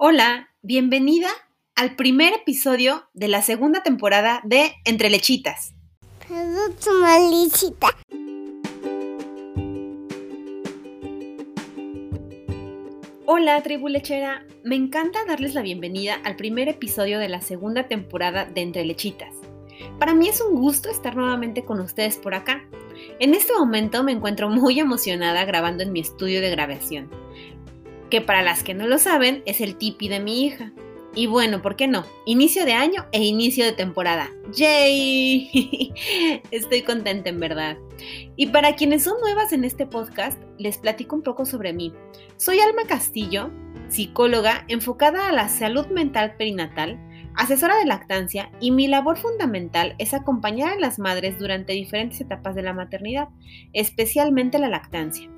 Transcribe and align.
Hola, 0.00 0.50
bienvenida 0.62 1.26
al 1.74 1.96
primer 1.96 2.32
episodio 2.32 3.08
de 3.14 3.26
la 3.26 3.42
segunda 3.42 3.82
temporada 3.82 4.40
de 4.44 4.70
Entre 4.84 5.10
Lechitas. 5.10 5.74
Hola, 13.26 13.60
tribu 13.64 13.88
lechera. 13.88 14.46
Me 14.62 14.76
encanta 14.76 15.24
darles 15.26 15.54
la 15.54 15.62
bienvenida 15.62 16.14
al 16.22 16.36
primer 16.36 16.68
episodio 16.68 17.18
de 17.18 17.28
la 17.28 17.40
segunda 17.40 17.88
temporada 17.88 18.44
de 18.44 18.60
Entre 18.60 18.84
Lechitas. 18.84 19.34
Para 19.98 20.14
mí 20.14 20.28
es 20.28 20.40
un 20.40 20.54
gusto 20.54 20.88
estar 20.90 21.16
nuevamente 21.16 21.64
con 21.64 21.80
ustedes 21.80 22.18
por 22.18 22.34
acá. 22.34 22.62
En 23.18 23.34
este 23.34 23.52
momento 23.52 24.04
me 24.04 24.12
encuentro 24.12 24.48
muy 24.48 24.78
emocionada 24.78 25.44
grabando 25.44 25.82
en 25.82 25.90
mi 25.90 25.98
estudio 25.98 26.40
de 26.40 26.50
grabación 26.50 27.10
que 28.10 28.20
para 28.20 28.42
las 28.42 28.62
que 28.62 28.74
no 28.74 28.86
lo 28.86 28.98
saben 28.98 29.42
es 29.46 29.60
el 29.60 29.76
tipi 29.76 30.08
de 30.08 30.20
mi 30.20 30.44
hija. 30.44 30.72
Y 31.14 31.26
bueno, 31.26 31.62
¿por 31.62 31.74
qué 31.74 31.88
no? 31.88 32.04
Inicio 32.26 32.64
de 32.64 32.74
año 32.74 33.06
e 33.12 33.24
inicio 33.24 33.64
de 33.64 33.72
temporada. 33.72 34.30
¡Yay! 34.52 35.92
Estoy 36.50 36.82
contenta 36.82 37.28
en 37.30 37.40
verdad. 37.40 37.76
Y 38.36 38.48
para 38.48 38.76
quienes 38.76 39.04
son 39.04 39.18
nuevas 39.20 39.52
en 39.52 39.64
este 39.64 39.86
podcast, 39.86 40.40
les 40.58 40.78
platico 40.78 41.16
un 41.16 41.22
poco 41.22 41.44
sobre 41.44 41.72
mí. 41.72 41.92
Soy 42.36 42.60
Alma 42.60 42.82
Castillo, 42.86 43.50
psicóloga 43.88 44.64
enfocada 44.68 45.28
a 45.28 45.32
la 45.32 45.48
salud 45.48 45.86
mental 45.88 46.36
perinatal, 46.36 47.00
asesora 47.34 47.76
de 47.78 47.86
lactancia 47.86 48.50
y 48.60 48.70
mi 48.70 48.86
labor 48.86 49.16
fundamental 49.16 49.94
es 49.98 50.14
acompañar 50.14 50.74
a 50.74 50.80
las 50.80 50.98
madres 50.98 51.38
durante 51.38 51.72
diferentes 51.72 52.20
etapas 52.20 52.54
de 52.54 52.62
la 52.62 52.74
maternidad, 52.74 53.28
especialmente 53.72 54.58
la 54.58 54.68
lactancia. 54.68 55.28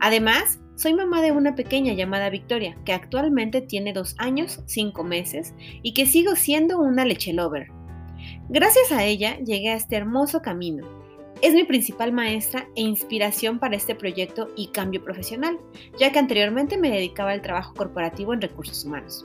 Además, 0.00 0.60
soy 0.76 0.94
mamá 0.94 1.22
de 1.22 1.32
una 1.32 1.54
pequeña 1.54 1.94
llamada 1.94 2.30
Victoria, 2.30 2.76
que 2.84 2.92
actualmente 2.92 3.62
tiene 3.62 3.92
dos 3.92 4.14
años, 4.18 4.62
cinco 4.66 5.02
meses, 5.02 5.54
y 5.82 5.94
que 5.94 6.06
sigo 6.06 6.36
siendo 6.36 6.78
una 6.78 7.04
leche 7.04 7.32
lover. 7.32 7.68
Gracias 8.48 8.92
a 8.92 9.04
ella 9.04 9.38
llegué 9.38 9.70
a 9.70 9.76
este 9.76 9.96
hermoso 9.96 10.42
camino. 10.42 10.86
Es 11.42 11.52
mi 11.52 11.64
principal 11.64 12.12
maestra 12.12 12.68
e 12.76 12.82
inspiración 12.82 13.58
para 13.58 13.76
este 13.76 13.94
proyecto 13.94 14.48
y 14.56 14.68
cambio 14.68 15.02
profesional, 15.02 15.58
ya 15.98 16.12
que 16.12 16.18
anteriormente 16.18 16.78
me 16.78 16.90
dedicaba 16.90 17.32
al 17.32 17.42
trabajo 17.42 17.74
corporativo 17.74 18.32
en 18.32 18.40
recursos 18.40 18.84
humanos. 18.84 19.24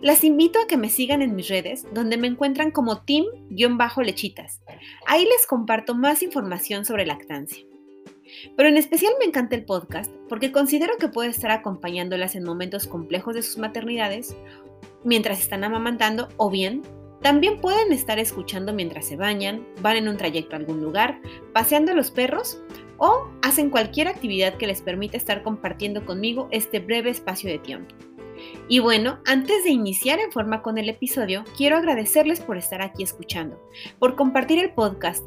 Las 0.00 0.24
invito 0.24 0.60
a 0.60 0.66
que 0.66 0.76
me 0.76 0.88
sigan 0.88 1.22
en 1.22 1.34
mis 1.34 1.48
redes, 1.48 1.86
donde 1.92 2.16
me 2.16 2.26
encuentran 2.26 2.70
como 2.70 3.02
team-lechitas. 3.02 4.60
Ahí 5.06 5.24
les 5.24 5.46
comparto 5.46 5.94
más 5.94 6.22
información 6.22 6.84
sobre 6.84 7.06
lactancia. 7.06 7.64
Pero 8.56 8.68
en 8.68 8.76
especial 8.76 9.12
me 9.18 9.26
encanta 9.26 9.56
el 9.56 9.64
podcast 9.64 10.10
porque 10.28 10.52
considero 10.52 10.96
que 10.98 11.08
puede 11.08 11.30
estar 11.30 11.50
acompañándolas 11.50 12.34
en 12.34 12.44
momentos 12.44 12.86
complejos 12.86 13.34
de 13.34 13.42
sus 13.42 13.58
maternidades, 13.58 14.36
mientras 15.04 15.40
están 15.40 15.64
amamantando 15.64 16.28
o 16.36 16.50
bien 16.50 16.82
también 17.22 17.60
pueden 17.60 17.92
estar 17.92 18.18
escuchando 18.18 18.72
mientras 18.72 19.06
se 19.06 19.16
bañan, 19.16 19.64
van 19.80 19.96
en 19.96 20.08
un 20.08 20.16
trayecto 20.16 20.56
a 20.56 20.58
algún 20.58 20.82
lugar, 20.82 21.20
paseando 21.52 21.92
a 21.92 21.94
los 21.94 22.10
perros 22.10 22.60
o 22.98 23.28
hacen 23.42 23.70
cualquier 23.70 24.08
actividad 24.08 24.56
que 24.56 24.66
les 24.66 24.82
permita 24.82 25.16
estar 25.16 25.44
compartiendo 25.44 26.04
conmigo 26.04 26.48
este 26.50 26.80
breve 26.80 27.10
espacio 27.10 27.48
de 27.48 27.60
tiempo. 27.60 27.94
Y 28.68 28.80
bueno, 28.80 29.20
antes 29.24 29.62
de 29.62 29.70
iniciar 29.70 30.18
en 30.18 30.32
forma 30.32 30.62
con 30.62 30.78
el 30.78 30.88
episodio, 30.88 31.44
quiero 31.56 31.76
agradecerles 31.76 32.40
por 32.40 32.56
estar 32.56 32.82
aquí 32.82 33.04
escuchando, 33.04 33.62
por 34.00 34.16
compartir 34.16 34.58
el 34.58 34.72
podcast. 34.72 35.24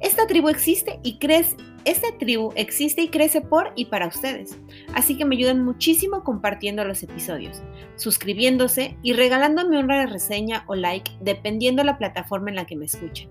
Esta 0.00 0.26
tribu 0.26 0.50
existe 0.50 1.00
y 1.02 1.18
crece 1.18 1.56
esta 1.90 2.18
tribu 2.18 2.52
existe 2.54 3.00
y 3.00 3.08
crece 3.08 3.40
por 3.40 3.72
y 3.74 3.86
para 3.86 4.08
ustedes, 4.08 4.58
así 4.92 5.16
que 5.16 5.24
me 5.24 5.36
ayudan 5.36 5.64
muchísimo 5.64 6.22
compartiendo 6.22 6.84
los 6.84 7.02
episodios, 7.02 7.62
suscribiéndose 7.96 8.98
y 9.02 9.14
regalándome 9.14 9.78
una 9.78 10.04
reseña 10.04 10.64
o 10.66 10.74
like 10.74 11.10
dependiendo 11.20 11.82
la 11.84 11.96
plataforma 11.96 12.50
en 12.50 12.56
la 12.56 12.66
que 12.66 12.76
me 12.76 12.84
escuchen. 12.84 13.30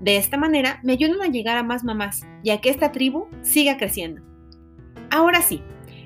De 0.00 0.16
esta 0.16 0.36
manera 0.36 0.78
me 0.84 0.92
ayudan 0.92 1.20
a 1.20 1.32
llegar 1.32 1.56
a 1.56 1.64
más 1.64 1.82
mamás 1.82 2.24
y 2.44 2.50
a 2.50 2.60
que 2.60 2.70
esta 2.70 2.92
tribu 2.92 3.26
siga 3.42 3.76
creciendo. 3.76 4.22
Ahora 5.10 5.42
sí, 5.42 5.62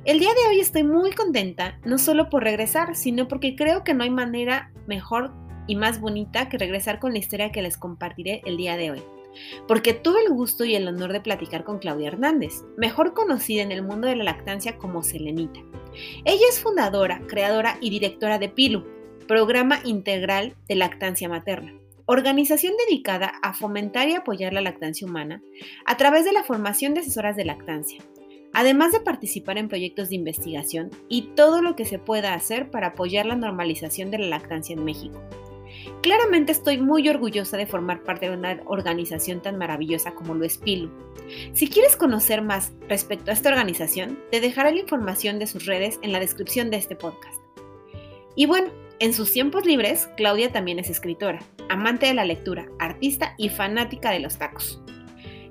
el 0.06 0.18
día 0.20 0.30
de 0.30 0.48
hoy 0.48 0.60
estoy 0.60 0.84
muy 0.84 1.12
contenta, 1.12 1.78
no 1.84 1.98
solo 1.98 2.30
por 2.30 2.42
regresar, 2.42 2.96
sino 2.96 3.28
porque 3.28 3.56
creo 3.56 3.84
que 3.84 3.92
no 3.92 4.04
hay 4.04 4.10
manera 4.10 4.72
mejor 4.86 5.34
y 5.66 5.76
más 5.76 6.00
bonita 6.00 6.48
que 6.48 6.56
regresar 6.56 6.98
con 6.98 7.12
la 7.12 7.18
historia 7.18 7.52
que 7.52 7.60
les 7.60 7.76
compartiré 7.76 8.40
el 8.46 8.56
día 8.56 8.78
de 8.78 8.92
hoy 8.92 9.02
porque 9.66 9.94
tuve 9.94 10.20
el 10.22 10.32
gusto 10.32 10.64
y 10.64 10.74
el 10.74 10.88
honor 10.88 11.12
de 11.12 11.20
platicar 11.20 11.64
con 11.64 11.78
Claudia 11.78 12.08
Hernández, 12.08 12.64
mejor 12.76 13.14
conocida 13.14 13.62
en 13.62 13.72
el 13.72 13.82
mundo 13.82 14.08
de 14.08 14.16
la 14.16 14.24
lactancia 14.24 14.78
como 14.78 15.02
Selenita. 15.02 15.60
Ella 16.24 16.46
es 16.48 16.60
fundadora, 16.60 17.20
creadora 17.26 17.78
y 17.80 17.90
directora 17.90 18.38
de 18.38 18.48
PILU, 18.48 18.86
Programa 19.26 19.80
Integral 19.84 20.56
de 20.68 20.74
Lactancia 20.74 21.28
Materna, 21.28 21.74
organización 22.06 22.74
dedicada 22.86 23.32
a 23.42 23.54
fomentar 23.54 24.08
y 24.08 24.14
apoyar 24.14 24.52
la 24.52 24.60
lactancia 24.60 25.06
humana 25.06 25.42
a 25.86 25.96
través 25.96 26.24
de 26.24 26.32
la 26.32 26.42
formación 26.42 26.94
de 26.94 27.00
asesoras 27.00 27.36
de 27.36 27.44
lactancia, 27.44 28.02
además 28.52 28.90
de 28.92 29.00
participar 29.00 29.58
en 29.58 29.68
proyectos 29.68 30.08
de 30.08 30.16
investigación 30.16 30.90
y 31.08 31.28
todo 31.36 31.62
lo 31.62 31.76
que 31.76 31.84
se 31.84 31.98
pueda 31.98 32.34
hacer 32.34 32.70
para 32.70 32.88
apoyar 32.88 33.26
la 33.26 33.36
normalización 33.36 34.10
de 34.10 34.18
la 34.18 34.26
lactancia 34.26 34.74
en 34.74 34.84
México. 34.84 35.20
Claramente 36.02 36.52
estoy 36.52 36.78
muy 36.78 37.08
orgullosa 37.08 37.56
de 37.56 37.66
formar 37.66 38.02
parte 38.02 38.28
de 38.28 38.36
una 38.36 38.60
organización 38.66 39.40
tan 39.42 39.58
maravillosa 39.58 40.14
como 40.14 40.34
lo 40.34 40.44
es 40.44 40.58
Pilu. 40.58 40.90
Si 41.52 41.68
quieres 41.68 41.96
conocer 41.96 42.42
más 42.42 42.72
respecto 42.88 43.30
a 43.30 43.34
esta 43.34 43.50
organización, 43.50 44.18
te 44.30 44.40
dejaré 44.40 44.72
la 44.72 44.80
información 44.80 45.38
de 45.38 45.46
sus 45.46 45.66
redes 45.66 45.98
en 46.02 46.12
la 46.12 46.20
descripción 46.20 46.70
de 46.70 46.78
este 46.78 46.96
podcast. 46.96 47.40
Y 48.34 48.46
bueno, 48.46 48.70
en 48.98 49.12
sus 49.12 49.32
tiempos 49.32 49.66
libres, 49.66 50.08
Claudia 50.16 50.52
también 50.52 50.78
es 50.78 50.90
escritora, 50.90 51.40
amante 51.68 52.06
de 52.06 52.14
la 52.14 52.24
lectura, 52.24 52.68
artista 52.78 53.34
y 53.38 53.48
fanática 53.48 54.10
de 54.10 54.20
los 54.20 54.38
tacos. 54.38 54.82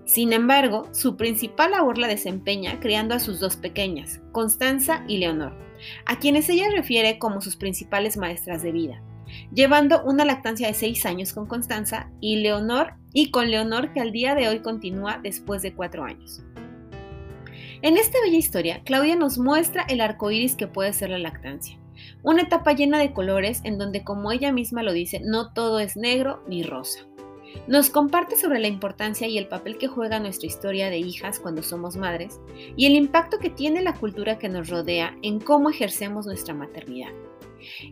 Sin 0.06 0.34
embargo, 0.34 0.89
su 0.91 1.16
principal 1.16 1.72
labor 1.72 2.00
la 2.00 2.07
desempeña 2.07 2.79
criando 2.79 3.13
a 3.13 3.19
sus 3.19 3.39
dos 3.39 3.56
pequeñas, 3.56 4.22
Constanza 4.31 5.03
y 5.07 5.18
Leonor, 5.18 5.53
a 6.06 6.18
quienes 6.18 6.50
ella 6.50 6.66
refiere 6.75 7.19
como 7.19 7.41
sus 7.41 7.56
principales 7.56 8.18
maestras 8.18 8.63
de 8.63 8.72
vida 8.72 9.03
llevando 9.53 10.03
una 10.03 10.25
lactancia 10.25 10.67
de 10.67 10.73
seis 10.73 11.06
años 11.06 11.34
con 11.34 11.47
Constanza 11.47 12.09
y 12.22 12.38
Leonor 12.38 12.94
y 13.13 13.31
con 13.31 13.50
Leonor 13.50 13.94
que 13.94 14.00
al 14.00 14.12
día 14.12 14.35
de 14.35 14.47
hoy 14.47 14.59
continúa 14.59 15.19
después 15.22 15.62
de 15.62 15.73
cuatro 15.73 16.03
años. 16.03 16.41
En 17.81 17.97
esta 17.97 18.19
bella 18.22 18.38
historia, 18.38 18.81
Claudia 18.84 19.16
nos 19.16 19.38
muestra 19.38 19.84
el 19.84 20.01
arco 20.01 20.31
iris 20.31 20.56
que 20.56 20.68
puede 20.68 20.94
ser 20.94 21.12
la 21.12 21.19
lactancia. 21.19 21.79
Una 22.23 22.44
etapa 22.44 22.73
llena 22.73 23.00
de 23.00 23.13
colores 23.13 23.62
en 23.63 23.78
donde, 23.78 24.03
como 24.03 24.31
ella 24.31 24.51
misma 24.51 24.84
lo 24.84 24.94
dice, 24.94 25.22
no 25.23 25.53
todo 25.53 25.79
es 25.79 25.95
negro 25.95 26.44
ni 26.47 26.63
rosa. 26.63 27.09
Nos 27.68 27.90
comparte 27.90 28.36
sobre 28.36 28.60
la 28.60 28.68
importancia 28.68 29.28
y 29.28 29.38
el 29.38 29.48
papel 29.48 29.78
que 29.78 29.88
juega 29.88 30.20
nuestra 30.20 30.48
historia 30.48 30.90
de 30.90 30.98
hijas 30.98 31.40
cuando 31.40 31.64
somos 31.64 31.96
madres 31.98 32.40
y 32.76 32.86
el 32.86 32.96
impacto 32.96 33.40
que 33.40 33.50
tiene 33.50 33.82
la 33.82 33.94
cultura 33.94 34.40
que 34.40 34.50
nos 34.50 34.70
rodea 34.70 35.18
en 35.22 35.40
cómo 35.40 35.70
ejercemos 35.70 36.26
nuestra 36.26 36.54
maternidad. 36.54 37.12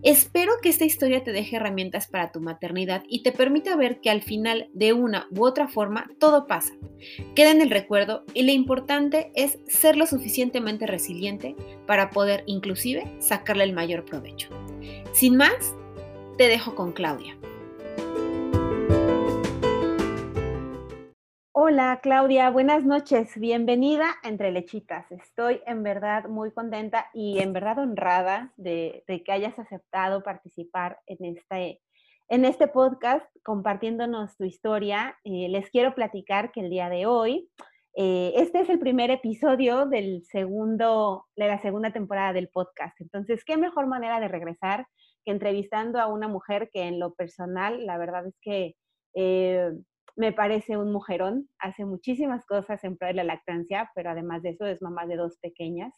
Espero 0.04 0.54
que 0.62 0.70
esta 0.70 0.86
historia 0.86 1.24
te 1.24 1.32
deje 1.32 1.58
herramientas 1.58 2.08
para 2.08 2.32
tu 2.32 2.40
maternidad 2.40 3.04
y 3.08 3.24
te 3.24 3.32
permita 3.32 3.76
ver 3.76 4.00
que 4.00 4.10
al 4.10 4.22
final, 4.22 4.70
de 4.74 4.94
una 4.94 5.28
u 5.32 5.46
otra 5.46 5.68
forma, 5.68 6.10
todo 6.20 6.48
pasa. 6.48 6.74
Queda 7.36 7.52
en 7.52 7.62
el 7.62 7.70
recuerdo 7.70 8.24
y 8.34 8.44
lo 8.44 8.52
importante 8.52 9.32
es 9.36 9.60
ser 9.68 9.98
lo 9.98 10.08
suficientemente 10.08 10.88
resiliente 10.88 11.56
para 11.86 12.10
poder 12.10 12.44
inclusive 12.46 13.12
sacarle 13.20 13.66
el 13.66 13.74
mayor 13.74 14.06
provecho. 14.06 14.50
Sin 15.14 15.36
más, 15.36 15.76
te 16.38 16.48
dejo 16.48 16.76
con 16.76 16.92
Claudia. 16.92 17.38
Hola 21.60 22.02
Claudia, 22.04 22.52
buenas 22.52 22.86
noches, 22.86 23.36
bienvenida 23.36 24.14
a 24.22 24.30
Entre 24.30 24.52
Lechitas. 24.52 25.12
Estoy 25.12 25.60
en 25.66 25.82
verdad 25.82 26.26
muy 26.28 26.52
contenta 26.52 27.08
y 27.16 27.40
en 27.40 27.52
verdad 27.52 27.80
honrada 27.80 28.54
de, 28.58 29.04
que 29.08 29.32
hayas 29.32 29.58
aceptado 29.58 30.22
participar 30.22 31.00
en 31.08 31.36
este, 31.36 31.82
en 32.30 32.46
este 32.46 32.68
podcast 32.68 33.26
compartiéndonos 33.42 34.38
tu 34.38 34.44
historia. 34.44 35.18
Eh, 35.24 35.50
les 35.50 35.68
quiero 35.72 35.96
platicar 35.96 36.52
que 36.52 36.60
el 36.60 36.70
día 36.70 36.90
de 36.90 37.08
hoy, 37.08 37.50
eh, 37.96 38.34
este 38.36 38.60
es 38.60 38.70
el 38.70 38.78
primer 38.78 39.10
episodio 39.10 39.88
del 39.88 40.24
segundo, 40.26 41.26
de 41.36 41.48
la 41.48 41.60
segunda 41.60 41.92
temporada 41.92 42.34
del 42.34 42.50
podcast. 42.50 43.02
Entonces, 43.02 43.44
¿qué 43.44 43.58
mejor 43.58 43.88
manera 43.88 44.20
de 44.20 44.28
regresar 44.28 44.86
que 45.26 45.32
entrevistando 45.32 46.00
a 46.00 46.06
una 46.06 46.28
mujer 46.28 46.70
que 46.72 46.84
en 46.84 47.00
lo 47.00 47.16
personal, 47.16 47.84
la 47.84 47.98
verdad 47.98 48.28
es 48.28 48.36
que... 48.44 48.76
Eh, 49.16 49.72
me 50.18 50.34
parece 50.34 50.78
un 50.78 50.92
mujerón, 50.92 51.48
hace 51.60 51.86
muchísimas 51.86 52.46
cosas 52.46 52.84
en 52.84 52.98
pro 52.98 53.08
de 53.08 53.14
la 53.14 53.24
lactancia, 53.24 53.92
pero 53.96 54.10
además 54.10 54.42
de 54.44 54.50
eso 54.50 54.66
es 54.66 54.82
mamá 54.82 55.06
de 55.06 55.16
dos 55.16 55.38
pequeñas, 55.38 55.94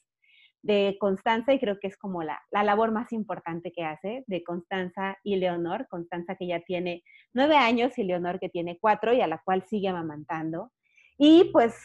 de 0.62 0.98
Constanza, 1.00 1.54
y 1.54 1.60
creo 1.60 1.80
que 1.80 1.88
es 1.88 1.98
como 1.98 2.21
la, 2.21 2.39
la 2.51 2.63
labor 2.63 2.92
más 2.92 3.13
importante 3.13 3.71
que 3.71 3.86
hace, 3.86 4.25
de 4.27 4.44
Constanza 4.44 5.18
y 5.24 5.38
Leonor, 5.38 5.88
Constanza 5.89 6.36
que 6.36 6.48
ya 6.48 6.60
tiene 6.60 7.01
nueve 7.33 7.56
años 7.56 7.98
y 7.98 8.04
Leonor 8.04 8.39
que 8.39 8.50
tiene 8.50 8.77
cuatro 8.80 9.13
y 9.13 9.21
a 9.21 9.27
la 9.27 9.42
cual 9.44 9.63
sigue 9.68 9.88
amamantando. 9.88 10.71
Y 11.18 11.45
pues 11.51 11.75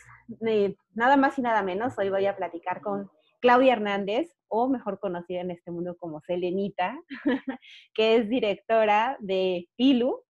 nada 0.94 1.16
más 1.16 1.38
y 1.38 1.42
nada 1.42 1.62
menos, 1.62 1.94
hoy 1.98 2.08
voy 2.08 2.26
a 2.26 2.36
platicar 2.36 2.81
con 2.81 3.10
Claudia 3.40 3.75
Hernández 3.75 4.34
o 4.48 4.69
mejor 4.69 5.00
conocida 5.00 5.40
en 5.40 5.50
este 5.50 5.70
mundo 5.70 5.96
como 5.98 6.20
Selenita, 6.20 6.98
que 7.94 8.16
es 8.16 8.28
directora 8.28 9.16
de 9.20 9.69
Pilu. 9.76 10.22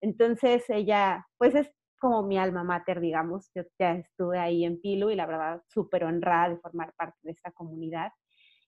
Entonces 0.00 0.64
ella, 0.68 1.26
pues 1.38 1.54
es 1.54 1.70
como 1.98 2.22
mi 2.22 2.38
alma 2.38 2.64
mater, 2.64 3.00
digamos. 3.00 3.50
Yo 3.54 3.62
ya 3.78 3.92
estuve 3.94 4.38
ahí 4.38 4.64
en 4.64 4.80
Pilu 4.80 5.10
y 5.10 5.16
la 5.16 5.26
verdad 5.26 5.62
súper 5.68 6.04
honrada 6.04 6.50
de 6.50 6.58
formar 6.58 6.92
parte 6.96 7.18
de 7.22 7.32
esta 7.32 7.52
comunidad. 7.52 8.12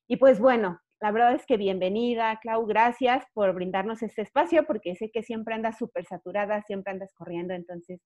Y 0.08 0.16
pues 0.16 0.40
bueno, 0.40 0.80
la 1.00 1.12
verdad 1.12 1.34
es 1.34 1.46
que 1.46 1.56
bienvenida, 1.56 2.38
Clau, 2.42 2.66
gracias 2.66 3.24
por 3.34 3.54
brindarnos 3.54 4.02
este 4.02 4.22
espacio 4.22 4.66
porque 4.66 4.96
sé 4.96 5.10
que 5.12 5.22
siempre 5.22 5.54
andas 5.54 5.78
súper 5.78 6.06
saturada, 6.06 6.62
siempre 6.62 6.92
andas 6.92 7.12
corriendo, 7.14 7.54
entonces 7.54 8.00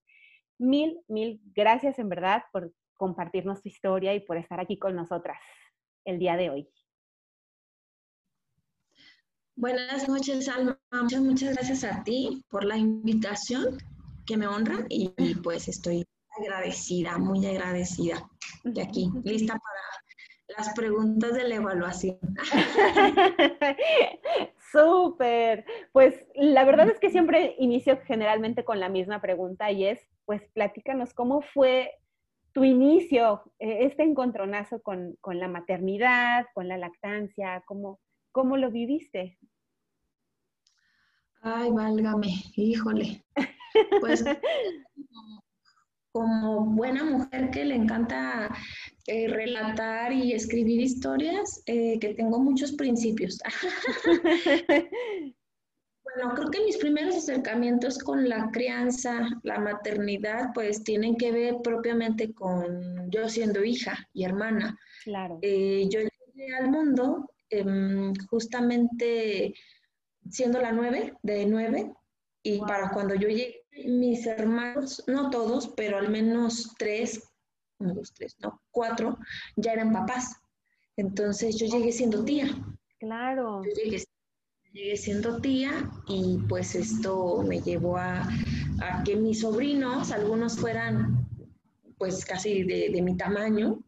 mil, 0.59 0.99
mil 1.07 1.41
gracias 1.55 1.97
en 1.99 2.09
verdad 2.09 2.43
por 2.51 2.71
compartirnos 2.95 3.63
tu 3.63 3.69
historia 3.69 4.13
y 4.13 4.19
por 4.19 4.37
estar 4.37 4.59
aquí 4.59 4.77
con 4.77 4.95
nosotras 4.95 5.39
el 6.05 6.19
día 6.19 6.37
de 6.37 6.49
hoy. 6.51 6.69
Buenas 9.55 10.09
noches, 10.09 10.49
Alma. 10.49 10.79
Muchas, 10.91 11.21
muchas 11.21 11.53
gracias 11.53 11.83
a 11.83 12.03
ti 12.03 12.43
por 12.49 12.65
la 12.65 12.75
invitación 12.75 13.77
que 14.25 14.35
me 14.35 14.47
honra 14.47 14.79
y, 14.89 15.09
pues 15.43 15.67
estoy 15.67 16.05
agradecida, 16.39 17.19
muy 17.19 17.45
agradecida 17.45 18.27
de 18.63 18.81
aquí, 18.81 19.11
lista 19.23 19.53
para 19.53 20.57
las 20.57 20.73
preguntas 20.73 21.33
de 21.33 21.47
la 21.47 21.55
evaluación. 21.55 22.17
Súper. 24.71 25.65
Pues 25.91 26.15
la 26.33 26.65
verdad 26.65 26.89
es 26.89 26.99
que 26.99 27.11
siempre 27.11 27.55
inicio 27.59 27.99
generalmente 28.05 28.65
con 28.65 28.79
la 28.79 28.89
misma 28.89 29.21
pregunta 29.21 29.71
y 29.71 29.85
es, 29.85 29.99
pues 30.25 30.41
platícanos 30.53 31.13
cómo 31.13 31.41
fue 31.41 31.91
tu 32.53 32.63
inicio, 32.63 33.43
eh, 33.59 33.79
este 33.81 34.01
encontronazo 34.01 34.81
con, 34.81 35.15
con, 35.21 35.39
la 35.39 35.47
maternidad, 35.47 36.45
con 36.55 36.67
la 36.67 36.77
lactancia, 36.77 37.63
cómo, 37.65 37.99
cómo 38.33 38.57
lo 38.57 38.69
viviste. 38.69 39.37
Ay, 41.41 41.71
válgame, 41.71 42.43
híjole. 42.55 43.23
Pues 44.01 44.25
como 46.11 46.65
buena 46.65 47.03
mujer 47.03 47.49
que 47.51 47.65
le 47.65 47.75
encanta 47.75 48.49
eh, 49.07 49.27
relatar 49.27 50.13
y 50.13 50.33
escribir 50.33 50.81
historias, 50.81 51.61
eh, 51.65 51.97
que 51.99 52.13
tengo 52.13 52.39
muchos 52.39 52.71
principios. 52.73 53.39
bueno, 56.03 56.33
creo 56.35 56.49
que 56.51 56.63
mis 56.63 56.77
primeros 56.77 57.17
acercamientos 57.17 57.97
con 57.97 58.29
la 58.29 58.49
crianza, 58.51 59.27
la 59.43 59.59
maternidad, 59.59 60.51
pues 60.53 60.83
tienen 60.83 61.17
que 61.17 61.31
ver 61.31 61.55
propiamente 61.63 62.33
con 62.33 63.11
yo 63.11 63.27
siendo 63.27 63.63
hija 63.63 64.07
y 64.13 64.23
hermana. 64.23 64.77
Claro. 65.03 65.39
Eh, 65.41 65.87
yo 65.89 65.99
llegué 65.99 66.55
al 66.55 66.69
mundo 66.69 67.32
em, 67.59 68.13
justamente 68.29 69.53
siendo 70.29 70.61
la 70.61 70.71
nueve, 70.71 71.13
de 71.21 71.45
nueve, 71.45 71.93
y 72.41 72.59
para 72.59 72.91
cuando 72.91 73.15
yo 73.15 73.27
llegué 73.27 73.63
mis 73.85 74.25
hermanos, 74.25 75.03
no 75.07 75.29
todos, 75.29 75.69
pero 75.75 75.97
al 75.97 76.09
menos 76.09 76.73
tres, 76.77 77.23
uno, 77.79 77.93
dos, 77.93 78.13
tres, 78.13 78.35
no, 78.39 78.61
cuatro, 78.71 79.17
ya 79.55 79.73
eran 79.73 79.91
papás. 79.91 80.35
Entonces 80.95 81.57
yo 81.57 81.65
llegué 81.65 81.91
siendo 81.91 82.23
tía. 82.23 82.47
Claro. 82.99 83.63
Yo 83.63 83.71
llegué, 83.71 84.97
siendo 84.97 85.39
tía 85.39 85.91
y 86.07 86.39
pues 86.49 86.75
esto 86.75 87.43
me 87.47 87.61
llevó 87.61 87.97
a, 87.97 88.27
que 89.05 89.15
mis 89.15 89.41
sobrinos, 89.41 90.11
algunos 90.11 90.57
fueran 90.57 91.27
pues 91.97 92.25
casi 92.25 92.63
de, 92.63 93.01
mi 93.01 93.15
tamaño, 93.15 93.83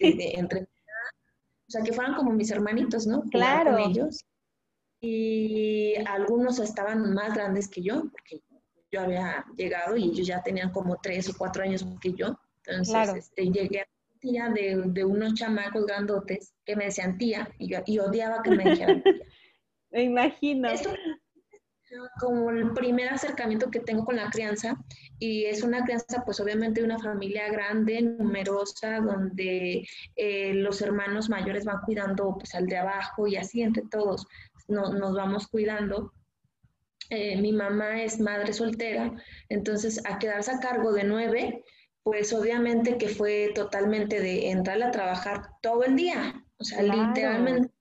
entre, 0.00 0.62
o 0.62 0.66
sea, 1.72 1.82
que 1.82 1.92
fueran 1.92 2.14
como 2.14 2.32
mis 2.32 2.50
hermanitos, 2.50 3.06
¿no? 3.06 3.22
Claro. 3.30 3.72
Con 3.72 3.90
ellos. 3.90 4.24
Y 5.00 5.94
algunos 6.06 6.58
estaban 6.58 7.12
más 7.12 7.34
grandes 7.34 7.68
que 7.68 7.82
yo, 7.82 8.02
porque 8.10 8.40
yo 8.90 9.00
había 9.00 9.44
llegado 9.56 9.96
y 9.96 10.04
ellos 10.04 10.26
ya 10.26 10.42
tenían 10.42 10.70
como 10.70 10.98
tres 11.02 11.28
o 11.28 11.34
cuatro 11.36 11.62
años 11.62 11.84
más 11.84 11.98
que 11.98 12.12
yo. 12.12 12.38
Entonces 12.64 13.14
este, 13.16 13.50
llegué 13.50 13.80
a 13.80 13.86
tía 14.20 14.50
de, 14.50 14.82
de, 14.86 15.04
unos 15.04 15.34
chamacos 15.34 15.84
grandotes 15.86 16.54
que 16.64 16.76
me 16.76 16.84
decían 16.84 17.18
tía 17.18 17.48
y 17.58 17.68
yo 17.72 17.80
y 17.86 17.98
odiaba 17.98 18.42
que 18.42 18.50
me 18.50 18.70
dijeran 18.70 19.02
tía. 19.02 19.14
me 19.90 20.02
imagino. 20.04 20.68
Esto 20.68 20.90
como 22.18 22.50
el 22.50 22.72
primer 22.72 23.08
acercamiento 23.08 23.70
que 23.70 23.80
tengo 23.80 24.04
con 24.04 24.16
la 24.16 24.30
crianza 24.30 24.76
y 25.18 25.44
es 25.44 25.62
una 25.62 25.84
crianza 25.84 26.22
pues 26.24 26.40
obviamente 26.40 26.80
de 26.80 26.86
una 26.86 26.98
familia 26.98 27.50
grande, 27.50 28.00
numerosa, 28.02 29.00
donde 29.00 29.86
eh, 30.16 30.54
los 30.54 30.80
hermanos 30.80 31.28
mayores 31.28 31.64
van 31.64 31.80
cuidando 31.84 32.36
pues 32.38 32.54
al 32.54 32.66
de 32.66 32.78
abajo 32.78 33.26
y 33.26 33.36
así 33.36 33.62
entre 33.62 33.84
todos 33.90 34.26
nos 34.68 35.14
vamos 35.14 35.48
cuidando. 35.48 36.12
Eh, 37.10 37.36
mi 37.36 37.52
mamá 37.52 38.02
es 38.02 38.20
madre 38.20 38.52
soltera, 38.52 39.12
entonces 39.48 40.00
a 40.06 40.18
quedarse 40.18 40.52
a 40.52 40.60
cargo 40.60 40.92
de 40.92 41.04
nueve, 41.04 41.64
pues 42.02 42.32
obviamente 42.32 42.96
que 42.96 43.08
fue 43.08 43.52
totalmente 43.54 44.20
de 44.20 44.50
entrar 44.50 44.82
a 44.82 44.90
trabajar 44.90 45.50
todo 45.60 45.84
el 45.84 45.96
día, 45.96 46.42
o 46.56 46.64
sea, 46.64 46.82
literalmente 46.82 47.71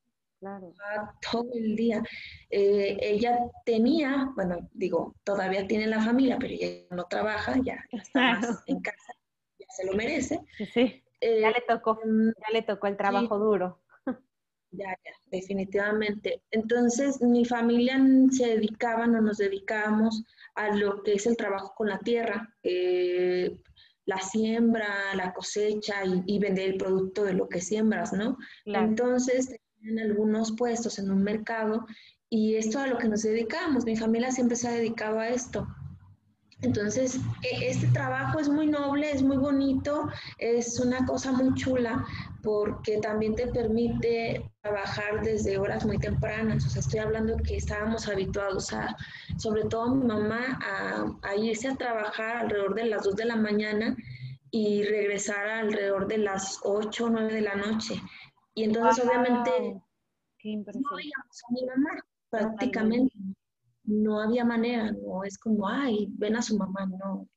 todo 1.32 1.50
el 1.54 1.76
día. 1.76 2.02
Eh, 2.50 2.98
ella 3.02 3.40
tenía, 3.66 4.32
bueno, 4.36 4.70
digo, 4.74 5.16
todavía 5.24 5.68
tiene 5.68 5.88
la 5.88 6.02
familia, 6.02 6.38
pero 6.40 6.54
ella 6.54 6.86
no 6.90 7.06
trabaja, 7.06 7.56
ya, 7.64 7.84
está 7.92 8.40
más 8.40 8.64
en 8.66 8.82
casa, 8.82 9.14
ya 9.60 9.66
se 9.70 9.86
lo 9.86 9.94
merece. 9.94 10.40
Sí, 10.74 11.04
ya 11.22 11.52
le 11.52 11.62
tocó, 11.68 12.00
mm, 12.04 12.30
ya 12.30 12.54
le 12.54 12.62
tocó 12.64 12.88
el 12.88 12.98
trabajo 12.98 13.38
duro. 13.38 13.80
Ya, 14.74 14.88
ya, 15.04 15.12
definitivamente. 15.26 16.42
Entonces, 16.50 17.22
mi 17.22 17.44
familia 17.44 18.00
se 18.32 18.56
dedicaba, 18.56 19.06
no 19.06 19.20
nos 19.20 19.38
dedicábamos 19.38 20.24
a 20.56 20.74
lo 20.74 21.04
que 21.04 21.14
es 21.16 21.26
el 21.26 21.36
trabajo 21.36 21.74
con 21.76 21.90
la 21.90 22.00
tierra, 22.00 22.56
eh, 22.64 23.60
la 24.06 24.20
siembra, 24.20 25.14
la 25.14 25.34
cosecha 25.34 26.06
y, 26.06 26.40
vender 26.40 26.70
el 26.70 26.78
producto 26.78 27.26
de 27.26 27.34
lo 27.34 27.50
que 27.50 27.60
siembras, 27.60 28.14
¿no? 28.14 28.38
Entonces, 28.66 29.60
tenían 29.82 30.12
algunos 30.12 30.52
puestos 30.52 31.00
en 31.00 31.12
un 31.12 31.24
mercado 31.24 31.86
y 32.30 32.56
esto 32.56 32.80
a 32.80 32.88
lo 32.88 32.98
que 32.98 33.10
nos 33.10 33.24
dedicábamos. 33.24 33.86
Mi 33.86 33.96
familia 33.96 34.32
siempre 34.32 34.56
se 34.56 34.68
ha 34.68 34.72
dedicado 34.72 35.20
a 35.20 35.30
esto. 35.30 35.68
Entonces, 36.62 37.20
e, 37.42 37.70
este 37.70 37.88
trabajo 37.88 38.40
es 38.40 38.48
muy 38.48 38.68
noble, 38.68 39.12
es 39.12 39.24
muy 39.24 39.38
bonito, 39.38 40.08
es 40.38 40.80
una 40.80 41.06
cosa 41.06 41.32
muy 41.32 41.56
chula 41.56 42.06
porque 42.44 42.98
también 43.00 43.36
te 43.36 43.48
permite 43.48 44.50
trabajar 44.62 45.24
desde 45.24 45.58
horas 45.58 45.86
muy 45.86 45.98
tempranas. 45.98 46.66
O 46.66 46.70
sea, 46.70 46.82
estoy 46.82 47.00
hablando 47.00 47.38
que 47.38 47.58
estábamos 47.58 48.08
habituados 48.08 48.72
a, 48.74 48.96
sobre 49.38 49.64
todo 49.64 49.96
mi 49.96 50.06
mamá, 50.06 50.60
a, 51.24 51.36
irse 51.36 51.68
a 51.68 51.76
trabajar 51.76 52.38
alrededor 52.38 52.76
de 52.76 52.86
las 52.86 53.04
2 53.04 53.16
de 53.16 53.26
la 53.26 53.36
mañana 53.36 53.96
y 54.52 54.84
regresar 54.84 55.48
alrededor 55.48 56.08
de 56.08 56.20
las 56.20 56.60
8 56.64 57.06
o 57.06 57.10
9 57.10 57.34
de 57.34 57.42
la 57.42 57.56
noche. 57.56 57.96
Y 58.56 58.64
entonces, 58.64 59.06
obviamente, 59.06 59.52
no 60.44 60.96
veíamos 60.96 61.42
a 61.48 61.54
mi 61.54 61.66
mamá 61.66 61.90
prácticamente. 62.30 63.14
No 63.84 64.22
había 64.22 64.46
manera, 64.46 64.92
no 64.92 65.24
es 65.24 65.38
como, 65.38 65.68
ay, 65.68 66.08
ven 66.12 66.36
a 66.36 66.42
su 66.42 66.58
mamá, 66.58 66.86
no, 66.86 67.28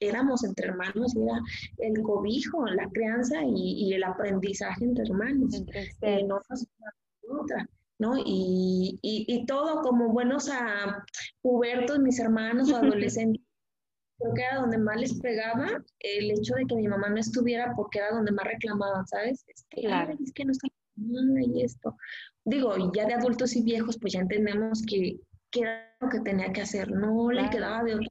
éramos 0.00 0.44
entre 0.44 0.68
hermanos, 0.68 1.14
era 1.16 1.40
el 1.78 2.02
cobijo, 2.02 2.66
la 2.66 2.88
crianza 2.90 3.42
y, 3.44 3.92
el 3.92 4.04
aprendizaje 4.04 4.84
entre 4.84 5.04
hermanos, 5.04 5.62
eh, 6.02 6.24
no 6.24 6.40
otra, 7.40 7.68
¿no? 7.98 8.14
Y, 8.18 8.98
y, 9.02 9.46
todo 9.46 9.82
como 9.82 10.12
buenos 10.12 10.50
a 10.50 11.04
pubertos, 11.42 11.98
mis 12.00 12.18
hermanos 12.18 12.70
o 12.72 12.76
adolescentes, 12.76 13.43
creo 14.24 14.34
que 14.34 14.42
era 14.42 14.60
donde 14.60 14.78
más 14.78 14.96
les 15.00 15.18
pegaba 15.20 15.66
el 16.00 16.30
hecho 16.30 16.54
de 16.54 16.64
que 16.66 16.76
mi 16.76 16.88
mamá 16.88 17.08
no 17.08 17.16
estuviera 17.16 17.72
porque 17.76 17.98
era 17.98 18.10
donde 18.10 18.32
más 18.32 18.46
reclamaban, 18.46 19.06
¿sabes? 19.06 19.44
Este, 19.48 19.82
claro. 19.82 20.14
es 20.22 20.32
que 20.32 20.44
no 20.44 20.52
está 20.52 20.68
y 20.96 21.62
esto. 21.62 21.96
Digo, 22.44 22.72
ya 22.94 23.04
de 23.06 23.14
adultos 23.14 23.56
y 23.56 23.62
viejos, 23.62 23.98
pues 23.98 24.12
ya 24.12 24.20
entendemos 24.20 24.80
que 24.82 25.18
que 25.54 25.60
era 25.60 25.96
lo 26.00 26.08
que 26.08 26.20
tenía 26.20 26.52
que 26.52 26.62
hacer, 26.62 26.90
no 26.90 27.30
le 27.30 27.48
quedaba 27.48 27.84
de 27.84 27.94
otra. 27.94 28.08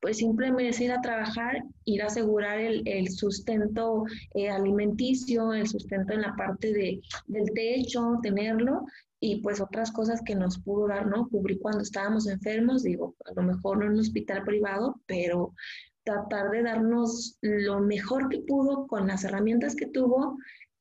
Pues 0.00 0.18
simplemente 0.18 0.84
ir 0.84 0.92
a 0.92 1.00
trabajar, 1.00 1.62
ir 1.84 2.02
a 2.02 2.06
asegurar 2.06 2.58
el, 2.58 2.82
el 2.84 3.08
sustento 3.08 4.04
eh, 4.34 4.50
alimenticio, 4.50 5.54
el 5.54 5.66
sustento 5.66 6.12
en 6.12 6.22
la 6.22 6.34
parte 6.34 6.72
de, 6.74 7.00
del 7.26 7.44
techo, 7.54 8.18
tenerlo, 8.22 8.84
y 9.24 9.36
pues 9.36 9.58
otras 9.58 9.90
cosas 9.90 10.20
que 10.22 10.34
nos 10.34 10.58
pudo 10.58 10.88
dar, 10.88 11.06
¿no? 11.06 11.30
Cubrir 11.30 11.58
cuando 11.58 11.80
estábamos 11.80 12.28
enfermos, 12.28 12.82
digo, 12.82 13.16
a 13.24 13.32
lo 13.32 13.42
mejor 13.42 13.78
no 13.78 13.86
en 13.86 13.92
un 13.92 14.00
hospital 14.00 14.44
privado, 14.44 15.00
pero 15.06 15.54
tratar 16.02 16.50
de 16.50 16.62
darnos 16.62 17.38
lo 17.40 17.80
mejor 17.80 18.28
que 18.28 18.40
pudo 18.40 18.86
con 18.86 19.06
las 19.06 19.24
herramientas 19.24 19.76
que 19.76 19.86
tuvo 19.86 20.36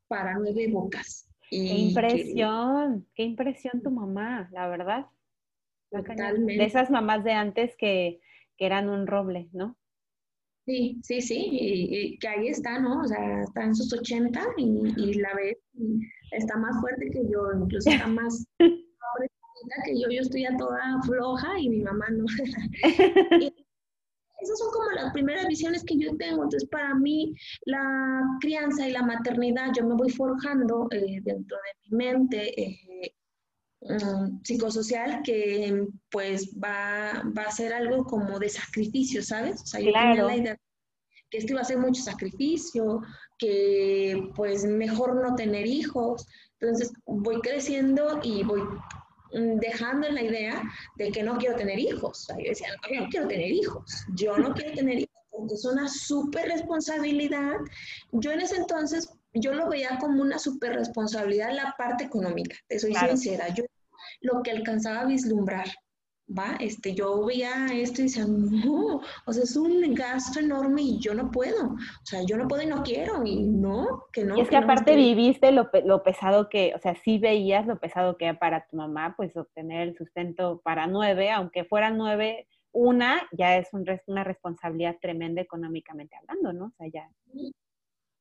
para 0.10 0.38
nueve 0.38 0.68
bocas. 0.70 1.30
qué 1.50 1.58
impresión, 1.58 3.08
qué 3.16 3.24
impresión 3.24 3.82
tu 3.82 3.92
mamá, 3.92 4.50
la 4.52 4.68
verdad. 4.68 5.06
De 5.92 6.66
esas 6.66 6.92
mamás 6.92 7.24
de 7.24 7.32
antes 7.32 7.78
que, 7.78 8.20
eran 8.58 8.90
un 8.90 9.08
roble, 9.08 9.50
¿no? 9.52 9.78
Sí, 10.66 10.98
sí, 11.04 11.22
sí, 11.22 11.50
y, 11.52 12.18
que 12.20 12.28
ahí 12.28 12.48
está, 12.48 12.80
¿no? 12.80 13.02
O 13.02 13.08
sea, 13.08 13.42
está 13.42 13.64
en 13.64 13.76
sus 13.76 13.92
80 13.92 14.42
y, 14.58 15.14
la 15.16 15.34
ves, 15.36 15.58
está 16.32 16.58
más 16.58 16.80
fuerte 16.80 17.10
que 17.12 17.22
yo, 17.30 17.52
incluso 17.62 17.90
está 17.90 18.08
más 18.08 18.48
que 18.60 20.00
yo, 20.00 20.10
yo 20.10 20.22
estoy 20.22 20.44
ya 20.44 20.56
toda 20.58 21.02
floja 21.06 21.60
y 21.60 21.70
mi 21.70 21.82
mamá 21.82 22.06
no. 22.12 22.26
esas 24.44 24.60
son 24.60 24.72
como 24.72 24.92
las 24.92 25.14
primeras 25.14 25.48
visiones 25.48 25.84
que 25.84 25.98
yo 25.98 26.16
tengo. 26.18 26.44
Entonces, 26.44 26.68
para 26.70 26.94
mí, 26.96 27.34
la 27.66 28.22
crianza 28.42 28.88
y 28.88 28.92
la 28.92 29.04
maternidad, 29.04 29.72
yo 29.76 29.86
me 29.86 29.96
voy 29.96 30.10
forjando 30.12 30.88
eh, 30.92 31.20
dentro 31.24 31.58
de 31.58 31.90
mi 31.90 31.98
mente 31.98 32.62
eh, 32.62 33.16
mm, 33.90 34.42
psicosocial 34.44 35.22
que 35.24 35.88
pues 36.10 36.50
va, 36.56 37.24
va, 37.38 37.44
a 37.44 37.52
ser 37.52 37.74
algo 37.74 38.06
como 38.06 38.40
de 38.40 38.50
sacrificio, 38.50 39.24
¿sabes? 39.24 39.62
O 39.62 39.66
sea, 39.66 39.80
yo 39.80 39.92
tenía 39.92 40.24
la 40.24 40.36
idea 40.36 40.58
que 41.30 41.38
esto 41.40 41.54
iba 41.54 41.62
a 41.62 41.66
ser 41.66 41.80
mucho 41.80 42.02
sacrificio, 42.02 43.02
que 43.40 44.30
pues 44.36 44.66
mejor 44.66 45.16
no 45.16 45.36
tener 45.36 45.66
hijos. 45.66 46.28
Entonces 46.60 46.94
voy 47.06 47.42
creciendo 47.42 48.20
y 48.24 48.44
voy 48.44 48.62
Mm, 49.34 49.58
dejando 49.58 50.08
en 50.08 50.16
la 50.16 50.22
idea 50.22 50.64
de 50.96 51.12
que 51.12 51.24
no 51.24 51.38
quiero 51.38 51.56
tener 51.56 51.80
hijos. 51.80 52.28
yo 52.30 52.50
decía, 52.50 52.68
no, 52.70 52.96
yo 52.96 53.02
no 53.02 53.10
quiero 53.10 53.28
tener 53.28 53.52
hijos, 53.52 54.06
yo 54.14 54.38
no 54.38 54.54
quiero 54.54 54.76
tener 54.76 55.00
hijos, 55.00 55.24
porque 55.32 55.54
es 55.56 55.66
una 55.66 55.90
súper 55.90 56.48
responsabilidad. 56.48 57.56
Yo 58.12 58.32
en 58.32 58.42
ese 58.42 58.58
entonces, 58.58 59.10
yo 59.34 59.54
lo 59.54 59.68
veía 59.70 59.98
como 60.00 60.22
una 60.22 60.38
súper 60.38 60.76
responsabilidad 60.76 61.52
la 61.52 61.74
parte 61.78 62.04
económica, 62.04 62.56
te 62.68 62.80
soy 62.80 62.94
sincera. 62.94 63.48
Yo 63.56 63.66
lo 64.24 64.42
que 64.42 64.52
alcanzaba 64.52 65.02
a 65.02 65.06
vislumbrar, 65.06 65.68
¿va? 66.28 66.56
Este, 66.60 66.96
yo 66.96 67.26
veía 67.26 67.68
esto 67.72 68.02
y 68.02 68.06
decía, 68.06 68.26
no, 68.26 69.02
o 69.26 69.34
sea, 69.34 69.44
es 69.44 69.56
un 69.56 69.94
gasto 69.94 70.40
enorme 70.40 70.82
y 70.82 71.00
yo 71.00 71.14
no 71.14 71.30
puedo, 71.30 71.74
o 71.74 72.06
sea, 72.06 72.24
yo 72.26 72.38
no 72.38 72.48
puedo 72.48 72.64
y 72.64 72.68
no 72.68 72.82
quiero, 72.84 73.24
y 73.26 73.44
no, 73.44 74.06
que 74.12 74.24
no. 74.24 74.38
Y 74.38 74.42
es 74.42 74.50
que, 74.50 74.56
aparte 74.56 74.96
viviste 74.96 75.52
lo, 75.52 75.70
lo, 75.86 76.04
pesado 76.04 76.50
que, 76.50 76.74
o 76.76 76.80
sea, 76.80 76.96
sí 76.96 77.20
veías 77.20 77.68
lo 77.68 77.80
pesado 77.80 78.18
que 78.18 78.26
era 78.26 78.40
para 78.40 78.66
tu 78.66 78.78
mamá, 78.78 79.14
pues 79.18 79.36
obtener 79.36 79.90
el 79.90 79.98
sustento 79.98 80.62
para 80.64 80.88
nueve, 80.88 81.30
aunque 81.30 81.66
fueran 81.66 81.98
nueve, 81.98 82.48
una 82.72 83.22
ya 83.34 83.58
es 83.58 83.68
un, 83.74 83.86
una 84.08 84.24
responsabilidad 84.24 84.98
tremenda 85.02 85.42
económicamente 85.42 86.16
hablando, 86.16 86.54
¿no? 86.54 86.66
O 86.68 86.74
sea, 86.78 86.88
ya. 86.88 87.10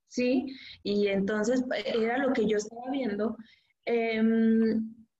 Sí, 0.09 0.55
y 0.83 1.07
entonces 1.07 1.65
era 1.87 2.19
lo 2.19 2.35
que 2.35 2.47
yo 2.47 2.59
estaba 2.59 2.91
viendo. 2.91 3.37
Eh, 3.87 4.23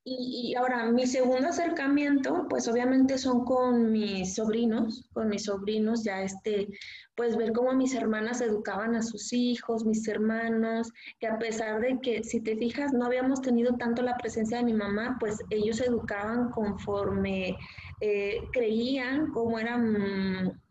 y, 0.05 0.53
ahora, 0.55 0.85
mi 0.91 1.07
segundo 1.07 1.47
acercamiento, 1.47 2.45
pues 2.49 2.67
obviamente 2.67 3.17
son 3.17 3.45
con 3.45 3.91
mis 3.91 4.35
sobrinos, 4.35 5.09
con 5.13 5.29
mis 5.29 5.45
sobrinos, 5.45 6.03
ya 6.03 6.23
este, 6.23 6.67
pues 7.15 7.37
ver 7.37 7.53
cómo 7.53 7.71
mis 7.73 7.95
hermanas 7.95 8.41
educaban 8.41 8.95
a 8.95 9.01
sus 9.01 9.31
hijos, 9.31 9.85
mis 9.85 10.05
hermanos, 10.09 10.91
que 11.19 11.27
a 11.27 11.39
pesar 11.39 11.79
de 11.79 11.99
que, 12.01 12.21
si 12.23 12.41
te 12.41 12.57
fijas, 12.57 12.91
no 12.91 13.05
habíamos 13.05 13.41
tenido 13.41 13.77
tanto 13.77 14.01
la 14.01 14.17
presencia 14.17 14.57
de 14.57 14.65
mi 14.65 14.73
mamá, 14.73 15.15
pues 15.21 15.37
ellos 15.49 15.79
educaban 15.79 16.49
conforme 16.49 17.55
eh, 18.01 18.39
creían, 18.51 19.31
cómo 19.31 19.57
eran 19.57 20.61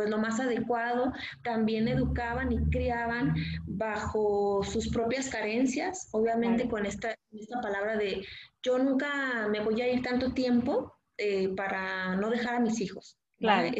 pues 0.00 0.08
lo 0.08 0.16
más 0.16 0.40
adecuado, 0.40 1.12
también 1.42 1.86
educaban 1.86 2.50
y 2.50 2.70
criaban 2.70 3.34
bajo 3.66 4.62
sus 4.64 4.88
propias 4.88 5.28
carencias, 5.28 6.08
obviamente 6.12 6.66
con 6.70 6.86
esta, 6.86 7.14
esta 7.32 7.60
palabra 7.60 7.98
de 7.98 8.24
yo 8.62 8.78
nunca 8.78 9.46
me 9.50 9.60
voy 9.60 9.78
a 9.82 9.92
ir 9.92 10.00
tanto 10.00 10.32
tiempo 10.32 10.94
eh, 11.18 11.50
para 11.54 12.16
no 12.16 12.30
dejar 12.30 12.54
a 12.54 12.60
mis 12.60 12.80
hijos. 12.80 13.18
Claro. 13.40 13.70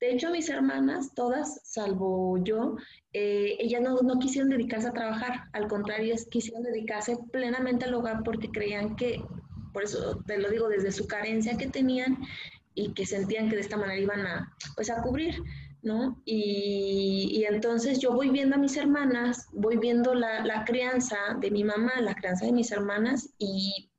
De 0.00 0.10
hecho, 0.10 0.32
mis 0.32 0.48
hermanas, 0.48 1.14
todas, 1.14 1.60
salvo 1.62 2.42
yo, 2.42 2.74
eh, 3.12 3.56
ellas 3.60 3.80
no, 3.80 4.00
no, 4.02 4.18
quisieron 4.18 4.50
dedicarse 4.50 4.88
a 4.88 4.92
trabajar, 4.92 5.44
al 5.52 5.68
contrario, 5.68 6.16
quisieron 6.28 6.64
dedicarse 6.64 7.16
plenamente 7.30 7.84
al 7.84 7.94
hogar 7.94 8.24
porque 8.24 8.48
creían 8.48 8.96
que, 8.96 9.22
por 9.72 9.84
eso 9.84 10.20
te 10.26 10.38
lo 10.38 10.50
digo, 10.50 10.68
desde 10.68 10.90
su 10.90 11.06
carencia 11.06 11.56
que 11.56 11.68
tenían 11.68 12.18
y 12.78 12.94
que 12.94 13.06
sentían 13.06 13.48
que 13.48 13.56
de 13.56 13.62
esta 13.62 13.76
manera 13.76 13.98
iban 13.98 14.26
a, 14.26 14.56
pues, 14.76 14.90
a 14.90 15.02
cubrir. 15.02 15.42
¿no? 15.82 16.20
Y, 16.24 17.44
entonces 17.48 18.00
yo 18.00 18.12
voy 18.12 18.30
viendo 18.30 18.56
a 18.56 18.58
mis 18.58 18.76
hermanas, 18.76 19.46
voy 19.52 19.76
viendo 19.76 20.14
la, 20.14 20.64
crianza 20.66 21.16
de 21.40 21.50
mi 21.50 21.64
mamá, 21.64 22.00
la 22.00 22.14
crianza 22.14 22.46
de 22.46 22.52
mis 22.52 22.72
hermanas 22.72 23.30
y 23.38 23.90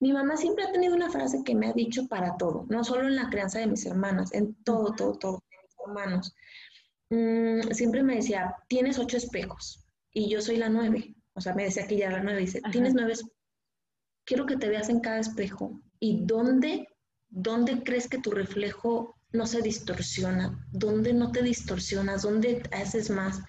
mi 0.00 0.12
mamá 0.12 0.36
siempre 0.36 0.64
ha 0.64 0.72
tenido 0.72 0.94
una 0.94 1.10
frase 1.10 1.42
que 1.44 1.54
me 1.54 1.68
ha 1.68 1.72
dicho 1.72 2.08
para 2.08 2.36
todo, 2.36 2.66
no 2.68 2.82
solo 2.82 3.06
en 3.06 3.14
la 3.14 3.30
crianza 3.30 3.60
de 3.60 3.68
mis 3.68 3.86
hermanas, 3.86 4.34
en 4.34 4.54
todo, 4.64 4.94
todo, 4.96 5.16
todo, 5.16 5.42
mis 5.48 5.76
hermanos. 5.86 6.34
Mm, 7.10 7.72
siempre 7.72 8.02
me 8.02 8.16
decía, 8.16 8.54
tienes 8.68 8.98
ocho 8.98 9.16
espejos 9.16 9.86
y 10.12 10.28
yo 10.28 10.40
soy 10.40 10.56
la 10.56 10.68
nueve. 10.68 11.14
O 11.34 11.40
sea, 11.40 11.54
me 11.54 11.64
decía 11.64 11.86
que 11.86 11.96
ya 11.96 12.10
la 12.10 12.22
nueve, 12.22 12.40
dice, 12.40 12.60
tienes 12.72 12.94
nueve 12.94 13.14
Quiero 14.24 14.46
que 14.46 14.56
te 14.56 14.68
veas 14.68 14.88
en 14.88 15.00
cada 15.00 15.18
espejo 15.18 15.80
y 15.98 16.24
dónde, 16.24 16.86
dónde 17.32 17.82
crees 17.82 18.08
que 18.08 18.18
tu 18.18 18.30
reflejo 18.30 19.16
no 19.32 19.46
se 19.46 19.62
distorsiona, 19.62 20.64
dónde 20.72 21.12
no 21.12 21.32
te 21.32 21.42
distorsionas, 21.42 22.22
dónde 22.22 22.62
haces 22.70 23.10
más. 23.10 23.40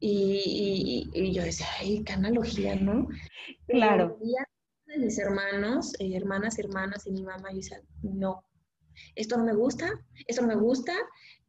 Y, 0.00 1.32
yo 1.32 1.42
decía, 1.42 1.66
ay, 1.80 2.04
qué 2.04 2.12
analogía, 2.12 2.76
¿no? 2.76 3.08
Claro. 3.66 4.18
de 4.86 4.98
mis 4.98 5.18
hermanos, 5.18 5.92
eh, 5.98 6.16
hermanas, 6.16 6.58
hermanas 6.58 7.06
y 7.06 7.10
mi 7.10 7.22
mamá, 7.22 7.50
yo 7.50 7.56
decía, 7.56 7.82
no, 8.02 8.44
esto 9.16 9.36
no 9.36 9.44
me 9.44 9.54
gusta, 9.54 9.90
esto 10.28 10.42
no 10.42 10.48
me 10.48 10.54
gusta, 10.54 10.92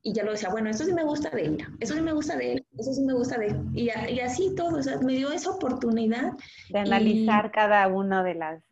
y 0.02 0.14
ya 0.14 0.24
lo 0.24 0.32
decía, 0.32 0.50
bueno, 0.50 0.70
esto 0.70 0.86
sí 0.86 0.94
me 0.94 1.04
gusta 1.04 1.30
de 1.30 1.46
ella, 1.46 1.70
eso 1.80 1.94
sí 1.94 2.02
me 2.02 2.14
gusta 2.14 2.38
de 2.38 2.54
él, 2.54 2.66
eso 2.78 2.94
sí 2.94 3.02
me 3.04 3.14
gusta 3.14 3.38
de 3.38 3.48
él. 3.48 3.66
Y, 3.74 3.90
así 3.90 4.56
todo, 4.56 4.78
o 4.78 4.84
sea, 4.84 4.98
me 5.00 5.14
dio 5.14 5.32
esa 5.32 5.52
oportunidad. 5.52 6.34
De 6.70 6.80
analizar 6.80 7.52
cada 7.52 7.88
una 7.88 8.24
de 8.24 8.36
las 8.36 8.64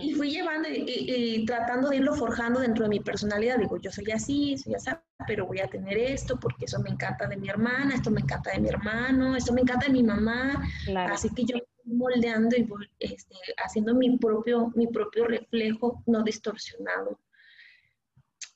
y 0.00 0.14
fui 0.14 0.30
llevando 0.30 0.68
y, 0.70 1.44
tratando 1.44 1.90
de 1.90 1.96
irlo 1.96 2.14
forjando 2.14 2.60
dentro 2.60 2.84
de 2.84 2.88
mi 2.88 3.00
personalidad. 3.00 3.58
Digo, 3.58 3.76
yo 3.76 3.90
soy 3.90 4.10
así, 4.10 4.56
soy 4.56 4.74
así, 4.74 4.90
pero 5.26 5.46
voy 5.46 5.60
a 5.60 5.68
tener 5.68 5.98
esto 5.98 6.38
porque 6.40 6.64
eso 6.64 6.80
me 6.80 6.88
encanta 6.90 7.26
de 7.26 7.36
mi 7.36 7.48
hermana, 7.48 7.94
esto 7.94 8.10
me 8.10 8.22
encanta 8.22 8.52
de 8.52 8.60
mi 8.60 8.68
hermano, 8.68 9.36
esto 9.36 9.52
me 9.52 9.60
encanta 9.60 9.86
de 9.86 9.92
mi 9.92 10.02
mamá. 10.02 10.62
Así 11.10 11.28
que 11.34 11.44
yo 11.44 11.58
moldeando 11.84 12.56
y 12.56 12.62
voy 12.62 12.88
este, 12.98 13.34
haciendo 13.62 13.94
mi 13.94 14.16
propio, 14.18 14.72
mi 14.74 14.86
propio 14.86 15.26
reflejo 15.26 16.02
no 16.06 16.22
distorsionado. 16.22 17.18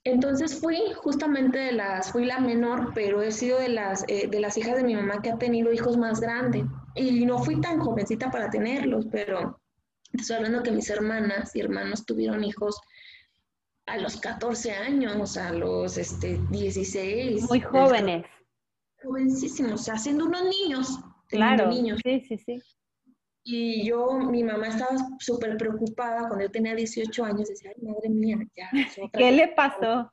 Entonces 0.04 0.59
fui 0.59 0.81
justamente 0.97 1.59
de 1.59 1.73
las, 1.73 2.11
fui 2.11 2.25
la 2.25 2.40
menor, 2.40 2.92
pero 2.95 3.23
he 3.23 3.31
sido 3.31 3.59
de 3.59 3.69
las, 3.69 4.04
eh, 4.09 4.26
de 4.28 4.40
las 4.40 4.57
hijas 4.57 4.76
de 4.76 4.83
mi 4.83 4.97
mamá 4.97 5.23
que 5.23 5.31
ha 5.31 5.38
tenido 5.38 5.73
hijos 5.73 5.97
más 5.97 6.21
grandes. 6.21 6.64
Y 6.95 7.25
no 7.25 7.38
fui 7.38 7.61
tan 7.61 7.78
jovencita 7.78 8.31
para 8.31 8.50
tenerlos, 8.50 9.07
pero 9.12 9.62
Estoy 10.12 10.37
hablando 10.37 10.62
que 10.62 10.71
mis 10.71 10.90
hermanas 10.90 11.54
y 11.57 11.61
hermanos 11.61 12.04
tuvieron 12.04 12.45
hijos 12.45 12.81
a 13.87 13.99
los 13.99 14.21
14 14.21 14.73
años, 14.73 15.37
a 15.37 15.52
los 15.52 15.99
este, 15.99 16.38
16. 16.50 17.42
Muy 17.49 17.61
jóvenes. 17.61 18.26
Jovencísimos, 19.02 19.73
o 19.73 19.85
sea, 19.85 19.99
siendo 19.99 20.26
unos 20.26 20.45
niños. 20.45 20.99
Claro, 21.28 21.69
niños. 21.69 22.00
sí, 22.04 22.21
sí, 22.21 22.38
sí. 22.38 22.62
Y 23.45 23.85
yo, 23.85 24.12
mi 24.19 24.45
mamá 24.45 24.69
estaba 24.69 24.97
súper 25.19 25.57
preocupada 25.57 26.28
cuando 26.28 26.42
yo 26.45 26.50
tenía 26.50 26.76
18 26.76 27.25
años, 27.25 27.49
decía, 27.49 27.73
ay, 27.75 27.83
madre 27.83 28.09
mía, 28.09 28.38
ya. 28.54 28.71
¿Qué 29.12 29.33
le 29.33 29.49
pasó? 29.49 30.12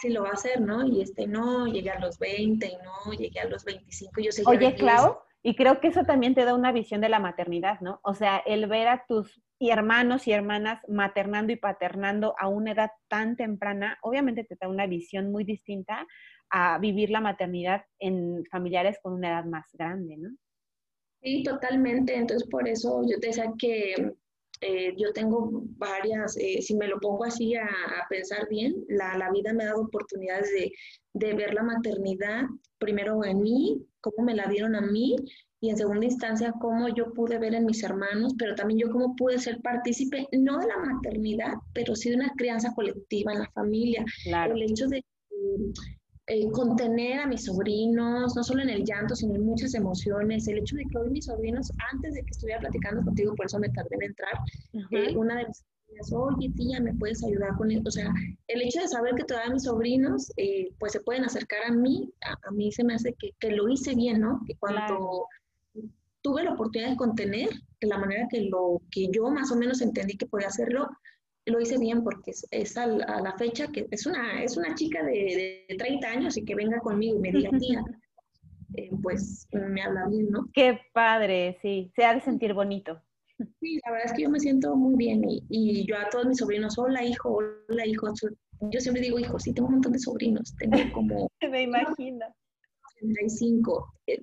Sí 0.00 0.10
lo 0.10 0.22
va 0.22 0.28
a 0.28 0.34
hacer, 0.34 0.60
¿no? 0.60 0.86
Y 0.86 1.00
este, 1.00 1.26
no, 1.26 1.66
llegué 1.66 1.90
a 1.90 1.98
los 1.98 2.18
20 2.18 2.66
y 2.66 2.76
no, 2.76 3.12
llegué 3.14 3.40
a 3.40 3.48
los 3.48 3.64
25 3.64 4.20
y 4.20 4.24
yo 4.24 4.30
seguía. 4.32 4.50
Oye, 4.50 4.74
Clau, 4.76 5.18
y 5.42 5.54
creo 5.54 5.80
que 5.80 5.88
eso 5.88 6.04
también 6.04 6.34
te 6.34 6.44
da 6.44 6.54
una 6.54 6.72
visión 6.72 7.00
de 7.00 7.08
la 7.08 7.20
maternidad, 7.20 7.80
¿no? 7.80 8.00
O 8.02 8.14
sea, 8.14 8.38
el 8.38 8.66
ver 8.66 8.88
a 8.88 9.04
tus 9.06 9.40
hermanos 9.60 10.26
y 10.26 10.32
hermanas 10.32 10.80
maternando 10.88 11.52
y 11.52 11.56
paternando 11.56 12.34
a 12.38 12.48
una 12.48 12.72
edad 12.72 12.90
tan 13.08 13.36
temprana, 13.36 13.98
obviamente 14.02 14.44
te 14.44 14.56
da 14.60 14.68
una 14.68 14.86
visión 14.86 15.30
muy 15.30 15.44
distinta 15.44 16.06
a 16.50 16.78
vivir 16.78 17.10
la 17.10 17.20
maternidad 17.20 17.84
en 17.98 18.44
familiares 18.50 18.98
con 19.02 19.12
una 19.12 19.28
edad 19.28 19.44
más 19.44 19.66
grande, 19.72 20.16
¿no? 20.16 20.30
Sí, 21.22 21.42
totalmente. 21.42 22.16
Entonces, 22.16 22.48
por 22.48 22.68
eso 22.68 23.02
yo 23.08 23.18
te 23.20 23.28
decía 23.28 23.52
que 23.58 24.14
eh, 24.60 24.94
yo 24.96 25.12
tengo 25.12 25.62
varias, 25.76 26.36
eh, 26.36 26.60
si 26.62 26.74
me 26.74 26.88
lo 26.88 26.98
pongo 27.00 27.24
así 27.24 27.54
a, 27.54 27.68
pensar 28.08 28.48
bien, 28.48 28.84
la, 28.88 29.16
la, 29.16 29.30
vida 29.30 29.52
me 29.52 29.64
ha 29.64 29.68
dado 29.68 29.82
oportunidades 29.82 30.50
de, 30.50 30.72
de, 31.14 31.34
ver 31.34 31.54
la 31.54 31.62
maternidad, 31.62 32.44
primero 32.78 33.24
en 33.24 33.40
mí, 33.40 33.86
cómo 34.00 34.24
me 34.24 34.34
la 34.34 34.46
dieron 34.46 34.74
a 34.74 34.80
mí, 34.80 35.16
y 35.60 35.70
en 35.70 35.76
segunda 35.76 36.06
instancia 36.06 36.54
cómo 36.60 36.88
yo 36.88 37.12
pude 37.12 37.38
ver 37.38 37.54
en 37.54 37.66
mis 37.66 37.82
hermanos, 37.82 38.34
pero 38.38 38.54
también 38.54 38.78
yo 38.80 38.90
cómo 38.90 39.16
pude 39.16 39.38
ser 39.38 39.60
partícipe, 39.60 40.28
no 40.32 40.58
de 40.58 40.66
la 40.68 40.78
maternidad, 40.78 41.54
pero 41.72 41.96
sí 41.96 42.10
de 42.10 42.16
una 42.16 42.32
crianza 42.36 42.72
colectiva 42.74 43.32
en 43.32 43.40
la 43.40 43.50
familia. 43.50 44.04
Claro. 44.24 44.54
El 44.54 44.62
hecho 44.62 44.86
de 44.86 44.98
eh, 44.98 45.72
contener 46.52 47.20
a 47.20 47.26
mis 47.26 47.44
sobrinos, 47.44 48.36
no 48.36 48.44
solo 48.44 48.62
en 48.62 48.70
el 48.70 48.84
llanto, 48.84 49.14
sino 49.14 49.34
en 49.34 49.44
muchas 49.44 49.74
emociones. 49.74 50.46
El 50.48 50.58
hecho 50.58 50.76
de 50.76 50.84
que 50.84 50.98
hoy 50.98 51.10
mis 51.10 51.26
sobrinos, 51.26 51.72
antes 51.92 52.14
de 52.14 52.22
que 52.22 52.30
estuviera 52.30 52.60
platicando 52.60 53.02
contigo, 53.02 53.34
por 53.34 53.46
eso 53.46 53.58
me 53.58 53.70
tardé 53.70 53.96
en 53.96 54.02
entrar, 54.02 54.32
eh, 54.90 55.16
una 55.16 55.38
de 55.38 55.46
mis 55.46 55.64
oye 56.12 56.50
tía, 56.54 56.80
¿me 56.80 56.94
puedes 56.94 57.24
ayudar 57.24 57.56
con 57.56 57.70
esto? 57.70 57.88
O 57.88 57.92
sea, 57.92 58.12
el 58.46 58.62
hecho 58.62 58.80
de 58.80 58.88
saber 58.88 59.14
que 59.14 59.24
todavía 59.24 59.54
mis 59.54 59.64
sobrinos 59.64 60.30
eh, 60.36 60.68
pues 60.78 60.92
se 60.92 61.00
pueden 61.00 61.24
acercar 61.24 61.60
a 61.66 61.72
mí, 61.72 62.12
a, 62.22 62.50
mí 62.50 62.70
se 62.72 62.84
me 62.84 62.94
hace 62.94 63.14
que, 63.14 63.32
que, 63.40 63.50
lo 63.50 63.68
hice 63.68 63.94
bien, 63.94 64.20
¿no? 64.20 64.40
Que 64.46 64.54
cuando 64.56 65.26
tuve 66.22 66.44
la 66.44 66.52
oportunidad 66.52 66.90
de 66.90 66.96
contener, 66.96 67.48
de 67.80 67.88
la 67.88 67.98
manera 67.98 68.26
que, 68.30 68.42
lo, 68.42 68.82
que 68.90 69.08
yo 69.12 69.30
más 69.30 69.50
o 69.50 69.56
menos 69.56 69.80
entendí 69.80 70.16
que 70.16 70.26
podía 70.26 70.48
hacerlo, 70.48 70.88
lo 71.50 71.60
hice 71.60 71.78
bien 71.78 72.02
porque 72.02 72.32
es, 72.50 72.76
a, 72.76 72.86
la 72.86 73.34
fecha 73.38 73.68
que 73.68 73.86
es 73.90 74.06
una, 74.06 74.42
es 74.42 74.56
una 74.56 74.74
chica 74.74 75.02
de, 75.04 75.64
de, 75.68 75.76
30 75.76 76.08
años 76.08 76.36
y 76.36 76.44
que 76.44 76.54
venga 76.54 76.78
conmigo 76.80 77.16
y 77.16 77.20
me 77.20 77.32
diga, 77.32 77.50
tía, 77.58 77.82
eh, 78.74 78.90
pues 79.02 79.46
me 79.52 79.82
habla 79.82 80.06
bien, 80.08 80.30
¿no? 80.30 80.48
Qué 80.52 80.80
padre, 80.92 81.58
sí, 81.62 81.90
se 81.94 82.04
ha 82.04 82.14
de 82.14 82.20
sentir 82.20 82.54
bonito. 82.54 83.00
Sí, 83.60 83.78
la 83.84 83.92
verdad 83.92 84.06
es 84.06 84.12
que 84.14 84.22
yo 84.22 84.30
me 84.30 84.40
siento 84.40 84.74
muy 84.74 84.96
bien 84.96 85.22
y, 85.24 85.44
y 85.48 85.86
yo 85.86 85.96
a 85.96 86.08
todos 86.10 86.26
mis 86.26 86.38
sobrinos, 86.38 86.76
hola 86.76 87.04
hijo, 87.04 87.38
hola 87.68 87.86
hijo, 87.86 88.08
yo 88.60 88.80
siempre 88.80 89.02
digo 89.02 89.18
hijo, 89.18 89.38
sí, 89.38 89.52
tengo 89.52 89.68
un 89.68 89.74
montón 89.74 89.92
de 89.92 89.98
sobrinos, 89.98 90.54
tengo 90.56 90.76
como... 90.92 91.30
me 91.50 91.62
imagino. 91.62 92.26
35, 92.96 93.94
eh, 94.08 94.22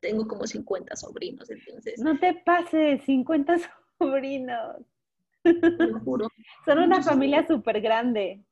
tengo 0.00 0.26
como 0.28 0.46
50 0.46 0.94
sobrinos, 0.94 1.50
entonces... 1.50 2.00
No 2.00 2.18
te 2.18 2.34
pases, 2.44 3.02
50 3.04 3.56
sobrinos. 3.98 4.76
Lo 5.78 6.00
juro. 6.00 6.28
Son 6.64 6.78
una 6.78 7.02
familia 7.02 7.46
súper 7.46 7.80
grande. 7.80 8.44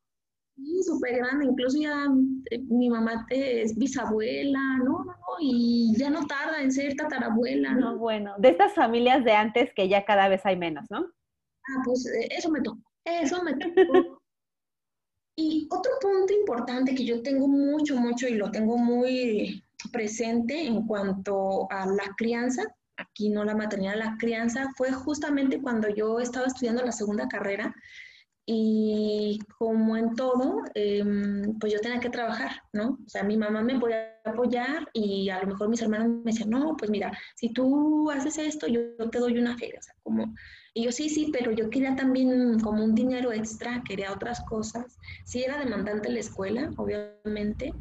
Sí, 0.56 0.82
súper 0.84 1.16
grande, 1.16 1.46
incluso 1.46 1.78
ya 1.80 2.06
eh, 2.50 2.60
mi 2.68 2.88
mamá 2.88 3.26
es 3.30 3.76
bisabuela, 3.76 4.60
no, 4.78 5.04
no, 5.04 5.04
no, 5.04 5.36
y 5.40 5.92
ya 5.96 6.10
no 6.10 6.26
tarda 6.26 6.62
en 6.62 6.70
ser 6.70 6.94
tatarabuela, 6.94 7.74
¿no? 7.74 7.92
No, 7.92 7.98
bueno, 7.98 8.34
de 8.38 8.50
estas 8.50 8.72
familias 8.72 9.24
de 9.24 9.32
antes 9.32 9.74
que 9.74 9.88
ya 9.88 10.04
cada 10.04 10.28
vez 10.28 10.46
hay 10.46 10.56
menos, 10.56 10.88
¿no? 10.90 10.98
Ah, 10.98 11.82
pues 11.84 12.06
eh, 12.06 12.28
eso 12.30 12.50
me 12.52 12.60
tocó, 12.60 12.78
eso 13.04 13.42
me 13.42 13.54
tocó. 13.54 13.72
y 15.36 15.66
otro 15.72 15.90
punto 16.00 16.32
importante 16.32 16.94
que 16.94 17.04
yo 17.04 17.20
tengo 17.22 17.48
mucho, 17.48 17.96
mucho 17.96 18.28
y 18.28 18.34
lo 18.34 18.52
tengo 18.52 18.76
muy 18.76 19.64
presente 19.92 20.66
en 20.66 20.86
cuanto 20.86 21.66
a 21.70 21.84
la 21.86 22.14
crianza, 22.16 22.62
aquí 22.96 23.30
no 23.30 23.44
la 23.44 23.54
maternidad, 23.54 23.96
la 23.96 24.16
crianza, 24.18 24.70
fue 24.76 24.92
justamente 24.92 25.60
cuando 25.60 25.88
yo 25.88 26.20
estaba 26.20 26.46
estudiando 26.46 26.84
la 26.84 26.92
segunda 26.92 27.28
carrera 27.28 27.74
y 28.46 29.38
como 29.58 29.96
en 29.96 30.14
todo, 30.14 30.62
em, 30.74 31.58
pues 31.58 31.72
yo 31.72 31.80
tenía 31.80 32.00
que 32.00 32.10
trabajar, 32.10 32.50
¿no? 32.72 32.98
O 33.04 33.08
sea, 33.08 33.22
mi 33.22 33.38
mamá 33.38 33.62
me 33.62 33.78
podía 33.78 34.20
apoyar 34.24 34.88
y 34.92 35.30
a 35.30 35.40
lo 35.40 35.48
mejor 35.48 35.70
mis 35.70 35.80
hermanos 35.80 36.08
me 36.08 36.30
decían, 36.30 36.50
no, 36.50 36.76
pues 36.76 36.90
mira, 36.90 37.16
si 37.36 37.52
tú 37.52 38.10
haces 38.10 38.36
esto, 38.36 38.66
yo, 38.66 38.80
te 39.10 39.18
doy 39.18 39.38
una 39.38 39.56
feria, 39.56 39.80
como... 40.02 40.34
Y 40.76 40.84
yo 40.84 40.92
sí, 40.92 41.08
sí, 41.08 41.30
pero 41.32 41.52
yo 41.52 41.70
quería 41.70 41.94
también 41.94 42.58
como 42.58 42.82
un 42.84 42.96
dinero 42.96 43.32
extra, 43.32 43.82
quería 43.86 44.12
otras 44.12 44.40
cosas. 44.40 44.98
Sí 45.24 45.44
era 45.44 45.56
demandante 45.56 46.10
la 46.10 46.18
escuela, 46.18 46.68
obviamente, 46.76 47.72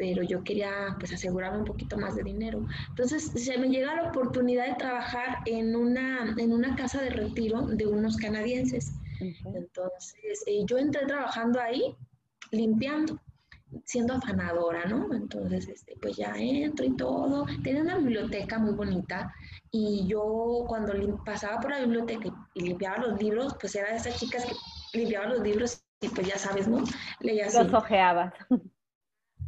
pero 0.00 0.22
yo 0.22 0.42
quería 0.42 0.96
pues 0.98 1.12
asegurarme 1.12 1.58
un 1.58 1.66
poquito 1.66 1.98
más 1.98 2.16
de 2.16 2.22
dinero. 2.22 2.66
Entonces 2.88 3.22
se 3.22 3.58
me 3.58 3.68
llega 3.68 3.94
la 3.94 4.08
oportunidad 4.08 4.66
de 4.66 4.74
trabajar 4.76 5.40
en 5.44 5.76
una, 5.76 6.34
en 6.38 6.54
una 6.54 6.74
casa 6.74 7.02
de 7.02 7.10
retiro 7.10 7.66
de 7.66 7.86
unos 7.86 8.16
canadienses. 8.16 8.94
Entonces, 9.20 10.42
eh, 10.46 10.64
yo 10.64 10.78
entré 10.78 11.04
trabajando 11.04 11.60
ahí, 11.60 11.94
limpiando, 12.50 13.20
siendo 13.84 14.14
afanadora, 14.14 14.86
¿no? 14.86 15.12
Entonces, 15.12 15.68
este, 15.68 15.94
pues 16.00 16.16
ya 16.16 16.32
entro 16.34 16.86
y 16.86 16.96
todo. 16.96 17.44
Tenía 17.62 17.82
una 17.82 17.98
biblioteca 17.98 18.58
muy 18.58 18.72
bonita 18.72 19.30
y 19.70 20.06
yo 20.06 20.64
cuando 20.66 20.94
pasaba 21.26 21.60
por 21.60 21.72
la 21.72 21.80
biblioteca 21.80 22.30
y, 22.54 22.62
limpiaba 22.62 23.06
los 23.06 23.20
libros, 23.20 23.54
pues 23.60 23.74
era 23.74 23.90
de 23.90 23.98
esas 23.98 24.18
chicas 24.18 24.46
que 24.46 24.98
limpiaba 24.98 25.26
los 25.26 25.42
libros 25.42 25.84
y 26.00 26.08
pues 26.08 26.26
ya 26.26 26.38
sabes, 26.38 26.66
¿no? 26.66 26.84
Leía 27.20 27.48
así. 27.48 27.58
Los 27.58 27.74
ojeabas. 27.74 28.32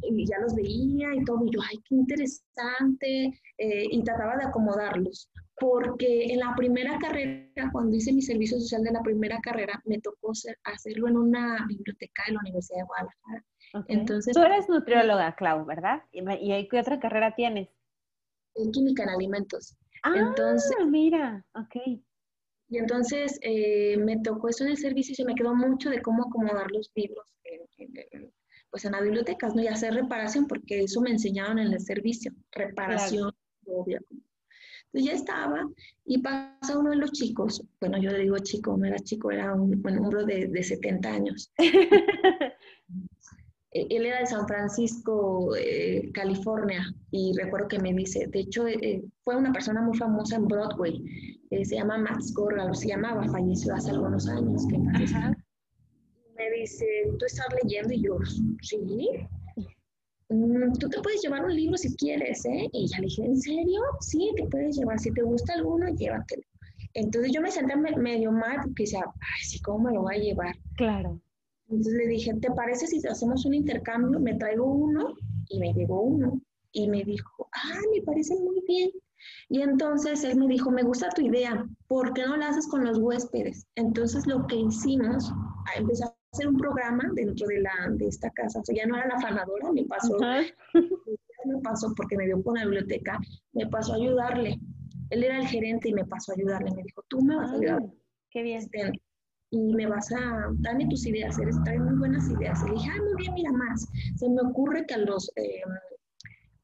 Y 0.03 0.25
ya 0.27 0.39
los 0.39 0.55
veía 0.55 1.15
y 1.15 1.23
todo, 1.23 1.45
y 1.45 1.51
yo, 1.51 1.59
ay, 1.61 1.77
qué 1.87 1.95
interesante, 1.95 3.39
eh, 3.57 3.85
y 3.91 4.03
trataba 4.03 4.37
de 4.37 4.45
acomodarlos 4.45 5.29
porque 5.59 6.25
en 6.25 6.39
la 6.39 6.53
primera 6.55 6.97
carrera, 6.99 7.69
cuando 7.71 7.95
hice 7.95 8.11
mi 8.11 8.21
servicio 8.21 8.59
social 8.59 8.83
de 8.83 8.91
la 8.91 9.01
primera 9.01 9.39
carrera, 9.41 9.81
me 9.85 9.99
tocó 9.99 10.31
hacerlo 10.63 11.07
en 11.07 11.17
una 11.17 11.65
biblioteca 11.67 12.23
de 12.27 12.33
la 12.33 12.39
Universidad 12.39 12.79
de 12.79 12.85
Guadalajara. 12.85 13.45
Entonces, 13.87 14.33
Tú 14.33 14.41
eres 14.41 14.67
nutrióloga, 14.69 15.35
Clau, 15.35 15.65
¿verdad? 15.65 16.03
¿Y 16.11 16.67
qué 16.67 16.79
otra 16.79 16.99
carrera 16.99 17.35
tienes? 17.35 17.69
En 18.55 18.71
química 18.71 19.03
en 19.03 19.09
alimentos. 19.09 19.77
Ah, 20.03 20.13
entonces, 20.15 20.75
mira, 20.87 21.45
ok. 21.55 21.75
Y 22.69 22.77
entonces 22.77 23.39
eh, 23.41 23.97
me 23.97 24.19
tocó 24.19 24.49
eso 24.49 24.63
en 24.63 24.71
el 24.71 24.77
servicio 24.77 25.13
y 25.13 25.15
se 25.15 25.25
me 25.25 25.35
quedó 25.35 25.55
mucho 25.55 25.89
de 25.89 26.01
cómo 26.01 26.23
acomodar 26.23 26.71
los 26.71 26.91
libros 26.95 27.25
en, 27.43 28.31
pues 28.73 28.85
en 28.85 28.93
las 28.93 29.03
bibliotecas, 29.03 29.53
¿no? 29.53 29.61
Y 29.61 29.67
hacer 29.67 29.93
reparación, 29.93 30.47
porque 30.47 30.81
eso 30.81 30.99
me 30.99 31.11
enseñaron 31.11 31.59
en 31.59 31.71
el 31.71 31.79
servicio, 31.79 32.33
reparación, 32.51 33.31
obvio, 33.67 33.99
ya 34.93 35.13
estaba 35.13 35.63
y 36.05 36.17
pasa 36.17 36.79
uno 36.79 36.89
de 36.89 36.95
los 36.95 37.11
chicos, 37.11 37.63
bueno, 37.79 37.99
yo 37.99 38.09
le 38.09 38.23
digo 38.23 38.39
chico, 38.39 38.75
no 38.75 38.85
era 38.85 38.97
chico, 38.97 39.29
era 39.29 39.53
un, 39.53 39.79
bueno, 39.79 40.09
bro 40.09 40.25
de, 40.25 40.47
de 40.47 40.63
70 40.63 41.07
años. 41.07 41.51
E, 43.75 43.87
él 43.89 44.05
era 44.05 44.19
de 44.19 44.27
San 44.27 44.47
Francisco, 44.47 45.55
eh, 45.55 46.11
California, 46.13 46.93
y 47.09 47.33
recuerdo 47.35 47.67
que 47.67 47.79
me 47.79 47.91
dice, 47.91 48.27
de 48.27 48.41
hecho, 48.41 48.67
eh, 48.67 49.03
fue 49.23 49.35
una 49.35 49.51
persona 49.51 49.81
muy 49.81 49.97
famosa 49.97 50.35
en 50.35 50.45
Broadway, 50.45 51.03
eh, 51.49 51.65
se 51.65 51.77
llama 51.77 51.97
Max 51.97 52.35
Gorgalo, 52.35 52.75
se 52.75 52.89
llamaba, 52.89 53.27
falleció 53.29 53.73
hace 53.73 53.89
algunos 53.89 54.27
años. 54.27 54.67
Que 54.67 54.77
me 56.49 56.57
dice, 56.57 56.85
¿tú 57.17 57.25
estás 57.25 57.47
leyendo? 57.63 57.93
Y 57.93 58.03
yo, 58.03 58.17
sí. 58.61 58.77
Mm, 60.29 60.73
tú 60.79 60.89
te 60.89 61.01
puedes 61.01 61.21
llevar 61.21 61.45
un 61.45 61.55
libro 61.55 61.77
si 61.77 61.95
quieres, 61.95 62.45
¿eh? 62.45 62.69
Y 62.71 62.87
ya 62.87 62.97
le 62.99 63.05
dije, 63.05 63.23
¿en 63.23 63.37
serio? 63.39 63.81
Sí, 63.99 64.31
te 64.35 64.45
puedes 64.47 64.77
llevar. 64.77 64.99
Si 64.99 65.11
te 65.11 65.21
gusta 65.21 65.53
alguno, 65.53 65.87
llévatelo. 65.89 66.43
Entonces 66.93 67.31
yo 67.31 67.41
me 67.41 67.51
senté 67.51 67.75
medio 67.75 68.31
mal 68.31 68.57
porque 68.63 68.83
decía, 68.83 69.03
ay, 69.05 69.43
sí, 69.43 69.61
¿cómo 69.61 69.85
me 69.85 69.93
lo 69.93 70.01
voy 70.01 70.15
a 70.15 70.19
llevar? 70.19 70.55
Claro. 70.77 71.19
Entonces 71.69 71.93
le 71.93 72.07
dije, 72.07 72.33
¿te 72.35 72.51
parece 72.51 72.87
si 72.87 73.05
hacemos 73.07 73.45
un 73.45 73.53
intercambio? 73.53 74.19
Me 74.19 74.35
traigo 74.35 74.65
uno 74.65 75.15
y 75.49 75.59
me 75.59 75.73
llegó 75.73 76.01
uno. 76.01 76.41
Y 76.71 76.87
me 76.87 77.03
dijo, 77.03 77.49
ah, 77.51 77.79
me 77.93 78.01
parece 78.01 78.35
muy 78.35 78.63
bien. 78.67 78.89
Y 79.49 79.61
entonces 79.61 80.23
él 80.23 80.37
me 80.37 80.47
dijo, 80.47 80.71
me 80.71 80.83
gusta 80.83 81.09
tu 81.09 81.21
idea, 81.21 81.65
¿por 81.87 82.13
qué 82.13 82.25
no 82.25 82.35
la 82.37 82.49
haces 82.49 82.67
con 82.67 82.83
los 82.83 82.97
huéspedes? 82.97 83.65
Entonces 83.75 84.25
lo 84.27 84.45
que 84.47 84.55
hicimos, 84.55 85.31
empezar 85.77 86.13
hacer 86.33 86.47
un 86.47 86.57
programa 86.57 87.03
dentro 87.13 87.47
de, 87.47 87.61
la, 87.61 87.71
de 87.91 88.07
esta 88.07 88.29
casa. 88.31 88.59
O 88.59 88.65
sea, 88.65 88.75
ya 88.75 88.85
no 88.85 88.97
era 88.97 89.07
la 89.07 89.19
fanadora, 89.19 89.71
me 89.71 89.85
pasó, 89.85 90.17
me 91.45 91.61
pasó 91.61 91.93
porque 91.95 92.17
me 92.17 92.25
dio 92.25 92.41
con 92.43 92.55
la 92.55 92.63
biblioteca, 92.63 93.19
me 93.53 93.67
pasó 93.67 93.93
a 93.93 93.97
ayudarle. 93.97 94.59
Él 95.11 95.23
era 95.23 95.37
el 95.37 95.47
gerente 95.47 95.89
y 95.89 95.93
me 95.93 96.05
pasó 96.05 96.31
a 96.31 96.35
ayudarle. 96.35 96.71
Me 96.71 96.83
dijo, 96.83 97.03
tú 97.07 97.21
me 97.21 97.35
vas 97.35 97.51
a 97.51 97.55
ayudar. 97.55 97.81
Ah, 97.83 97.93
qué 98.31 98.41
bien. 98.41 98.59
Este, 98.59 98.91
y 99.51 99.73
me 99.75 99.85
vas 99.85 100.11
a, 100.11 100.49
darme 100.53 100.87
tus 100.87 101.05
ideas, 101.05 101.37
eres, 101.37 101.55
traes 101.63 101.79
muy 101.79 101.95
buenas 101.99 102.27
ideas. 102.29 102.59
Y 102.63 102.69
le 102.69 102.75
dije, 102.75 102.89
ah, 102.91 103.03
muy 103.03 103.21
bien, 103.21 103.33
mira 103.35 103.51
más. 103.51 103.87
Se 104.15 104.27
me 104.27 104.41
ocurre 104.41 104.85
que 104.87 104.95
a 104.95 104.97
los, 104.97 105.31
eh, 105.35 105.61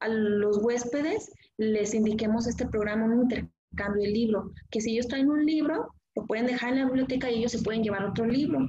a 0.00 0.08
los 0.08 0.58
huéspedes 0.64 1.30
les 1.58 1.94
indiquemos 1.94 2.48
este 2.48 2.66
programa, 2.66 3.04
un 3.04 3.22
intercambio 3.22 4.02
de 4.02 4.08
libro, 4.08 4.50
que 4.70 4.80
si 4.80 4.92
ellos 4.92 5.06
traen 5.06 5.30
un 5.30 5.46
libro, 5.46 5.94
lo 6.16 6.26
pueden 6.26 6.46
dejar 6.46 6.72
en 6.72 6.80
la 6.80 6.86
biblioteca 6.86 7.30
y 7.30 7.38
ellos 7.38 7.52
se 7.52 7.62
pueden 7.62 7.84
llevar 7.84 8.04
otro 8.04 8.26
libro. 8.26 8.66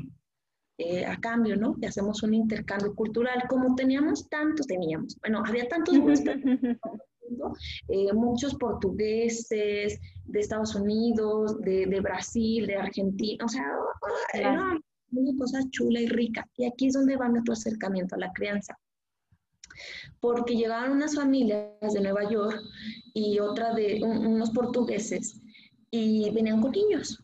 Eh, 0.84 1.06
a 1.06 1.15
cambio, 1.17 1.56
¿no? 1.58 1.76
Y 1.80 1.86
hacemos 1.86 2.24
un 2.24 2.34
intercambio 2.34 2.96
cultural. 2.96 3.44
Como 3.48 3.76
teníamos 3.76 4.28
tantos, 4.30 4.65
teníamos, 4.65 5.15
bueno, 5.20 5.44
había 5.46 5.67
tantos 5.67 5.94
eh, 7.88 8.13
muchos 8.13 8.56
portugueses 8.56 10.00
de 10.26 10.39
Estados 10.39 10.74
Unidos, 10.74 11.62
de, 11.62 11.86
de, 11.86 12.02
Brasil, 12.02 12.65
de 12.65 12.78
Argentina, 12.78 13.46
o 13.46 13.48
sea, 13.48 13.63
era 14.34 14.76
una 15.12 15.38
cosa 15.38 15.60
chula 15.70 16.02
y 16.02 16.08
rica. 16.08 16.50
Y 16.58 16.65
aquí 16.65 16.88
es 16.88 16.94
donde 16.94 17.15
va 17.15 17.30
nuestro 17.30 17.54
acercamiento 17.54 18.15
a 18.15 18.20
la 18.20 18.32
crianza. 18.34 18.76
Porque 20.20 20.56
llegaron 20.56 20.94
unas 20.94 21.15
familias 21.15 21.94
de 21.94 22.02
Nueva 22.02 22.28
York 22.28 22.60
y 23.13 23.38
otra 23.38 23.76
de 23.76 24.02
unos 24.04 24.50
portugueses 24.50 25.39
y 25.91 26.32
venían 26.32 26.60
con 26.60 26.72
niños 26.72 27.20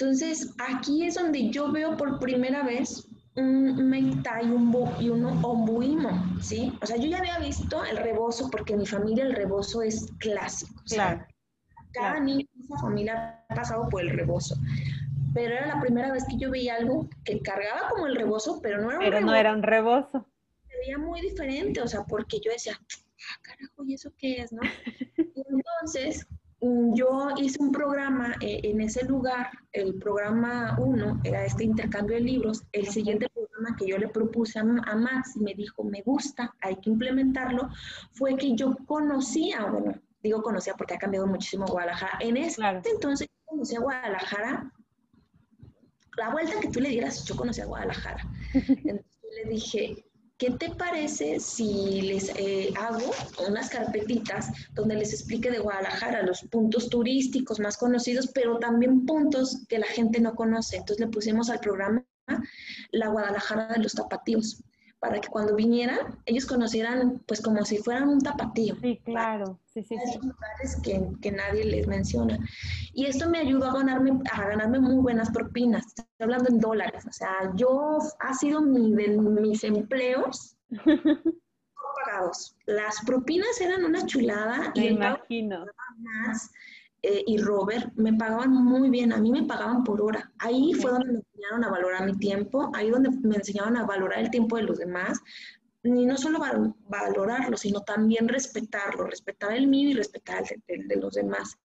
entonces, 0.00 0.54
aquí 0.66 1.04
es 1.04 1.14
donde 1.16 1.50
yo 1.50 1.70
veo 1.70 1.94
por 1.94 2.18
primera 2.18 2.62
vez 2.62 3.06
un 3.36 3.90
meita 3.90 4.40
y 4.42 4.46
un, 4.46 4.74
y 4.98 5.10
un 5.10 5.26
ombuimo, 5.26 6.10
¿sí? 6.40 6.72
O 6.80 6.86
sea, 6.86 6.96
yo 6.96 7.06
ya 7.06 7.18
había 7.18 7.38
visto 7.38 7.84
el 7.84 7.98
rebozo 7.98 8.48
porque 8.50 8.72
en 8.72 8.78
mi 8.78 8.86
familia 8.86 9.24
el 9.24 9.34
rebozo 9.34 9.82
es 9.82 10.10
clásico. 10.18 10.82
Claro. 10.88 11.26
cada 11.92 12.18
niño 12.18 12.46
de 12.54 12.64
esa 12.64 12.78
familia 12.78 13.44
ha 13.50 13.54
pasado 13.54 13.90
por 13.90 14.00
el 14.00 14.08
rebozo. 14.10 14.56
Pero 15.34 15.54
era 15.54 15.66
la 15.66 15.80
primera 15.82 16.10
vez 16.12 16.24
que 16.26 16.38
yo 16.38 16.50
veía 16.50 16.76
algo 16.76 17.06
que 17.24 17.42
cargaba 17.42 17.90
como 17.90 18.06
el 18.06 18.16
rebozo, 18.16 18.60
pero 18.62 18.80
no 18.80 18.90
era 18.90 18.98
un 19.00 19.04
pero 19.04 19.20
no 19.20 19.34
era 19.34 19.52
un 19.52 19.62
rebozo. 19.62 20.26
Se 20.66 20.78
veía 20.78 20.96
muy 20.96 21.20
diferente, 21.20 21.82
o 21.82 21.86
sea, 21.86 22.04
porque 22.04 22.40
yo 22.42 22.50
decía, 22.50 22.72
ah, 22.80 23.38
carajo, 23.42 23.84
¿y 23.84 23.94
eso 23.94 24.10
qué 24.16 24.40
es, 24.40 24.50
no? 24.50 24.62
y 25.18 25.42
entonces 25.46 26.26
yo 26.60 27.30
hice 27.38 27.62
un 27.62 27.72
programa 27.72 28.34
eh, 28.40 28.60
en 28.64 28.80
ese 28.80 29.04
lugar, 29.06 29.50
el 29.72 29.94
programa 29.94 30.76
1 30.78 31.20
era 31.24 31.44
este 31.46 31.64
intercambio 31.64 32.16
de 32.16 32.22
libros, 32.22 32.64
el 32.72 32.86
siguiente 32.88 33.28
programa 33.30 33.76
que 33.76 33.86
yo 33.86 33.96
le 33.96 34.08
propuse 34.08 34.58
a, 34.58 34.64
Max 34.64 35.36
y 35.36 35.40
me 35.40 35.54
dijo, 35.54 35.84
me 35.84 36.02
gusta, 36.02 36.54
hay 36.60 36.76
que 36.76 36.90
implementarlo, 36.90 37.70
fue 38.12 38.36
que 38.36 38.54
yo 38.54 38.76
conocía, 38.86 39.64
bueno, 39.64 39.98
digo 40.22 40.42
conocía 40.42 40.74
porque 40.74 40.94
ha 40.94 40.98
cambiado 40.98 41.26
muchísimo 41.26 41.66
Guadalajara, 41.66 42.18
en 42.20 42.36
ese 42.36 42.60
entonces 42.84 43.28
conocía 43.46 43.80
Guadalajara, 43.80 44.70
la 46.16 46.30
vuelta 46.30 46.60
que 46.60 46.68
tú 46.68 46.80
le 46.80 46.90
dieras, 46.90 47.24
yo 47.24 47.36
conocía 47.36 47.64
Guadalajara. 47.64 48.22
Entonces 48.52 49.30
le 49.44 49.50
dije, 49.50 50.04
¿qué 50.40 50.50
te 50.52 50.70
parece 50.70 51.38
si 51.38 52.00
les 52.00 52.30
eh, 52.34 52.72
hago 52.80 53.12
unas 53.46 53.68
carpetitas 53.68 54.50
donde 54.72 54.96
les 54.96 55.12
explique 55.12 55.50
de 55.50 55.58
Guadalajara 55.58 56.22
los 56.22 56.40
puntos 56.44 56.88
turísticos 56.88 57.60
más 57.60 57.76
conocidos, 57.76 58.30
pero 58.34 58.58
también 58.58 59.04
puntos 59.04 59.66
que 59.68 59.78
la 59.78 59.86
gente 59.86 60.18
no 60.18 60.34
conoce? 60.34 60.78
Entonces 60.78 61.04
le 61.04 61.12
pusimos 61.12 61.50
al 61.50 61.60
programa 61.60 62.06
la 62.90 63.08
Guadalajara 63.08 63.74
de 63.74 63.82
los 63.82 63.92
tapatíos 63.92 64.62
para 65.00 65.18
que 65.18 65.28
cuando 65.28 65.56
vinieran 65.56 66.18
ellos 66.26 66.46
conocieran 66.46 67.22
pues 67.26 67.40
como 67.40 67.64
si 67.64 67.78
fueran 67.78 68.08
un 68.08 68.20
tapatío. 68.20 68.76
Sí, 68.80 69.00
claro, 69.04 69.58
sí, 69.64 69.82
sí, 69.82 69.96
sí. 69.96 70.18
lugares 70.22 70.76
que, 70.82 71.02
que, 71.22 71.32
nadie 71.32 71.64
les 71.64 71.86
menciona. 71.86 72.38
Y 72.92 73.06
esto 73.06 73.28
me 73.28 73.38
ayudó 73.38 73.66
a 73.70 73.74
ganarme, 73.74 74.20
a 74.30 74.46
ganarme 74.46 74.78
muy 74.78 74.96
buenas 74.96 75.30
propinas. 75.30 75.86
Estoy 75.86 76.04
hablando 76.20 76.50
en 76.50 76.60
dólares. 76.60 77.06
O 77.08 77.12
sea, 77.12 77.50
yo 77.56 77.98
ha 78.20 78.34
sido 78.34 78.60
mi, 78.60 78.92
de 78.94 79.08
mis 79.16 79.64
empleos 79.64 80.56
pagados. 82.04 82.54
Las 82.66 83.02
propinas 83.06 83.58
eran 83.60 83.84
una 83.84 84.04
chulada. 84.04 84.70
Me 84.76 84.84
y 84.84 84.88
imagino. 84.88 85.64
Más, 85.98 86.50
eh, 87.02 87.24
y 87.26 87.38
Robert 87.38 87.92
me 87.96 88.12
pagaban 88.12 88.52
muy 88.52 88.90
bien, 88.90 89.12
a 89.12 89.18
mí 89.18 89.32
me 89.32 89.44
pagaban 89.44 89.84
por 89.84 90.02
hora. 90.02 90.30
Ahí 90.38 90.74
fue 90.74 90.90
donde 90.90 91.12
me 91.12 91.18
enseñaron 91.18 91.64
a 91.64 91.70
valorar 91.70 92.04
mi 92.04 92.18
tiempo, 92.18 92.70
ahí 92.74 92.90
donde 92.90 93.10
me 93.22 93.36
enseñaron 93.36 93.76
a 93.76 93.86
valorar 93.86 94.18
el 94.20 94.30
tiempo 94.30 94.56
de 94.56 94.64
los 94.64 94.78
demás, 94.78 95.18
y 95.82 96.04
no 96.04 96.16
solo 96.18 96.40
valorarlo, 96.88 97.56
sino 97.56 97.80
también 97.80 98.28
respetarlo, 98.28 99.04
respetar 99.04 99.52
el 99.52 99.66
mío 99.66 99.90
y 99.90 99.94
respetar 99.94 100.44
el 100.66 100.88
de, 100.88 100.96
los 100.96 101.14
demás. 101.14 101.56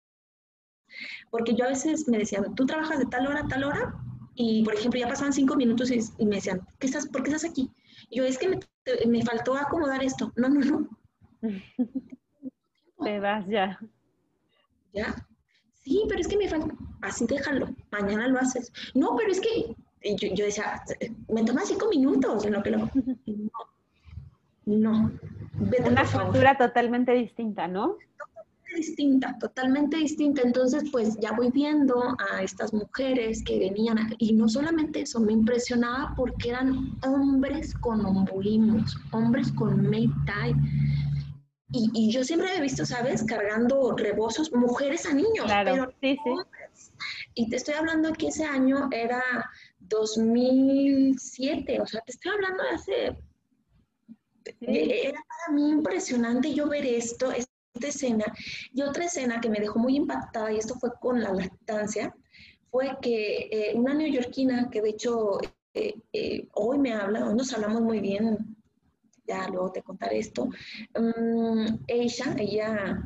Porque 1.30 1.54
yo 1.54 1.66
a 1.66 1.70
veces 1.70 2.08
me 2.08 2.18
decían, 2.18 2.56
tú 2.56 2.66
trabajas 2.66 3.00
de 3.00 3.06
tal 3.08 3.28
hora 3.28 3.42
a 3.42 3.48
tal 3.48 3.66
hora, 3.66 3.94
y 4.36 4.64
por 4.64 4.76
ejemplo 4.76 5.00
ya 5.00 5.10
pasaban 5.10 5.34
cinco 5.34 5.56
minutos 5.58 5.92
y, 5.92 6.26
me 6.26 6.38
decían, 6.38 6.66
¿Qué 6.80 6.88
estás, 6.88 7.08
¿por 7.08 7.24
qué 7.24 7.32
estás 7.32 7.50
aquí? 7.50 7.70
Y 8.10 8.18
yo, 8.18 8.24
es 8.24 8.38
que 8.38 8.48
me, 8.48 8.60
me 9.08 9.24
faltó 9.24 9.56
acomodar 9.56 10.02
esto. 10.02 10.32
No, 10.38 10.48
no, 10.48 10.62
no. 10.62 10.90
Te 13.04 13.20
vas 13.20 13.46
ya. 13.48 13.80
¿Ya? 14.96 15.16
Sí, 15.74 16.04
pero 16.08 16.20
es 16.20 16.28
que 16.28 16.38
me 16.38 16.50
falta, 16.50 16.74
así 17.02 17.28
déjalo, 17.28 17.68
mañana 17.92 18.28
lo 18.28 18.40
haces. 18.40 18.72
No, 18.96 19.16
pero 19.16 19.32
es 19.32 19.40
que 19.40 19.76
yo, 20.16 20.46
decía, 20.46 20.82
me 21.30 21.44
toma 21.44 21.62
cinco 21.66 21.88
minutos 21.90 22.46
en 22.46 22.54
lo 22.54 22.64
que 22.64 22.72
lo... 22.72 22.90
No, 24.68 25.12
no. 25.12 25.12
Una 25.88 26.06
cultura 26.06 26.58
totalmente 26.58 27.12
distinta, 27.12 27.68
¿no? 27.68 27.98
Totalmente 28.18 28.76
distinta, 28.76 29.38
totalmente 29.38 29.98
distinta. 29.98 30.42
Entonces, 30.42 30.90
pues 30.92 31.20
ya 31.20 31.34
voy 31.34 31.52
viendo 31.52 32.18
a 32.32 32.42
estas 32.42 32.74
mujeres 32.74 33.44
que 33.44 33.60
venían, 33.60 34.16
y 34.18 34.34
no 34.34 34.50
solamente 34.50 35.02
eso, 35.02 35.20
me 35.20 35.34
impresionaba 35.34 36.16
porque 36.18 36.50
eran 36.50 36.98
hombres 37.06 37.76
con 37.76 38.04
ombulimos, 38.04 38.98
hombres 39.12 39.52
con 39.52 39.84
make 39.84 40.10
tie 40.26 40.56
y, 41.94 42.12
yo 42.12 42.24
siempre 42.24 42.56
he 42.56 42.62
visto, 42.62 42.86
¿sabes? 42.86 43.24
Cargando 43.24 43.96
rebozos, 43.96 44.52
mujeres 44.54 45.06
a 45.06 45.14
niños. 45.14 45.46
Claro, 45.46 45.94
sí, 46.02 46.18
sí. 46.24 46.92
Y 47.34 47.50
te 47.50 47.58
estoy 47.58 47.76
hablando 47.76 48.14
que 48.14 48.28
ese 48.28 48.46
año 48.46 48.90
era 48.92 49.22
2007, 49.80 51.82
o 51.82 51.86
sea, 51.86 52.02
te 52.02 52.12
estoy 52.12 52.32
hablando 52.32 52.64
de 52.64 52.70
hace... 52.70 53.18
Era 54.62 55.24
para 55.28 55.56
mí 55.56 55.72
impresionante 55.72 56.54
yo 56.54 56.70
ver 56.70 56.86
esto, 56.86 57.32
esta 57.32 57.88
escena. 57.88 58.26
Y 58.74 58.84
otra 58.84 59.06
escena 59.06 59.42
que 59.42 59.50
me 59.50 59.60
dejó 59.60 59.80
muy 59.80 59.96
impactada, 59.96 60.52
y 60.52 60.58
esto 60.58 60.76
fue 60.76 60.92
con 61.02 61.22
la 61.22 61.34
lactancia, 61.34 62.16
fue 62.70 62.98
que 63.02 63.50
eh, 63.52 63.74
una 63.76 63.94
neoyorquina, 63.94 64.70
que 64.70 64.82
de 64.82 64.90
hecho 64.90 65.40
eh, 65.74 65.96
eh, 66.14 66.48
hoy 66.54 66.78
me 66.78 66.94
habla, 66.94 67.28
hoy 67.28 67.36
nos 67.36 67.54
hablamos 67.54 67.82
muy 67.82 68.00
bien, 68.00 68.56
ya 69.28 69.48
luego 69.50 69.72
te 69.72 69.82
contaré 69.82 70.20
esto. 70.20 70.50
Mm, 70.96 71.66
ella, 71.88 72.36
ella, 72.38 73.04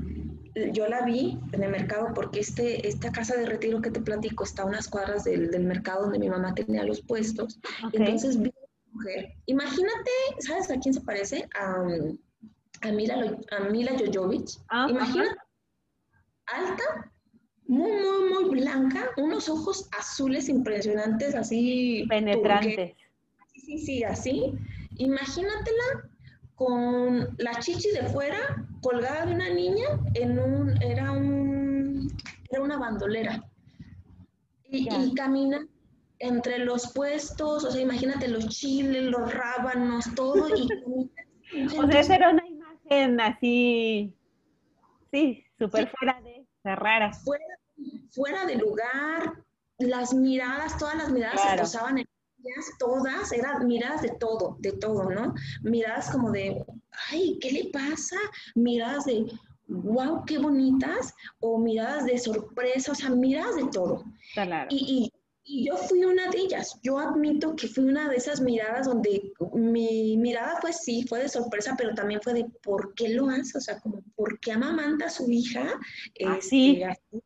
yo 0.73 0.87
la 0.87 1.05
vi 1.05 1.37
en 1.51 1.63
el 1.63 1.71
mercado 1.71 2.13
porque 2.13 2.39
este, 2.39 2.87
esta 2.87 3.11
casa 3.11 3.35
de 3.35 3.45
retiro 3.45 3.81
que 3.81 3.91
te 3.91 4.01
platico 4.01 4.43
está 4.43 4.63
a 4.63 4.65
unas 4.65 4.87
cuadras 4.87 5.23
del, 5.23 5.51
del 5.51 5.63
mercado 5.63 6.03
donde 6.03 6.19
mi 6.19 6.29
mamá 6.29 6.53
tenía 6.53 6.83
los 6.83 7.01
puestos. 7.01 7.59
Entonces 7.93 8.41
vi 8.41 8.49
a 8.49 8.91
mujer. 8.91 9.33
Imagínate, 9.45 10.11
¿sabes 10.39 10.69
a 10.71 10.79
quién 10.79 10.93
se 10.93 11.01
parece? 11.01 11.47
A, 11.59 11.85
a 12.81 12.91
Mila, 12.91 13.37
a 13.51 13.63
Mila 13.69 13.91
Jojovic. 13.97 14.49
Ah, 14.69 14.87
Imagínate, 14.89 15.37
alta, 16.47 17.11
muy, 17.67 17.91
muy, 17.91 18.33
muy 18.33 18.59
blanca, 18.61 19.11
unos 19.17 19.47
ojos 19.47 19.87
azules 19.97 20.49
impresionantes, 20.49 21.35
así. 21.35 22.05
Penetrantes. 22.09 22.95
Sí, 23.53 23.77
sí, 23.77 24.03
así. 24.03 24.53
Imagínatela 24.99 26.09
con 26.55 27.35
la 27.37 27.53
chichi 27.59 27.89
de 27.91 28.03
fuera, 28.09 28.67
colgada 28.81 29.25
de 29.25 29.33
una 29.33 29.49
niña, 29.49 29.87
en 30.13 30.37
un, 30.37 30.83
era 30.83 31.11
un, 31.11 32.13
era 32.51 32.61
una 32.61 32.77
bandolera. 32.77 33.41
Y, 34.65 35.15
camina 35.15 35.65
entre 36.19 36.59
los 36.59 36.91
puestos, 36.91 37.63
o 37.63 37.71
sea, 37.71 37.81
imagínate 37.81 38.27
los 38.27 38.49
chiles, 38.49 39.03
los 39.05 39.33
rábanos, 39.33 40.05
todo. 40.15 40.49
Y, 40.53 40.67
o 41.79 41.87
sea, 41.89 41.99
esa 42.01 42.15
era 42.15 42.31
una 42.31 42.45
imagen 42.45 43.21
así, 43.21 44.13
sí, 45.11 45.45
súper 45.57 45.89
fuera 45.97 46.21
de, 46.21 46.75
rara. 46.75 47.13
Fuera, 47.13 47.45
fuera 48.11 48.45
de 48.45 48.55
lugar, 48.57 49.45
las 49.77 50.13
miradas, 50.13 50.77
todas 50.77 50.97
las 50.97 51.09
miradas 51.09 51.41
se 51.41 51.57
posaban 51.57 51.99
en 51.99 52.05
todas 52.77 53.31
eran 53.31 53.67
miradas 53.67 54.01
de 54.01 54.09
todo, 54.19 54.57
de 54.59 54.73
todo, 54.73 55.09
¿no? 55.09 55.33
Miradas 55.63 56.09
como 56.09 56.31
de, 56.31 56.63
ay, 57.09 57.37
¿qué 57.41 57.51
le 57.51 57.69
pasa? 57.71 58.17
Miradas 58.55 59.05
de, 59.05 59.25
wow, 59.67 60.23
qué 60.25 60.37
bonitas, 60.37 61.13
o 61.39 61.59
miradas 61.59 62.05
de 62.05 62.17
sorpresa, 62.17 62.91
o 62.91 62.95
sea, 62.95 63.09
miradas 63.09 63.55
de 63.55 63.67
todo. 63.67 64.03
Y, 64.69 65.11
yo 65.51 65.75
fui 65.77 66.05
una 66.05 66.29
de 66.29 66.41
ellas. 66.41 66.79
Yo 66.83 66.99
admito 66.99 67.55
que 67.55 67.67
fui 67.67 67.85
una 67.85 68.07
de 68.07 68.17
esas 68.17 68.39
miradas 68.39 68.85
donde 68.85 69.33
mi 69.55 70.15
mirada 70.15 70.59
fue 70.61 70.71
sí, 70.71 71.07
fue 71.07 71.23
de 71.23 71.29
sorpresa, 71.29 71.73
pero 71.75 71.95
también 71.95 72.21
fue 72.21 72.33
de 72.35 72.45
¿por 72.61 72.93
qué 72.93 73.09
lo 73.09 73.29
hace? 73.29 73.57
O 73.57 73.61
sea, 73.61 73.79
como 73.79 74.03
¿por 74.15 74.39
qué 74.41 74.51
amamanta 74.51 75.05
a 75.05 75.09
su 75.09 75.27
hija? 75.31 75.79
Así. 76.27 76.83
Este, 76.83 77.23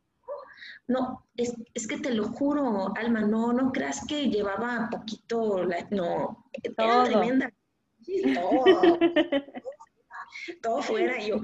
no, 0.87 1.25
es, 1.37 1.53
es, 1.73 1.87
que 1.87 1.97
te 1.97 2.13
lo 2.13 2.27
juro, 2.27 2.93
Alma, 2.95 3.21
no, 3.21 3.53
no 3.53 3.71
creas 3.71 4.05
que 4.05 4.29
llevaba 4.29 4.89
poquito, 4.91 5.65
no, 5.91 6.45
era 6.61 7.03
tremenda. 7.05 7.53
todo, 8.33 8.99
todo, 10.61 10.81
fuera. 10.81 11.21
Y 11.21 11.29
yo, 11.29 11.37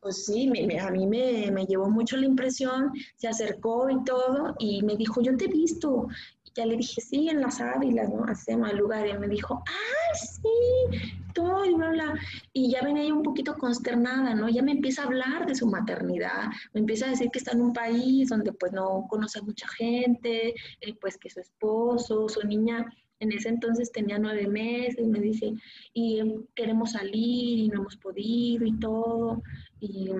pues 0.00 0.26
sí, 0.26 0.48
me, 0.48 0.78
a 0.78 0.90
mí 0.90 1.06
me, 1.06 1.50
me, 1.50 1.64
llevó 1.64 1.88
mucho 1.88 2.16
la 2.16 2.26
impresión, 2.26 2.92
se 3.16 3.28
acercó 3.28 3.88
y 3.88 4.04
todo, 4.04 4.54
y 4.58 4.82
me 4.82 4.96
dijo, 4.96 5.22
yo 5.22 5.36
te 5.36 5.46
he 5.46 5.48
visto, 5.48 6.08
ya 6.54 6.66
le 6.66 6.76
dije, 6.76 7.00
sí, 7.00 7.28
en 7.28 7.40
las 7.40 7.60
ávilas, 7.60 8.08
¿no? 8.10 8.24
Hacemos 8.24 8.70
el 8.70 8.78
lugar. 8.78 9.06
Y 9.06 9.18
me 9.18 9.28
dijo, 9.28 9.62
¡ay, 9.66 10.18
sí! 10.18 11.23
Todo 11.34 11.64
y 11.64 11.74
bla, 11.74 11.90
bla. 11.90 12.14
Y 12.52 12.70
ya 12.70 12.82
venía 12.82 13.12
un 13.12 13.22
poquito 13.22 13.54
consternada, 13.54 14.34
¿no? 14.34 14.48
Ya 14.48 14.62
me 14.62 14.72
empieza 14.72 15.02
a 15.02 15.06
hablar 15.06 15.46
de 15.46 15.54
su 15.54 15.66
maternidad, 15.66 16.50
me 16.72 16.80
empieza 16.80 17.06
a 17.06 17.10
decir 17.10 17.30
que 17.30 17.38
está 17.38 17.52
en 17.52 17.62
un 17.62 17.72
país 17.72 18.28
donde 18.28 18.52
pues 18.52 18.72
no 18.72 19.06
conoce 19.08 19.40
a 19.40 19.42
mucha 19.42 19.68
gente, 19.68 20.54
eh, 20.80 20.94
pues 21.00 21.18
que 21.18 21.30
su 21.30 21.40
esposo, 21.40 22.28
su 22.28 22.46
niña 22.46 22.86
en 23.20 23.32
ese 23.32 23.48
entonces 23.48 23.92
tenía 23.92 24.18
nueve 24.18 24.46
meses, 24.46 25.06
me 25.06 25.20
dice, 25.20 25.54
y 25.92 26.18
em, 26.18 26.44
queremos 26.54 26.92
salir 26.92 27.58
y 27.58 27.68
no 27.68 27.80
hemos 27.80 27.96
podido 27.96 28.64
y 28.66 28.78
todo. 28.78 29.42
Y, 29.80 30.10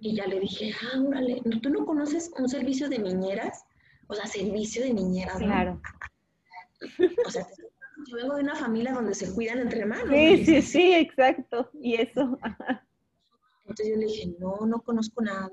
y 0.00 0.14
ya 0.14 0.26
le 0.26 0.40
dije, 0.40 0.72
ah, 0.82 1.00
órale, 1.00 1.42
¿tú 1.62 1.70
no 1.70 1.84
conoces 1.84 2.30
un 2.38 2.48
servicio 2.48 2.88
de 2.88 2.98
niñeras? 2.98 3.64
o 4.08 4.14
sea, 4.14 4.26
servicio 4.26 4.82
de 4.82 4.92
niñeras. 4.92 5.38
Claro. 5.38 5.80
O 7.26 7.30
sea, 7.30 7.46
yo 8.06 8.16
vengo 8.16 8.36
de 8.36 8.42
una 8.42 8.54
familia 8.54 8.92
donde 8.92 9.14
se 9.14 9.32
cuidan 9.34 9.58
entre 9.58 9.80
hermanos. 9.80 10.08
Sí, 10.10 10.44
sí, 10.44 10.62
sí, 10.62 10.94
exacto. 10.94 11.70
Y 11.74 11.94
eso. 11.94 12.38
Entonces 13.62 13.88
yo 13.88 13.96
le 13.96 14.06
dije, 14.06 14.34
no, 14.38 14.66
no 14.66 14.80
conozco 14.80 15.22
nada. 15.22 15.50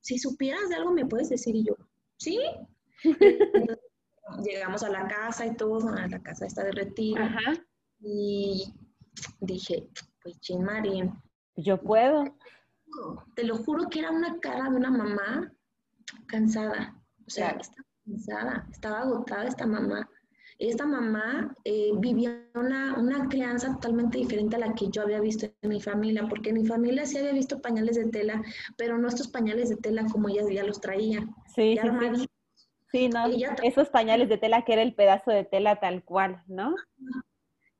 si 0.00 0.18
supieras 0.18 0.68
de 0.68 0.76
algo, 0.76 0.92
me 0.92 1.06
puedes 1.06 1.28
decir. 1.28 1.54
Y 1.54 1.64
yo, 1.64 1.76
sí. 2.16 2.40
llegamos 4.42 4.82
a 4.82 4.88
la 4.90 5.06
casa 5.06 5.46
y 5.46 5.54
todo, 5.56 5.88
a 5.88 6.06
la 6.06 6.22
casa 6.22 6.46
está 6.46 6.64
de 6.64 6.72
retiro. 6.72 7.24
Y 8.00 8.74
dije, 9.40 9.88
pues 10.22 10.38
Chin 10.40 10.62
Marín. 10.62 11.12
Yo 11.56 11.80
puedo. 11.80 12.24
Te 13.34 13.44
lo 13.44 13.56
juro 13.56 13.88
que 13.88 14.00
era 14.00 14.10
una 14.10 14.38
cara 14.40 14.70
de 14.70 14.76
una 14.76 14.90
mamá 14.90 15.52
cansada. 16.26 16.94
O 17.26 17.30
sea, 17.30 17.50
estaba 17.50 17.86
cansada, 18.04 18.68
estaba 18.70 19.00
agotada 19.00 19.44
esta 19.44 19.66
mamá. 19.66 20.08
Esta 20.58 20.86
mamá 20.86 21.54
eh, 21.64 21.90
vivía 21.98 22.42
una, 22.54 22.98
una, 22.98 23.28
crianza 23.28 23.74
totalmente 23.74 24.18
diferente 24.18 24.56
a 24.56 24.60
la 24.60 24.74
que 24.74 24.88
yo 24.90 25.02
había 25.02 25.20
visto 25.20 25.46
en 25.60 25.68
mi 25.68 25.80
familia, 25.80 26.26
porque 26.28 26.50
en 26.50 26.56
mi 26.56 26.66
familia 26.66 27.04
sí 27.04 27.18
había 27.18 27.32
visto 27.32 27.60
pañales 27.60 27.96
de 27.96 28.08
tela, 28.08 28.42
pero 28.76 28.96
no 28.96 29.08
estos 29.08 29.28
pañales 29.28 29.68
de 29.68 29.76
tela 29.76 30.06
como 30.10 30.28
ella 30.28 30.42
ya 30.50 30.64
los 30.64 30.80
traía. 30.80 31.26
Sí, 31.54 31.78
sí, 31.78 32.28
sí. 32.90 33.08
no, 33.08 33.26
esos 33.62 33.90
pañales 33.90 34.28
de 34.28 34.38
tela 34.38 34.64
que 34.64 34.72
era 34.72 34.82
el 34.82 34.94
pedazo 34.94 35.30
de 35.30 35.44
tela 35.44 35.78
tal 35.78 36.02
cual, 36.04 36.42
¿no? 36.46 36.74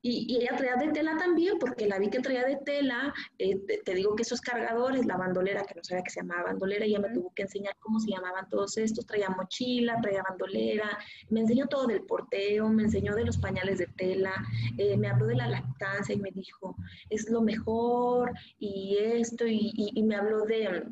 Y, 0.09 0.37
ella 0.37 0.55
traía 0.55 0.75
de 0.75 0.91
tela 0.93 1.17
también, 1.17 1.57
porque 1.59 1.85
la 1.85 1.99
vi 1.99 2.09
que 2.09 2.19
traía 2.19 2.45
de 2.45 2.55
tela, 2.57 3.13
eh, 3.37 3.59
te, 3.83 3.93
digo 3.93 4.15
que 4.15 4.23
esos 4.23 4.39
cargadores, 4.39 5.05
la 5.05 5.17
bandolera, 5.17 5.65
que 5.65 5.75
no 5.75 5.83
sabía 5.83 6.03
que 6.03 6.11
se 6.11 6.21
llamaba 6.21 6.43
bandolera, 6.43 6.85
ella 6.85 6.99
me 6.99 7.09
tuvo 7.09 7.33
que 7.35 7.41
enseñar 7.43 7.75
cómo 7.79 7.99
se 7.99 8.11
llamaban 8.11 8.47
todos 8.49 8.77
estos, 8.77 9.05
traía 9.05 9.29
mochila, 9.29 9.99
traía 10.01 10.23
bandolera, 10.27 10.97
me 11.29 11.41
enseñó 11.41 11.67
todo 11.67 11.87
del 11.87 12.03
porteo, 12.03 12.69
me 12.69 12.83
enseñó 12.83 13.15
de 13.15 13.25
los 13.25 13.37
pañales 13.37 13.79
de 13.79 13.87
tela, 13.87 14.33
eh, 14.77 14.95
me 14.95 15.09
habló 15.09 15.25
de 15.25 15.35
la 15.35 15.47
lactancia 15.47 16.15
y 16.15 16.19
me 16.19 16.31
dijo, 16.31 16.77
es 17.09 17.29
lo 17.29 17.41
mejor, 17.41 18.31
y 18.59 18.97
esto, 18.99 19.45
y 19.45 20.03
me 20.03 20.15
habló 20.15 20.45
de 20.45 20.87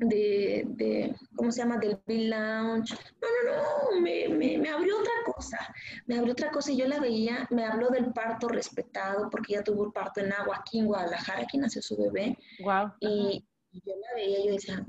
de, 0.00 0.64
de, 0.66 1.14
¿cómo 1.36 1.52
se 1.52 1.60
llama? 1.60 1.78
Del 1.78 1.98
Bill 2.06 2.30
Lounge. 2.30 2.94
No, 3.20 3.28
no, 3.44 3.94
no, 3.94 4.00
me, 4.00 4.28
me, 4.28 4.58
me, 4.58 4.68
abrió 4.68 4.98
otra 4.98 5.12
cosa. 5.24 5.58
Me 6.06 6.18
abrió 6.18 6.32
otra 6.32 6.50
cosa 6.50 6.72
y 6.72 6.76
yo 6.76 6.88
la 6.88 6.98
veía, 6.98 7.46
me 7.50 7.64
habló 7.64 7.90
del 7.90 8.12
parto 8.12 8.48
respetado, 8.48 9.28
porque 9.30 9.54
ella 9.54 9.64
tuvo 9.64 9.86
el 9.86 9.92
parto 9.92 10.20
en 10.20 10.32
agua 10.32 10.58
aquí 10.60 10.78
en 10.78 10.86
Guadalajara, 10.86 11.42
aquí 11.42 11.58
nació 11.58 11.82
su 11.82 11.96
bebé. 11.96 12.36
Wow. 12.60 12.92
Y, 13.00 13.44
yo 13.72 13.94
la 13.94 14.14
veía 14.16 14.40
y 14.40 14.46
yo 14.46 14.52
decía, 14.52 14.86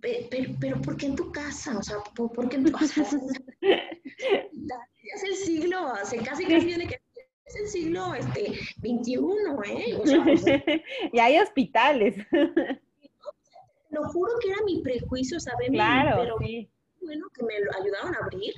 pero, 0.00 0.54
pero, 0.60 0.80
¿por 0.82 0.96
qué 0.96 1.06
en 1.06 1.16
tu 1.16 1.32
casa? 1.32 1.76
O 1.76 1.82
sea, 1.82 1.96
¿por, 2.14 2.48
qué 2.48 2.56
en 2.56 2.64
tu 2.64 2.72
casa? 2.72 3.02
es 3.60 5.24
el 5.24 5.34
siglo, 5.34 5.88
hace 5.88 6.18
casi 6.18 6.44
casi 6.44 6.66
viene 6.66 6.86
que 6.86 7.00
es 7.46 7.56
el 7.56 7.66
siglo 7.66 8.14
este, 8.14 8.52
21, 8.82 9.62
¿eh? 9.64 9.98
O 10.00 10.06
sea, 10.06 10.24
y 11.12 11.18
hay 11.18 11.38
hospitales 11.38 12.14
lo 13.90 14.04
juro 14.08 14.32
que 14.40 14.50
era 14.50 14.62
mi 14.64 14.80
prejuicio, 14.82 15.40
¿sabes? 15.40 15.70
Claro, 15.70 16.18
pero 16.20 16.36
sí. 16.40 16.68
bueno, 17.00 17.26
que 17.34 17.44
me 17.44 17.60
lo 17.60 17.70
ayudaron 17.80 18.14
a 18.14 18.18
abrir. 18.24 18.54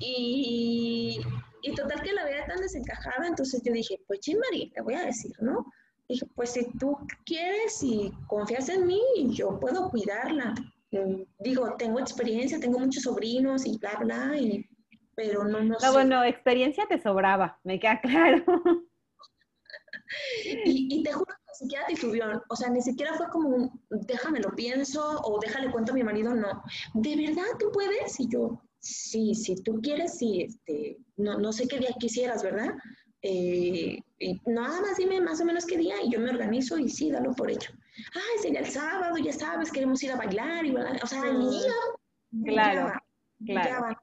Y, 0.00 1.20
y 1.62 1.74
total 1.74 2.02
que 2.02 2.12
la 2.12 2.24
veía 2.24 2.44
tan 2.46 2.58
desencajada, 2.58 3.26
entonces 3.26 3.62
yo 3.64 3.72
dije, 3.72 4.00
pues 4.06 4.20
María, 4.40 4.70
te 4.74 4.82
voy 4.82 4.94
a 4.94 5.06
decir, 5.06 5.32
¿no? 5.40 5.66
Dije, 6.08 6.26
pues 6.34 6.50
si 6.50 6.70
tú 6.78 6.98
quieres 7.24 7.82
y 7.82 8.12
confías 8.26 8.68
en 8.68 8.86
mí, 8.86 9.00
yo 9.30 9.58
puedo 9.58 9.88
cuidarla. 9.88 10.54
Mm, 10.90 11.22
digo, 11.38 11.74
tengo 11.78 12.00
experiencia, 12.00 12.60
tengo 12.60 12.78
muchos 12.78 13.04
sobrinos 13.04 13.64
y 13.64 13.78
bla, 13.78 13.96
bla, 14.00 14.36
y, 14.36 14.68
pero 15.14 15.44
no, 15.44 15.62
no, 15.62 15.76
no 15.80 15.92
bueno, 15.92 16.22
experiencia 16.22 16.84
te 16.86 17.00
sobraba, 17.00 17.58
me 17.64 17.80
queda 17.80 18.00
claro. 18.02 18.44
y, 20.66 20.98
y 20.98 21.02
te 21.02 21.12
juro 21.12 21.32
siquiera 21.54 21.86
titubió, 21.86 22.24
o 22.48 22.56
sea, 22.56 22.70
ni 22.70 22.82
siquiera 22.82 23.14
fue 23.14 23.28
como 23.28 23.48
un, 23.48 23.80
déjame 23.90 24.40
lo 24.40 24.50
pienso 24.54 25.20
o 25.22 25.38
déjale 25.40 25.70
cuento 25.70 25.92
a 25.92 25.94
mi 25.94 26.02
marido, 26.02 26.34
no. 26.34 26.62
¿De 26.94 27.16
verdad 27.16 27.44
tú 27.58 27.70
puedes? 27.72 28.18
Y 28.20 28.28
yo, 28.28 28.62
sí, 28.78 29.34
si 29.34 29.56
tú 29.62 29.80
quieres, 29.82 30.18
sí, 30.18 30.42
este, 30.42 30.98
no, 31.16 31.38
no 31.38 31.52
sé 31.52 31.66
qué 31.66 31.78
día 31.78 31.94
quisieras, 31.98 32.42
¿verdad? 32.42 32.74
Eh, 33.22 33.98
y 34.18 34.40
nada 34.46 34.80
más 34.82 34.98
dime 34.98 35.20
más 35.20 35.40
o 35.40 35.44
menos 35.44 35.64
qué 35.64 35.78
día 35.78 35.96
y 36.02 36.10
yo 36.10 36.20
me 36.20 36.30
organizo 36.30 36.78
y 36.78 36.88
sí, 36.88 37.10
dalo 37.10 37.32
por 37.32 37.50
hecho. 37.50 37.72
Ay, 38.14 38.42
sería 38.42 38.60
el 38.60 38.66
sábado, 38.66 39.16
ya 39.16 39.32
sabes, 39.32 39.72
queremos 39.72 40.02
ir 40.02 40.12
a 40.12 40.16
bailar 40.16 40.66
y 40.66 40.74
o 40.76 41.06
sea, 41.06 41.26
el 41.28 41.40
día. 41.40 41.72
Claro, 42.44 42.92
claro 43.46 43.96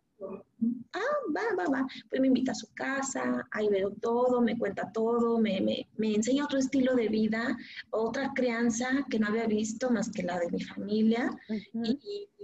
ah, 0.94 1.18
va, 1.36 1.56
va, 1.58 1.70
va. 1.70 1.88
Pues 2.10 2.22
me 2.22 2.28
invita 2.28 2.52
a 2.52 2.56
su 2.56 2.68
casa, 2.74 3.48
ahí 3.52 3.68
veo 3.70 3.92
todo, 4.02 4.42
me 4.42 4.58
cuenta 4.58 4.92
todo, 4.92 5.40
me, 5.40 5.62
me, 5.62 5.88
me, 5.98 6.16
enseña 6.16 6.46
otro 6.46 6.60
estilo 6.60 6.96
de 6.96 7.08
vida, 7.08 7.58
otra 7.90 8.32
crianza 8.34 9.06
que 9.10 9.20
no 9.20 9.28
había 9.28 9.48
visto 9.48 9.90
más 9.90 10.10
que 10.12 10.24
la 10.24 10.40
de 10.40 10.50
mi 10.52 10.62
familia. 10.64 11.30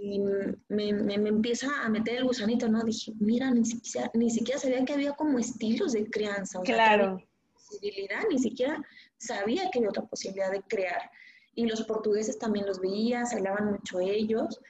Y, 0.00 0.20
me, 0.68 0.92
me, 0.92 1.14
empieza 1.14 1.68
a 1.82 1.88
meter 1.88 2.18
el 2.18 2.24
gusanito, 2.24 2.68
¿no? 2.68 2.84
Dije, 2.84 3.12
mira, 3.18 3.50
ni 3.50 3.64
siquiera, 3.64 4.10
ni 4.14 4.30
siquiera 4.30 4.60
sabía 4.60 4.84
que 4.84 4.92
había 4.92 5.12
como 5.12 5.38
estilos 5.38 5.92
de 5.92 6.08
crianza. 6.08 6.60
O 6.60 6.62
claro. 6.62 7.20
posibilidad, 7.54 8.22
ni 8.30 8.38
siquiera 8.38 8.80
sabía 9.16 9.68
que 9.70 9.80
había 9.80 9.90
otra 9.90 10.06
posibilidad 10.06 10.52
de 10.52 10.62
crear. 10.62 11.10
Y 11.54 11.66
los 11.66 11.82
portugueses 11.82 12.38
también 12.38 12.66
los 12.66 12.80
veía, 12.80 13.26
se 13.26 13.36
hablaban 13.36 13.72
mucho 13.72 13.98
ellos. 13.98 14.60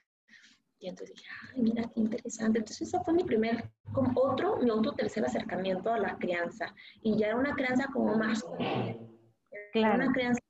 Y 0.81 0.88
entonces 0.88 1.17
dije, 1.17 1.29
ay, 1.53 1.62
mira 1.62 1.83
qué 1.95 2.01
interesante. 2.01 2.59
Entonces 2.59 2.88
ese 2.88 3.01
fue 3.05 3.14
mi 3.14 3.25
primer, 3.25 3.71
como 3.93 4.12
otro, 4.21 4.57
mi 4.59 4.71
otro 4.71 4.93
tercer 4.93 5.25
acercamiento 5.25 5.93
a 5.93 5.99
la 5.99 6.17
crianza. 6.17 6.75
Y 7.03 7.17
ya 7.17 7.29
era 7.29 7.37
una 7.37 7.55
crianza 7.55 7.88
como 7.93 8.17
más, 8.17 8.45
claro. 9.73 9.95
una 9.97 10.12
crianza 10.12 10.41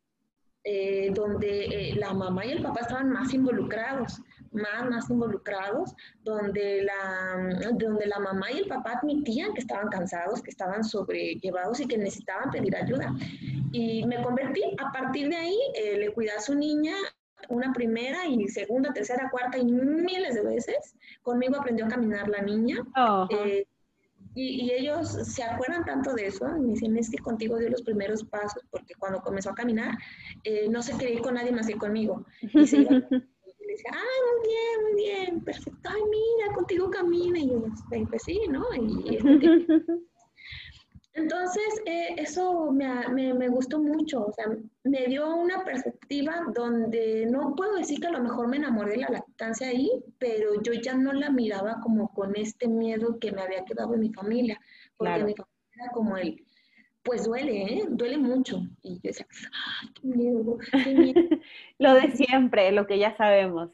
eh, 0.70 1.10
donde 1.14 1.64
eh, 1.64 1.94
la 1.94 2.12
mamá 2.12 2.44
y 2.44 2.50
el 2.50 2.62
papá 2.62 2.80
estaban 2.80 3.10
más 3.10 3.32
involucrados, 3.32 4.20
más, 4.52 4.90
más 4.90 5.08
involucrados, 5.08 5.94
donde 6.24 6.82
la, 6.82 7.70
donde 7.72 8.06
la 8.06 8.18
mamá 8.18 8.52
y 8.52 8.58
el 8.58 8.68
papá 8.68 8.98
admitían 9.00 9.54
que 9.54 9.60
estaban 9.60 9.88
cansados, 9.88 10.42
que 10.42 10.50
estaban 10.50 10.84
sobrellevados 10.84 11.80
y 11.80 11.86
que 11.86 11.96
necesitaban 11.96 12.50
pedir 12.50 12.76
ayuda. 12.76 13.14
Y 13.72 14.04
me 14.04 14.22
convertí, 14.22 14.62
a 14.78 14.92
partir 14.92 15.30
de 15.30 15.36
ahí, 15.36 15.58
eh, 15.74 15.96
le 15.96 16.12
cuidé 16.12 16.32
a 16.32 16.40
su 16.40 16.54
niña, 16.54 16.94
una 17.48 17.72
primera 17.72 18.26
y 18.26 18.48
segunda, 18.48 18.92
tercera, 18.92 19.30
cuarta 19.30 19.58
y 19.58 19.64
miles 19.64 20.34
de 20.34 20.42
veces. 20.42 20.94
Conmigo 21.22 21.56
aprendió 21.56 21.86
a 21.86 21.88
caminar 21.88 22.28
la 22.28 22.42
niña. 22.42 22.84
Eh, 23.30 23.66
y, 24.34 24.70
ellos 24.70 25.08
se 25.08 25.42
acuerdan 25.42 25.84
tanto 25.84 26.14
de 26.14 26.26
eso, 26.26 26.46
me 26.46 26.68
dicen, 26.68 26.96
es 26.96 27.10
que 27.10 27.18
contigo 27.18 27.58
dio 27.58 27.70
los 27.70 27.82
primeros 27.82 28.22
pasos, 28.24 28.62
porque 28.70 28.94
cuando 28.94 29.20
comenzó 29.20 29.50
a 29.50 29.54
caminar, 29.54 29.96
eh, 30.44 30.68
no 30.68 30.82
se 30.82 30.96
quería 30.96 31.16
ir 31.16 31.22
con 31.22 31.34
nadie 31.34 31.50
más 31.50 31.66
que 31.66 31.74
conmigo. 31.74 32.24
Y 32.40 32.66
se 32.66 32.78
iba, 32.78 32.90
y 32.92 33.66
le 33.66 33.72
decía, 33.72 33.90
ay, 33.92 34.20
muy 34.28 34.48
bien, 34.48 34.82
muy 34.82 35.02
bien, 35.02 35.44
perfecto, 35.44 35.88
ay, 35.88 36.02
mira, 36.10 36.54
contigo 36.54 36.90
camina. 36.90 37.38
Y 37.38 37.48
yo, 37.48 37.64
pues 38.08 38.22
sí, 38.22 38.40
¿no? 38.48 38.64
Y, 38.76 39.18
Entonces, 41.14 41.82
eh, 41.86 42.14
eso 42.16 42.70
me, 42.70 43.08
me, 43.34 43.48
gustó 43.48 43.80
mucho, 43.80 44.26
o 44.26 44.32
sea, 44.32 44.46
me 44.84 45.06
dio 45.06 45.34
una 45.34 45.64
perspectiva 45.64 46.44
donde 46.54 47.26
no 47.26 47.54
puedo 47.56 47.74
decir 47.74 48.00
que 48.00 48.06
a 48.06 48.12
lo 48.12 48.22
mejor 48.22 48.48
me 48.48 48.58
enamoré 48.58 48.92
de 48.92 48.98
la 48.98 49.08
lactancia 49.08 49.68
ahí, 49.68 49.90
pero 50.18 50.62
yo 50.62 50.74
ya 50.74 50.94
no 50.94 51.12
la 51.12 51.30
miraba 51.30 51.80
como 51.82 52.12
con 52.12 52.36
este 52.36 52.68
miedo 52.68 53.18
que 53.18 53.32
me 53.32 53.42
había 53.42 53.64
quedado 53.64 53.94
en 53.94 54.00
mi 54.00 54.12
familia, 54.12 54.60
porque 54.96 55.24
mi 55.24 55.34
familia 55.34 55.72
era 55.72 55.90
como 55.92 56.16
el, 56.16 56.44
pues 57.02 57.24
duele, 57.24 57.62
¿eh? 57.62 57.84
Duele 57.88 58.18
mucho. 58.18 58.62
Y 58.82 58.96
yo 58.96 59.00
decía, 59.02 59.26
¡ay, 59.82 59.88
qué 59.94 60.06
miedo! 60.06 60.58
Qué 60.84 60.94
miedo. 60.94 61.20
lo 61.78 61.94
de 61.94 62.12
siempre, 62.12 62.70
lo 62.70 62.86
que 62.86 62.98
ya 62.98 63.16
sabemos, 63.16 63.70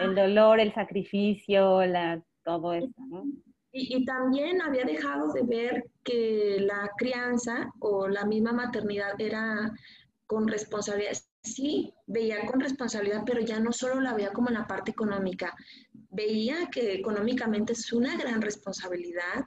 el 0.00 0.14
dolor, 0.14 0.60
el 0.60 0.72
sacrificio, 0.72 1.84
la, 1.84 2.22
todo 2.44 2.72
eso, 2.72 2.94
¿no? 3.08 3.24
Y, 3.78 4.06
también 4.06 4.62
había 4.62 4.84
dejado 4.84 5.32
de 5.34 5.42
ver 5.42 5.84
que 6.02 6.56
la 6.60 6.90
crianza 6.96 7.70
o 7.78 8.08
la 8.08 8.24
misma 8.24 8.52
maternidad 8.52 9.20
era 9.20 9.70
con 10.26 10.48
responsabilidad. 10.48 11.12
Sí, 11.42 11.92
veía 12.06 12.46
con 12.46 12.58
responsabilidad, 12.58 13.22
pero 13.26 13.40
ya 13.40 13.60
no 13.60 13.72
solo 13.72 14.00
la 14.00 14.14
veía 14.14 14.32
como 14.32 14.48
en 14.48 14.54
la 14.54 14.66
parte 14.66 14.92
económica. 14.92 15.54
Veía 16.10 16.68
que 16.72 16.94
económicamente 16.94 17.74
es 17.74 17.92
una 17.92 18.16
gran 18.16 18.40
responsabilidad, 18.40 19.44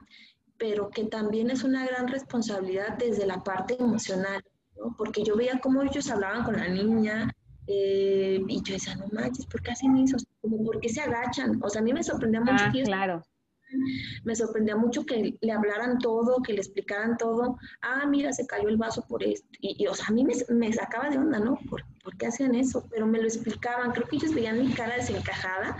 pero 0.56 0.90
que 0.90 1.06
también 1.06 1.50
es 1.50 1.64
una 1.64 1.84
gran 1.84 2.06
responsabilidad 2.06 2.96
desde 2.98 3.26
la 3.26 3.42
parte 3.42 3.76
emocional, 3.80 4.44
¿no? 4.76 4.94
porque 4.96 5.24
yo 5.24 5.34
veía 5.34 5.58
cómo 5.60 5.82
ellos 5.82 6.08
hablaban 6.08 6.44
con 6.44 6.56
la 6.56 6.68
niña, 6.68 7.34
eh, 7.66 8.40
y 8.46 8.62
yo 8.62 8.74
decía, 8.74 8.94
no 8.94 9.08
manches, 9.08 9.46
¿por 9.46 9.60
qué 9.60 9.72
hacen 9.72 9.96
eso? 9.96 10.16
¿Por 10.40 10.80
qué 10.80 10.88
se 10.88 11.00
agachan? 11.00 11.60
O 11.62 11.68
sea, 11.68 11.80
a 11.80 11.84
mí 11.84 11.92
me 11.92 12.04
sorprendía 12.04 12.40
mucho 12.40 12.64
ah, 12.64 12.72
claro 12.84 13.22
me 14.24 14.34
sorprendía 14.34 14.76
mucho 14.76 15.04
que 15.04 15.36
le 15.40 15.52
hablaran 15.52 15.98
todo, 15.98 16.42
que 16.42 16.52
le 16.52 16.60
explicaran 16.60 17.16
todo. 17.16 17.58
Ah, 17.82 18.06
mira, 18.06 18.32
se 18.32 18.46
cayó 18.46 18.68
el 18.68 18.76
vaso 18.76 19.04
por 19.06 19.22
esto. 19.22 19.48
Y, 19.60 19.86
sea, 19.94 20.06
a 20.08 20.12
mí 20.12 20.24
me, 20.24 20.72
sacaba 20.72 21.10
de 21.10 21.18
onda, 21.18 21.38
¿no? 21.38 21.58
¿Por, 21.68 21.84
qué 22.18 22.26
hacían 22.26 22.54
eso? 22.54 22.86
Pero 22.90 23.06
me 23.06 23.18
lo 23.18 23.24
explicaban. 23.24 23.92
Creo 23.92 24.06
que 24.08 24.16
ellos 24.16 24.34
veían 24.34 24.58
mi 24.58 24.72
cara 24.72 24.96
desencajada 24.96 25.76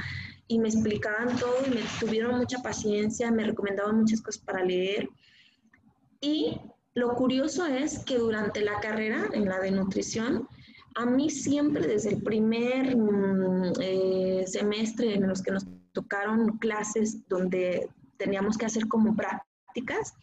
y 0.48 0.58
me 0.58 0.68
explicaban 0.68 1.36
todo 1.38 1.56
y 1.66 1.70
me 1.70 1.82
tuvieron 1.98 2.38
mucha 2.38 2.58
paciencia, 2.62 3.30
me 3.30 3.44
recomendaban 3.44 4.00
muchas 4.00 4.20
cosas 4.20 4.42
para 4.42 4.64
leer. 4.64 5.08
Y 6.20 6.60
lo 6.94 7.14
curioso 7.14 7.66
es 7.66 8.00
que 8.00 8.18
durante 8.18 8.60
la 8.60 8.80
carrera, 8.80 9.28
en 9.32 9.46
la 9.46 9.60
de 9.60 9.70
nutrición, 9.70 10.48
a 10.96 11.06
mí 11.06 11.30
siempre 11.30 11.86
desde 11.86 12.10
el 12.10 12.22
primer 12.22 12.96
mm, 12.96 13.72
eh, 13.80 14.44
semestre 14.46 15.14
en 15.14 15.28
los 15.28 15.42
que 15.42 15.52
nos 15.52 15.64
tocaron 15.92 16.58
clases 16.58 17.28
donde 17.28 17.88
teníamos 18.16 18.56
que 18.56 18.66
hacer 18.66 18.86
como 18.88 19.16
prácticas, 19.16 20.14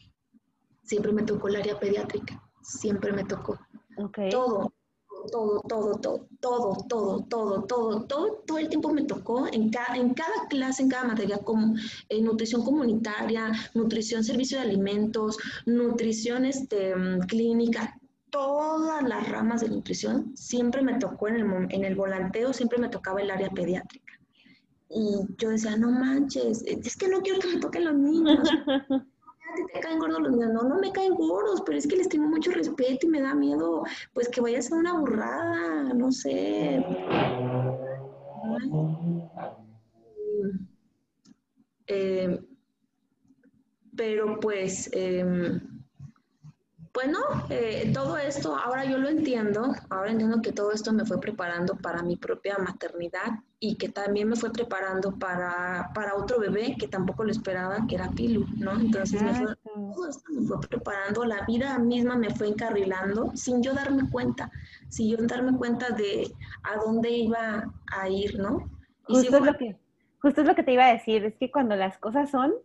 siempre 0.84 1.12
me 1.12 1.24
tocó 1.24 1.48
el 1.48 1.58
área 1.58 1.80
pediátrica, 1.80 2.42
siempre 2.62 3.12
me 3.12 3.24
tocó. 3.24 3.60
Todo, 4.30 4.74
todo, 5.32 5.62
todo, 5.68 5.96
todo, 5.96 6.28
todo, 6.40 6.78
todo, 6.88 7.24
todo, 7.28 7.64
todo, 7.64 8.04
todo, 8.04 8.44
todo 8.46 8.58
el 8.58 8.70
tiempo 8.70 8.94
me 8.94 9.04
tocó 9.04 9.48
en 9.52 9.70
cada, 9.70 9.98
en 9.98 10.14
cada 10.14 10.48
clase, 10.50 10.84
en 10.84 10.90
cada 10.90 11.06
materia, 11.06 11.40
como 11.40 11.76
eh, 12.10 12.22
nutrición 12.22 12.64
comunitaria, 12.64 13.52
nutrición 13.74 14.24
servicio 14.24 14.60
de 14.60 14.66
alimentos, 14.66 15.38
nutrición 15.66 16.46
este, 16.46 16.94
clínica, 17.28 18.00
todas 18.30 19.04
las 19.04 19.28
ramas 19.30 19.62
de 19.62 19.70
nutrición, 19.70 20.36
siempre 20.38 20.82
me 20.82 21.00
tocó 21.00 21.28
en 21.28 21.36
el, 21.38 21.68
en 21.70 21.86
el 21.86 21.96
volanteo, 21.96 22.54
siempre 22.54 22.78
me 22.78 22.90
tocaba 22.90 23.22
el 23.22 23.32
área 23.32 23.50
pediátrica. 23.50 24.07
Y 24.90 25.18
yo 25.38 25.50
decía, 25.50 25.76
no 25.78 25.92
manches, 25.92 26.64
es 26.64 26.96
que 26.96 27.10
no 27.10 27.22
quiero 27.22 27.40
que 27.40 27.56
me 27.56 27.60
toquen 27.60 27.86
los 27.86 27.96
niños. 27.96 28.50
te 29.74 29.80
caen 29.80 30.00
gordos 30.00 30.22
los 30.22 30.32
niños. 30.32 30.54
No, 30.54 30.64
no 30.64 30.80
me 30.80 30.92
caen 30.92 31.16
gordos, 31.16 31.62
pero 31.66 31.78
es 31.78 31.88
que 31.88 31.98
les 31.98 32.10
tengo 32.10 32.28
mucho 32.28 32.52
respeto 32.52 33.08
y 33.08 33.10
me 33.10 33.22
da 33.22 33.34
miedo, 33.34 33.84
pues 34.14 34.30
que 34.30 34.42
vaya 34.42 34.60
a 34.60 34.62
ser 34.62 34.78
una 34.78 35.00
burrada, 35.00 35.94
no 35.94 36.12
sé. 36.12 36.84
Eh, 41.88 42.40
pero 43.96 44.40
pues, 44.40 44.90
eh, 44.94 45.60
bueno, 46.98 47.20
eh, 47.52 47.92
todo 47.94 48.18
esto, 48.18 48.58
ahora 48.58 48.84
yo 48.84 48.98
lo 48.98 49.08
entiendo, 49.08 49.72
ahora 49.92 50.10
entiendo 50.10 50.42
que 50.42 50.52
todo 50.52 50.72
esto 50.72 50.92
me 50.94 51.06
fue 51.06 51.20
preparando 51.20 51.76
para 51.76 52.02
mi 52.02 52.16
propia 52.16 52.58
maternidad 52.58 53.44
y 53.60 53.76
que 53.76 53.90
también 53.90 54.28
me 54.28 54.36
fue 54.36 54.52
preparando 54.52 55.12
para, 55.12 55.92
para 55.94 56.16
otro 56.16 56.40
bebé 56.40 56.76
que 56.76 56.88
tampoco 56.88 57.24
lo 57.24 57.30
esperaba, 57.30 57.86
que 57.88 57.94
era 57.94 58.10
Pilu, 58.10 58.48
¿no? 58.56 58.72
Entonces 58.72 59.22
me 59.22 59.32
fue, 59.32 59.56
todo 59.94 60.10
esto 60.10 60.24
me 60.32 60.48
fue 60.48 60.60
preparando, 60.60 61.24
la 61.24 61.46
vida 61.46 61.78
misma 61.78 62.16
me 62.16 62.32
fue 62.32 62.48
encarrilando 62.48 63.30
sin 63.36 63.62
yo 63.62 63.76
darme 63.76 64.10
cuenta, 64.10 64.50
sin 64.90 65.16
yo 65.16 65.24
darme 65.28 65.56
cuenta 65.56 65.92
de 65.92 66.34
a 66.64 66.78
dónde 66.84 67.12
iba 67.12 67.72
a 67.96 68.10
ir, 68.10 68.40
¿no? 68.40 68.72
Y 69.08 69.18
justo, 69.18 69.38
es 69.38 69.44
lo 69.44 69.54
que, 69.56 69.78
justo 70.20 70.42
es 70.42 70.48
lo 70.48 70.56
que 70.56 70.64
te 70.64 70.74
iba 70.74 70.86
a 70.86 70.94
decir, 70.94 71.24
es 71.26 71.36
que 71.36 71.52
cuando 71.52 71.76
las 71.76 72.00
cosas 72.00 72.32
son, 72.32 72.56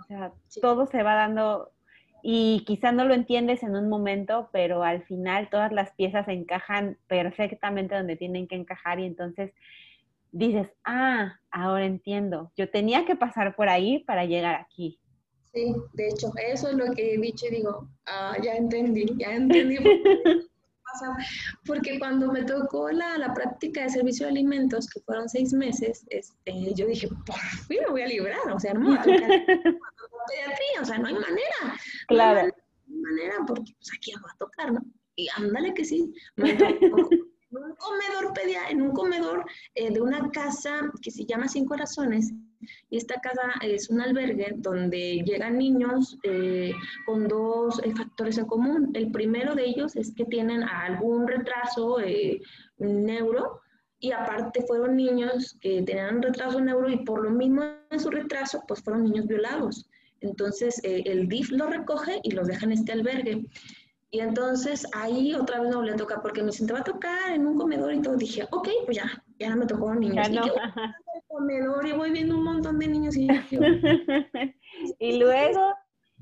o 0.00 0.02
sea, 0.04 0.32
todo 0.62 0.86
se 0.86 1.02
va 1.02 1.16
dando 1.16 1.73
y 2.26 2.64
quizá 2.64 2.90
no 2.90 3.04
lo 3.04 3.12
entiendes 3.12 3.62
en 3.62 3.76
un 3.76 3.90
momento, 3.90 4.48
pero 4.50 4.82
al 4.82 5.04
final 5.04 5.50
todas 5.50 5.72
las 5.72 5.92
piezas 5.92 6.26
encajan 6.26 6.96
perfectamente 7.06 7.94
donde 7.94 8.16
tienen 8.16 8.48
que 8.48 8.54
encajar 8.54 8.98
y 8.98 9.04
entonces 9.04 9.52
dices, 10.32 10.68
ah, 10.84 11.38
ahora 11.50 11.84
entiendo, 11.84 12.50
yo 12.56 12.70
tenía 12.70 13.04
que 13.04 13.14
pasar 13.14 13.54
por 13.54 13.68
ahí 13.68 13.98
para 14.04 14.24
llegar 14.24 14.54
aquí. 14.54 14.98
Sí, 15.52 15.74
de 15.92 16.08
hecho, 16.08 16.32
eso 16.50 16.70
es 16.70 16.76
lo 16.76 16.94
que 16.94 17.12
he 17.12 17.18
dicho 17.18 17.44
y 17.46 17.56
digo, 17.56 17.90
ah, 18.06 18.34
ya 18.42 18.54
entendí, 18.54 19.04
ya 19.18 19.34
entendí. 19.34 19.76
Porque 21.66 21.98
cuando 21.98 22.32
me 22.32 22.44
tocó 22.44 22.90
la, 22.90 23.18
la, 23.18 23.34
práctica 23.34 23.82
de 23.82 23.90
servicio 23.90 24.26
de 24.26 24.32
alimentos, 24.32 24.88
que 24.88 25.00
fueron 25.00 25.28
seis 25.28 25.52
meses, 25.52 26.06
este, 26.08 26.72
yo 26.74 26.86
dije, 26.86 27.08
por 27.26 27.38
fin 27.66 27.80
me 27.82 27.90
voy 27.90 28.02
a 28.02 28.06
librar, 28.06 28.50
o 28.50 28.58
sea, 28.58 28.72
no 28.74 28.80
me 28.80 28.96
voy 28.96 28.98
a 28.98 29.02
pediatría, 30.26 30.82
o 30.82 30.84
sea, 30.84 30.98
no 30.98 31.08
hay 31.08 31.14
manera. 31.14 31.78
Claro. 32.08 32.48
No 32.86 32.94
hay 32.96 33.02
manera, 33.02 33.36
porque 33.46 33.72
pues 33.76 33.90
aquí 33.96 34.12
va 34.12 34.30
a 34.30 34.36
tocar, 34.38 34.72
¿no? 34.72 34.82
Y 35.16 35.28
ándale 35.36 35.74
que 35.74 35.84
sí, 35.84 36.12
me 36.36 36.54
tocó 36.54 36.74
en 36.74 36.92
un 37.50 37.74
comedor, 37.76 38.32
pedia, 38.34 38.68
en 38.68 38.82
un 38.82 38.92
comedor 38.92 39.44
eh, 39.74 39.92
de 39.92 40.00
una 40.00 40.30
casa 40.30 40.90
que 41.02 41.10
se 41.10 41.24
llama 41.24 41.48
Cinco 41.48 41.70
Corazones, 41.70 42.32
y 42.88 42.96
esta 42.96 43.20
casa 43.20 43.52
es 43.60 43.90
un 43.90 44.00
albergue 44.00 44.54
donde 44.56 45.22
llegan 45.24 45.58
niños 45.58 46.18
eh, 46.22 46.72
con 47.04 47.28
dos 47.28 47.80
eh, 47.84 47.92
factores 47.94 48.38
en 48.38 48.46
común. 48.46 48.90
El 48.94 49.10
primero 49.10 49.54
de 49.54 49.66
ellos 49.66 49.94
es 49.96 50.14
que 50.14 50.24
tienen 50.24 50.62
algún 50.62 51.28
retraso 51.28 51.98
neuro 52.78 53.60
y 53.98 54.12
aparte 54.12 54.62
fueron 54.66 54.96
niños 54.96 55.56
que 55.60 55.82
tenían 55.82 56.16
un 56.16 56.22
retraso 56.22 56.60
neuro 56.60 56.88
y 56.90 57.04
por 57.04 57.22
lo 57.22 57.30
mismo 57.30 57.62
en 57.90 58.00
su 58.00 58.10
retraso 58.10 58.62
pues 58.66 58.82
fueron 58.82 59.04
niños 59.04 59.26
violados. 59.26 59.88
Entonces 60.24 60.80
eh, 60.84 61.02
el 61.04 61.28
DIF 61.28 61.50
los 61.50 61.70
recoge 61.70 62.20
y 62.22 62.30
los 62.32 62.48
deja 62.48 62.64
en 62.64 62.72
este 62.72 62.92
albergue. 62.92 63.46
Y 64.10 64.20
entonces 64.20 64.86
ahí 64.92 65.34
otra 65.34 65.60
vez 65.60 65.70
no 65.70 65.82
le 65.82 65.94
toca 65.94 66.22
porque 66.22 66.42
me 66.42 66.52
te 66.52 66.72
va 66.72 66.80
a 66.80 66.84
tocar 66.84 67.32
en 67.32 67.46
un 67.46 67.58
comedor 67.58 67.92
y 67.92 68.00
todo. 68.00 68.16
Dije, 68.16 68.46
ok, 68.50 68.68
pues 68.84 68.96
ya, 68.96 69.24
ya 69.38 69.50
no 69.50 69.56
me 69.56 69.66
tocó 69.66 69.86
un 69.86 70.00
niño. 70.00 70.22
No. 70.30 70.46
Y 70.46 70.50
comedor 71.26 71.86
y 71.86 71.92
voy 71.92 72.10
viendo 72.12 72.36
un 72.36 72.44
montón 72.44 72.78
de 72.78 72.88
niños 72.88 73.16
y, 73.16 73.28
y 74.98 75.18
luego... 75.18 75.74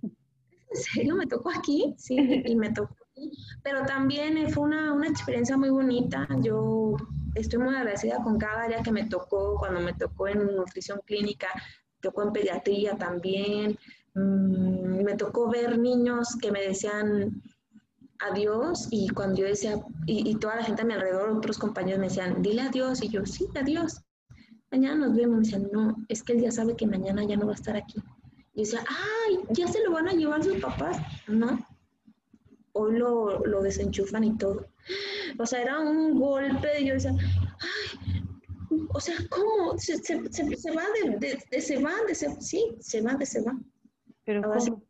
¿En 0.03 0.81
serio 0.81 1.17
me 1.17 1.27
tocó 1.27 1.51
aquí? 1.51 1.95
Sí, 1.99 2.17
y 2.47 2.57
me 2.57 2.73
tocó 2.73 2.97
aquí. 3.11 3.31
Pero 3.63 3.85
también 3.85 4.51
fue 4.51 4.65
una, 4.65 4.95
una 4.95 5.07
experiencia 5.07 5.55
muy 5.59 5.69
bonita. 5.69 6.27
Yo 6.41 6.97
estoy 7.35 7.59
muy 7.59 7.75
agradecida 7.75 8.23
con 8.23 8.39
cada 8.39 8.63
área 8.63 8.83
que 8.83 8.91
me 8.91 9.05
tocó, 9.05 9.59
cuando 9.59 9.81
me 9.81 9.93
tocó 9.93 10.29
en 10.29 10.57
nutrición 10.57 10.99
clínica, 11.05 11.49
tocó 12.03 12.23
en 12.23 12.33
pediatría 12.33 12.97
también. 12.99 13.79
Mm, 14.15 15.03
me 15.03 15.15
tocó 15.15 15.49
ver 15.49 15.79
niños 15.79 16.37
que 16.41 16.53
me 16.53 16.61
decían 16.61 17.43
adiós 18.19 18.89
y 18.91 19.09
cuando 19.09 19.41
yo 19.41 19.47
decía, 19.47 19.81
y, 20.07 20.35
toda 20.37 20.57
la 20.57 20.65
gente 20.65 20.83
a 20.83 20.85
mi 20.85 20.93
alrededor, 20.93 21.31
otros 21.31 21.59
compañeros 21.59 22.01
me 22.01 22.09
decían, 22.09 22.43
dile 22.43 22.63
adiós 22.63 23.03
y 23.03 23.09
yo, 23.09 23.25
sí, 23.25 23.49
adiós. 23.55 24.03
Mañana 24.71 25.07
nos 25.07 25.17
vemos. 25.17 25.37
Me 25.37 25.43
decían, 25.45 25.69
no, 25.73 25.97
es 26.09 26.23
que 26.23 26.35
él 26.35 26.43
ya 26.43 26.51
sabe 26.51 26.77
que 26.77 26.87
mañana 26.87 27.25
ya 27.25 27.37
no 27.37 27.47
va 27.47 27.53
a 27.53 27.57
estar 27.57 27.77
aquí. 27.77 28.03
Y 28.55 28.61
decía, 28.61 28.85
ay, 28.89 29.39
ya 29.51 29.67
se 29.67 29.83
lo 29.83 29.93
van 29.93 30.09
a 30.09 30.13
llevar 30.13 30.43
sus 30.43 30.59
papás. 30.59 30.99
No, 31.27 31.59
hoy 32.73 32.99
lo, 32.99 33.45
lo 33.47 33.63
desenchufan 33.63 34.25
y 34.25 34.37
todo. 34.37 34.67
O 35.39 35.47
sea, 35.47 35.63
era 35.63 35.81
un 35.81 36.19
golpe 36.19 36.81
y 36.81 36.87
yo 36.87 36.95
decía, 36.95 37.15
o 38.93 39.01
sea, 39.01 39.17
¿cómo? 39.31 39.79
Se, 39.79 39.97
se, 39.99 40.33
se, 40.33 40.57
se 40.57 40.71
va 40.73 40.85
de, 41.03 41.17
de, 41.19 41.43
de, 41.51 41.61
se 41.61 41.83
va, 41.83 41.95
de 42.07 42.15
se, 42.15 42.41
sí, 42.41 42.77
se 42.81 43.01
va, 43.01 43.15
de 43.15 43.27
se 43.27 43.43
va. 43.43 43.59
Pero 44.25 44.43
¿cómo? 44.43 44.83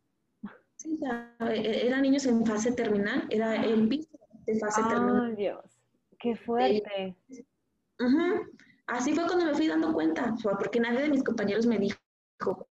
Sí, 0.75 0.97
ya, 1.01 1.35
e, 1.39 1.87
eran 1.87 2.01
niños 2.01 2.25
en 2.25 2.45
fase 2.45 2.71
terminal, 2.71 3.25
era 3.29 3.63
el 3.63 3.87
piso 3.87 4.09
de 4.45 4.59
fase 4.59 4.81
oh, 4.83 4.89
terminal. 4.89 5.35
Dios, 5.35 5.65
qué 6.19 6.35
fuerte. 6.35 7.15
Uh 7.99 8.05
-huh. 8.05 8.49
Así 8.87 9.13
fue 9.13 9.25
cuando 9.25 9.45
me 9.45 9.55
fui 9.55 9.67
dando 9.67 9.93
cuenta, 9.93 10.35
porque 10.59 10.79
nadie 10.79 11.03
de 11.03 11.09
mis 11.09 11.23
compañeros 11.23 11.65
me 11.65 11.79
dijo, 11.79 11.97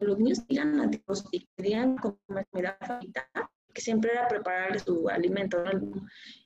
los 0.00 0.18
niños 0.18 0.46
digan 0.48 0.80
a 0.80 0.86
Dios 0.86 1.24
y 1.30 1.46
querían 1.56 1.96
comer 1.98 2.46
comida 2.50 2.76
favorita, 2.80 3.28
que 3.72 3.80
siempre 3.80 4.10
era 4.12 4.26
prepararle 4.26 4.80
su 4.80 5.08
alimento. 5.08 5.62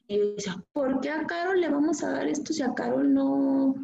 Y 0.06 0.18
yo 0.18 0.34
decía, 0.34 0.62
¿por 0.72 1.00
qué 1.00 1.10
a 1.10 1.26
Carol 1.26 1.60
le 1.60 1.70
vamos 1.70 2.02
a 2.04 2.10
dar 2.10 2.28
esto 2.28 2.52
si 2.52 2.62
a 2.62 2.74
Carol 2.74 3.12
no, 3.12 3.74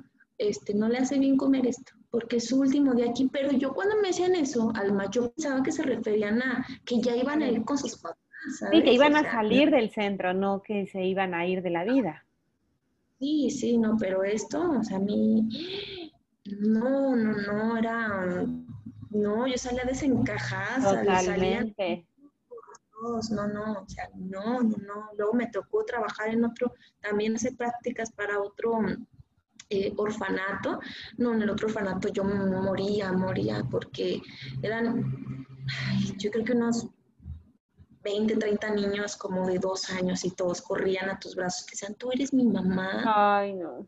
este, 0.40 0.72
no 0.72 0.88
le 0.88 0.98
hace 0.98 1.18
bien 1.18 1.36
comer 1.36 1.66
esto? 1.66 1.92
Porque 2.10 2.36
es 2.36 2.48
su 2.48 2.60
último 2.60 2.94
día 2.94 3.10
aquí. 3.10 3.28
Pero 3.30 3.52
yo 3.52 3.74
cuando 3.74 3.96
me 3.96 4.08
decían 4.08 4.34
eso, 4.34 4.72
al 4.74 4.92
macho 4.92 5.30
pensaba 5.32 5.62
que 5.62 5.70
se 5.70 5.82
referían 5.82 6.42
a 6.42 6.66
que 6.84 7.00
ya 7.00 7.14
iban 7.14 7.42
a 7.42 7.48
ir 7.48 7.62
con 7.64 7.76
sus 7.76 7.96
papás. 7.96 8.18
¿sabes? 8.58 8.78
Sí, 8.78 8.84
que 8.84 8.92
iban 8.94 9.16
a 9.16 9.30
salir 9.30 9.70
del 9.70 9.90
centro, 9.90 10.32
no 10.32 10.62
que 10.62 10.86
se 10.86 11.04
iban 11.04 11.34
a 11.34 11.46
ir 11.46 11.62
de 11.62 11.70
la 11.70 11.84
vida. 11.84 12.24
Sí, 13.18 13.50
sí, 13.50 13.76
no, 13.76 13.98
pero 13.98 14.24
esto, 14.24 14.78
o 14.78 14.82
sea, 14.82 14.96
a 14.96 15.00
mí, 15.00 16.10
no, 16.58 17.14
no, 17.14 17.32
no, 17.36 17.76
era, 17.76 18.46
no, 19.10 19.46
yo 19.46 19.58
salía 19.58 19.84
desencajada, 19.84 20.80
salía, 20.80 21.18
Totalmente. 21.18 22.06
no, 23.02 23.46
no, 23.46 23.72
o 23.82 23.88
sea, 23.88 24.08
no, 24.16 24.62
no, 24.62 24.76
no. 24.78 25.10
Luego 25.18 25.34
me 25.34 25.48
tocó 25.48 25.84
trabajar 25.84 26.30
en 26.30 26.46
otro, 26.46 26.72
también 27.02 27.36
hacer 27.36 27.54
prácticas 27.58 28.10
para 28.10 28.40
otro 28.40 28.78
eh, 29.70 29.92
orfanato. 29.96 30.80
No, 31.16 31.32
en 31.32 31.42
el 31.42 31.50
otro 31.50 31.68
orfanato 31.68 32.08
yo 32.08 32.24
moría, 32.24 33.12
moría, 33.12 33.64
porque 33.70 34.20
eran, 34.62 35.46
ay, 35.88 36.14
yo 36.18 36.30
creo 36.30 36.44
que 36.44 36.52
unos 36.52 36.86
20, 38.02 38.36
30 38.36 38.70
niños 38.74 39.16
como 39.16 39.46
de 39.46 39.58
dos 39.58 39.90
años 39.90 40.24
y 40.24 40.30
todos 40.30 40.62
corrían 40.62 41.08
a 41.10 41.18
tus 41.18 41.34
brazos, 41.36 41.66
que 41.66 41.72
decían, 41.72 41.94
tú 41.96 42.10
eres 42.12 42.32
mi 42.32 42.44
mamá. 42.46 43.02
Ay, 43.38 43.54
no. 43.54 43.86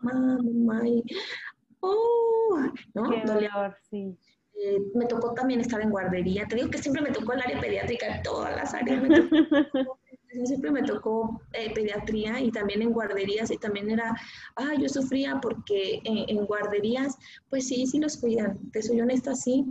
Mamá, 0.00 0.38
mamá. 0.42 0.88
Y, 0.88 1.04
oh, 1.80 2.58
¿no? 2.94 3.10
Qué 3.10 3.22
Dolía 3.26 3.50
dolor, 3.54 3.76
sí. 3.90 4.16
eh, 4.54 4.78
me 4.94 5.04
tocó 5.06 5.34
también 5.34 5.60
estar 5.60 5.80
en 5.82 5.90
guardería. 5.90 6.46
Te 6.48 6.56
digo 6.56 6.70
que 6.70 6.78
siempre 6.78 7.02
me 7.02 7.10
tocó 7.10 7.34
el 7.34 7.42
área 7.42 7.60
pediátrica, 7.60 8.22
todas 8.22 8.56
las 8.56 8.72
áreas. 8.74 9.02
Me 9.02 9.20
tocó, 9.20 9.98
siempre 10.44 10.70
me 10.70 10.82
tocó 10.82 11.40
eh, 11.52 11.72
pediatría 11.74 12.40
y 12.40 12.50
también 12.50 12.82
en 12.82 12.92
guarderías. 12.92 13.50
Y 13.50 13.58
también 13.58 13.90
era, 13.90 14.14
ah, 14.56 14.74
yo 14.78 14.88
sufría 14.88 15.40
porque 15.40 16.00
en, 16.04 16.38
en, 16.38 16.46
guarderías, 16.46 17.16
pues 17.48 17.68
sí, 17.68 17.86
sí 17.86 17.98
los 17.98 18.16
cuidan. 18.16 18.58
Te 18.72 18.82
soy 18.82 19.00
honesta, 19.00 19.34
sí. 19.34 19.64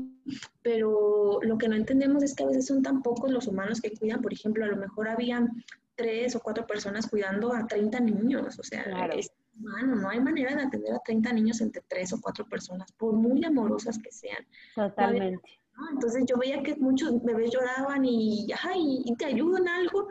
Pero 0.61 1.39
lo 1.41 1.57
que 1.57 1.67
no 1.67 1.75
entendemos 1.75 2.23
es 2.23 2.35
que 2.35 2.43
a 2.43 2.47
veces 2.47 2.65
son 2.65 2.81
tan 2.81 3.01
pocos 3.01 3.31
los 3.31 3.47
humanos 3.47 3.81
que 3.81 3.91
cuidan. 3.91 4.21
Por 4.21 4.33
ejemplo, 4.33 4.65
a 4.65 4.69
lo 4.69 4.77
mejor 4.77 5.07
habían 5.07 5.63
tres 5.95 6.35
o 6.35 6.39
cuatro 6.39 6.65
personas 6.67 7.07
cuidando 7.07 7.53
a 7.53 7.65
30 7.67 7.99
niños. 7.99 8.59
O 8.59 8.63
sea, 8.63 8.83
Claro. 8.83 9.13
es 9.13 9.31
humano, 9.57 9.95
no 9.95 10.09
hay 10.09 10.19
manera 10.19 10.55
de 10.55 10.63
atender 10.63 10.93
a 10.93 10.99
30 10.99 11.33
niños 11.33 11.61
entre 11.61 11.81
tres 11.87 12.13
o 12.13 12.19
cuatro 12.21 12.47
personas, 12.47 12.91
por 12.93 13.13
muy 13.13 13.43
amorosas 13.43 13.97
que 13.99 14.11
sean. 14.11 14.45
Totalmente. 14.75 15.59
¿no? 15.77 15.89
Entonces 15.91 16.23
yo 16.27 16.37
veía 16.37 16.61
que 16.63 16.75
muchos 16.75 17.23
bebés 17.23 17.51
lloraban 17.51 18.05
y, 18.05 18.47
ay, 18.63 19.01
¿y 19.05 19.15
te 19.15 19.25
ayudo 19.25 19.57
en 19.57 19.67
algo? 19.67 20.07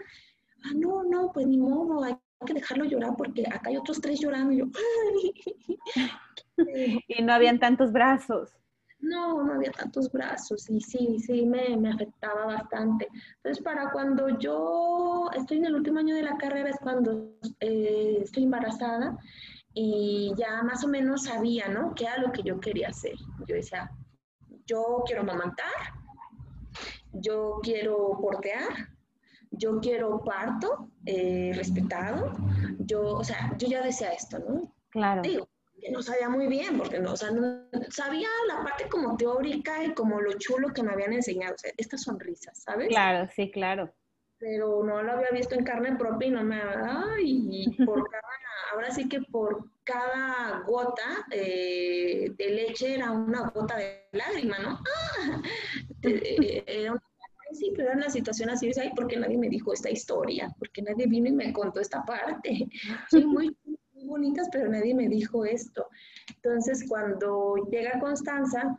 Ah, 0.65 0.73
no, 0.75 1.05
no, 1.05 1.31
pues 1.33 1.47
ni 1.47 1.59
modo, 1.59 2.03
hay 2.03 2.17
que 2.47 2.55
dejarlo 2.55 2.85
llorar 2.85 3.15
porque 3.17 3.45
acá 3.47 3.71
hay 3.71 3.77
otros 3.77 4.01
tres 4.01 4.21
llorando. 4.21 4.53
Y, 4.53 4.59
yo, 4.59 4.67
y 7.09 7.23
no 7.23 7.33
habían 7.33 7.59
tantos 7.59 7.93
brazos. 7.93 8.51
No, 9.05 9.43
no 9.43 9.55
había 9.55 9.71
tantos 9.71 10.11
brazos 10.11 10.71
y 10.71 10.81
sí, 10.81 11.19
sí, 11.19 11.45
me, 11.45 11.77
me, 11.77 11.91
afectaba 11.91 12.47
bastante. 12.47 13.09
Entonces, 13.37 13.62
para 13.62 13.91
cuando 13.91 14.39
yo 14.39 15.29
estoy 15.37 15.59
en 15.59 15.67
el 15.67 15.75
último 15.75 15.99
año 15.99 16.15
de 16.15 16.23
la 16.23 16.39
carrera 16.39 16.71
es 16.71 16.79
cuando 16.79 17.37
eh, 17.61 18.21
estoy 18.23 18.45
embarazada 18.45 19.19
y 19.75 20.33
ya 20.37 20.62
más 20.62 20.85
o 20.85 20.89
menos 20.89 21.25
sabía, 21.25 21.69
¿no? 21.69 21.95
¿Qué 21.95 22.05
era 22.05 22.17
lo 22.19 22.33
que 22.33 22.43
yo 22.43 22.59
quería 22.61 22.89
hacer? 22.89 23.17
Yo 23.47 23.57
decía, 23.57 23.91
yo 24.65 25.03
quiero 25.05 25.21
amamantar, 25.21 25.67
yo 27.12 27.61
quiero 27.62 28.17
portear, 28.19 28.94
yo 29.59 29.81
quiero 29.81 30.23
parto 30.25 30.91
eh, 31.07 31.53
respetado, 31.55 32.33
yo, 32.81 33.03
o 33.17 33.25
sea, 33.25 33.55
yo 33.59 33.69
ya 33.69 33.83
decía 33.83 34.13
esto, 34.13 34.39
¿no? 34.39 34.75
Claro. 34.91 35.23
Digo, 35.23 35.49
no 35.91 36.03
sabía 36.03 36.29
muy 36.29 36.47
bien, 36.47 36.79
porque 36.79 36.99
no, 36.99 37.13
o 37.13 37.17
sea, 37.17 37.31
no, 37.31 37.69
sabía 37.91 38.29
la 38.49 38.63
parte 38.63 38.89
como 38.89 39.17
teórica 39.17 39.85
y 39.85 39.95
como 39.95 40.21
lo 40.21 40.33
chulo 40.39 40.73
que 40.73 40.83
me 40.83 40.93
habían 40.93 41.13
enseñado, 41.13 41.55
o 41.55 41.59
sea, 41.59 41.73
estas 41.77 42.03
sonrisas, 42.03 42.63
¿sabes? 42.63 42.89
Claro, 42.89 43.29
sí, 43.35 43.51
claro. 43.51 43.93
Pero 44.39 44.83
no 44.83 45.03
lo 45.03 45.13
había 45.13 45.31
visto 45.31 45.55
en 45.55 45.65
carne 45.65 45.97
propia 45.97 46.29
y 46.29 46.31
no 46.31 46.45
me, 46.45 46.61
ay, 46.61 47.47
y 47.51 47.85
por 47.85 48.09
cada, 48.11 48.23
ahora 48.73 48.91
sí 48.91 49.09
que 49.09 49.21
por 49.23 49.71
cada 49.85 50.61
gota 50.67 51.27
eh, 51.31 52.31
de 52.37 52.51
leche 52.51 52.95
era 52.95 53.11
una 53.11 53.51
gota 53.51 53.77
de 53.77 54.09
lágrima, 54.13 54.59
¿no? 54.59 54.81
¡Ah! 54.87 55.43
Eh, 56.03 56.65
era 56.67 56.93
un 56.93 57.01
sí, 57.55 57.73
pero 57.75 57.89
era 57.89 57.97
una 57.97 58.11
situación 58.11 58.51
así, 58.51 58.73
¿sabes? 58.73 58.93
porque 58.95 59.17
nadie 59.17 59.39
me 59.39 59.49
dijo 59.49 59.73
esta 59.73 59.91
historia? 59.91 60.55
Porque 60.59 60.83
nadie 60.83 61.07
vino 61.07 61.29
y 61.29 61.33
me 61.33 61.53
contó 61.53 61.81
esta 61.81 62.05
parte. 62.05 62.69
Soy 63.11 63.25
muy 63.25 63.57
bonitas, 64.05 64.49
pero 64.53 64.69
nadie 64.69 64.95
me 64.95 65.09
dijo 65.09 65.45
esto. 65.45 65.89
Entonces, 66.37 66.85
cuando 66.89 67.57
llega 67.71 67.99
Constanza, 68.01 68.79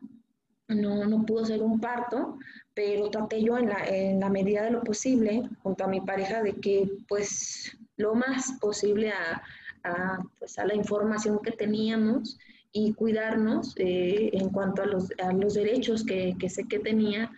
no, 0.67 1.05
no 1.05 1.25
pudo 1.25 1.45
ser 1.45 1.61
un 1.61 1.79
parto, 1.79 2.37
pero 2.73 3.09
traté 3.09 3.41
yo 3.41 3.57
en 3.57 3.69
la, 3.69 3.87
en 3.87 4.19
la 4.19 4.29
medida 4.29 4.63
de 4.63 4.71
lo 4.71 4.81
posible, 4.81 5.43
junto 5.63 5.83
a 5.83 5.87
mi 5.87 6.01
pareja, 6.01 6.41
de 6.41 6.53
que 6.53 6.89
pues 7.07 7.77
lo 7.97 8.15
más 8.15 8.53
posible 8.59 9.11
a, 9.11 9.41
a, 9.83 10.23
pues, 10.39 10.57
a 10.57 10.65
la 10.65 10.75
información 10.75 11.39
que 11.39 11.51
teníamos 11.51 12.37
y 12.71 12.93
cuidarnos 12.93 13.73
eh, 13.77 14.31
en 14.33 14.49
cuanto 14.49 14.81
a 14.81 14.85
los, 14.85 15.09
a 15.23 15.31
los 15.31 15.53
derechos 15.53 16.03
que, 16.03 16.35
que, 16.37 16.49
sé 16.49 16.67
que 16.67 16.79
tenía. 16.79 17.31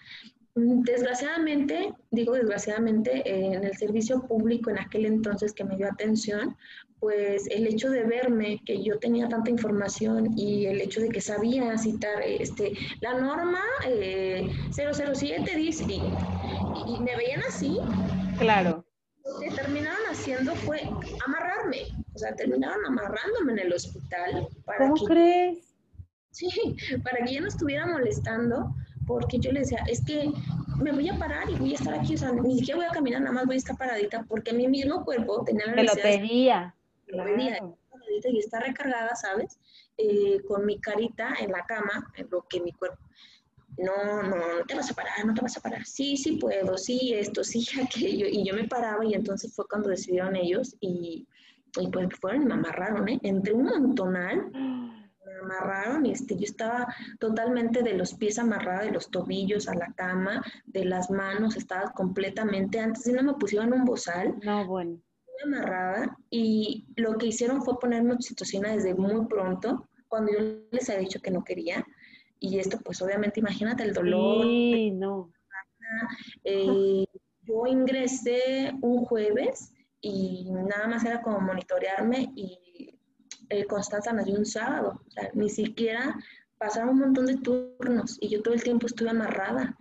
Desgraciadamente, 0.59 1.93
digo 2.09 2.33
desgraciadamente, 2.33 3.21
en 3.25 3.63
el 3.63 3.77
servicio 3.77 4.23
público 4.23 4.71
en 4.71 4.79
aquel 4.79 5.05
entonces 5.05 5.53
que 5.53 5.63
me 5.63 5.77
dio 5.77 5.87
atención, 5.87 6.57
pues 6.99 7.45
el 7.51 7.67
hecho 7.67 7.91
de 7.91 8.03
verme, 8.03 8.59
que 8.65 8.83
yo 8.83 8.97
tenía 8.97 9.29
tanta 9.29 9.51
información 9.51 10.35
y 10.35 10.65
el 10.65 10.81
hecho 10.81 10.99
de 10.99 11.09
que 11.09 11.21
sabía 11.21 11.77
citar 11.77 12.23
este, 12.23 12.73
la 13.01 13.19
norma 13.19 13.61
eh, 13.85 14.49
007 14.71 15.55
dice, 15.55 15.85
y, 15.87 16.01
y, 16.87 16.99
me 17.01 17.15
veían 17.15 17.43
así. 17.47 17.77
Claro. 18.39 18.83
Lo 19.25 19.39
que 19.39 19.51
terminaron 19.51 20.07
haciendo 20.09 20.55
fue 20.55 20.81
amarrarme, 21.27 21.83
o 22.15 22.17
sea, 22.17 22.35
terminaron 22.35 22.83
amarrándome 22.83 23.53
en 23.53 23.59
el 23.59 23.73
hospital. 23.73 24.47
Para 24.65 24.89
¿Cómo 24.89 25.05
crees? 25.05 25.75
Sí, 26.31 26.49
para 27.03 27.23
que 27.25 27.33
ya 27.35 27.41
no 27.41 27.47
estuviera 27.47 27.85
molestando, 27.85 28.73
porque 29.07 29.39
yo 29.39 29.51
le 29.51 29.61
decía, 29.61 29.79
es 29.87 30.03
que 30.03 30.29
me 30.79 30.91
voy 30.91 31.09
a 31.09 31.17
parar 31.17 31.49
y 31.49 31.55
voy 31.55 31.71
a 31.71 31.75
estar 31.75 31.93
aquí, 31.95 32.13
o 32.13 32.17
sea, 32.17 32.31
ni 32.31 32.59
siquiera 32.59 32.77
voy 32.77 32.85
a 32.85 32.91
caminar, 32.91 33.21
nada 33.21 33.33
más 33.33 33.45
voy 33.45 33.55
a 33.55 33.57
estar 33.57 33.77
paradita, 33.77 34.23
porque 34.27 34.53
mi 34.53 34.67
mismo 34.67 35.03
cuerpo 35.03 35.43
tenía 35.43 35.65
la 35.67 35.81
necesidad. 35.81 36.73
Te 37.05 37.15
lo 37.15 37.23
pedía 37.23 37.59
y 38.25 38.39
está 38.39 38.59
recargada, 38.59 39.15
¿sabes? 39.15 39.59
Eh, 39.97 40.41
con 40.47 40.65
mi 40.65 40.79
carita 40.79 41.35
en 41.39 41.51
la 41.51 41.65
cama, 41.65 42.11
en 42.15 42.27
lo 42.29 42.43
que 42.43 42.59
mi 42.59 42.71
cuerpo. 42.73 42.97
No, 43.77 44.23
no, 44.23 44.35
no 44.35 44.65
te 44.67 44.75
vas 44.75 44.89
a 44.89 44.95
parar, 44.95 45.25
no 45.25 45.33
te 45.33 45.41
vas 45.41 45.57
a 45.57 45.61
parar. 45.61 45.85
Sí, 45.85 46.17
sí 46.17 46.37
puedo, 46.37 46.77
sí, 46.77 47.13
esto, 47.13 47.43
sí, 47.43 47.65
aquello. 47.83 48.27
Y 48.27 48.43
yo 48.43 48.53
me 48.55 48.67
paraba 48.67 49.05
y 49.05 49.13
entonces 49.13 49.53
fue 49.53 49.65
cuando 49.69 49.89
decidieron 49.89 50.35
ellos 50.35 50.75
y, 50.79 51.27
y 51.79 51.87
pues 51.89 52.07
fueron 52.19 52.43
y 52.43 52.45
me 52.45 52.53
amarraron, 52.55 53.07
¿eh? 53.07 53.19
Entre 53.23 53.53
un 53.53 53.65
montonal, 53.65 54.51
me 54.51 55.06
amarraron 55.41 56.05
y 56.05 56.11
este, 56.11 56.35
yo 56.35 56.43
estaba 56.43 56.87
totalmente 57.19 57.83
de 57.83 57.93
los 57.93 58.13
pies 58.13 58.39
amarrada, 58.39 58.83
de 58.83 58.91
los 58.91 59.09
tobillos 59.09 59.67
a 59.67 59.75
la 59.75 59.93
cama, 59.93 60.43
de 60.65 60.85
las 60.85 61.09
manos, 61.09 61.55
estaba 61.55 61.91
completamente, 61.93 62.79
antes 62.79 63.03
de 63.03 63.13
no 63.13 63.23
me 63.23 63.33
pusieron 63.33 63.73
un 63.73 63.85
bozal. 63.85 64.35
No, 64.43 64.65
bueno 64.65 64.99
amarrada 65.43 66.17
y 66.29 66.85
lo 66.95 67.17
que 67.17 67.27
hicieron 67.27 67.61
fue 67.61 67.79
ponerme 67.79 68.13
oxitocina 68.13 68.71
desde 68.71 68.95
muy 68.95 69.25
pronto, 69.27 69.87
cuando 70.07 70.31
yo 70.31 70.39
les 70.71 70.89
había 70.89 71.01
dicho 71.01 71.21
que 71.21 71.31
no 71.31 71.43
quería. 71.43 71.85
Y 72.39 72.59
esto, 72.59 72.79
pues 72.83 73.01
obviamente, 73.01 73.39
imagínate 73.39 73.83
el 73.83 73.93
dolor. 73.93 74.43
Sí, 74.43 74.91
no. 74.91 75.31
Eh, 76.43 77.05
yo 77.43 77.65
ingresé 77.65 78.73
un 78.81 79.05
jueves 79.05 79.73
y 80.01 80.49
nada 80.51 80.87
más 80.87 81.05
era 81.05 81.21
como 81.21 81.39
monitorearme 81.39 82.31
y 82.35 82.66
eh, 83.49 83.65
Constanza 83.65 84.13
nació 84.13 84.35
un 84.37 84.45
sábado. 84.45 85.01
O 85.07 85.11
sea, 85.11 85.29
ni 85.33 85.49
siquiera 85.49 86.15
pasaron 86.57 86.89
un 86.89 86.99
montón 86.99 87.27
de 87.27 87.37
turnos 87.37 88.17
y 88.19 88.29
yo 88.29 88.41
todo 88.41 88.53
el 88.53 88.63
tiempo 88.63 88.87
estuve 88.87 89.09
amarrada 89.09 89.77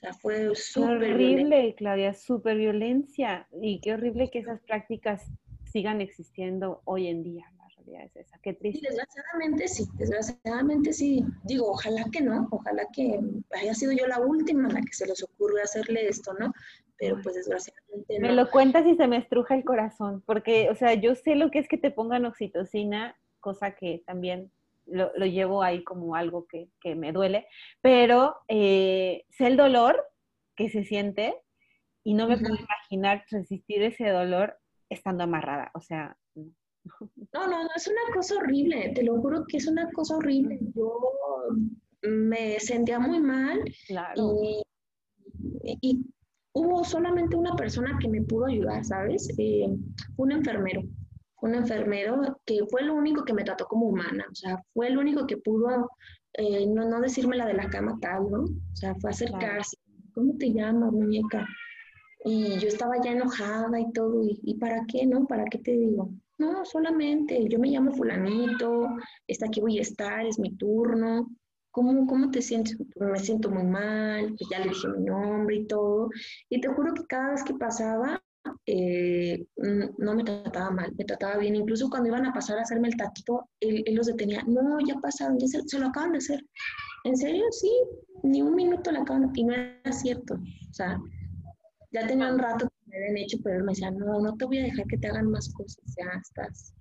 sea, 0.00 0.14
fue 0.14 0.54
súper 0.54 1.12
horrible, 1.12 1.74
Claudia, 1.76 2.14
súper 2.14 2.56
violencia. 2.56 3.46
Y 3.60 3.80
qué 3.80 3.94
horrible 3.94 4.30
que 4.30 4.40
esas 4.40 4.60
prácticas 4.62 5.26
sigan 5.64 6.00
existiendo 6.00 6.80
hoy 6.84 7.08
en 7.08 7.22
día. 7.22 7.52
Realidad 7.90 8.10
es 8.14 8.26
esa. 8.26 8.38
Qué 8.42 8.54
triste. 8.54 8.86
desgraciadamente 8.86 9.68
sí, 9.68 9.84
desgraciadamente 9.94 10.92
sí. 10.92 11.24
Digo, 11.44 11.70
ojalá 11.70 12.04
que 12.12 12.20
no, 12.20 12.48
ojalá 12.50 12.86
que 12.92 13.20
haya 13.52 13.74
sido 13.74 13.92
yo 13.92 14.06
la 14.06 14.20
última 14.20 14.68
a 14.68 14.72
la 14.72 14.80
que 14.80 14.92
se 14.92 15.06
les 15.06 15.22
ocurre 15.22 15.62
hacerle 15.62 16.08
esto, 16.08 16.32
¿no? 16.34 16.52
Pero 16.98 17.18
pues 17.22 17.34
desgraciadamente 17.34 18.18
no. 18.18 18.28
Me 18.28 18.34
lo 18.34 18.50
cuentas 18.50 18.86
y 18.86 18.96
se 18.96 19.06
me 19.06 19.16
estruja 19.16 19.54
el 19.54 19.64
corazón, 19.64 20.22
porque, 20.26 20.68
o 20.70 20.74
sea, 20.74 20.94
yo 20.94 21.14
sé 21.14 21.34
lo 21.34 21.50
que 21.50 21.58
es 21.58 21.68
que 21.68 21.78
te 21.78 21.90
pongan 21.90 22.26
oxitocina, 22.26 23.16
cosa 23.40 23.74
que 23.74 24.02
también 24.06 24.52
lo, 24.86 25.10
llevo 25.26 25.62
ahí 25.62 25.82
como 25.84 26.14
algo 26.14 26.46
que, 26.46 26.68
me 26.94 27.12
duele, 27.12 27.46
pero 27.80 28.36
eh, 28.48 29.24
sé 29.30 29.46
el 29.46 29.56
dolor 29.56 30.04
que 30.56 30.68
se 30.68 30.84
siente 30.84 31.34
y 32.04 32.14
no 32.14 32.28
me 32.28 32.36
puedo 32.36 32.54
imaginar 32.54 33.24
resistir 33.30 33.82
ese 33.82 34.08
dolor 34.08 34.58
estando 34.88 35.24
amarrada, 35.24 35.70
o 35.74 35.80
sea... 35.80 36.16
No, 36.34 37.10
no, 37.32 37.46
no, 37.46 37.68
es 37.74 37.86
una 37.86 38.14
cosa 38.14 38.36
horrible, 38.36 38.92
te 38.94 39.02
lo 39.02 39.20
juro 39.20 39.44
que 39.46 39.58
es 39.58 39.66
una 39.66 39.90
cosa 39.92 40.16
horrible. 40.16 40.58
Yo 40.74 40.98
me 42.02 42.58
sentía 42.60 42.98
muy 42.98 43.20
mal 43.20 43.62
y, 44.16 44.62
hubo 46.52 46.82
solamente 46.82 47.36
una 47.36 47.54
persona 47.54 47.96
que 48.00 48.08
me 48.08 48.22
pudo 48.22 48.46
ayudar, 48.46 48.84
¿sabes? 48.84 49.28
Eh, 49.38 49.68
un 50.16 50.32
enfermero 50.32 50.82
un 51.42 51.54
enfermero 51.54 52.38
que 52.44 52.60
fue 52.70 52.82
el 52.82 52.90
único 52.90 53.24
que 53.24 53.32
me 53.32 53.44
trató 53.44 53.66
como 53.66 53.86
humana, 53.86 54.26
o 54.30 54.34
sea, 54.34 54.62
fue 54.74 54.88
el 54.88 54.98
único 54.98 55.26
que 55.26 55.38
pudo 55.38 55.88
eh, 56.34 56.66
no, 56.66 56.88
no 56.88 57.00
decirme 57.00 57.36
la 57.36 57.46
de 57.46 57.54
la 57.54 57.68
cama 57.68 57.98
tal, 58.00 58.30
¿no? 58.30 58.44
O 58.44 58.76
sea, 58.76 58.94
fue 58.96 59.10
acercarse, 59.10 59.76
¿cómo 60.14 60.36
te 60.38 60.52
llamas, 60.52 60.92
muñeca? 60.92 61.46
Y 62.24 62.58
yo 62.58 62.68
estaba 62.68 63.02
ya 63.02 63.12
enojada 63.12 63.80
y 63.80 63.90
todo, 63.92 64.22
y, 64.24 64.54
para 64.58 64.84
qué, 64.86 65.06
no? 65.06 65.26
¿Para 65.26 65.44
qué 65.46 65.58
te 65.58 65.72
digo? 65.72 66.10
No, 66.40 66.64
solamente, 66.64 67.46
yo 67.50 67.58
me 67.58 67.68
llamo 67.68 67.92
fulanito, 67.92 68.88
está 69.26 69.44
aquí 69.44 69.60
voy 69.60 69.78
a 69.78 69.82
estar, 69.82 70.24
es 70.24 70.38
mi 70.38 70.56
turno. 70.56 71.30
¿Cómo, 71.70 72.06
¿Cómo 72.06 72.30
te 72.30 72.40
sientes? 72.40 72.78
Me 72.96 73.18
siento 73.18 73.50
muy 73.50 73.64
mal, 73.64 74.34
pues 74.38 74.48
ya 74.50 74.58
le 74.60 74.70
dije 74.70 74.88
mi 74.88 75.04
nombre 75.04 75.56
y 75.56 75.66
todo. 75.66 76.08
Y 76.48 76.58
te 76.62 76.68
juro 76.68 76.94
que 76.94 77.04
cada 77.04 77.32
vez 77.32 77.44
que 77.44 77.52
pasaba, 77.52 78.22
eh, 78.64 79.44
no 79.98 80.14
me 80.14 80.24
trataba 80.24 80.70
mal, 80.70 80.94
me 80.96 81.04
trataba 81.04 81.36
bien. 81.36 81.56
Incluso 81.56 81.90
cuando 81.90 82.08
iban 82.08 82.24
a 82.24 82.32
pasar 82.32 82.58
a 82.58 82.62
hacerme 82.62 82.88
el 82.88 82.96
taquito, 82.96 83.46
él, 83.60 83.84
los 83.94 84.06
detenía. 84.06 84.42
No, 84.46 84.78
ya 84.80 84.94
pasaron, 84.94 85.38
ya 85.38 85.46
se, 85.46 85.78
lo 85.78 85.88
acaban 85.88 86.12
de 86.12 86.18
hacer. 86.18 86.42
¿En 87.04 87.18
serio? 87.18 87.44
Sí, 87.50 87.70
ni 88.22 88.40
un 88.40 88.54
minuto 88.54 88.90
lo 88.92 89.02
acaban 89.02 89.30
Y 89.34 89.44
no 89.44 89.52
era 89.52 89.92
cierto. 89.92 90.36
O 90.36 90.72
sea, 90.72 90.98
ya 91.92 92.06
tenía 92.06 92.32
un 92.32 92.38
rato 92.38 92.66
que 92.66 92.79
me 92.90 92.96
habían 92.96 93.16
hecho, 93.18 93.38
pero 93.42 93.58
él 93.58 93.64
me 93.64 93.72
decía, 93.72 93.90
no, 93.90 94.20
no 94.20 94.36
te 94.36 94.44
voy 94.44 94.58
a 94.58 94.64
dejar 94.64 94.86
que 94.86 94.98
te 94.98 95.08
hagan 95.08 95.30
más 95.30 95.52
cosas, 95.54 95.82
ya 95.96 96.18
estás. 96.20 96.74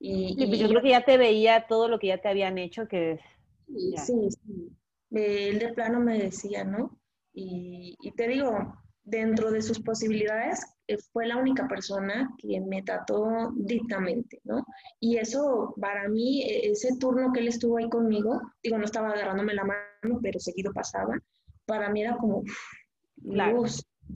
Y, 0.00 0.46
pues 0.46 0.58
yo 0.58 0.68
creo 0.68 0.82
que 0.82 0.90
ya 0.90 1.04
te 1.04 1.16
veía 1.16 1.66
todo 1.66 1.88
lo 1.88 1.98
que 1.98 2.08
ya 2.08 2.18
te 2.18 2.28
habían 2.28 2.58
hecho, 2.58 2.86
que... 2.86 3.18
Sí, 3.66 3.94
sí, 3.96 4.28
sí. 4.30 4.72
Él 5.10 5.58
de 5.58 5.72
plano 5.72 6.00
me 6.00 6.18
decía, 6.18 6.64
¿no? 6.64 7.00
Y, 7.32 7.96
y 8.00 8.12
te 8.12 8.28
digo, 8.28 8.74
dentro 9.02 9.50
de 9.50 9.62
sus 9.62 9.80
posibilidades, 9.80 10.64
eh, 10.86 10.98
fue 11.12 11.26
la 11.26 11.36
única 11.36 11.66
persona 11.66 12.34
que 12.38 12.60
me 12.60 12.82
trató 12.82 13.52
dictamente, 13.56 14.40
¿no? 14.44 14.64
Y 15.00 15.16
eso, 15.16 15.74
para 15.80 16.08
mí, 16.08 16.42
e, 16.42 16.70
ese 16.70 16.96
turno 16.98 17.32
que 17.32 17.40
él 17.40 17.48
estuvo 17.48 17.78
ahí 17.78 17.88
conmigo, 17.88 18.40
digo, 18.62 18.78
no 18.78 18.84
estaba 18.84 19.10
agarrándome 19.10 19.54
la 19.54 19.64
mano, 19.64 20.20
pero 20.22 20.38
seguido 20.38 20.72
pasaba, 20.72 21.18
para 21.66 21.90
mí 21.90 22.02
era 22.02 22.16
como 22.16 22.42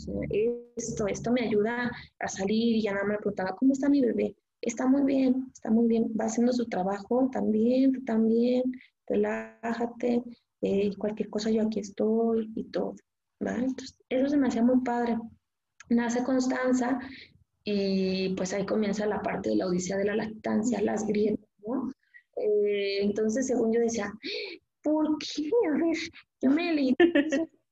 claro. 0.05 0.21
esto, 0.77 1.07
esto 1.07 1.33
me 1.33 1.43
ayuda 1.43 1.91
a 2.19 2.29
salir 2.29 2.77
y 2.77 2.83
ya 2.83 2.93
nada 2.93 3.05
me 3.05 3.17
preguntaba, 3.17 3.57
¿cómo 3.57 3.73
está 3.73 3.89
mi 3.89 4.01
bebé? 4.01 4.37
Está 4.61 4.87
muy 4.87 5.03
bien, 5.03 5.51
está 5.53 5.71
muy 5.71 5.89
bien, 5.89 6.13
va 6.19 6.27
haciendo 6.27 6.53
su 6.53 6.69
trabajo 6.69 7.29
también, 7.33 8.05
también, 8.05 8.63
relájate, 9.07 10.23
eh, 10.61 10.91
cualquier 10.97 11.29
cosa 11.29 11.51
yo 11.51 11.63
aquí 11.63 11.81
estoy 11.81 12.51
y 12.55 12.65
todo, 12.65 12.95
¿vale? 13.41 13.65
Entonces, 13.65 13.99
eso 14.09 14.29
se 14.29 14.37
me 14.37 14.49
hacía 14.49 14.63
muy 14.63 14.81
padre. 14.83 15.19
Nace 15.89 16.23
Constanza 16.23 17.01
y 17.65 18.35
pues 18.37 18.53
ahí 18.53 18.65
comienza 18.65 19.07
la 19.07 19.21
parte 19.21 19.51
de 19.51 19.57
la 19.57 19.67
odisea 19.67 19.97
de 19.97 20.05
la 20.05 20.17
lactancia, 20.17 20.81
las 20.81 21.07
grietas, 21.07 21.49
¿no? 21.67 21.93
Eh, 22.37 23.03
entonces, 23.03 23.47
según 23.49 23.73
yo 23.73 23.81
decía, 23.81 24.13
¿por 24.83 25.19
qué? 25.19 25.51
A 25.69 25.77
ver, 25.77 25.97
yo 26.41 26.51
me 26.51 26.73
leí 26.73 26.95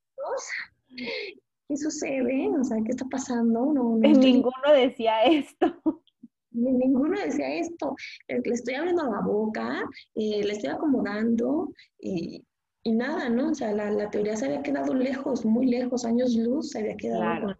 ¿Qué 1.70 1.76
sucede? 1.76 2.50
O 2.60 2.64
sea, 2.64 2.78
¿qué 2.84 2.90
está 2.90 3.04
pasando? 3.04 3.72
No, 3.72 3.96
Ninguno 3.96 4.72
decía 4.74 5.22
esto. 5.22 5.66
Ninguno 6.50 7.16
decía 7.20 7.60
esto. 7.60 7.94
Le 8.26 8.40
estoy 8.52 8.74
abriendo 8.74 9.04
la 9.04 9.20
boca, 9.20 9.84
eh, 10.16 10.42
le 10.42 10.52
estoy 10.52 10.70
acomodando 10.70 11.72
y, 12.00 12.44
y, 12.82 12.90
nada, 12.90 13.28
¿no? 13.28 13.50
O 13.50 13.54
sea, 13.54 13.70
la, 13.70 13.88
la, 13.88 14.10
teoría 14.10 14.36
se 14.36 14.46
había 14.46 14.64
quedado 14.64 14.94
lejos, 14.94 15.44
muy 15.44 15.66
lejos, 15.66 16.04
años 16.04 16.34
luz, 16.34 16.70
se 16.70 16.80
había 16.80 16.96
quedado 16.96 17.54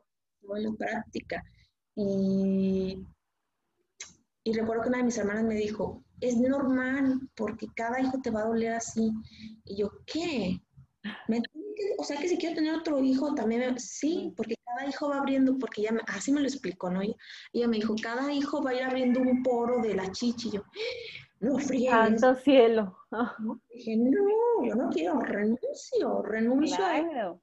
con, 0.45 0.61
la 0.61 0.73
práctica. 0.73 1.45
Y, 1.95 3.07
y 4.43 4.53
recuerdo 4.55 4.83
que 4.83 4.89
una 4.89 4.99
de 4.99 5.05
mis 5.05 5.19
hermanas 5.19 5.45
me 5.45 5.55
dijo, 5.55 6.03
es 6.21 6.37
normal 6.37 7.21
porque 7.37 7.69
cada 7.77 8.01
hijo 8.01 8.21
te 8.21 8.33
va 8.33 8.41
a 8.41 8.49
doler 8.49 8.73
así. 8.73 9.13
Y 9.67 9.77
yo, 9.77 9.93
¿qué? 10.05 10.61
O 11.99 12.05
sea 12.05 12.19
que 12.19 12.29
si 12.29 12.37
quiero 12.39 12.57
tener 12.57 12.75
otro 12.75 12.99
hijo 13.01 13.35
también, 13.35 13.79
sí, 13.79 14.33
porque 14.37 14.57
cada 14.65 14.89
hijo 14.89 15.09
va 15.09 15.19
abriendo, 15.19 15.59
porque 15.59 15.83
ya 15.83 15.91
así 16.07 16.33
me 16.33 16.41
lo 16.41 16.47
explicó, 16.47 16.91
¿no? 16.91 17.01
Ella, 17.53 17.69
me 17.69 17.77
dijo, 17.77 17.95
cada 18.03 18.33
hijo 18.33 18.63
va 18.63 18.71
a 18.71 18.75
ir 18.75 18.83
abriendo 18.83 19.21
un 19.21 19.43
poro 19.43 19.81
de 19.81 19.95
la 19.95 20.11
chichi. 20.13 20.49
Y 20.49 20.53
yo, 20.53 20.65
no 21.41 21.59
frío. 21.59 21.91
Santo 21.91 22.35
cielo. 22.37 22.97
Dije, 23.75 23.97
no, 23.97 24.65
yo 24.65 24.75
no 24.75 24.91
quiero, 24.91 25.21
renuncio, 25.21 26.23
renuncio 26.23 26.85
a 26.85 27.39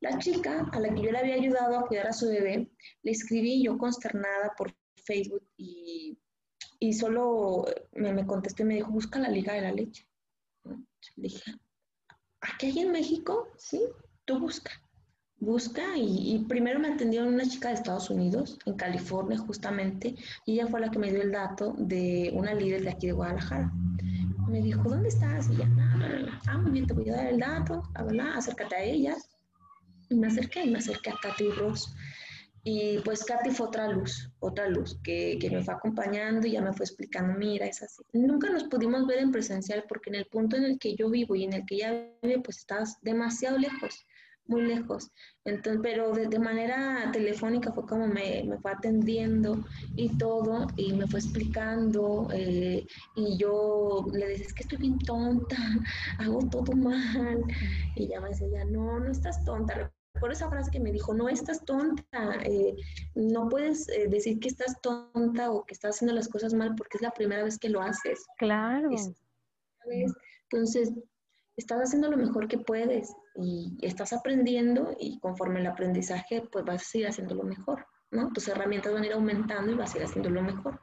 La 0.00 0.18
chica 0.18 0.68
a 0.72 0.80
la 0.80 0.94
que 0.94 1.02
yo 1.02 1.12
le 1.12 1.18
había 1.18 1.34
ayudado 1.34 1.78
a 1.78 1.86
cuidar 1.86 2.08
a 2.08 2.12
su 2.12 2.28
bebé, 2.28 2.70
le 3.02 3.10
escribí 3.10 3.62
yo 3.62 3.76
consternada 3.78 4.54
por 4.56 4.74
Facebook 4.94 5.46
y, 5.56 6.18
y 6.78 6.92
solo 6.92 7.66
me, 7.92 8.12
me 8.12 8.26
contestó 8.26 8.62
y 8.62 8.66
me 8.66 8.74
dijo, 8.74 8.90
busca 8.90 9.18
la 9.18 9.28
liga 9.28 9.54
de 9.54 9.62
la 9.62 9.72
leche. 9.72 10.06
Le 11.16 11.28
dije, 11.28 11.52
aquí 12.40 12.66
hay 12.66 12.80
en 12.80 12.92
México, 12.92 13.48
sí, 13.56 13.80
tú 14.24 14.38
busca. 14.38 14.70
Busca 15.38 15.96
y, 15.96 16.44
primero 16.48 16.78
me 16.78 16.88
atendió 16.88 17.26
una 17.26 17.48
chica 17.48 17.68
de 17.68 17.74
Estados 17.74 18.10
Unidos, 18.10 18.58
en 18.66 18.74
California 18.74 19.38
justamente, 19.38 20.14
y 20.44 20.52
ella 20.52 20.66
fue 20.66 20.80
la 20.80 20.90
que 20.90 20.98
me 20.98 21.10
dio 21.10 21.22
el 21.22 21.32
dato 21.32 21.74
de 21.78 22.30
una 22.34 22.52
líder 22.52 22.82
de 22.82 22.90
aquí 22.90 23.06
de 23.06 23.14
Guadalajara. 23.14 23.72
Me 24.48 24.60
dijo, 24.60 24.82
¿dónde 24.82 25.08
estás? 25.08 25.48
Y 25.48 25.56
ya, 25.56 25.68
ah, 26.46 26.58
muy 26.58 26.72
bien, 26.72 26.86
te 26.86 26.92
voy 26.92 27.08
a 27.08 27.16
dar 27.16 27.26
el 27.28 27.38
dato, 27.38 27.82
acércate 28.34 28.74
a 28.74 28.82
ellas. 28.82 29.30
Y 30.10 30.16
me 30.16 30.26
acerqué, 30.26 30.64
y 30.64 30.70
me 30.70 30.78
acerqué 30.78 31.10
a 31.10 31.16
Katy 31.22 31.50
Ross. 31.52 31.94
Y 32.62 32.98
pues 32.98 33.24
Katy 33.24 33.50
fue 33.50 33.68
otra 33.68 33.90
luz, 33.90 34.30
otra 34.38 34.68
luz 34.68 34.98
que, 35.02 35.38
que, 35.40 35.50
me 35.50 35.62
fue 35.62 35.74
acompañando 35.74 36.46
y 36.46 36.52
ya 36.52 36.62
me 36.62 36.72
fue 36.74 36.84
explicando, 36.84 37.38
mira, 37.38 37.66
es 37.66 37.82
así. 37.82 38.02
Nunca 38.12 38.50
nos 38.50 38.64
pudimos 38.64 39.06
ver 39.06 39.18
en 39.18 39.32
presencial 39.32 39.84
porque 39.88 40.10
en 40.10 40.16
el 40.16 40.26
punto 40.26 40.56
en 40.56 40.64
el 40.64 40.78
que 40.78 40.94
yo 40.94 41.08
vivo 41.08 41.34
y 41.34 41.44
en 41.44 41.54
el 41.54 41.64
que 41.64 41.76
ella 41.76 42.06
vive, 42.22 42.40
pues 42.40 42.58
estás 42.58 42.98
demasiado 43.00 43.56
lejos, 43.56 44.06
muy 44.46 44.62
lejos. 44.62 45.10
Entonces, 45.44 45.80
pero 45.82 46.12
de, 46.12 46.26
de 46.26 46.38
manera 46.38 47.08
telefónica 47.12 47.72
fue 47.72 47.86
como 47.86 48.06
me, 48.06 48.44
me, 48.44 48.58
fue 48.58 48.72
atendiendo 48.72 49.64
y 49.96 50.18
todo 50.18 50.66
y 50.76 50.92
me 50.92 51.06
fue 51.06 51.20
explicando 51.20 52.28
eh, 52.30 52.86
y 53.16 53.38
yo 53.38 54.04
le 54.12 54.28
decía, 54.28 54.46
es 54.46 54.52
que 54.52 54.64
estoy 54.64 54.78
bien 54.78 54.98
tonta, 54.98 55.56
hago 56.18 56.40
todo 56.50 56.72
mal. 56.74 57.42
Y 57.96 58.04
ella 58.04 58.20
me 58.20 58.28
decía, 58.28 58.66
no, 58.66 59.00
no 59.00 59.10
estás 59.10 59.42
tonta 59.46 59.90
por 60.20 60.32
esa 60.32 60.48
frase 60.48 60.70
que 60.70 60.80
me 60.80 60.92
dijo, 60.92 61.14
no 61.14 61.28
estás 61.28 61.64
tonta, 61.64 62.34
eh, 62.44 62.76
no 63.14 63.48
puedes 63.48 63.88
eh, 63.88 64.06
decir 64.08 64.38
que 64.38 64.48
estás 64.48 64.80
tonta 64.80 65.50
o 65.50 65.64
que 65.64 65.74
estás 65.74 65.96
haciendo 65.96 66.14
las 66.14 66.28
cosas 66.28 66.54
mal 66.54 66.74
porque 66.76 66.98
es 66.98 67.02
la 67.02 67.10
primera 67.10 67.42
vez 67.42 67.58
que 67.58 67.70
lo 67.70 67.80
haces. 67.80 68.24
Claro. 68.38 68.90
entonces, 69.86 70.92
estás 71.56 71.80
haciendo 71.80 72.10
lo 72.10 72.16
mejor 72.16 72.48
que 72.48 72.58
puedes 72.58 73.14
y 73.36 73.76
estás 73.82 74.12
aprendiendo 74.12 74.94
y 74.98 75.18
conforme 75.20 75.60
el 75.60 75.66
aprendizaje, 75.66 76.42
pues 76.52 76.64
vas 76.64 76.82
a 76.82 76.84
seguir 76.84 77.08
haciendo 77.08 77.34
lo 77.34 77.44
mejor, 77.44 77.86
¿no? 78.10 78.30
Tus 78.32 78.48
herramientas 78.48 78.92
van 78.92 79.02
a 79.02 79.06
ir 79.06 79.12
aumentando 79.12 79.72
y 79.72 79.76
vas 79.76 79.94
a 79.94 79.98
ir 79.98 80.04
haciendo 80.04 80.30
lo 80.30 80.42
mejor. 80.42 80.80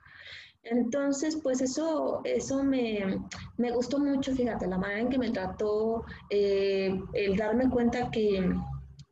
Entonces, 0.64 1.38
pues 1.42 1.62
eso, 1.62 2.22
eso 2.26 2.64
me, 2.64 3.20
me 3.58 3.72
gustó 3.72 4.00
mucho, 4.00 4.34
fíjate, 4.34 4.68
la 4.68 4.78
manera 4.78 5.02
en 5.02 5.10
que 5.10 5.18
me 5.18 5.32
trató, 5.32 6.04
eh, 6.30 7.00
el 7.14 7.38
darme 7.38 7.70
cuenta 7.70 8.12
que 8.12 8.54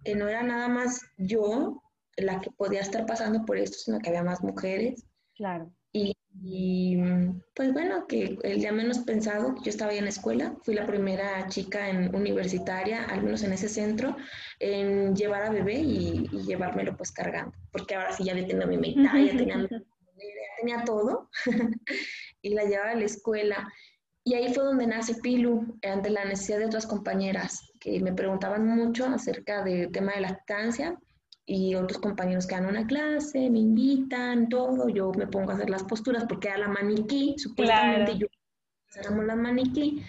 que 0.05 0.15
no 0.15 0.29
era 0.29 0.43
nada 0.43 0.69
más 0.69 1.01
yo 1.17 1.81
la 2.15 2.39
que 2.39 2.51
podía 2.51 2.79
estar 2.79 3.05
pasando 3.05 3.43
por 3.45 3.57
esto, 3.57 3.77
sino 3.77 3.99
que 3.99 4.09
había 4.09 4.23
más 4.23 4.41
mujeres. 4.41 5.05
Claro. 5.35 5.69
Y, 6.41 6.97
pues 7.55 7.71
bueno, 7.71 8.05
que 8.07 8.37
el 8.43 8.59
día 8.59 8.73
menos 8.73 8.99
pensado, 8.99 9.55
yo 9.63 9.69
estaba 9.69 9.91
ahí 9.91 9.97
en 9.97 10.03
la 10.03 10.09
escuela, 10.09 10.53
fui 10.63 10.75
la 10.75 10.85
primera 10.85 11.47
chica 11.47 11.89
en 11.89 12.13
universitaria, 12.13 13.05
al 13.05 13.23
menos 13.23 13.41
en 13.43 13.53
ese 13.53 13.69
centro, 13.69 14.17
en 14.59 15.15
llevar 15.15 15.43
a 15.43 15.49
bebé 15.49 15.75
y, 15.75 16.27
llevármelo 16.45 16.97
pues 16.97 17.11
cargando, 17.13 17.55
porque 17.71 17.95
ahora 17.95 18.11
sí 18.11 18.25
ya 18.25 18.33
había 18.33 18.47
tenido 18.47 18.67
mi 18.67 18.77
mitad, 18.77 19.17
ya 19.17 19.37
tenía, 19.37 19.67
tenía 20.59 20.83
todo, 20.83 21.29
y 22.41 22.49
la 22.49 22.65
llevaba 22.65 22.91
a 22.91 22.95
la 22.95 23.05
escuela. 23.05 23.73
Y 24.27 24.33
ahí 24.33 24.51
fue 24.51 24.63
donde 24.63 24.87
nace 24.87 25.13
Pilu, 25.21 25.77
ante 25.87 26.09
la 26.09 26.25
necesidad 26.25 26.57
de 26.57 26.65
otras 26.65 26.87
compañeras 26.87 27.71
que 27.79 27.99
me 27.99 28.11
preguntaban 28.11 28.65
mucho 28.65 29.05
acerca 29.05 29.63
del 29.63 29.91
tema 29.91 30.13
de 30.13 30.21
lactancia 30.21 30.97
y 31.45 31.75
otros 31.75 31.99
compañeros 31.99 32.47
que 32.47 32.55
dan 32.55 32.65
una 32.65 32.87
clase, 32.87 33.51
me 33.51 33.59
invitan, 33.59 34.49
todo, 34.49 34.89
yo 34.89 35.11
me 35.11 35.27
pongo 35.27 35.51
a 35.51 35.53
hacer 35.53 35.69
las 35.69 35.83
posturas 35.83 36.25
porque 36.27 36.47
era 36.47 36.57
la 36.57 36.67
maniquí, 36.69 37.35
supuestamente 37.37 38.17
yo 38.17 38.25
éramos 38.95 39.25
la 39.25 39.35
maniquí 39.35 40.01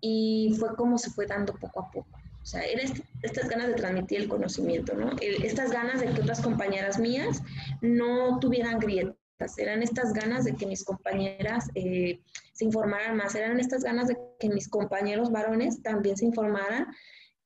y 0.00 0.56
fue 0.58 0.74
como 0.74 0.98
se 0.98 1.10
fue 1.10 1.26
dando 1.26 1.54
poco 1.54 1.82
a 1.82 1.90
poco. 1.92 2.18
O 2.42 2.44
sea, 2.44 2.62
eran 2.62 2.92
estas 3.22 3.48
ganas 3.48 3.68
de 3.68 3.74
transmitir 3.74 4.22
el 4.22 4.28
conocimiento, 4.28 4.94
¿no? 4.94 5.12
estas 5.20 5.70
ganas 5.70 6.00
de 6.00 6.06
que 6.06 6.20
otras 6.20 6.40
compañeras 6.40 6.98
mías 6.98 7.40
no 7.80 8.40
tuvieran 8.40 8.80
grietas 8.80 9.14
eran 9.58 9.82
estas 9.82 10.12
ganas 10.12 10.44
de 10.44 10.54
que 10.54 10.66
mis 10.66 10.84
compañeras 10.84 11.68
eh, 11.74 12.20
se 12.52 12.64
informaran 12.64 13.16
más, 13.16 13.34
eran 13.34 13.60
estas 13.60 13.82
ganas 13.82 14.08
de 14.08 14.16
que 14.40 14.48
mis 14.48 14.68
compañeros 14.68 15.30
varones 15.30 15.82
también 15.82 16.16
se 16.16 16.26
informaran 16.26 16.86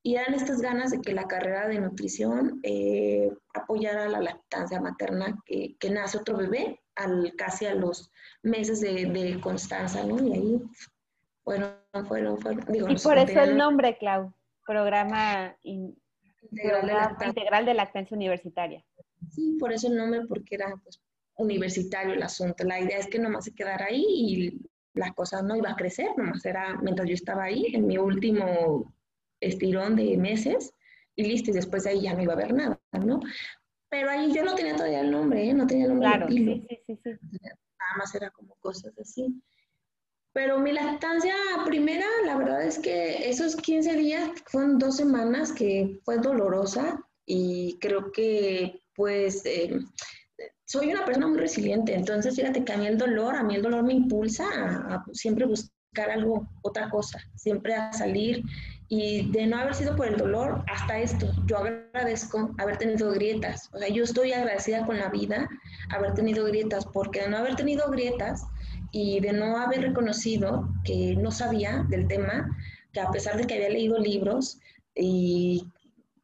y 0.03 0.15
eran 0.15 0.33
estas 0.33 0.61
ganas 0.61 0.91
de 0.91 1.01
que 1.01 1.13
la 1.13 1.27
carrera 1.27 1.67
de 1.67 1.79
nutrición 1.79 2.59
eh, 2.63 3.31
apoyara 3.53 4.07
la 4.07 4.19
lactancia 4.19 4.81
materna, 4.81 5.37
que, 5.45 5.75
que, 5.79 5.89
nace 5.91 6.17
otro 6.17 6.37
bebé 6.37 6.79
al, 6.95 7.33
casi 7.37 7.65
a 7.65 7.75
los 7.75 8.09
meses 8.41 8.81
de, 8.81 9.05
de 9.05 9.39
Constanza, 9.39 10.03
¿no? 10.03 10.17
Y 10.25 10.33
ahí, 10.33 10.61
bueno, 11.45 11.75
fueron, 12.07 12.39
fueron, 12.39 12.65
digo, 12.69 12.89
Y 12.89 12.95
por 12.95 13.17
eso 13.19 13.41
el 13.41 13.57
nombre, 13.57 13.97
Clau, 13.99 14.33
Programa 14.65 15.55
integral, 15.61 17.15
de 17.19 17.25
integral 17.27 17.65
de 17.65 17.73
Lactancia 17.75 18.15
Universitaria. 18.15 18.83
Sí, 19.29 19.57
por 19.59 19.71
eso 19.71 19.87
el 19.87 19.97
nombre, 19.97 20.21
porque 20.27 20.55
era 20.55 20.73
pues, 20.83 20.99
universitario 21.41 22.13
el 22.13 22.23
asunto. 22.23 22.63
La 22.63 22.79
idea 22.79 22.97
es 22.97 23.07
que 23.07 23.19
nomás 23.19 23.45
se 23.45 23.53
quedara 23.53 23.85
ahí 23.85 24.05
y 24.07 24.61
la 24.93 25.13
cosa 25.13 25.41
no 25.41 25.55
iba 25.55 25.71
a 25.71 25.75
crecer, 25.75 26.09
nomás 26.17 26.45
era 26.45 26.77
mientras 26.81 27.07
yo 27.07 27.13
estaba 27.13 27.43
ahí, 27.43 27.67
en 27.73 27.87
mi 27.87 27.97
último 27.97 28.93
estirón 29.39 29.95
de 29.95 30.17
meses, 30.17 30.73
y 31.15 31.23
listo, 31.23 31.51
y 31.51 31.53
después 31.53 31.83
de 31.83 31.91
ahí 31.91 32.01
ya 32.01 32.13
no 32.13 32.21
iba 32.21 32.33
a 32.33 32.35
haber 32.35 32.53
nada, 32.53 32.79
¿no? 33.03 33.19
Pero 33.89 34.09
ahí 34.09 34.33
yo 34.33 34.43
no 34.43 34.55
tenía 34.55 34.75
todavía 34.75 35.01
el 35.01 35.11
nombre, 35.11 35.49
¿eh? 35.49 35.53
No 35.53 35.67
tenía 35.67 35.85
el 35.85 35.91
nombre. 35.91 36.09
Claro, 36.09 36.27
sí, 36.29 36.67
sí, 36.87 36.99
sí, 37.03 37.09
Nada 37.11 37.97
más 37.97 38.15
era 38.15 38.29
como 38.29 38.55
cosas 38.55 38.97
así. 38.99 39.41
Pero 40.33 40.59
mi 40.59 40.71
lactancia 40.71 41.35
primera, 41.65 42.05
la 42.25 42.37
verdad 42.37 42.63
es 42.65 42.79
que 42.79 43.29
esos 43.29 43.57
15 43.57 43.95
días 43.97 44.29
fueron 44.45 44.79
dos 44.79 44.95
semanas 44.95 45.51
que 45.51 45.99
fue 46.05 46.19
dolorosa 46.19 47.05
y 47.25 47.77
creo 47.79 48.13
que 48.13 48.81
pues 48.95 49.45
eh, 49.45 49.77
soy 50.71 50.89
una 50.89 51.03
persona 51.03 51.27
muy 51.27 51.37
resiliente, 51.37 51.93
entonces 51.93 52.33
fíjate 52.33 52.63
que 52.63 52.71
a 52.71 52.77
mí 52.77 52.87
el 52.87 52.97
dolor, 52.97 53.35
a 53.35 53.43
mí 53.43 53.55
el 53.55 53.61
dolor 53.61 53.83
me 53.83 53.91
impulsa 53.91 54.45
a, 54.45 55.03
siempre 55.11 55.45
buscar 55.45 56.09
algo, 56.09 56.47
otra 56.61 56.89
cosa, 56.89 57.19
siempre 57.35 57.75
a 57.75 57.91
salir. 57.91 58.41
Y 58.87 59.29
de 59.31 59.47
no 59.47 59.57
haber 59.57 59.75
sido 59.75 59.97
por 59.97 60.07
el 60.07 60.15
dolor 60.15 60.63
hasta 60.71 60.97
esto, 60.99 61.29
yo 61.45 61.57
agradezco 61.57 62.55
haber 62.57 62.77
tenido 62.77 63.11
grietas, 63.11 63.69
o 63.73 63.79
sea, 63.79 63.89
yo 63.89 64.05
estoy 64.05 64.31
agradecida 64.31 64.85
con 64.85 64.97
la 64.97 65.09
vida 65.09 65.49
haber 65.89 66.13
tenido 66.13 66.45
grietas, 66.45 66.85
porque 66.85 67.21
de 67.21 67.29
no 67.29 67.37
haber 67.37 67.57
tenido 67.57 67.89
grietas 67.89 68.45
y 68.93 69.19
de 69.19 69.33
no 69.33 69.57
haber 69.57 69.81
reconocido 69.81 70.69
que 70.85 71.17
no 71.17 71.31
sabía 71.31 71.85
del 71.89 72.07
tema, 72.07 72.49
que 72.93 73.01
a 73.01 73.11
pesar 73.11 73.35
de 73.35 73.45
que 73.45 73.55
había 73.55 73.69
leído 73.69 73.99
libros 73.99 74.57
y 74.95 75.67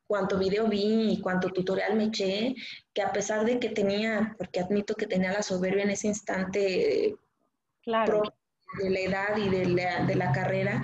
cuánto 0.08 0.40
video 0.40 0.68
vi 0.68 1.12
y 1.12 1.22
cuánto 1.22 1.50
tutorial 1.50 1.96
me 1.96 2.06
eché, 2.06 2.56
que 2.94 3.02
a 3.02 3.12
pesar 3.12 3.46
de 3.46 3.60
que 3.60 3.70
tenía, 3.70 4.34
porque 4.38 4.62
admito 4.62 4.96
que 4.96 5.06
tenía 5.06 5.34
la 5.34 5.44
soberbia 5.44 5.84
en 5.84 5.92
ese 5.92 6.08
instante 6.08 7.16
claro. 7.82 8.24
de 8.82 8.90
la 8.90 9.00
edad 9.00 9.38
y 9.38 9.50
de 9.50 9.66
la, 9.66 10.06
de 10.06 10.16
la 10.16 10.32
carrera, 10.32 10.82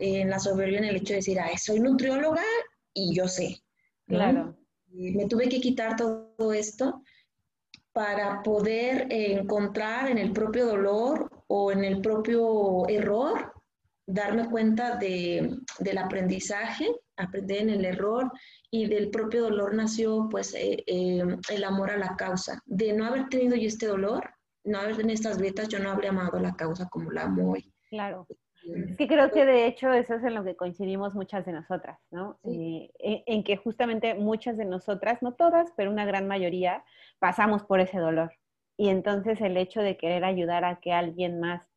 eh, 0.00 0.20
en 0.22 0.30
la 0.30 0.38
soberbia 0.40 0.78
en 0.78 0.84
el 0.84 0.96
hecho 0.96 1.12
de 1.12 1.20
decir, 1.20 1.38
ay, 1.40 1.56
soy 1.56 1.80
nutrióloga 1.80 2.42
y 2.92 3.14
yo 3.14 3.28
sé. 3.28 3.62
Claro. 4.06 4.54
me 4.90 5.26
tuve 5.26 5.48
que 5.48 5.60
quitar 5.60 5.96
todo 5.96 6.52
esto 6.52 7.02
para 7.92 8.42
poder 8.42 9.06
encontrar 9.08 10.10
en 10.10 10.18
el 10.18 10.32
propio 10.32 10.66
dolor 10.66 11.30
o 11.46 11.70
en 11.70 11.84
el 11.84 12.00
propio 12.00 12.86
error, 12.88 13.54
darme 14.04 14.50
cuenta 14.50 14.96
de, 14.96 15.58
del 15.78 15.98
aprendizaje, 15.98 16.86
aprender 17.16 17.62
en 17.62 17.70
el 17.70 17.84
error 17.84 18.30
y 18.70 18.86
del 18.86 19.10
propio 19.10 19.42
dolor 19.44 19.74
nació 19.74 20.28
pues 20.30 20.54
eh, 20.54 20.82
eh, 20.86 21.22
el 21.50 21.64
amor 21.64 21.90
a 21.90 21.98
la 21.98 22.16
causa. 22.16 22.60
De 22.66 22.92
no 22.92 23.06
haber 23.06 23.28
tenido 23.28 23.56
yo 23.56 23.68
este 23.68 23.86
dolor, 23.86 24.30
no 24.64 24.78
haber 24.78 24.96
tenido 24.96 25.14
estas 25.14 25.38
grietas, 25.38 25.68
yo 25.68 25.78
no 25.78 25.90
habría 25.90 26.10
amado 26.10 26.38
la 26.38 26.54
causa 26.54 26.88
como 26.88 27.10
la 27.10 27.22
amo 27.22 27.52
hoy. 27.52 27.72
Claro. 27.90 28.26
Es 28.64 28.96
que 28.96 29.06
creo 29.06 29.30
que 29.30 29.44
de 29.44 29.66
hecho 29.66 29.92
eso 29.92 30.14
es 30.14 30.24
en 30.24 30.34
lo 30.34 30.42
que 30.42 30.56
coincidimos 30.56 31.14
muchas 31.14 31.44
de 31.44 31.52
nosotras, 31.52 31.98
¿no? 32.10 32.38
Eh, 32.44 32.90
en, 32.98 33.44
que 33.44 33.56
justamente 33.56 34.14
muchas 34.14 34.56
de 34.56 34.64
nosotras, 34.64 35.22
no 35.22 35.34
todas, 35.34 35.72
pero 35.76 35.90
una 35.90 36.06
gran 36.06 36.26
mayoría, 36.26 36.82
pasamos 37.18 37.62
por 37.64 37.80
ese 37.80 37.98
dolor. 37.98 38.32
Y 38.76 38.88
entonces 38.88 39.40
el 39.40 39.56
hecho 39.56 39.80
de 39.82 39.96
querer 39.96 40.24
ayudar 40.24 40.64
a 40.64 40.80
que 40.80 40.92
alguien 40.92 41.40
más, 41.40 41.68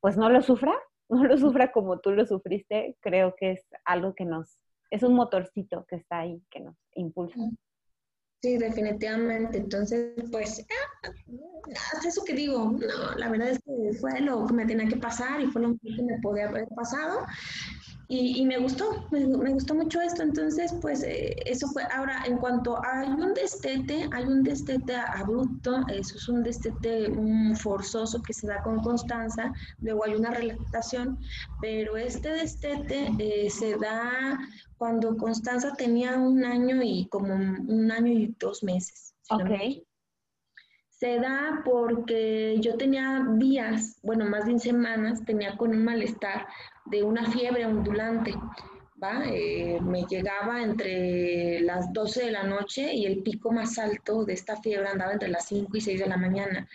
pues 0.00 0.16
no 0.16 0.30
lo 0.30 0.40
sufra, 0.40 0.74
no 1.10 1.24
lo 1.24 1.36
sufra 1.36 1.72
como 1.72 2.00
tú 2.00 2.12
lo 2.12 2.24
sufriste, 2.24 2.96
creo 3.00 3.34
que 3.36 3.52
es 3.52 3.66
algo 3.84 4.14
que 4.14 4.24
nos, 4.24 4.58
es 4.90 5.02
un 5.02 5.14
motorcito 5.14 5.86
que 5.88 5.96
está 5.96 6.20
ahí, 6.20 6.42
que 6.50 6.60
nos 6.60 6.76
impulsa. 6.94 7.38
Sí, 8.42 8.56
definitivamente. 8.56 9.58
Entonces, 9.58 10.14
pues, 10.32 10.64
ah, 11.04 11.10
eso 12.06 12.24
que 12.24 12.32
digo, 12.32 12.72
no, 12.72 13.14
la 13.16 13.28
verdad 13.28 13.50
es 13.50 13.58
que 13.58 13.98
fue 13.98 14.20
lo 14.20 14.46
que 14.46 14.54
me 14.54 14.66
tenía 14.66 14.88
que 14.88 14.96
pasar 14.96 15.40
y 15.40 15.46
fue 15.46 15.62
lo 15.62 15.76
que 15.76 16.02
me 16.02 16.18
podía 16.20 16.48
haber 16.48 16.66
pasado. 16.68 17.26
Y, 18.12 18.44
me 18.44 18.58
gustó, 18.58 19.06
me, 19.12 19.24
gustó 19.24 19.72
mucho 19.72 20.00
esto. 20.00 20.24
Entonces, 20.24 20.74
pues, 20.82 21.04
eh, 21.04 21.36
eso 21.46 21.68
fue. 21.68 21.84
Ahora, 21.94 22.24
en 22.26 22.38
cuanto 22.38 22.76
hay 22.84 23.06
un 23.08 23.34
destete, 23.34 24.08
hay 24.10 24.24
un 24.24 24.42
destete 24.42 24.96
abrupto, 24.96 25.86
eso 25.86 26.16
es 26.16 26.28
un 26.28 26.42
destete 26.42 27.08
forzoso 27.54 28.20
que 28.20 28.32
se 28.32 28.48
da 28.48 28.64
con 28.64 28.82
constanza, 28.82 29.52
luego 29.80 30.04
hay 30.04 30.14
una 30.16 30.32
relatación, 30.32 31.20
pero 31.60 31.96
este 31.96 32.30
destete 32.30 33.12
eh, 33.20 33.48
se 33.48 33.76
da 33.76 34.36
cuando 34.76 35.16
Constanza 35.16 35.74
tenía 35.74 36.18
un 36.18 36.44
año 36.44 36.82
y 36.82 37.06
como 37.10 37.32
un 37.32 37.92
año 37.92 38.10
y 38.10 38.34
dos 38.40 38.64
meses. 38.64 39.14
ok. 39.30 39.84
Se 40.88 41.18
da 41.18 41.62
porque 41.64 42.58
yo 42.60 42.76
tenía 42.76 43.24
días, 43.36 43.98
bueno, 44.02 44.26
más 44.26 44.46
de 44.46 44.58
semanas, 44.58 45.24
tenía 45.24 45.56
con 45.56 45.70
un 45.70 45.84
malestar 45.84 46.46
de 46.90 47.02
una 47.02 47.30
fiebre 47.30 47.66
ondulante. 47.66 48.34
¿va? 49.02 49.22
Eh, 49.26 49.80
me 49.80 50.04
llegaba 50.04 50.62
entre 50.62 51.60
las 51.60 51.92
12 51.92 52.26
de 52.26 52.30
la 52.32 52.42
noche 52.44 52.92
y 52.92 53.06
el 53.06 53.22
pico 53.22 53.50
más 53.50 53.78
alto 53.78 54.24
de 54.24 54.34
esta 54.34 54.56
fiebre 54.56 54.88
andaba 54.88 55.12
entre 55.12 55.28
las 55.28 55.46
5 55.46 55.76
y 55.76 55.80
6 55.80 56.00
de 56.00 56.06
la 56.06 56.16
mañana. 56.16 56.68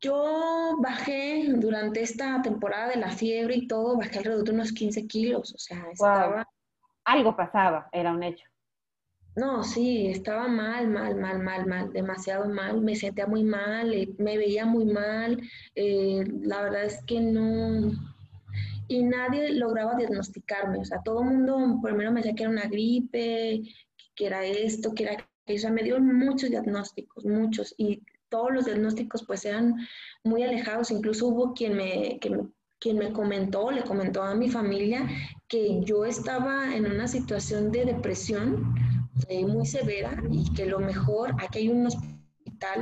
Yo 0.00 0.78
bajé 0.80 1.44
durante 1.56 2.00
esta 2.00 2.40
temporada 2.40 2.88
de 2.88 2.96
la 2.96 3.10
fiebre 3.10 3.54
y 3.54 3.66
todo, 3.66 3.98
bajé 3.98 4.18
alrededor 4.18 4.44
de 4.44 4.52
unos 4.52 4.72
15 4.72 5.06
kilos, 5.06 5.54
o 5.54 5.58
sea, 5.58 5.84
estaba 5.92 6.46
algo 7.04 7.36
pasaba, 7.36 7.88
era 7.92 8.12
un 8.12 8.22
hecho. 8.22 8.46
No, 9.36 9.62
sí, 9.62 10.08
estaba 10.08 10.48
mal, 10.48 10.88
mal, 10.88 11.16
mal, 11.16 11.38
mal, 11.38 11.66
mal, 11.66 11.92
demasiado 11.92 12.48
mal, 12.48 12.80
me 12.80 12.96
sentía 12.96 13.26
muy 13.26 13.44
mal, 13.44 13.92
eh, 13.92 14.08
me 14.18 14.36
veía 14.36 14.66
muy 14.66 14.86
mal, 14.86 15.40
eh, 15.74 16.24
la 16.42 16.62
verdad 16.62 16.84
es 16.84 17.02
que 17.04 17.20
no, 17.20 17.92
y 18.90 19.04
nadie 19.04 19.52
lograba 19.52 19.94
diagnosticarme, 19.94 20.78
o 20.78 20.84
sea, 20.84 21.00
todo 21.04 21.20
el 21.22 21.28
mundo 21.28 21.78
primero 21.80 22.10
me 22.10 22.20
decía 22.20 22.34
que 22.34 22.42
era 22.42 22.50
una 22.50 22.66
gripe, 22.66 23.62
que 24.16 24.26
era 24.26 24.44
esto, 24.44 24.92
que 24.92 25.04
era 25.04 25.16
aquello, 25.44 25.70
me 25.70 25.84
dio 25.84 26.00
muchos 26.00 26.50
diagnósticos, 26.50 27.24
muchos, 27.24 27.72
y 27.78 28.02
todos 28.28 28.52
los 28.52 28.64
diagnósticos 28.64 29.24
pues 29.24 29.44
eran 29.44 29.76
muy 30.24 30.42
alejados, 30.42 30.90
incluso 30.90 31.28
hubo 31.28 31.54
quien 31.54 31.76
me 31.76 32.18
quien 32.80 32.96
me 32.96 33.12
comentó, 33.12 33.70
le 33.70 33.82
comentó 33.82 34.22
a 34.22 34.34
mi 34.34 34.48
familia 34.50 35.06
que 35.46 35.82
yo 35.84 36.04
estaba 36.04 36.74
en 36.74 36.86
una 36.86 37.06
situación 37.06 37.70
de 37.70 37.84
depresión 37.84 38.74
eh, 39.28 39.44
muy 39.44 39.66
severa 39.66 40.20
y 40.30 40.52
que 40.54 40.66
lo 40.66 40.80
mejor, 40.80 41.34
aquí 41.38 41.58
hay 41.58 41.68
un 41.68 41.86
hospital 41.86 42.19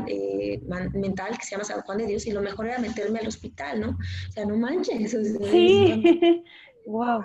eh, 0.07 0.61
mental 0.93 1.39
que 1.39 1.45
se 1.45 1.53
llama 1.53 1.65
San 1.65 1.83
Juan 1.83 1.99
de 1.99 2.07
Dios 2.07 2.27
y 2.27 2.33
lo 2.33 2.43
mejor 2.43 2.67
era 2.67 2.79
meterme 2.79 3.21
al 3.21 3.29
hospital, 3.29 3.81
¿no? 3.81 3.91
O 3.91 4.33
sea, 4.33 4.45
no 4.45 4.57
manches. 4.57 5.11
sí, 5.51 6.45
wow. 6.87 7.25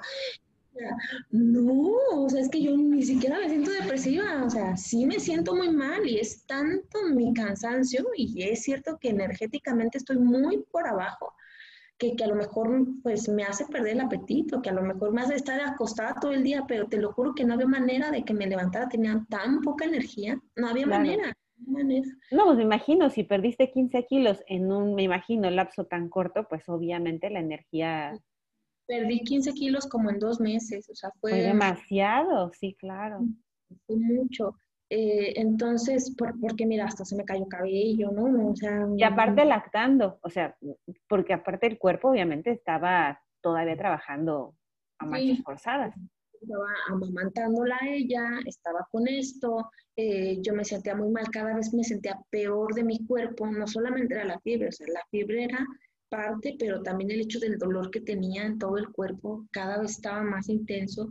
No, 1.30 1.92
o 2.12 2.30
sea, 2.30 2.42
es 2.42 2.50
que 2.50 2.62
yo 2.62 2.76
ni 2.76 3.04
siquiera 3.04 3.40
me 3.40 3.50
siento 3.50 3.72
depresiva, 3.72 4.44
o 4.44 4.50
sea, 4.50 4.76
sí 4.76 5.06
me 5.06 5.20
siento 5.20 5.56
muy 5.56 5.70
mal 5.70 6.08
y 6.08 6.18
es 6.18 6.46
tanto 6.46 7.04
mi 7.14 7.34
cansancio 7.34 8.06
y 8.16 8.44
es 8.44 8.64
cierto 8.64 8.98
que 9.00 9.10
energéticamente 9.10 10.00
estoy 10.00 10.18
muy 10.18 10.64
por 10.72 10.88
abajo, 10.88 11.34
que, 11.98 12.16
a 12.24 12.28
lo 12.28 12.36
mejor 12.36 12.88
pues 13.04 13.30
me 13.30 13.44
hace 13.44 13.66
perder 13.66 13.94
el 13.94 14.02
apetito, 14.02 14.62
que 14.62 14.70
a 14.70 14.74
lo 14.74 14.82
mejor 14.82 15.14
me 15.14 15.22
hace 15.22 15.36
estar 15.36 15.62
acostada 15.62 16.16
todo 16.20 16.32
el 16.32 16.44
día, 16.44 16.66
pero 16.68 16.88
te 16.88 16.98
lo 16.98 17.14
juro 17.14 17.36
que 17.36 17.46
no 17.46 17.54
había 17.54 17.68
manera 17.68 18.10
de 18.12 18.26
que 18.26 18.34
me 18.34 18.48
levantara, 18.48 18.90
tenía 18.90 19.24
tan 19.30 19.62
poca 19.62 19.86
energía, 19.86 20.42
no 20.56 20.68
había 20.68 20.88
manera. 20.88 21.34
No, 22.32 22.46
pues 22.46 22.58
me 22.58 22.64
imagino, 22.64 23.10
si 23.10 23.24
perdiste 23.24 23.72
15 23.72 24.06
kilos 24.06 24.44
en 24.48 24.72
un, 24.72 24.96
me 24.96 25.04
imagino, 25.04 25.50
lapso 25.50 25.86
tan 25.86 26.10
corto, 26.10 26.48
pues 26.48 26.68
obviamente 26.70 27.30
la 27.30 27.40
energía... 27.40 28.18
Perdí 28.88 29.22
15 29.22 29.54
kilos 29.54 29.88
como 29.88 30.10
en 30.10 30.20
dos 30.20 30.40
meses, 30.40 30.90
o 30.90 30.96
sea, 30.96 31.12
fue... 31.22 31.32
Fue 31.32 31.42
demasiado, 31.42 32.52
sí, 32.54 32.76
claro. 32.78 33.20
Fue 33.88 33.96
mucho. 33.96 34.56
Eh, 34.90 35.34
entonces, 35.40 36.16
porque 36.40 36.68
mira, 36.68 36.86
hasta 36.86 37.04
se 37.04 37.16
me 37.16 37.26
cayó 37.26 37.48
cabello, 37.48 38.12
¿no? 38.12 38.50
O 38.50 38.56
sea, 38.56 38.86
y 38.96 39.02
aparte 39.04 39.44
lactando, 39.44 40.20
o 40.22 40.30
sea, 40.30 40.56
porque 41.08 41.34
aparte 41.34 41.66
el 41.66 41.80
cuerpo 41.80 42.10
obviamente 42.10 42.52
estaba 42.52 43.20
todavía 43.42 43.76
trabajando 43.76 44.56
a 45.00 45.06
marchas 45.06 45.40
forzadas. 45.44 45.96
Estaba 46.44 46.68
amamantándola 46.90 47.78
a 47.82 47.88
ella, 47.88 48.40
estaba 48.46 48.86
con 48.92 49.08
esto, 49.08 49.70
eh, 49.96 50.38
yo 50.42 50.54
me 50.54 50.66
sentía 50.66 50.94
muy 50.94 51.10
mal, 51.10 51.30
cada 51.32 51.56
vez 51.56 51.74
me 51.74 51.84
sentía 51.84 52.20
peor 52.30 52.74
de 52.74 52.84
mi 52.84 53.06
cuerpo, 53.06 53.48
no 53.48 53.66
solamente 53.66 54.16
era 54.16 54.26
la 54.26 54.40
fiebre, 54.42 54.68
o 54.68 54.72
sea, 54.72 54.88
la 54.92 55.06
fiebre 55.10 55.46
era 55.46 55.66
parte, 56.10 56.56
pero 56.60 56.82
también 56.84 57.12
el 57.12 57.22
hecho 57.22 57.40
del 57.40 57.58
dolor 57.58 57.90
que 57.92 58.02
tenía 58.02 58.46
en 58.46 58.60
todo 58.60 58.78
el 58.78 58.90
cuerpo 58.90 59.46
cada 59.52 59.80
vez 59.80 59.92
estaba 59.92 60.22
más 60.22 60.50
intenso 60.50 61.10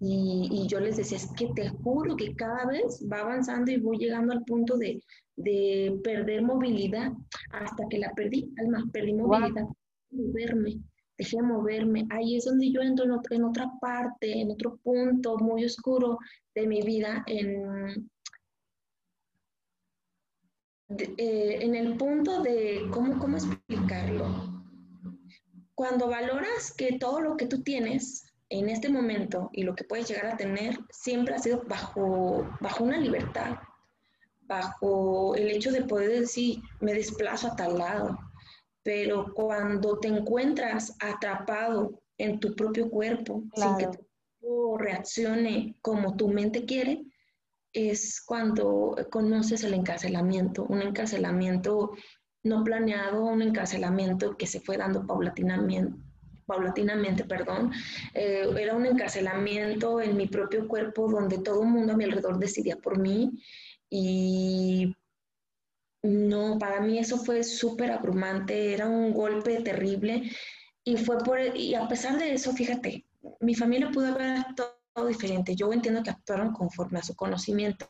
y, 0.00 0.66
yo 0.68 0.80
les 0.80 0.98
decía, 0.98 1.16
es 1.16 1.30
que 1.36 1.48
te 1.54 1.68
juro 1.70 2.14
que 2.16 2.34
cada 2.34 2.66
vez 2.66 3.02
va 3.10 3.20
avanzando 3.20 3.70
y 3.70 3.78
voy 3.78 3.96
llegando 3.96 4.34
al 4.34 4.44
punto 4.44 4.76
de, 4.76 5.00
de 5.36 5.98
perder 6.04 6.42
movilidad 6.42 7.12
hasta 7.52 7.84
que 7.88 7.98
la 7.98 8.12
perdí, 8.12 8.52
alma, 8.58 8.84
perdí 8.92 9.14
movilidad, 9.14 9.66
moverme, 10.10 10.80
dejé 11.18 11.36
de 11.36 11.42
moverme. 11.42 12.06
Ahí 12.10 12.36
es 12.36 12.44
donde 12.44 12.70
yo 12.70 12.80
entro 12.80 13.04
en 13.04 13.12
otra, 13.12 13.36
en 13.36 13.44
otra 13.44 13.70
parte, 13.80 14.40
en 14.40 14.50
otro 14.50 14.76
punto 14.76 15.38
muy 15.38 15.64
oscuro 15.64 16.18
de 16.54 16.66
mi 16.66 16.82
vida, 16.82 17.24
en, 17.26 18.08
eh, 20.98 21.58
en 21.60 21.74
el 21.74 21.96
punto 21.96 22.42
de, 22.42 22.86
¿cómo, 22.90 23.18
¿cómo 23.18 23.36
explicarlo? 23.36 24.62
Cuando 25.74 26.08
valoras 26.08 26.72
que 26.76 26.98
todo 26.98 27.20
lo 27.20 27.36
que 27.36 27.46
tú 27.46 27.62
tienes 27.62 28.24
en 28.48 28.68
este 28.68 28.88
momento 28.88 29.50
y 29.52 29.64
lo 29.64 29.74
que 29.74 29.84
puedes 29.84 30.08
llegar 30.08 30.26
a 30.26 30.36
tener 30.36 30.78
siempre 30.90 31.34
ha 31.34 31.38
sido 31.38 31.64
bajo, 31.66 32.46
bajo 32.60 32.84
una 32.84 32.98
libertad, 32.98 33.56
bajo 34.42 35.34
el 35.34 35.48
hecho 35.48 35.72
de 35.72 35.82
poder 35.82 36.20
decir, 36.20 36.60
me 36.80 36.94
desplazo 36.94 37.48
a 37.48 37.56
tal 37.56 37.78
lado. 37.78 38.18
Pero 38.84 39.32
cuando 39.34 39.98
te 39.98 40.08
encuentras 40.08 40.96
atrapado 41.00 42.00
en 42.16 42.38
tu 42.38 42.54
propio 42.54 42.88
cuerpo, 42.88 43.42
sin 43.56 43.76
que 43.76 43.88
tu 44.40 44.76
reaccione 44.76 45.76
como 45.82 46.16
tu 46.16 46.28
mente 46.28 46.64
quiere, 46.64 47.04
es 47.72 48.22
cuando 48.24 48.96
conoces 49.10 49.64
el 49.64 49.74
encarcelamiento, 49.74 50.64
un 50.64 50.80
encarcelamiento 50.80 51.90
no 52.44 52.62
planeado, 52.62 53.24
un 53.24 53.42
encarcelamiento 53.42 54.36
que 54.36 54.46
se 54.46 54.60
fue 54.60 54.76
dando 54.76 55.04
paulatinamente, 55.06 55.98
paulatinamente, 56.46 57.24
perdón, 57.24 57.72
eh, 58.12 58.46
era 58.58 58.76
un 58.76 58.86
encarcelamiento 58.86 60.00
en 60.00 60.16
mi 60.16 60.26
propio 60.28 60.68
cuerpo 60.68 61.10
donde 61.10 61.38
todo 61.38 61.62
el 61.62 61.68
mundo 61.68 61.94
a 61.94 61.96
mi 61.96 62.04
alrededor 62.04 62.38
decidía 62.38 62.76
por 62.76 62.98
mí 62.98 63.32
y 63.90 64.94
no, 66.04 66.58
para 66.58 66.80
mí 66.82 66.98
eso 66.98 67.16
fue 67.16 67.42
súper 67.42 67.90
abrumante, 67.90 68.74
era 68.74 68.86
un 68.86 69.12
golpe 69.14 69.62
terrible 69.62 70.30
y 70.84 70.98
fue 70.98 71.16
por, 71.18 71.38
y 71.56 71.74
a 71.74 71.88
pesar 71.88 72.18
de 72.18 72.34
eso, 72.34 72.52
fíjate, 72.52 73.06
mi 73.40 73.54
familia 73.54 73.90
pudo 73.90 74.08
haber 74.08 74.36
actuado 74.36 75.08
diferente. 75.08 75.56
Yo 75.56 75.72
entiendo 75.72 76.02
que 76.02 76.10
actuaron 76.10 76.52
conforme 76.52 76.98
a 76.98 77.02
su 77.02 77.16
conocimiento. 77.16 77.86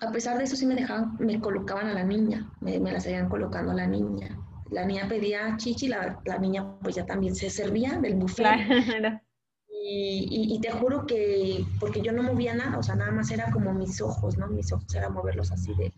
A 0.00 0.10
pesar 0.10 0.38
de 0.38 0.44
eso, 0.44 0.56
sí 0.56 0.64
me 0.64 0.74
dejaban, 0.74 1.16
me 1.18 1.38
colocaban 1.40 1.88
a 1.88 1.94
la 1.94 2.04
niña, 2.04 2.50
me, 2.62 2.78
la 2.78 3.00
seguían 3.00 3.28
colocando 3.28 3.72
a 3.72 3.74
la 3.74 3.86
niña. 3.86 4.38
La 4.70 4.86
niña 4.86 5.06
pedía 5.06 5.56
chichi, 5.58 5.88
la, 5.88 6.22
la 6.24 6.38
niña 6.38 6.78
pues 6.80 6.96
ya 6.96 7.04
también 7.04 7.34
se 7.34 7.50
servía 7.50 7.98
del 7.98 8.14
buffet. 8.14 8.46
Claro. 8.46 9.20
Y, 9.82 10.54
y, 10.54 10.60
te 10.60 10.70
juro 10.70 11.06
que, 11.06 11.64
porque 11.80 12.02
yo 12.02 12.12
no 12.12 12.22
movía 12.22 12.52
nada, 12.54 12.78
o 12.78 12.82
sea, 12.82 12.96
nada 12.96 13.12
más 13.12 13.30
era 13.30 13.50
como 13.50 13.72
mis 13.72 14.02
ojos, 14.02 14.36
¿no? 14.36 14.46
Mis 14.46 14.70
ojos 14.72 14.94
era 14.94 15.08
moverlos 15.08 15.50
así 15.52 15.74
de... 15.74 15.90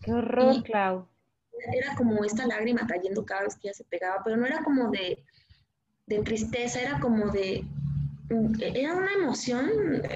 Qué 0.00 0.12
horror, 0.12 0.62
Clau. 0.62 1.06
Era 1.74 1.94
como 1.94 2.24
esta 2.24 2.46
lágrima 2.46 2.86
cayendo 2.86 3.24
cada 3.24 3.42
vez 3.42 3.56
que 3.56 3.68
ella 3.68 3.74
se 3.74 3.84
pegaba, 3.84 4.22
pero 4.24 4.36
no 4.36 4.46
era 4.46 4.62
como 4.64 4.90
de, 4.90 5.22
de 6.06 6.18
tristeza, 6.20 6.80
era 6.80 6.98
como 7.00 7.30
de... 7.30 7.64
Era 8.60 8.94
una 8.94 9.12
emoción, 9.12 9.68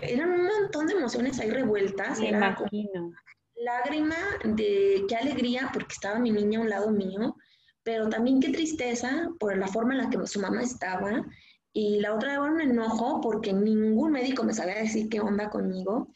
eran 0.02 0.30
un 0.30 0.46
montón 0.46 0.86
de 0.86 0.94
emociones 0.94 1.38
ahí 1.40 1.50
revueltas. 1.50 2.20
Me 2.20 2.28
imagino. 2.28 3.12
lágrima 3.56 4.16
de 4.44 5.04
qué 5.08 5.16
alegría 5.16 5.70
porque 5.72 5.94
estaba 5.94 6.20
mi 6.20 6.30
niña 6.30 6.60
a 6.60 6.62
un 6.62 6.70
lado 6.70 6.90
mío, 6.92 7.36
pero 7.82 8.08
también 8.08 8.40
qué 8.40 8.50
tristeza 8.50 9.28
por 9.40 9.56
la 9.56 9.66
forma 9.66 9.94
en 9.94 9.98
la 9.98 10.10
que 10.10 10.24
su 10.28 10.40
mamá 10.40 10.62
estaba 10.62 11.24
y 11.72 12.00
la 12.00 12.14
otra 12.14 12.34
era 12.34 12.42
un 12.42 12.60
enojo 12.60 13.20
porque 13.20 13.52
ningún 13.52 14.12
médico 14.12 14.44
me 14.44 14.54
sabía 14.54 14.76
decir 14.76 15.08
qué 15.08 15.20
onda 15.20 15.50
conmigo. 15.50 16.08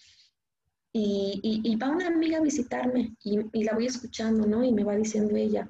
Y, 0.92 1.60
y, 1.64 1.76
va 1.76 1.90
una 1.90 2.08
amiga 2.08 2.38
a 2.38 2.42
visitarme 2.42 3.14
y, 3.22 3.38
y, 3.52 3.64
la 3.64 3.74
voy 3.74 3.86
escuchando, 3.86 4.46
¿no? 4.46 4.64
Y 4.64 4.72
me 4.72 4.84
va 4.84 4.96
diciendo 4.96 5.36
ella, 5.36 5.68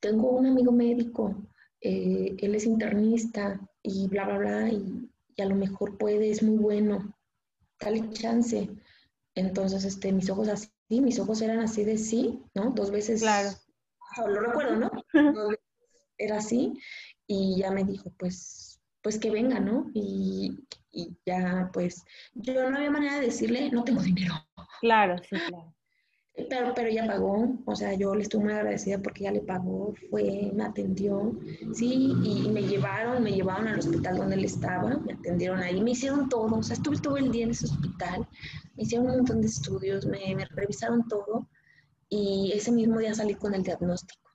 tengo 0.00 0.30
un 0.30 0.46
amigo 0.46 0.72
médico, 0.72 1.34
eh, 1.80 2.36
él 2.38 2.54
es 2.54 2.64
internista 2.64 3.60
y 3.82 4.08
bla, 4.08 4.24
bla, 4.24 4.38
bla, 4.38 4.68
y, 4.68 5.10
a 5.38 5.44
lo 5.44 5.54
mejor 5.54 5.98
puede, 5.98 6.30
es 6.30 6.42
muy 6.42 6.56
bueno, 6.56 7.14
dale 7.78 8.08
chance. 8.10 8.70
Entonces, 9.34 9.84
este, 9.84 10.12
mis 10.12 10.30
ojos 10.30 10.48
así, 10.48 10.70
mis 10.88 11.18
ojos 11.18 11.42
eran 11.42 11.60
así 11.60 11.84
de 11.84 11.98
sí, 11.98 12.42
¿no? 12.54 12.70
Dos 12.70 12.90
veces. 12.90 13.20
Claro. 13.20 13.50
Lo 14.26 14.40
recuerdo, 14.40 14.76
¿no? 14.76 14.90
era 16.18 16.38
así 16.38 16.80
y 17.26 17.58
ya 17.58 17.70
me 17.70 17.84
dijo, 17.84 18.12
pues, 18.16 18.80
pues 19.02 19.18
que 19.18 19.30
venga, 19.30 19.60
¿no? 19.60 19.90
Y, 19.94 20.58
y, 20.96 21.16
ya, 21.26 21.70
pues, 21.72 22.04
yo 22.34 22.70
no 22.70 22.76
había 22.76 22.90
manera 22.90 23.16
de 23.16 23.26
decirle, 23.26 23.70
no 23.70 23.84
tengo 23.84 24.02
dinero. 24.02 24.34
Claro, 24.80 25.16
sí, 25.18 25.36
claro. 25.48 25.72
Pero, 26.50 26.74
pero 26.74 26.88
ella 26.88 27.06
pagó, 27.06 27.56
o 27.64 27.74
sea, 27.74 27.94
yo 27.94 28.14
le 28.14 28.22
estoy 28.22 28.40
muy 28.40 28.52
agradecida 28.52 28.98
porque 28.98 29.22
ella 29.24 29.32
le 29.32 29.40
pagó, 29.40 29.94
fue, 30.10 30.50
me 30.54 30.64
atendió, 30.64 31.34
sí, 31.72 32.12
y, 32.22 32.50
me 32.50 32.62
llevaron, 32.62 33.22
me 33.22 33.32
llevaron 33.32 33.68
al 33.68 33.78
hospital 33.78 34.18
donde 34.18 34.34
él 34.34 34.44
estaba, 34.44 34.98
me 34.98 35.14
atendieron 35.14 35.60
ahí, 35.60 35.80
me 35.80 35.92
hicieron 35.92 36.28
todo, 36.28 36.56
o 36.56 36.62
sea, 36.62 36.74
estuve 36.76 36.98
todo 36.98 37.16
el 37.16 37.30
día 37.30 37.44
en 37.44 37.52
ese 37.52 37.64
hospital, 37.64 38.28
me 38.74 38.82
hicieron 38.82 39.06
un 39.06 39.16
montón 39.16 39.40
de 39.40 39.46
estudios, 39.46 40.04
me, 40.04 40.34
me 40.34 40.44
revisaron 40.44 41.08
todo 41.08 41.48
y 42.10 42.52
ese 42.54 42.70
mismo 42.70 42.98
día 42.98 43.14
salí 43.14 43.34
con 43.34 43.54
el 43.54 43.62
diagnóstico 43.62 44.26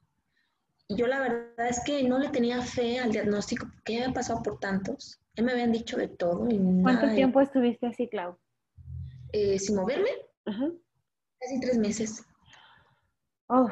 yo 0.96 1.08
la 1.08 1.20
verdad 1.20 1.70
es 1.70 1.80
que 1.84 2.04
no 2.04 2.20
le 2.20 2.30
tenía 2.30 2.62
fe 2.62 3.00
al 3.00 3.12
diagnóstico 3.12 3.68
porque 3.74 3.94
ya 3.94 4.04
había 4.04 4.14
pasado 4.14 4.42
por 4.44 4.60
tantos. 4.60 5.21
Ya 5.36 5.44
me 5.44 5.52
habían 5.54 5.72
dicho 5.72 5.98
de 5.98 6.08
todo. 6.08 6.48
¿Cuánto 6.84 7.14
tiempo 7.14 7.42
estuviste 7.42 7.88
así, 7.88 8.10
Clau? 8.10 8.38
Eh, 9.32 9.58
sin 9.60 9.78
moverme. 9.78 10.10
Casi 10.44 11.60
tres 11.62 11.78
meses. 11.78 12.26
Oh. 13.48 13.68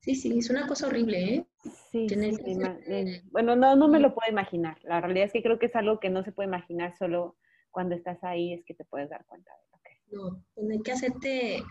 Sí, 0.00 0.14
sí, 0.14 0.38
es 0.38 0.50
una 0.50 0.66
cosa 0.66 0.88
horrible, 0.88 1.34
¿eh? 1.34 1.46
Sí, 1.90 2.08
sí, 2.08 3.22
bueno, 3.30 3.56
no, 3.56 3.74
no 3.74 3.88
me 3.88 4.00
lo 4.00 4.14
puedo 4.14 4.30
imaginar. 4.30 4.78
La 4.82 5.00
realidad 5.00 5.26
es 5.26 5.32
que 5.32 5.42
creo 5.42 5.58
que 5.58 5.66
es 5.66 5.76
algo 5.76 5.98
que 5.98 6.10
no 6.10 6.22
se 6.24 6.32
puede 6.32 6.48
imaginar 6.48 6.94
solo 6.98 7.38
cuando 7.70 7.94
estás 7.94 8.22
ahí, 8.22 8.52
es 8.52 8.64
que 8.66 8.74
te 8.74 8.84
puedes 8.84 9.08
dar 9.08 9.24
cuenta 9.24 9.50
de 9.50 9.70
no, 10.10 10.44
hay 10.70 10.80
que 10.82 10.92
hacerte, 10.92 11.62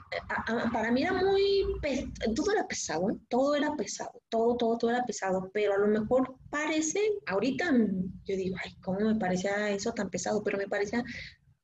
para 0.72 0.92
mí 0.92 1.02
era 1.02 1.14
muy, 1.14 1.66
todo 2.36 2.52
era 2.52 2.68
pesado, 2.68 3.10
¿eh? 3.10 3.18
todo 3.30 3.56
era 3.56 3.76
pesado, 3.76 4.22
todo, 4.30 4.56
todo, 4.58 4.78
todo 4.78 4.92
era 4.92 5.06
pesado, 5.06 5.50
pero 5.54 5.74
a 5.74 5.78
lo 5.78 5.88
mejor 5.88 6.36
parece, 6.50 7.00
ahorita 7.28 7.72
yo 8.26 8.36
digo, 8.36 8.56
ay, 8.64 8.76
¿cómo 8.82 9.00
me 9.00 9.16
parecía 9.16 9.70
eso 9.70 9.94
tan 9.94 10.10
pesado? 10.10 10.44
Pero 10.44 10.58
me 10.58 10.68
parecía 10.68 11.04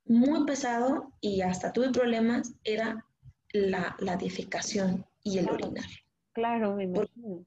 muy 0.05 0.45
pesado 0.45 1.13
y 1.21 1.41
hasta 1.41 1.73
tuve 1.73 1.91
problemas, 1.91 2.53
era 2.63 3.05
la, 3.53 3.95
la 3.99 4.15
defecación 4.15 5.05
y 5.23 5.37
el 5.37 5.49
orinar. 5.49 5.85
Claro, 6.33 6.75
me 6.75 6.85
imagino. 6.85 7.45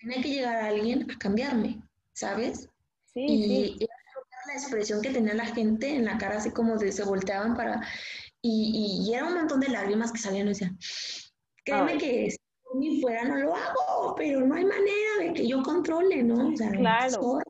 tenía 0.00 0.22
que 0.22 0.30
llegar 0.30 0.56
a 0.56 0.66
alguien 0.68 1.10
a 1.10 1.18
cambiarme, 1.18 1.80
¿sabes? 2.12 2.68
Sí, 3.12 3.24
y, 3.26 3.78
sí. 3.78 3.86
la 4.46 4.54
expresión 4.54 5.00
que 5.00 5.10
tenía 5.10 5.34
la 5.34 5.46
gente 5.46 5.94
en 5.94 6.04
la 6.04 6.18
cara, 6.18 6.38
así 6.38 6.50
como 6.50 6.76
de 6.76 6.90
se 6.90 7.04
volteaban 7.04 7.56
para, 7.56 7.80
y, 8.46 9.06
y, 9.08 9.14
era 9.14 9.26
un 9.26 9.34
montón 9.34 9.60
de 9.60 9.68
lágrimas 9.68 10.12
que 10.12 10.18
salían 10.18 10.46
y 10.46 10.50
decían, 10.50 10.78
créeme 11.64 11.96
que 11.96 12.30
si 12.30 12.38
ni 12.78 13.00
fuera 13.00 13.24
no 13.24 13.36
lo 13.36 13.56
hago, 13.56 14.14
pero 14.16 14.40
no 14.46 14.54
hay 14.54 14.66
manera 14.66 15.10
de 15.20 15.32
que 15.32 15.48
yo 15.48 15.62
controle, 15.62 16.22
¿no? 16.22 16.50
O 16.50 16.56
sea, 16.56 16.70
claro. 16.72 17.40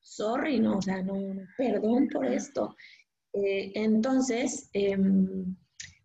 Sorry, 0.00 0.58
no, 0.58 0.78
o 0.78 0.82
sea, 0.82 1.02
no, 1.02 1.14
perdón 1.58 2.08
por 2.08 2.24
esto. 2.24 2.74
Eh, 3.34 3.72
entonces, 3.74 4.70
em, 4.72 5.54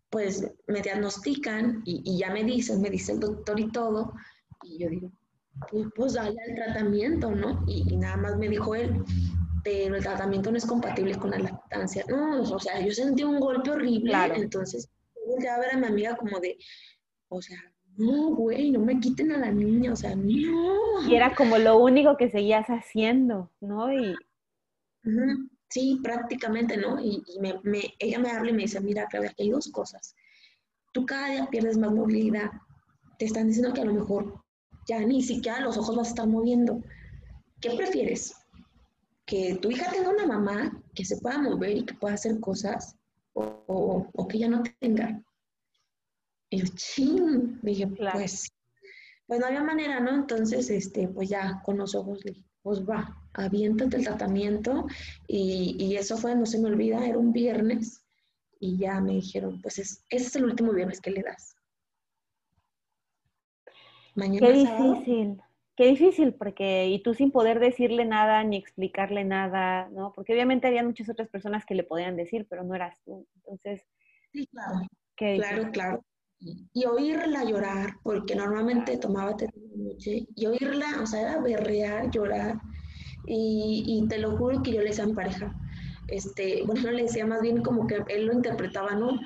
pues 0.09 0.45
me 0.67 0.81
diagnostican 0.81 1.81
y, 1.85 2.01
y, 2.03 2.17
ya 2.17 2.29
me 2.31 2.43
dicen, 2.43 2.81
me 2.81 2.89
dice 2.89 3.13
el 3.13 3.21
doctor 3.21 3.57
y 3.57 3.71
todo, 3.71 4.13
y 4.63 4.77
yo 4.79 4.89
digo, 4.89 5.11
pues, 5.71 5.87
pues 5.95 6.13
dale 6.13 6.35
el 6.49 6.55
tratamiento, 6.55 7.31
¿no? 7.31 7.63
Y, 7.65 7.93
y, 7.93 7.95
nada 7.95 8.17
más 8.17 8.37
me 8.37 8.49
dijo 8.49 8.75
él, 8.75 9.03
pero 9.67 9.97
el 9.97 10.03
tratamiento 10.03 10.49
no 10.49 10.57
es 10.57 10.65
compatible 10.65 11.15
con 11.15 11.31
la 11.31 11.39
lactancia. 11.39 12.05
No, 12.07 12.41
o 12.41 12.59
sea, 12.59 12.79
yo 12.79 12.93
sentí 12.93 13.23
un 13.23 13.37
golpe 13.37 13.69
horrible, 13.69 14.13
entonces 14.35 14.89
volteé 15.25 15.49
a 15.49 15.59
ver 15.59 15.71
a 15.73 15.77
mi 15.77 15.87
amiga 15.87 16.15
como 16.15 16.39
de, 16.39 16.57
o 17.27 17.41
sea, 17.41 17.57
no, 17.97 18.29
güey, 18.33 18.71
no 18.71 18.79
me 18.79 18.97
quiten 19.01 19.33
a 19.33 19.37
la 19.39 19.51
niña, 19.51 19.91
o 19.91 19.95
sea, 19.97 20.15
no. 20.15 21.05
Y 21.05 21.15
era 21.15 21.35
como 21.35 21.57
lo 21.57 21.79
único 21.79 22.15
que 22.15 22.29
seguías 22.29 22.67
haciendo, 22.67 23.51
¿no? 23.59 23.91
Y... 23.91 24.15
Sí, 25.69 25.99
prácticamente, 26.01 26.77
¿no? 26.77 26.97
Y, 27.01 27.21
me, 27.41 27.93
ella 27.99 28.19
me 28.19 28.29
habla 28.29 28.51
y 28.51 28.53
me 28.53 28.61
dice, 28.61 28.79
mira, 28.79 29.07
Claudia, 29.07 29.33
hay 29.37 29.49
dos 29.49 29.69
cosas. 29.69 30.15
Tú 30.93 31.05
cada 31.05 31.29
día 31.31 31.47
pierdes 31.51 31.77
más 31.77 31.91
movilidad. 31.91 32.51
Te 33.19 33.25
están 33.25 33.47
diciendo 33.47 33.73
que 33.73 33.81
a 33.81 33.85
lo 33.85 33.93
mejor 33.93 34.45
ya 34.87 35.01
ni 35.01 35.21
siquiera 35.21 35.59
los 35.59 35.77
ojos 35.77 35.97
vas 35.97 36.07
a 36.07 36.11
estar 36.11 36.27
moviendo. 36.27 36.81
¿Qué 37.59 37.71
prefieres? 37.71 38.33
Que 39.27 39.57
tu 39.61 39.69
hija 39.69 39.91
tenga 39.91 40.09
una 40.09 40.25
mamá 40.25 40.81
que 40.95 41.05
se 41.05 41.17
pueda 41.17 41.37
mover 41.37 41.77
y 41.77 41.85
que 41.85 41.93
pueda 41.93 42.15
hacer 42.15 42.39
cosas, 42.39 42.95
o, 43.33 44.07
o, 44.11 44.27
que 44.27 44.37
ella 44.37 44.47
no 44.47 44.63
tenga. 44.79 45.21
Y 46.49 46.61
yo, 46.61 46.65
ching, 46.73 47.59
dije, 47.61 47.87
pues, 47.87 48.49
pues 49.27 49.39
no 49.39 49.45
había 49.45 49.61
manera, 49.61 49.99
¿no? 49.99 50.15
Entonces, 50.15 50.69
este, 50.69 51.09
pues 51.09 51.29
ya 51.29 51.61
con 51.63 51.77
los 51.77 51.93
ojos 51.93 52.23
le 52.23 52.31
dije, 52.31 52.45
pues 52.63 52.83
va, 52.83 53.21
aviéntate 53.33 53.97
el 53.97 54.05
tratamiento. 54.05 54.87
Y, 55.27 55.75
y, 55.77 55.97
eso 55.97 56.17
fue, 56.17 56.33
no 56.33 56.45
se 56.45 56.59
me 56.59 56.69
olvida, 56.69 57.05
era 57.05 57.17
un 57.17 57.33
viernes. 57.33 58.01
Y 58.61 58.77
ya 58.77 59.01
me 59.01 59.15
dijeron, 59.15 59.61
pues 59.61 59.77
es, 59.77 60.05
ese 60.09 60.27
es 60.27 60.35
el 60.37 60.45
último 60.45 60.71
viernes 60.71 61.01
que 61.01 61.11
le 61.11 61.21
das. 61.21 61.53
Mañana 64.15 64.47
Qué 64.47 64.53
difícil. 64.53 65.41
Qué 65.77 65.85
difícil, 65.85 66.33
porque 66.33 66.87
y 66.87 67.03
tú 67.03 67.13
sin 67.13 67.31
poder 67.31 67.59
decirle 67.59 68.03
nada 68.03 68.43
ni 68.43 68.57
explicarle 68.57 69.23
nada, 69.23 69.89
¿no? 69.89 70.11
Porque 70.11 70.33
obviamente 70.33 70.67
había 70.67 70.83
muchas 70.83 71.07
otras 71.07 71.29
personas 71.29 71.65
que 71.67 71.75
le 71.75 71.83
podían 71.83 72.17
decir, 72.17 72.47
pero 72.49 72.63
no 72.63 72.73
eras 72.73 72.99
tú. 73.05 73.27
Entonces, 73.35 73.85
sí, 74.33 74.47
claro. 74.47 74.87
claro, 75.15 75.71
claro. 75.71 76.05
Y 76.73 76.85
oírla 76.85 77.43
llorar, 77.43 77.93
porque 78.03 78.35
normalmente 78.35 78.97
tomaba 78.97 79.37
té 79.37 79.47
de 79.53 79.83
noche, 79.83 80.25
y 80.35 80.45
oírla, 80.47 80.99
o 81.01 81.05
sea, 81.05 81.21
era 81.21 81.41
berrear, 81.41 82.09
llorar, 82.09 82.59
y, 83.27 83.83
y 83.85 84.07
te 84.07 84.17
lo 84.17 84.35
juro 84.35 84.63
que 84.63 84.71
yo 84.71 84.81
le 84.81 84.89
decía 84.89 85.03
a 85.03 85.07
mi 85.07 85.13
pareja, 85.13 85.53
este, 86.07 86.63
bueno, 86.65 86.91
le 86.91 87.03
decía 87.03 87.25
más 87.27 87.41
bien 87.41 87.61
como 87.61 87.85
que 87.85 88.03
él 88.09 88.25
lo 88.25 88.33
interpretaba, 88.33 88.95
¿no? 88.95 89.19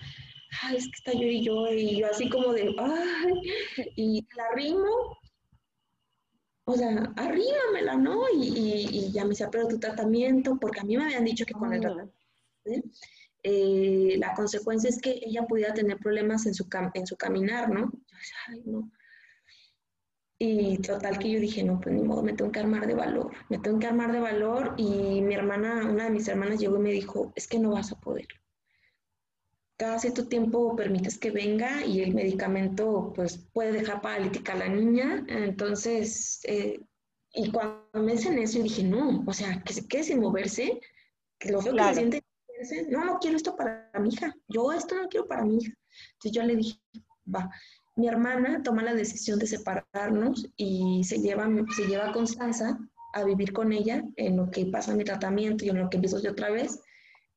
Ay, 0.63 0.75
es 0.77 0.85
que 0.85 0.91
está 0.95 1.13
yo 1.13 1.27
y 1.27 1.43
yo, 1.43 1.67
y 1.71 1.97
yo 1.97 2.07
así 2.07 2.29
como 2.29 2.53
de, 2.53 2.75
ay, 2.77 3.33
y 3.95 4.27
la 4.35 4.45
rimo, 4.55 5.17
o 6.71 6.75
sea, 6.75 7.13
arrímamela, 7.15 7.95
¿no? 7.95 8.23
Y, 8.33 9.11
ya 9.11 9.23
me 9.23 9.29
decía, 9.29 9.49
pero 9.51 9.67
tu 9.67 9.79
tratamiento, 9.79 10.57
porque 10.59 10.79
a 10.79 10.83
mí 10.83 10.97
me 10.97 11.03
habían 11.03 11.25
dicho 11.25 11.45
que 11.45 11.53
con 11.53 11.73
el 11.73 11.81
tratamiento, 11.81 12.13
eh, 13.43 14.15
la 14.19 14.33
consecuencia 14.33 14.89
es 14.89 14.99
que 15.01 15.19
ella 15.23 15.45
pudiera 15.47 15.73
tener 15.73 15.97
problemas 15.97 16.45
en 16.45 16.53
su, 16.53 16.67
en 16.93 17.07
su 17.07 17.15
caminar, 17.17 17.69
¿no? 17.69 17.91
Ay, 18.47 18.61
no. 18.65 18.91
Y 20.37 20.77
total 20.79 21.19
que 21.19 21.29
yo 21.29 21.39
dije, 21.39 21.63
no, 21.63 21.79
pues 21.79 21.93
ni 21.93 22.01
modo, 22.01 22.23
me 22.23 22.33
tengo 22.33 22.51
que 22.51 22.59
armar 22.59 22.87
de 22.87 22.95
valor, 22.95 23.31
me 23.49 23.59
tengo 23.59 23.77
que 23.77 23.87
armar 23.87 24.11
de 24.11 24.19
valor 24.19 24.73
y 24.77 25.21
mi 25.21 25.35
hermana, 25.35 25.85
una 25.87 26.05
de 26.05 26.09
mis 26.09 26.27
hermanas 26.27 26.59
llegó 26.59 26.77
y 26.77 26.81
me 26.81 26.91
dijo, 26.91 27.31
es 27.35 27.47
que 27.47 27.59
no 27.59 27.71
vas 27.71 27.91
a 27.91 27.99
poder 27.99 28.27
cada 29.81 29.97
cierto 29.97 30.27
tiempo 30.27 30.75
permites 30.75 31.17
que 31.17 31.31
venga 31.31 31.83
y 31.83 32.01
el 32.01 32.13
medicamento 32.13 33.11
pues 33.15 33.39
puede 33.51 33.71
dejar 33.71 33.99
paralítica 33.99 34.53
a 34.53 34.57
la 34.57 34.67
niña. 34.69 35.25
Entonces, 35.27 36.39
eh, 36.43 36.79
y 37.33 37.51
cuando 37.51 37.81
me 37.95 38.11
dicen 38.11 38.37
eso, 38.37 38.59
yo 38.59 38.63
dije, 38.65 38.83
no, 38.83 39.23
o 39.25 39.33
sea, 39.33 39.59
que 39.63 39.73
se 39.73 39.87
quede 39.87 40.03
sin 40.03 40.19
moverse, 40.19 40.79
que 41.39 41.51
lo 41.51 41.63
veo 41.63 41.73
que 41.73 41.83
se 41.83 41.93
siente, 41.95 42.23
no, 42.91 43.05
no 43.05 43.17
quiero 43.17 43.35
esto 43.35 43.55
para 43.55 43.89
mi 43.99 44.09
hija, 44.09 44.31
yo 44.49 44.71
esto 44.71 44.93
no 44.93 45.09
quiero 45.09 45.27
para 45.27 45.43
mi 45.43 45.57
hija. 45.57 45.73
Entonces 46.13 46.31
yo 46.31 46.43
le 46.43 46.57
dije, 46.57 46.79
va, 47.33 47.49
mi 47.95 48.07
hermana 48.07 48.61
toma 48.61 48.83
la 48.83 48.93
decisión 48.93 49.39
de 49.39 49.47
separarnos 49.47 50.47
y 50.57 51.03
se 51.05 51.17
lleva, 51.17 51.49
se 51.75 51.87
lleva 51.87 52.09
a 52.09 52.13
Constanza 52.13 52.77
a 53.13 53.23
vivir 53.23 53.51
con 53.51 53.73
ella 53.73 54.03
en 54.15 54.37
lo 54.37 54.51
que 54.51 54.67
pasa 54.67 54.93
mi 54.93 55.05
tratamiento 55.05 55.65
y 55.65 55.69
en 55.69 55.79
lo 55.79 55.89
que 55.89 55.97
empiezo 55.97 56.21
yo 56.21 56.33
otra 56.33 56.51
vez. 56.51 56.83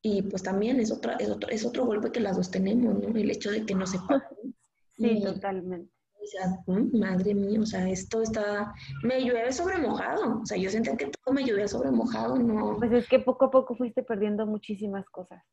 Y 0.07 0.21
pues 0.21 0.43
también 0.43 0.79
es, 0.79 0.91
otra, 0.91 1.15
es, 1.15 1.31
otro, 1.31 1.49
es 1.49 1.65
otro 1.65 1.83
golpe 1.83 2.11
que 2.11 2.19
las 2.19 2.37
dos 2.37 2.51
tenemos, 2.51 2.93
¿no? 2.93 3.07
El 3.17 3.31
hecho 3.31 3.49
de 3.49 3.65
que 3.65 3.73
nos 3.73 3.89
separamos. 3.89 4.29
Sí, 4.97 5.21
totalmente. 5.21 5.91
O 6.13 6.25
sea, 6.25 6.63
mm, 6.67 6.97
madre 6.97 7.33
mía, 7.33 7.59
o 7.59 7.65
sea, 7.65 7.89
esto 7.89 8.21
está, 8.21 8.71
me 9.03 9.19
llueve 9.19 9.51
sobre 9.51 9.77
mojado, 9.77 10.39
o 10.41 10.45
sea, 10.45 10.57
yo 10.57 10.69
sentía 10.69 10.95
que 10.95 11.07
todo 11.07 11.33
me 11.33 11.43
llovía 11.43 11.67
sobre 11.67 11.91
mojado, 11.91 12.37
no. 12.37 12.77
Pues 12.77 12.93
es 12.93 13.09
que 13.09 13.19
poco 13.19 13.45
a 13.45 13.51
poco 13.51 13.75
fuiste 13.75 14.03
perdiendo 14.03 14.45
muchísimas 14.45 15.05
cosas. 15.09 15.43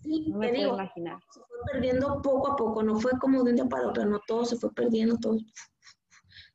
sí, 0.00 0.30
no 0.30 0.38
me 0.38 0.54
puedo 0.54 0.74
imaginar. 0.74 1.20
Se 1.30 1.40
fue 1.40 1.58
perdiendo 1.72 2.22
poco 2.22 2.52
a 2.52 2.56
poco, 2.56 2.82
no 2.82 2.98
fue 2.98 3.10
como 3.20 3.42
de 3.44 3.50
un 3.50 3.56
día 3.56 3.66
para 3.66 3.88
otro, 3.88 4.06
no, 4.06 4.20
todo 4.26 4.46
se 4.46 4.56
fue 4.56 4.72
perdiendo, 4.72 5.18
todo, 5.18 5.36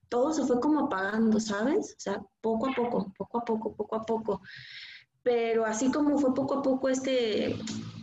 todo 0.10 0.34
se 0.34 0.44
fue 0.44 0.60
como 0.60 0.86
apagando, 0.86 1.40
¿sabes? 1.40 1.94
O 1.98 2.00
sea, 2.00 2.26
poco 2.42 2.70
a 2.70 2.74
poco, 2.74 3.14
poco 3.16 3.38
a 3.38 3.46
poco, 3.46 3.76
poco 3.76 3.96
a 3.96 4.02
poco. 4.02 4.42
Pero 5.24 5.66
así 5.66 5.92
como 5.92 6.18
fue 6.18 6.34
poco 6.34 6.56
a 6.56 6.62
poco 6.62 6.90
este, 6.90 7.56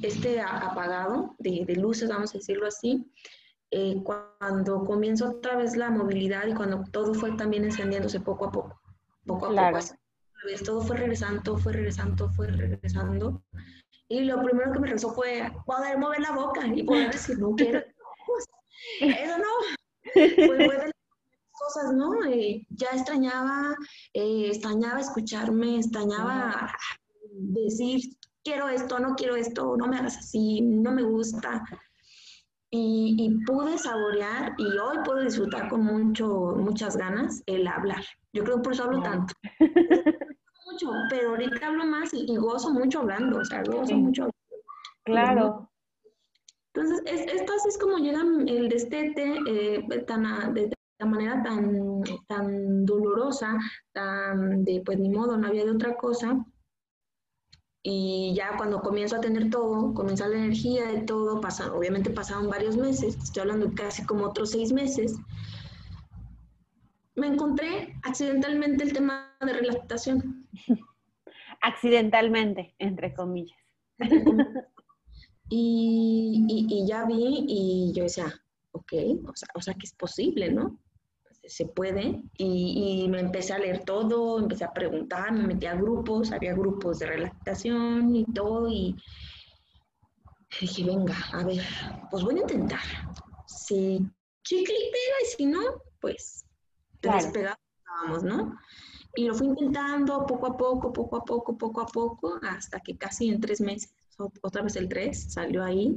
este 0.03 0.41
apagado 0.41 1.35
de, 1.39 1.65
de 1.67 1.77
luces, 1.77 2.09
vamos 2.09 2.35
a 2.35 2.39
decirlo 2.39 2.67
así, 2.67 3.07
eh, 3.73 4.03
cuando 4.03 4.85
comienza 4.85 5.29
otra 5.29 5.57
vez 5.57 5.77
la 5.77 5.91
movilidad 5.91 6.47
y 6.49 6.55
cuando 6.55 6.83
todo 6.91 7.15
fue 7.15 7.37
también 7.37 7.65
encendiéndose 7.65 8.19
poco 8.19 8.47
a 8.47 8.51
poco, 8.51 8.81
poco 9.25 9.47
a 9.47 9.71
poco. 9.71 9.85
todo 10.65 10.81
fue 10.81 10.97
regresando, 10.97 11.57
fue 11.57 11.73
regresando, 11.75 12.29
fue 12.31 12.49
regresando. 12.49 13.45
Y 14.09 14.23
lo 14.23 14.43
primero 14.43 14.73
que 14.73 14.81
me 14.81 14.89
rezó 14.89 15.13
fue 15.13 15.53
poder 15.67 15.99
mover 15.99 16.19
la 16.19 16.33
boca 16.33 16.67
y 16.67 16.83
poder 16.83 17.13
decir, 17.13 17.39
no 17.39 17.55
quiero. 17.55 17.79
Eso 19.01 19.39
no. 19.39 19.45
Fue, 20.15 20.59
de 20.59 20.67
las 20.67 20.93
cosas, 21.53 21.93
¿no? 21.95 22.25
Eh, 22.25 22.67
ya 22.71 22.89
extrañaba, 22.89 23.77
eh, 24.15 24.49
extrañaba 24.49 24.99
escucharme, 24.99 25.77
extrañaba 25.77 26.73
decir, 27.41 28.01
quiero 28.45 28.69
esto, 28.69 28.99
no 28.99 29.15
quiero 29.15 29.37
esto, 29.37 29.77
no 29.77 29.87
me 29.87 29.97
hagas 29.97 30.19
así, 30.19 30.61
no 30.61 30.93
me 30.93 31.03
gusta 31.03 31.65
y, 32.71 33.45
pude 33.47 33.77
saborear 33.79 34.55
y 34.59 34.65
hoy 34.79 34.99
puedo 35.05 35.23
disfrutar 35.23 35.69
con 35.69 35.83
mucho, 35.83 36.55
muchas 36.57 36.97
ganas 36.97 37.43
el 37.47 37.67
hablar. 37.67 38.05
Yo 38.33 38.45
creo 38.45 38.57
que 38.57 38.63
por 38.63 38.73
eso 38.73 38.85
hablo 38.85 39.03
tanto. 39.03 39.35
mucho, 40.67 40.93
pero 41.09 41.31
ahorita 41.31 41.67
hablo 41.67 41.85
más 41.85 42.15
y, 42.15 42.37
gozo 42.37 42.71
mucho 42.71 43.01
hablando, 43.01 43.39
o 43.39 43.45
sea, 43.45 43.63
gozo 43.65 43.97
mucho 43.97 44.31
Claro. 45.05 45.69
Entonces, 46.73 47.03
esto 47.05 47.53
así 47.53 47.69
es 47.69 47.79
como 47.79 47.99
llega 47.99 48.21
el 48.21 48.69
destete 48.69 49.41
eh, 49.49 50.05
tan, 50.07 50.55
de, 50.55 50.69
de 50.69 51.05
manera 51.05 51.43
tan, 51.43 52.03
tan 52.29 52.87
dolorosa, 52.87 53.59
tan 53.93 54.65
de 54.65 54.81
pues 54.87 54.97
ni 55.01 55.09
modo, 55.09 55.37
no 55.37 55.49
había 55.49 55.65
de 55.65 55.73
otra 55.73 55.97
cosa. 55.97 56.47
Y 57.83 58.35
ya 58.35 58.57
cuando 58.59 58.83
comienzo 58.83 59.17
a 59.17 59.21
tener 59.21 59.49
todo, 59.49 59.95
comienza 59.95 60.29
la 60.29 60.37
energía 60.37 60.87
de 60.87 61.01
todo, 61.01 61.41
pasa, 61.41 61.73
obviamente 61.73 62.11
pasaron 62.11 62.51
varios 62.51 62.77
meses, 62.77 63.17
estoy 63.17 63.43
hablando 63.43 63.73
casi 63.75 64.05
como 64.05 64.27
otros 64.27 64.51
seis 64.51 64.71
meses, 64.71 65.17
me 67.15 67.27
encontré 67.27 67.97
accidentalmente 68.03 68.85
el 68.85 68.93
tema 68.93 69.35
de 69.41 69.53
relactación. 69.53 70.47
Accidentalmente, 71.63 72.75
entre 72.79 73.15
comillas. 73.15 73.59
Y, 75.53 76.47
y, 76.49 76.87
ya 76.87 77.05
vi 77.07 77.45
y 77.49 77.93
yo 77.93 78.05
decía, 78.05 78.33
ok, 78.71 78.93
o 79.27 79.35
sea, 79.35 79.49
o 79.55 79.61
sea 79.61 79.75
que 79.75 79.85
es 79.85 79.93
posible, 79.95 80.53
¿no? 80.53 80.79
Se 81.45 81.67
puede. 81.67 82.23
Y, 82.37 83.07
me 83.09 83.21
empecé 83.21 83.53
a 83.53 83.59
leer 83.59 83.85
todo, 83.85 84.39
empecé 84.39 84.65
a 84.65 84.73
preguntar, 84.73 85.33
me 85.33 85.47
metí 85.47 85.67
a 85.67 85.75
grupos, 85.75 86.33
había 86.33 86.55
grupos 86.55 86.99
de 86.99 87.07
relactación 87.07 88.15
y 88.15 88.25
todo. 88.27 88.69
Y 88.69 88.97
dije, 90.61 90.85
venga, 90.85 91.17
a 91.33 91.45
ver, 91.45 91.63
pues 92.11 92.25
voy 92.25 92.37
a 92.39 92.43
intentar. 92.43 92.81
Si 93.47 94.01
chicle 94.43 94.75
y 94.75 95.25
y 95.25 95.27
si 95.37 95.47
no, 95.47 95.61
pues 96.01 96.47
claro. 97.01 97.19
despegamos, 97.19 98.23
¿no? 98.23 98.59
Y 99.17 99.27
lo 99.27 99.35
fui 99.35 99.49
intentando 99.49 100.25
poco 100.25 100.47
a 100.47 100.57
poco, 100.57 100.93
poco 100.93 101.17
a 101.17 101.25
poco, 101.25 101.59
poco 101.59 101.81
a 101.81 101.87
poco, 101.87 102.39
hasta 102.43 102.81
que 102.81 102.97
casi 102.97 103.29
en 103.29 103.41
tres 103.41 103.61
meses, 103.61 103.93
otra 104.43 104.63
vez 104.63 104.77
el 104.77 104.89
tres, 104.89 105.33
salió 105.33 105.65
ahí 105.65 105.97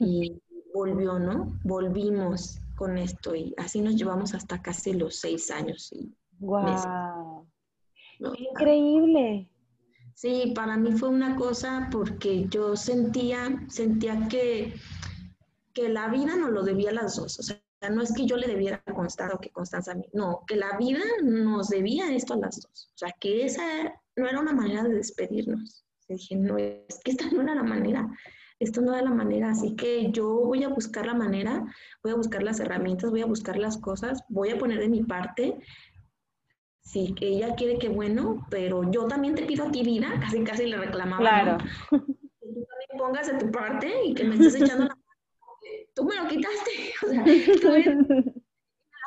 y 0.00 0.40
volvió, 0.74 1.18
¿no? 1.18 1.58
Volvimos 1.62 2.60
con 2.80 2.96
esto 2.96 3.36
y 3.36 3.52
así 3.58 3.82
nos 3.82 3.94
llevamos 3.94 4.32
hasta 4.32 4.62
casi 4.62 4.94
los 4.94 5.16
seis 5.16 5.50
años. 5.50 5.92
Y 5.92 6.16
¡Wow! 6.38 7.46
Increíble. 8.38 9.50
Sí, 10.14 10.54
para 10.54 10.78
mí 10.78 10.92
fue 10.92 11.10
una 11.10 11.36
cosa 11.36 11.90
porque 11.92 12.46
yo 12.48 12.76
sentía, 12.76 13.66
sentía 13.68 14.28
que, 14.30 14.72
que 15.74 15.90
la 15.90 16.08
vida 16.08 16.36
nos 16.36 16.52
lo 16.52 16.62
debía 16.62 16.88
a 16.88 16.94
las 16.94 17.16
dos. 17.16 17.38
O 17.38 17.42
sea, 17.42 17.60
no 17.90 18.00
es 18.00 18.14
que 18.14 18.24
yo 18.24 18.38
le 18.38 18.46
debiera 18.46 18.82
a 18.86 18.94
Constanza 18.94 19.36
o 19.36 19.40
que 19.40 19.50
Constanza 19.50 19.92
a 19.92 19.96
mí. 19.96 20.06
No, 20.14 20.44
que 20.46 20.56
la 20.56 20.78
vida 20.78 21.00
nos 21.22 21.68
debía 21.68 22.10
esto 22.14 22.32
a 22.32 22.38
las 22.38 22.62
dos. 22.62 22.90
O 22.94 22.96
sea, 22.96 23.14
que 23.20 23.44
esa 23.44 23.62
no 24.16 24.26
era 24.26 24.40
una 24.40 24.54
manera 24.54 24.84
de 24.84 24.94
despedirnos. 24.94 25.84
Dije, 26.08 26.34
no, 26.34 26.56
es 26.56 26.98
que 27.04 27.10
esta 27.10 27.30
no 27.30 27.42
era 27.42 27.54
la 27.54 27.62
manera 27.62 28.08
esto 28.60 28.80
no 28.80 28.92
da 28.92 29.02
la 29.02 29.10
manera, 29.10 29.50
así 29.50 29.74
que 29.74 30.10
yo 30.12 30.28
voy 30.28 30.62
a 30.62 30.68
buscar 30.68 31.06
la 31.06 31.14
manera, 31.14 31.64
voy 32.02 32.12
a 32.12 32.16
buscar 32.16 32.42
las 32.42 32.60
herramientas, 32.60 33.10
voy 33.10 33.22
a 33.22 33.26
buscar 33.26 33.58
las 33.58 33.78
cosas, 33.78 34.22
voy 34.28 34.50
a 34.50 34.58
poner 34.58 34.78
de 34.78 34.88
mi 34.88 35.02
parte. 35.02 35.58
Si 36.82 37.14
ella 37.20 37.54
quiere 37.56 37.78
que 37.78 37.88
bueno, 37.88 38.46
pero 38.50 38.90
yo 38.90 39.06
también 39.06 39.34
te 39.34 39.44
pido 39.44 39.66
a 39.66 39.70
ti 39.70 39.82
vida, 39.82 40.08
casi 40.20 40.44
casi 40.44 40.66
le 40.66 40.76
reclamaba. 40.76 41.20
Claro. 41.20 41.58
Que 41.90 41.98
tú 41.98 42.66
también 42.66 42.98
pongas 42.98 43.26
de 43.26 43.38
tu 43.38 43.50
parte 43.50 43.92
y 44.04 44.14
que 44.14 44.24
me 44.24 44.34
estés 44.34 44.54
echando 44.56 44.84
la 44.84 45.00
tú 45.94 46.04
me 46.04 46.16
lo 46.16 46.26
quitaste, 46.28 46.70
o 47.06 47.08
sea, 47.08 47.24
me 47.24 47.34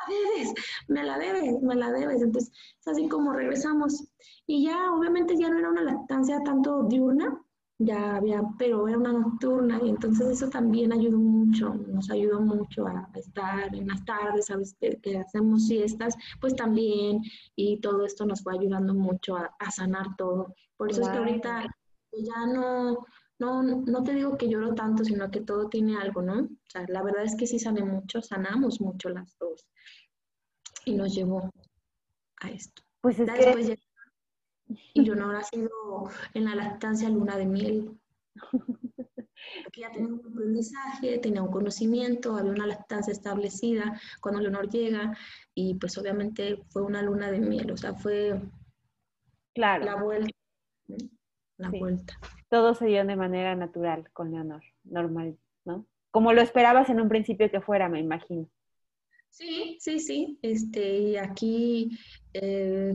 la 0.02 0.08
debes, 0.08 0.54
me 0.88 1.04
la 1.04 1.18
debes, 1.18 1.62
me 1.62 1.74
la 1.74 1.92
debes. 1.92 2.22
Entonces, 2.22 2.52
es 2.80 2.88
así 2.88 3.08
como 3.08 3.32
regresamos. 3.32 4.06
Y 4.46 4.64
ya, 4.64 4.92
obviamente, 4.92 5.36
ya 5.38 5.48
no 5.48 5.58
era 5.58 5.70
una 5.70 5.82
lactancia 5.82 6.40
tanto 6.44 6.84
diurna, 6.84 7.42
ya 7.84 8.16
había, 8.16 8.42
pero 8.58 8.88
era 8.88 8.98
una 8.98 9.12
nocturna 9.12 9.80
y 9.82 9.90
entonces 9.90 10.28
eso 10.28 10.48
también 10.48 10.92
ayudó 10.92 11.18
mucho, 11.18 11.74
nos 11.74 12.10
ayudó 12.10 12.40
mucho 12.40 12.86
a, 12.86 13.08
estar 13.14 13.74
en 13.74 13.88
las 13.88 14.04
tardes, 14.04 14.46
sabes 14.46 14.74
que, 14.80 14.98
que, 15.00 15.18
hacemos 15.18 15.66
siestas, 15.66 16.14
pues 16.40 16.54
también 16.56 17.20
y 17.56 17.80
todo 17.80 18.04
esto 18.04 18.24
nos 18.26 18.42
fue 18.42 18.54
ayudando 18.54 18.94
mucho 18.94 19.36
a, 19.36 19.70
sanar 19.70 20.16
todo. 20.16 20.54
Por 20.76 20.90
eso 20.90 21.02
es 21.02 21.08
que 21.08 21.18
ahorita 21.18 21.66
ya 22.12 22.46
no, 22.46 23.06
no, 23.38 23.62
no 23.62 24.02
te 24.02 24.14
digo 24.14 24.36
que 24.36 24.48
lloro 24.48 24.74
tanto, 24.74 25.04
sino 25.04 25.30
que 25.30 25.40
todo 25.40 25.68
tiene 25.68 25.96
algo, 25.96 26.22
¿no? 26.22 26.42
O 26.42 26.68
sea, 26.68 26.84
la 26.88 27.02
verdad 27.02 27.24
es 27.24 27.36
que 27.36 27.46
sí 27.46 27.58
sané 27.58 27.84
mucho, 27.84 28.22
sanamos 28.22 28.80
mucho 28.80 29.08
las 29.08 29.36
dos 29.38 29.66
y 30.84 30.94
nos 30.94 31.14
llevó 31.14 31.50
a 32.40 32.50
esto. 32.50 32.82
Pues 33.00 33.18
es 33.18 33.30
que... 33.30 33.78
Y 34.94 35.04
yo 35.04 35.14
no 35.14 35.30
ha 35.30 35.42
sido 35.42 35.70
en 36.34 36.44
la 36.44 36.54
lactancia 36.54 37.08
luna 37.08 37.36
de 37.36 37.46
miel. 37.46 37.98
Porque 39.62 39.80
ya 39.80 39.90
tenía 39.92 40.08
un 40.08 40.22
aprendizaje, 40.26 41.18
tenía 41.18 41.42
un 41.42 41.50
conocimiento, 41.50 42.36
había 42.36 42.52
una 42.52 42.66
lactancia 42.66 43.12
establecida 43.12 44.00
cuando 44.20 44.40
Leonor 44.40 44.68
llega 44.68 45.16
y 45.54 45.74
pues 45.74 45.96
obviamente 45.98 46.62
fue 46.70 46.82
una 46.82 47.02
luna 47.02 47.30
de 47.30 47.40
miel, 47.40 47.70
o 47.70 47.76
sea, 47.76 47.94
fue 47.94 48.40
claro. 49.54 49.84
la 49.84 49.96
vuelta. 49.96 50.34
La 51.58 51.70
vuelta. 51.70 52.18
Todo 52.48 52.74
se 52.74 52.86
dio 52.86 53.04
de 53.04 53.16
manera 53.16 53.54
natural 53.54 54.10
con 54.12 54.32
Leonor, 54.32 54.62
normal, 54.82 55.38
¿no? 55.64 55.86
Como 56.10 56.32
lo 56.32 56.40
esperabas 56.40 56.88
en 56.90 57.00
un 57.00 57.08
principio 57.08 57.50
que 57.50 57.60
fuera, 57.60 57.88
me 57.88 58.00
imagino. 58.00 58.48
Sí, 59.30 59.78
sí, 59.80 59.98
sí. 59.98 60.38
Este, 60.42 60.98
y 60.98 61.16
aquí 61.16 61.98
eh, 62.32 62.94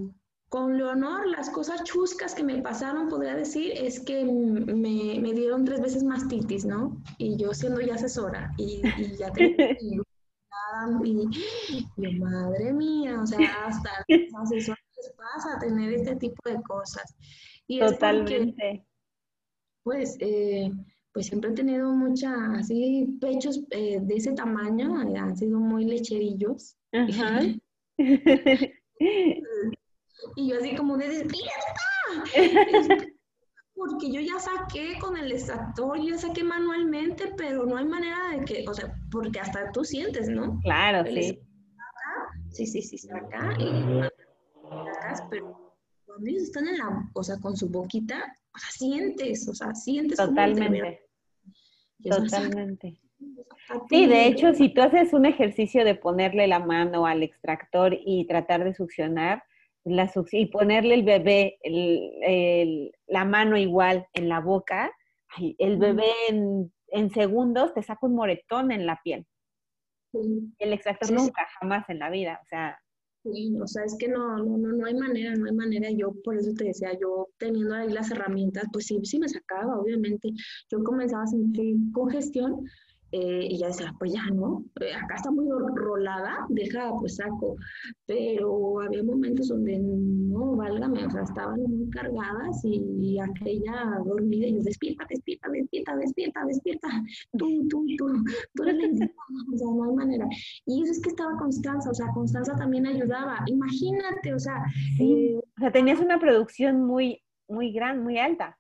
con 0.49 0.77
Leonor, 0.77 1.27
las 1.27 1.49
cosas 1.51 1.83
chuscas 1.83 2.33
que 2.33 2.43
me 2.43 2.61
pasaron, 2.61 3.07
podría 3.07 3.35
decir, 3.35 3.71
es 3.75 3.99
que 3.99 4.25
me, 4.25 5.19
me 5.19 5.33
dieron 5.33 5.63
tres 5.63 5.79
veces 5.79 6.03
mastitis, 6.03 6.65
¿no? 6.65 6.97
Y 7.19 7.37
yo 7.37 7.53
siendo 7.53 7.81
ya 7.81 7.93
asesora 7.95 8.51
y, 8.57 8.81
y 8.97 9.15
ya 9.15 9.31
tenía 9.31 9.77
y, 11.03 11.29
y 11.97 12.19
madre 12.19 12.73
mía, 12.73 13.21
o 13.21 13.27
sea, 13.27 13.39
hasta 13.65 13.89
los 14.07 14.19
asesores 14.43 14.83
les 14.97 15.11
pasa 15.15 15.59
tener 15.59 15.93
este 15.93 16.15
tipo 16.15 16.41
de 16.45 16.61
cosas. 16.63 17.15
Y 17.67 17.79
Totalmente. 17.79 18.83
pues, 19.83 20.17
eh, 20.19 20.71
pues 21.13 21.27
siempre 21.27 21.51
he 21.51 21.53
tenido 21.53 21.91
muchas, 21.93 22.33
así, 22.57 23.17
pechos 23.21 23.61
eh, 23.69 23.99
de 24.01 24.15
ese 24.15 24.31
tamaño, 24.33 25.01
eh, 25.03 25.17
han 25.17 25.37
sido 25.37 25.59
muy 25.59 25.85
lecherillos. 25.85 26.75
Ajá. 26.91 27.41
Y 30.39 30.47
yo 30.47 30.57
así 30.57 30.73
como 30.73 30.95
de 30.95 31.09
despierta. 31.09 31.73
porque 33.75 34.09
yo 34.11 34.21
ya 34.21 34.39
saqué 34.39 34.97
con 34.99 35.17
el 35.17 35.31
extractor, 35.31 35.97
yo 35.97 36.15
ya 36.15 36.17
saqué 36.17 36.43
manualmente, 36.43 37.33
pero 37.35 37.65
no 37.65 37.75
hay 37.75 37.85
manera 37.85 38.29
de 38.31 38.45
que, 38.45 38.65
o 38.67 38.73
sea, 38.73 38.93
porque 39.11 39.39
hasta 39.39 39.71
tú 39.73 39.83
sientes, 39.83 40.29
¿no? 40.29 40.59
Claro, 40.61 41.03
sí. 41.09 41.39
sí, 42.51 42.65
sí, 42.65 42.81
sí, 42.81 42.97
saca 42.97 43.53
y 43.59 44.01
sacas, 44.85 45.23
pero 45.29 45.75
cuando 46.05 46.29
ellos 46.29 46.43
están 46.43 46.67
en 46.69 46.77
la, 46.77 47.09
o 47.13 47.23
sea, 47.23 47.37
con 47.39 47.57
su 47.57 47.67
boquita, 47.69 48.35
o 48.53 48.59
sea, 48.59 48.71
sientes, 48.71 49.47
o 49.47 49.53
sea, 49.53 49.75
sientes 49.75 50.17
Totalmente. 50.17 51.01
Totalmente. 52.01 53.01
Sí, 53.89 54.07
de 54.07 54.25
hecho, 54.27 54.53
si 54.53 54.73
tú 54.73 54.81
haces 54.81 55.11
un 55.11 55.25
ejercicio 55.25 55.83
de 55.83 55.95
ponerle 55.95 56.47
la 56.47 56.59
mano 56.59 57.05
al 57.05 57.23
extractor 57.23 57.97
y 58.05 58.25
tratar 58.25 58.63
de 58.63 58.73
succionar, 58.73 59.43
la 59.85 60.11
y 60.31 60.45
ponerle 60.47 60.95
el 60.95 61.03
bebé 61.03 61.57
la 63.07 63.25
mano 63.25 63.57
igual 63.57 64.07
en 64.13 64.29
la 64.29 64.39
boca, 64.39 64.91
el 65.57 65.77
bebé 65.77 66.11
en, 66.29 67.09
segundos 67.11 67.73
te 67.73 67.83
saca 67.83 68.05
un 68.07 68.15
moretón 68.15 68.71
en 68.71 68.85
la 68.85 68.99
piel. 69.03 69.25
El 70.13 70.73
extractor 70.73 71.11
nunca, 71.11 71.47
jamás 71.59 71.87
en 71.89 71.99
la 71.99 72.09
vida, 72.09 72.39
o 72.41 72.45
sea. 72.47 72.79
Sí, 73.23 73.53
o 73.61 73.67
sea, 73.67 73.83
es 73.83 73.95
que 73.99 74.07
no, 74.07 74.37
no, 74.37 74.57
no, 74.57 74.71
no 74.71 74.85
hay 74.85 74.95
manera, 74.95 75.35
no 75.35 75.45
hay 75.45 75.53
manera. 75.53 75.89
Yo 75.91 76.13
por 76.23 76.37
eso 76.37 76.53
te 76.53 76.65
decía, 76.65 76.97
yo 76.99 77.27
teniendo 77.37 77.75
ahí 77.75 77.89
las 77.89 78.09
herramientas, 78.11 78.63
pues 78.71 78.85
sí, 78.87 78.97
sí 79.03 79.19
me 79.19 79.27
sacaba, 79.27 79.77
obviamente. 79.77 80.29
Yo 80.71 80.81
comenzaba 80.83 81.23
a 81.23 81.27
sentir 81.27 81.75
congestión, 81.93 82.65
eh, 83.11 83.47
y 83.49 83.57
ya 83.57 83.67
decía, 83.67 83.93
pues 83.97 84.13
ya 84.13 84.23
no, 84.33 84.63
eh, 84.81 84.93
acá 84.93 85.15
está 85.15 85.31
muy 85.31 85.47
rolada, 85.75 86.45
deja, 86.49 86.91
pues 86.99 87.15
saco. 87.15 87.55
Pero 88.05 88.81
había 88.81 89.03
momentos 89.03 89.47
donde 89.47 89.79
no, 89.79 90.55
válgame, 90.55 91.05
o 91.05 91.11
sea, 91.11 91.23
estaban 91.23 91.61
muy 91.63 91.89
cargadas 91.89 92.61
y, 92.63 93.17
aquella 93.19 93.99
dormida 94.05 94.47
y 94.47 94.55
yo, 94.55 94.61
despierta, 94.61 95.05
despierta, 95.09 95.49
despierta, 95.49 95.95
despierta, 95.95 96.45
despierta, 96.45 96.87
tú, 97.37 97.67
tú, 97.67 97.85
tú, 97.97 98.23
tú 98.53 98.63
eres 98.63 98.99
la 98.99 99.05
o 99.53 99.57
sea, 99.57 99.67
no 99.67 99.83
hay 99.85 99.95
manera. 99.95 100.27
Y 100.65 100.83
eso 100.83 100.91
es 100.91 101.01
que 101.01 101.09
estaba 101.09 101.37
Constanza, 101.37 101.89
o 101.89 101.93
sea, 101.93 102.07
Constanza 102.13 102.55
también 102.55 102.85
ayudaba, 102.85 103.39
imagínate, 103.47 104.33
o 104.33 104.39
sea. 104.39 104.63
Sí, 104.97 105.13
eh, 105.13 105.37
o 105.37 105.59
sea, 105.59 105.71
tenías 105.71 105.99
una 105.99 106.19
producción 106.19 106.85
muy, 106.85 107.23
muy 107.47 107.71
grande, 107.73 108.03
muy 108.03 108.19
alta. 108.19 108.58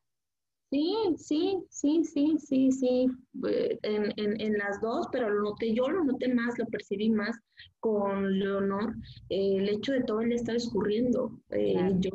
Sí, 0.71 0.95
sí, 1.17 1.63
sí, 1.71 2.03
sí, 2.03 2.37
sí, 2.37 2.71
sí, 2.71 3.07
eh, 3.47 3.79
en, 3.81 4.13
en, 4.17 4.39
en, 4.39 4.57
las 4.59 4.79
dos, 4.81 5.07
pero 5.11 5.27
lo 5.27 5.49
noté, 5.49 5.73
yo 5.73 5.89
lo 5.89 6.03
noté 6.03 6.31
más, 6.31 6.59
lo 6.59 6.67
percibí 6.67 7.09
más 7.09 7.35
con 7.79 8.37
Leonor, 8.37 8.93
eh, 9.29 9.55
el 9.57 9.69
hecho 9.69 9.93
de 9.93 10.03
todo 10.03 10.21
el 10.21 10.31
estar 10.31 10.55
escurriendo. 10.55 11.31
Eh, 11.49 11.95
yo 11.97 12.11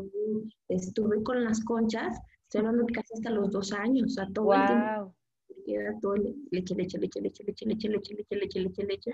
estuve 0.69 1.21
con 1.25 1.43
las 1.43 1.65
conchas, 1.65 2.17
estoy 2.45 2.61
hablando 2.61 2.87
casi 2.95 3.15
hasta 3.15 3.31
los 3.31 3.51
dos 3.51 3.73
años, 3.73 4.13
o 4.13 4.15
sea, 4.15 4.29
todo 4.33 4.55
el 4.55 4.67
tiempo. 4.67 5.15
Era 5.67 5.99
todo 6.01 6.15
leche, 6.53 6.77
leche, 6.77 6.99
leche, 6.99 7.21
leche, 7.21 7.45
leche, 7.45 7.67
leche, 7.67 7.89
leche, 7.89 8.15
leche, 8.15 8.37
leche, 8.37 8.61
leche, 8.61 8.85
leche. 8.85 9.13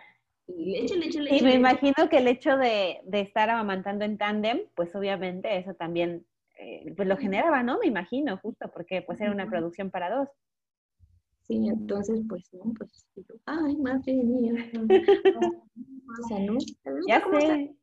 Leche, 0.49 0.97
leche, 0.97 1.21
leche. 1.21 1.37
Y 1.39 1.43
me 1.43 1.55
imagino 1.55 2.09
que 2.11 2.19
el 2.19 2.27
hecho 2.27 2.59
de, 2.59 3.01
de 3.05 3.21
estar 3.21 3.49
amamantando 3.49 4.05
en 4.05 4.19
tándem, 4.19 4.67
pues 4.75 4.95
obviamente 4.95 5.57
eso 5.57 5.75
también 5.75 6.27
eh, 6.63 6.93
pues 6.95 7.09
lo 7.09 7.17
generaba, 7.17 7.63
¿no? 7.63 7.79
Me 7.79 7.87
imagino, 7.87 8.37
justo 8.39 8.71
porque 8.73 9.03
pues 9.03 9.19
era 9.21 9.33
una 9.33 9.49
producción 9.49 9.91
para 9.91 10.15
dos. 10.15 10.29
Sí, 11.43 11.69
entonces 11.69 12.21
pues 12.29 12.53
no, 12.53 12.73
pues 12.77 13.07
ay, 13.47 13.77
madre 13.77 14.13
mía, 14.13 14.53
no, 14.75 14.87
pasa, 14.87 16.39
¿no? 16.41 16.59
Ya 17.09 17.25
sé. 17.41 17.75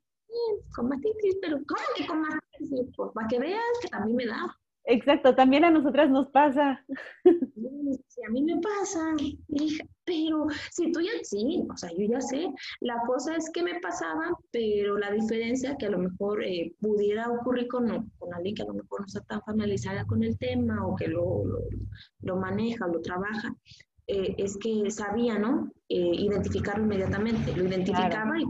Con 0.75 0.89
mastitis, 0.89 1.37
pero 1.41 1.57
¿cómo 1.67 1.81
que 1.95 2.05
con 2.05 2.21
mastitis? 2.21 2.95
Pues 2.95 3.11
para 3.13 3.27
que 3.27 3.39
veas 3.39 3.61
que 3.81 3.87
también 3.87 4.15
me 4.15 4.25
da. 4.27 4.55
Exacto, 4.89 5.35
también 5.35 5.65
a 5.65 5.69
nosotras 5.69 6.09
nos 6.09 6.29
pasa. 6.29 6.83
Sí, 7.23 8.21
a 8.25 8.31
mí 8.31 8.41
me 8.41 8.59
pasa, 8.61 9.15
pero 10.05 10.47
si 10.71 10.91
tú 10.91 11.01
ya, 11.01 11.11
sí, 11.23 11.63
o 11.69 11.75
sea, 11.75 11.89
yo 11.91 12.07
ya 12.09 12.21
sé, 12.21 12.47
la 12.79 13.01
cosa 13.05 13.35
es 13.35 13.49
que 13.51 13.61
me 13.63 13.79
pasaba, 13.81 14.31
pero 14.51 14.97
la 14.97 15.11
diferencia 15.11 15.75
que 15.77 15.87
a 15.87 15.89
lo 15.89 15.99
mejor 15.99 16.43
eh, 16.43 16.73
pudiera 16.79 17.29
ocurrir 17.29 17.67
con, 17.67 18.09
con 18.17 18.33
alguien 18.33 18.55
que 18.55 18.63
a 18.63 18.67
lo 18.67 18.75
mejor 18.75 19.01
no 19.01 19.05
está 19.05 19.21
tan 19.21 19.41
familiarizada 19.41 20.05
con 20.05 20.23
el 20.23 20.37
tema 20.37 20.85
o 20.87 20.95
que 20.95 21.07
lo, 21.07 21.43
lo, 22.21 22.35
maneja 22.37 22.85
o 22.85 22.93
lo 22.93 23.01
trabaja, 23.01 23.53
eh, 24.07 24.35
es 24.37 24.57
que 24.57 24.89
sabía, 24.89 25.37
¿no? 25.37 25.71
Eh, 25.89 26.11
identificarlo 26.15 26.85
inmediatamente, 26.85 27.55
lo 27.55 27.65
identificaba 27.65 28.39
y, 28.39 28.45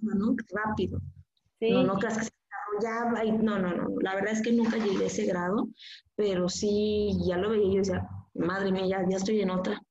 ¿no? 0.00 0.36
Rápido. 0.50 1.00
Sí. 1.58 1.72
No, 1.72 1.82
no 1.82 1.94
creas 1.94 2.30
que 2.30 2.37
ya, 2.82 3.04
no, 3.32 3.58
no, 3.58 3.74
no, 3.74 3.88
la 4.00 4.14
verdad 4.14 4.32
es 4.32 4.42
que 4.42 4.52
nunca 4.52 4.76
llegué 4.76 5.04
a 5.04 5.06
ese 5.06 5.26
grado, 5.26 5.68
pero 6.16 6.48
sí, 6.48 7.16
ya 7.26 7.36
lo 7.36 7.50
veía 7.50 7.66
y 7.66 7.72
yo 7.72 7.78
decía, 7.78 8.08
madre 8.34 8.72
mía, 8.72 8.86
ya, 8.86 9.16
estoy 9.16 9.40
en 9.40 9.50
otra. 9.50 9.82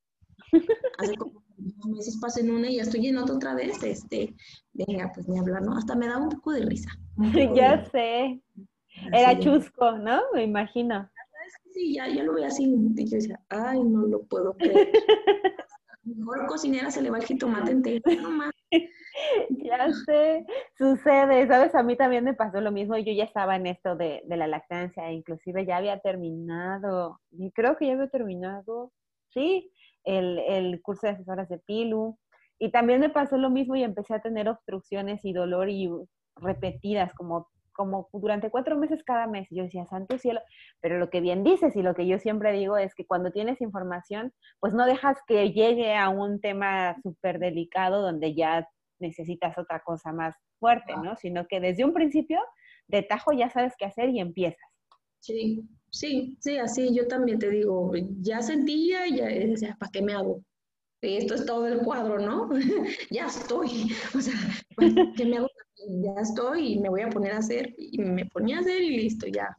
Hace 0.98 1.16
como 1.16 1.44
unos 1.58 1.86
meses 1.88 2.18
pasé 2.22 2.42
en 2.42 2.52
una 2.52 2.70
y 2.70 2.78
ya 2.78 2.84
estoy 2.84 3.08
en 3.08 3.18
otra 3.18 3.36
otra 3.36 3.56
vez, 3.56 3.82
este, 3.84 4.36
venga, 4.74 5.12
pues 5.14 5.28
ni 5.28 5.38
hablar, 5.40 5.64
¿no? 5.64 5.78
Hasta 5.78 5.96
me 5.96 6.08
da 6.08 6.18
un 6.18 6.30
poco 6.30 6.52
de 6.52 6.62
risa. 6.62 6.90
ya 7.56 7.86
sé. 7.92 8.42
Era 9.12 9.38
chusco, 9.40 9.92
¿no? 9.98 10.22
Me 10.34 10.44
imagino. 10.44 11.10
Sí, 11.74 11.94
ya, 11.94 12.08
ya 12.08 12.24
lo 12.24 12.34
veía 12.34 12.48
así 12.48 12.64
y 12.64 13.06
yo 13.06 13.18
decía, 13.18 13.40
ay, 13.50 13.84
no 13.84 14.08
lo 14.08 14.24
puedo 14.24 14.54
creer. 14.56 14.92
Mejor 16.16 16.46
cocinera 16.48 16.90
se 16.90 17.02
le 17.02 17.10
va 17.10 17.18
el 17.18 17.26
jitomate 17.26 17.72
entero, 17.72 18.02
no 18.22 18.32
más. 18.32 18.52
ya 19.50 19.92
sé, 20.06 20.46
sucede, 20.78 21.48
¿sabes? 21.48 21.76
A 21.76 21.84
mí 21.84 21.98
también 21.98 22.24
me 22.24 22.34
pasó 22.34 22.62
lo 22.62 22.72
mismo, 22.72 22.98
yo 22.98 23.12
ya 23.12 23.26
estaba 23.26 23.56
en 23.56 23.68
esto 23.68 23.96
de, 23.96 24.24
la 24.28 24.48
lactancia, 24.48 25.12
inclusive 25.12 25.66
ya 25.66 25.78
había 25.78 26.00
terminado, 26.00 27.20
y 27.32 27.52
creo 27.52 27.76
que 27.76 27.88
ya 27.88 27.94
había 27.94 28.08
terminado, 28.08 28.94
sí, 29.34 29.72
el, 30.06 30.40
el 30.40 30.82
curso 30.82 31.08
de 31.08 31.14
asesoras 31.14 31.50
de 31.50 31.58
Pilu, 31.60 32.18
y 32.60 32.72
también 32.72 33.02
me 33.02 33.10
pasó 33.10 33.38
lo 33.38 33.50
mismo 33.50 33.76
y 33.76 33.84
empecé 33.84 34.14
a 34.14 34.22
tener 34.22 34.48
obstrucciones 34.48 35.26
y 35.26 35.34
dolor 35.34 35.70
y 35.70 35.90
repetidas, 36.36 37.14
como 37.14 37.50
como 37.78 38.10
durante 38.12 38.50
cuatro 38.50 38.76
meses 38.78 39.04
cada 39.06 39.28
mes. 39.28 39.48
Yo 39.52 39.64
decía, 39.64 39.86
santo 39.86 40.18
cielo, 40.18 40.42
pero 40.82 40.98
lo 40.98 41.10
que 41.10 41.22
bien 41.22 41.44
dices 41.44 41.76
y 41.76 41.82
lo 41.82 41.94
que 41.96 42.08
yo 42.08 42.20
siempre 42.20 42.52
digo 42.52 42.78
es 42.78 42.94
que 42.96 43.06
cuando 43.06 43.32
tienes 43.32 43.62
información, 43.62 44.34
pues 44.60 44.74
no 44.74 44.86
dejas 44.86 45.18
que 45.28 45.54
llegue 45.54 45.96
a 45.96 46.10
un 46.10 46.42
tema 46.42 46.98
súper 47.04 47.40
delicado 47.40 48.02
donde 48.02 48.36
ya 48.36 48.68
necesitas 49.00 49.58
otra 49.58 49.82
cosa 49.82 50.12
más 50.12 50.36
fuerte, 50.60 50.96
¿no? 50.98 51.16
Sino 51.16 51.46
que 51.48 51.60
desde 51.60 51.86
un 51.86 51.94
principio, 51.94 52.40
de 52.88 53.04
tajo 53.04 53.32
ya 53.32 53.50
sabes 53.50 53.74
qué 53.78 53.86
hacer 53.86 54.10
y 54.10 54.20
empiezas. 54.20 54.70
Sí, 55.20 55.62
sí, 55.92 56.38
sí, 56.40 56.58
así 56.58 56.94
yo 56.96 57.08
también 57.08 57.38
te 57.40 57.50
digo, 57.50 57.92
ya 58.22 58.42
sentía 58.42 59.08
y 59.08 59.18
ya 59.18 59.26
decía, 59.26 59.76
¿para 59.80 59.92
qué 59.92 60.02
me 60.02 60.14
hago? 60.14 60.42
Esto 61.02 61.36
es 61.36 61.46
todo 61.46 61.68
el 61.68 61.80
cuadro, 61.80 62.20
¿no? 62.20 62.50
ya 63.12 63.28
estoy. 63.28 63.92
O 64.16 64.22
sea, 64.22 64.34
¿qué 65.16 65.26
me 65.26 65.38
hago? 65.38 65.48
Ya 65.88 66.22
estoy 66.22 66.74
y 66.74 66.80
me 66.80 66.90
voy 66.90 67.02
a 67.02 67.10
poner 67.10 67.34
a 67.34 67.38
hacer. 67.38 67.74
Y 67.78 68.00
me 68.00 68.26
ponía 68.26 68.58
a 68.58 68.62
hacer 68.62 68.82
y 68.82 68.98
listo, 68.98 69.28
ya. 69.28 69.56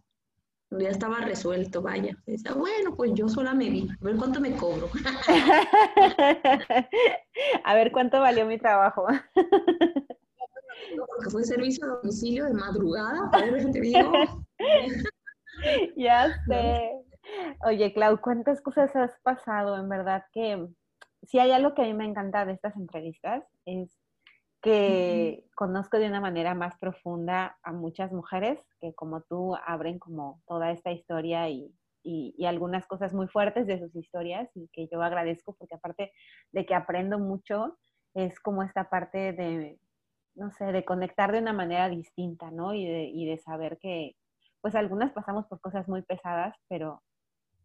Ya 0.71 0.91
estaba 0.91 1.21
resuelto, 1.21 1.81
vaya. 1.81 2.14
Decía, 2.27 2.53
bueno, 2.53 2.95
pues 2.95 3.12
yo 3.14 3.29
sola 3.29 3.55
me 3.55 3.71
vi. 3.71 3.89
A 3.89 4.05
ver 4.05 4.16
cuánto 4.16 4.41
me 4.41 4.55
cobro. 4.55 4.91
a 7.64 7.75
ver 7.75 7.93
cuánto 7.93 8.21
valió 8.21 8.45
mi 8.45 8.59
trabajo. 8.59 9.07
Porque 10.97 11.31
fue 11.31 11.45
servicio 11.45 11.85
a 11.85 11.97
domicilio 11.97 12.45
de 12.45 12.55
madrugada, 12.55 13.29
a 13.33 13.41
ver, 13.41 13.71
te 13.71 13.81
digo. 13.81 14.12
ya 15.97 16.35
sé. 16.47 16.93
Oye, 17.64 17.93
Clau, 17.93 18.21
¿cuántas 18.21 18.61
cosas 18.61 18.95
has 18.95 19.19
pasado? 19.23 19.79
En 19.79 19.89
verdad 19.89 20.25
que 20.33 20.69
si 21.23 21.39
hay 21.39 21.51
algo 21.51 21.75
que 21.75 21.83
a 21.83 21.87
mí 21.87 21.95
me 21.95 22.05
encanta 22.05 22.45
de 22.45 22.53
estas 22.53 22.77
entrevistas 22.77 23.45
es 23.64 23.97
que 24.61 25.44
conozco 25.54 25.98
de 25.98 26.09
una 26.09 26.20
manera 26.20 26.54
más 26.54 26.76
profunda 26.78 27.56
a 27.62 27.72
muchas 27.72 28.12
mujeres 28.12 28.59
que 28.80 28.94
como 28.94 29.22
tú 29.22 29.54
abren 29.66 29.98
como 29.98 30.42
toda 30.46 30.72
esta 30.72 30.90
historia 30.90 31.48
y, 31.48 31.72
y, 32.02 32.44
algunas 32.46 32.86
cosas 32.86 33.14
muy 33.14 33.28
fuertes 33.28 33.66
de 33.66 33.78
sus 33.78 33.94
historias 33.94 34.50
y 34.54 34.68
que 34.68 34.88
yo 34.90 35.02
agradezco 35.02 35.54
porque 35.54 35.74
aparte 35.74 36.12
de 36.52 36.66
que 36.66 36.74
aprendo 36.74 37.18
mucho, 37.18 37.78
es 38.14 38.40
como 38.40 38.62
esta 38.62 38.88
parte 38.88 39.32
de, 39.32 39.78
no 40.34 40.50
sé, 40.52 40.66
de 40.72 40.84
conectar 40.84 41.32
de 41.32 41.40
una 41.40 41.52
manera 41.52 41.88
distinta, 41.88 42.50
¿no? 42.50 42.74
Y 42.74 42.86
de, 42.86 43.04
y 43.04 43.26
de 43.26 43.38
saber 43.38 43.78
que, 43.78 44.16
pues 44.61 44.74
algunas 44.74 45.12
pasamos 45.12 45.46
por 45.46 45.61
cosas 45.61 45.88
muy 45.88 46.02
pesadas, 46.02 46.56
pero 46.68 47.02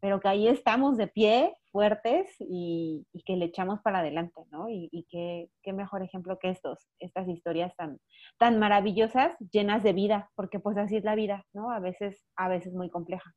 pero 0.03 0.19
que 0.19 0.27
ahí 0.27 0.49
estamos 0.49 0.97
de 0.97 1.07
pie, 1.07 1.55
fuertes 1.71 2.29
y, 2.37 3.07
que 3.25 3.37
le 3.37 3.45
echamos 3.45 3.79
para 3.79 3.99
adelante, 3.99 4.41
¿no? 4.51 4.67
Y, 4.67 5.07
qué, 5.09 5.49
mejor 5.71 6.03
ejemplo 6.03 6.37
que 6.39 6.49
estos, 6.49 6.89
estas 6.99 7.25
historias 7.29 7.73
tan, 7.77 7.97
tan 8.37 8.59
maravillosas, 8.59 9.33
llenas 9.49 9.81
de 9.81 9.93
vida, 9.93 10.29
porque 10.35 10.59
pues 10.59 10.75
así 10.75 10.97
es 10.97 11.05
la 11.05 11.15
vida, 11.15 11.45
¿no? 11.53 11.71
A 11.71 11.79
veces, 11.79 12.21
a 12.35 12.49
veces 12.49 12.73
muy 12.73 12.89
compleja. 12.89 13.33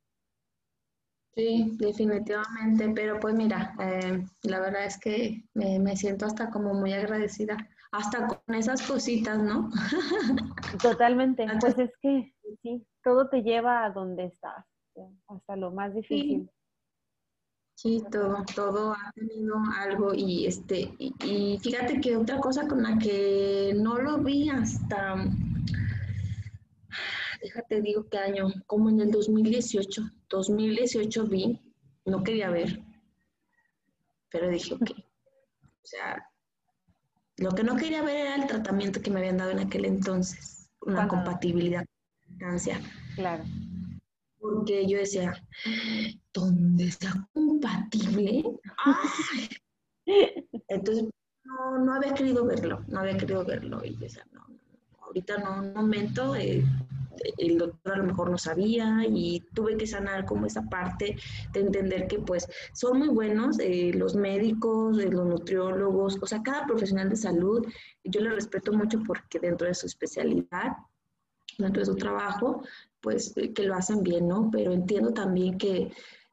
Sí, 1.35 1.77
definitivamente, 1.77 2.89
pero 2.93 3.17
pues 3.21 3.33
mira, 3.33 3.73
eh, 3.79 4.25
la 4.43 4.59
verdad 4.59 4.83
es 4.83 4.99
que 4.99 5.45
me, 5.53 5.95
siento 5.95 6.25
hasta 6.25 6.49
como 6.49 6.73
muy 6.73 6.91
agradecida, 6.91 7.55
hasta 7.93 8.27
con 8.27 8.55
esas 8.55 8.85
cositas, 8.85 9.41
¿no? 9.41 9.69
Totalmente, 10.83 11.47
pues 11.61 11.79
es 11.79 11.91
que 12.01 12.33
sí, 12.61 12.85
todo 13.05 13.29
te 13.29 13.41
lleva 13.41 13.85
a 13.85 13.91
donde 13.91 14.25
estás 14.25 14.65
hasta 15.27 15.55
lo 15.55 15.71
más 15.71 15.93
difícil. 15.93 16.41
Sí, 16.41 16.56
todo, 18.11 18.43
todo 18.55 18.93
ha 18.93 19.11
tenido 19.13 19.55
algo 19.77 20.13
y 20.13 20.47
este, 20.47 20.91
y, 20.97 21.59
fíjate 21.61 22.01
que 22.01 22.17
otra 22.17 22.39
cosa 22.39 22.67
con 22.67 22.81
la 22.81 22.97
que 22.97 23.73
no 23.75 23.97
lo 23.99 24.17
vi 24.19 24.49
hasta, 24.49 25.15
déjate 27.41 27.81
digo 27.81 28.07
qué 28.09 28.17
año, 28.17 28.47
como 28.65 28.89
en 28.89 29.01
el 29.01 29.11
2018, 29.11 30.01
2018 30.29 31.27
vi, 31.27 31.61
no 32.05 32.23
quería 32.23 32.49
ver, 32.49 32.81
pero 34.29 34.49
dije, 34.49 34.73
ok, 34.73 34.91
o 34.91 35.85
sea, 35.85 36.27
lo 37.37 37.51
que 37.51 37.63
no 37.63 37.75
quería 37.75 38.01
ver 38.01 38.17
era 38.17 38.35
el 38.35 38.47
tratamiento 38.47 39.01
que 39.01 39.11
me 39.11 39.19
habían 39.19 39.37
dado 39.37 39.51
en 39.51 39.59
aquel 39.59 39.85
entonces, 39.85 40.69
una 40.81 41.07
compatibilidad 41.07 41.85
Claro. 43.15 43.43
Porque 44.47 44.87
yo 44.87 44.97
decía, 44.97 45.33
¿dónde 46.33 46.85
está 46.85 47.27
compatible? 47.33 48.45
Entonces, 50.69 51.09
no, 51.43 51.79
no, 51.79 51.93
había 51.93 52.13
querido 52.13 52.45
verlo, 52.45 52.81
no 52.87 52.99
había 52.99 53.17
querido 53.17 53.43
verlo. 53.43 53.83
Y 53.83 53.97
decía, 53.97 54.25
no, 54.31 54.45
ahorita 55.01 55.37
no, 55.39 55.59
un 55.59 55.73
momento, 55.73 56.33
eh, 56.35 56.63
el 57.37 57.57
doctor 57.57 57.93
a 57.93 57.97
lo 57.97 58.05
mejor 58.05 58.29
no 58.29 58.37
sabía 58.37 59.03
y 59.05 59.43
tuve 59.53 59.75
que 59.75 59.85
sanar 59.85 60.25
como 60.25 60.45
esa 60.45 60.61
parte 60.69 61.17
de 61.51 61.59
entender 61.59 62.07
que 62.07 62.19
pues 62.19 62.47
son 62.73 62.99
muy 62.99 63.09
buenos 63.09 63.59
eh, 63.59 63.91
los 63.93 64.15
médicos, 64.15 64.97
eh, 64.99 65.09
los 65.09 65.25
nutriólogos, 65.25 66.19
o 66.21 66.25
sea, 66.25 66.41
cada 66.41 66.65
profesional 66.65 67.09
de 67.09 67.17
salud, 67.17 67.65
yo 68.03 68.21
le 68.21 68.29
respeto 68.29 68.71
mucho 68.71 69.03
porque 69.05 69.39
dentro 69.39 69.67
de 69.67 69.73
su 69.73 69.87
especialidad 69.87 70.77
dentro 71.57 71.81
de 71.81 71.85
su 71.85 71.95
trabajo, 71.95 72.63
pues 73.01 73.35
eh, 73.37 73.53
que 73.53 73.63
lo 73.63 73.75
hacen 73.75 74.03
bien, 74.03 74.27
¿no? 74.27 74.49
Pero 74.51 74.71
entiendo 74.71 75.13
también 75.13 75.57
que, 75.57 75.91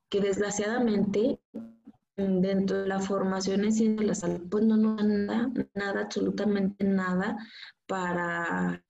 que 0.08 0.20
desgraciadamente 0.20 1.40
dentro 2.16 2.82
de 2.82 2.88
la 2.88 3.00
formación 3.00 3.64
en 3.64 3.96
de 3.96 4.04
la 4.04 4.14
salud, 4.14 4.42
pues 4.50 4.64
no 4.64 4.76
nos 4.76 4.96
dan 4.96 5.26
nada, 5.26 5.52
nada, 5.74 6.00
absolutamente 6.02 6.84
nada 6.84 7.36
para, 7.86 8.84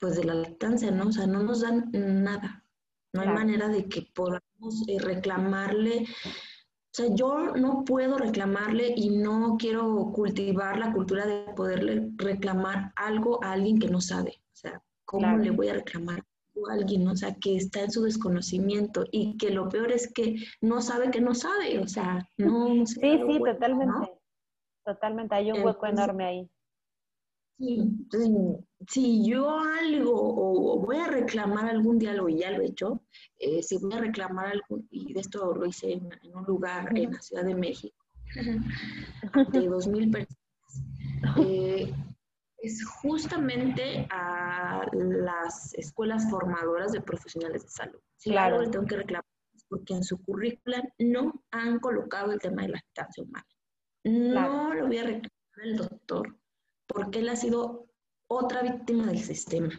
pues 0.00 0.16
de 0.16 0.24
la 0.24 0.34
lactancia, 0.34 0.90
¿no? 0.90 1.08
O 1.08 1.12
sea, 1.12 1.26
no 1.26 1.42
nos 1.42 1.60
dan 1.60 1.90
nada. 1.92 2.64
No 3.12 3.22
hay 3.22 3.28
manera 3.28 3.68
de 3.68 3.88
que 3.88 4.02
podamos 4.14 4.84
eh, 4.88 4.98
reclamarle. 4.98 6.06
O 6.24 6.92
sea, 6.92 7.06
yo 7.14 7.54
no 7.56 7.84
puedo 7.84 8.18
reclamarle 8.18 8.92
y 8.96 9.10
no 9.10 9.56
quiero 9.58 10.12
cultivar 10.12 10.78
la 10.78 10.92
cultura 10.92 11.26
de 11.26 11.52
poderle 11.54 12.10
reclamar 12.16 12.92
algo 12.96 13.42
a 13.42 13.52
alguien 13.52 13.78
que 13.78 13.88
no 13.88 14.00
sabe. 14.00 14.40
¿Cómo 15.06 15.38
le 15.38 15.50
voy 15.50 15.68
a 15.68 15.74
reclamar 15.74 16.20
a 16.68 16.72
alguien, 16.72 17.06
o 17.08 17.16
sea, 17.16 17.34
que 17.34 17.56
está 17.56 17.82
en 17.82 17.90
su 17.90 18.02
desconocimiento 18.02 19.04
y 19.10 19.36
que 19.36 19.50
lo 19.50 19.68
peor 19.68 19.92
es 19.92 20.12
que 20.12 20.36
no 20.60 20.80
sabe 20.80 21.10
que 21.10 21.20
no 21.20 21.34
sabe, 21.34 21.78
o 21.78 21.86
sea, 21.86 22.26
no, 22.38 22.86
Sí, 22.86 23.00
sí, 23.00 23.38
totalmente. 23.38 24.12
Totalmente, 24.84 25.34
hay 25.34 25.50
un 25.50 25.64
hueco 25.64 25.86
enorme 25.86 26.24
ahí. 26.24 26.50
Sí, 27.58 27.78
entonces, 27.80 28.30
si 28.88 29.26
yo 29.26 29.58
algo 29.58 30.12
o, 30.14 30.78
voy 30.78 30.98
a 30.98 31.08
reclamar 31.08 31.66
algún 31.66 31.98
diálogo, 31.98 32.28
y 32.28 32.38
ya 32.38 32.50
lo 32.50 32.62
he 32.62 32.66
hecho, 32.66 33.00
eh, 33.38 33.62
si 33.62 33.78
voy 33.78 33.94
a 33.94 34.00
reclamar 34.00 34.46
algo, 34.46 34.82
y 34.90 35.12
de 35.12 35.20
esto 35.20 35.54
lo 35.54 35.66
hice 35.66 35.94
en, 35.94 36.08
un 36.34 36.44
lugar 36.44 36.96
en 36.96 37.12
la 37.12 37.20
Ciudad 37.20 37.44
de 37.44 37.54
México, 37.54 37.96
de 39.52 39.66
dos 39.66 39.86
mil 39.88 40.10
personas, 40.10 40.38
eh, 41.38 41.92
es 42.66 42.84
justamente 42.84 44.06
a 44.10 44.84
las 44.92 45.74
escuelas 45.74 46.28
formadoras 46.30 46.92
de 46.92 47.00
profesionales 47.00 47.62
de 47.62 47.68
salud. 47.70 48.00
Si 48.16 48.30
claro. 48.30 48.56
algo 48.56 48.70
tengo 48.70 48.86
que 48.86 48.96
reclamar 48.96 49.24
porque 49.68 49.94
en 49.94 50.04
su 50.04 50.22
currícula 50.22 50.82
no 50.98 51.44
han 51.50 51.78
colocado 51.80 52.32
el 52.32 52.38
tema 52.38 52.62
de 52.62 52.68
la 52.68 52.74
lactancia 52.76 53.22
humana. 53.22 53.46
No 54.04 54.74
lo 54.74 54.86
voy 54.86 54.98
a 54.98 55.04
reclamar 55.04 55.30
al 55.62 55.76
doctor 55.76 56.36
porque 56.86 57.18
él 57.20 57.28
ha 57.28 57.36
sido 57.36 57.86
otra 58.28 58.62
víctima 58.62 59.06
del 59.06 59.18
sistema. 59.18 59.70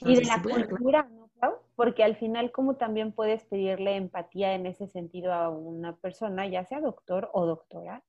y 0.00 0.16
de 0.16 0.24
la 0.24 0.42
cultura, 0.42 1.08
¿no, 1.08 1.30
Porque 1.76 2.04
al 2.04 2.16
final, 2.16 2.52
como 2.52 2.76
también 2.76 3.12
puedes 3.12 3.44
pedirle 3.44 3.96
empatía 3.96 4.54
en 4.54 4.66
ese 4.66 4.86
sentido 4.88 5.32
a 5.32 5.48
una 5.48 5.96
persona, 5.96 6.46
ya 6.46 6.64
sea 6.64 6.80
doctor 6.80 7.30
o 7.32 7.46
doctora, 7.46 8.04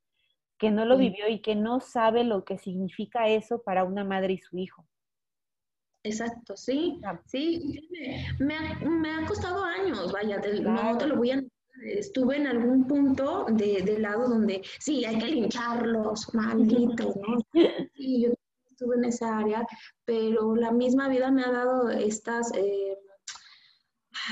que 0.59 0.69
no 0.69 0.85
lo 0.85 0.97
vivió 0.97 1.27
y 1.29 1.41
que 1.41 1.55
no 1.55 1.79
sabe 1.79 2.23
lo 2.23 2.43
que 2.43 2.57
significa 2.57 3.27
eso 3.29 3.63
para 3.63 3.85
una 3.85 4.03
madre 4.03 4.33
y 4.33 4.37
su 4.37 4.57
hijo. 4.57 4.85
Exacto, 6.03 6.55
sí, 6.55 6.99
sí, 7.25 7.89
me 8.39 8.55
ha, 8.55 9.25
costado 9.25 9.63
años, 9.63 10.11
vaya, 10.11 10.39
no 10.61 10.97
te 10.97 11.07
lo 11.07 11.17
voy 11.17 11.31
a 11.31 11.43
estuve 11.83 12.37
en 12.37 12.47
algún 12.47 12.87
punto 12.87 13.45
de, 13.49 13.99
lado 13.99 14.27
donde 14.27 14.61
sí, 14.79 15.05
hay 15.05 15.17
que 15.17 15.27
lincharlos, 15.27 16.33
malditos, 16.33 17.15
¿no? 17.15 17.37
Sí, 17.95 18.23
yo 18.23 18.33
estuve 18.69 18.95
en 18.95 19.05
esa 19.05 19.37
área, 19.37 19.65
pero 20.05 20.55
la 20.55 20.71
misma 20.71 21.09
vida 21.09 21.31
me 21.31 21.43
ha 21.43 21.51
dado 21.51 21.89
estas, 21.89 22.51
eh, 22.55 22.97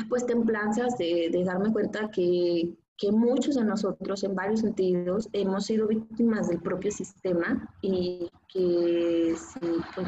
pues, 0.10 0.26
templanzas 0.26 0.98
de, 0.98 1.30
de 1.32 1.44
darme 1.44 1.72
cuenta 1.72 2.10
que, 2.12 2.78
que 2.98 3.12
muchos 3.12 3.56
de 3.56 3.64
nosotros 3.64 4.24
en 4.24 4.34
varios 4.34 4.62
sentidos 4.62 5.30
hemos 5.34 5.66
sido 5.66 5.88
víctimas 5.88 6.50
del 6.50 6.62
propio 6.62 6.92
sistema 6.92 7.70
y 7.82 8.30
que 8.48 9.36
si 9.36 9.60
pues, 9.94 10.08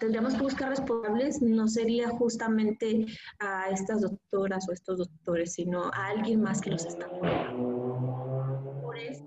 tendríamos 0.00 0.34
que 0.34 0.42
buscar 0.42 0.70
responsables 0.70 1.42
no 1.42 1.68
sería 1.68 2.08
justamente 2.08 3.06
a 3.38 3.68
estas 3.68 4.00
doctoras 4.00 4.66
o 4.68 4.72
estos 4.72 4.98
doctores, 4.98 5.52
sino 5.54 5.84
a 5.92 6.06
alguien 6.08 6.40
más 6.40 6.60
que 6.60 6.70
los 6.70 6.86
está 6.86 7.06
cuidando. 7.06 8.80
Por 8.82 8.98
eso, 8.98 9.24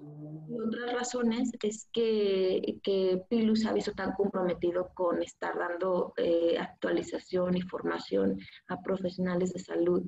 y 0.47 0.59
otras 0.59 0.93
razones 0.93 1.51
es 1.61 1.87
que, 1.91 2.79
que 2.83 3.23
Pilus 3.29 3.65
ha 3.65 3.73
visto 3.73 3.91
tan 3.93 4.13
comprometido 4.13 4.89
con 4.93 5.21
estar 5.21 5.57
dando 5.57 6.13
eh, 6.17 6.57
actualización 6.59 7.57
y 7.57 7.61
formación 7.61 8.39
a 8.67 8.81
profesionales 8.81 9.53
de 9.53 9.59
salud, 9.59 10.03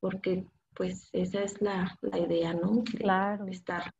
porque 0.00 0.46
pues 0.76 1.08
esa 1.12 1.42
es 1.42 1.60
la, 1.60 1.98
idea, 2.16 2.54
¿no? 2.54 2.84
claro. 2.84 3.46
Estar 3.46 3.90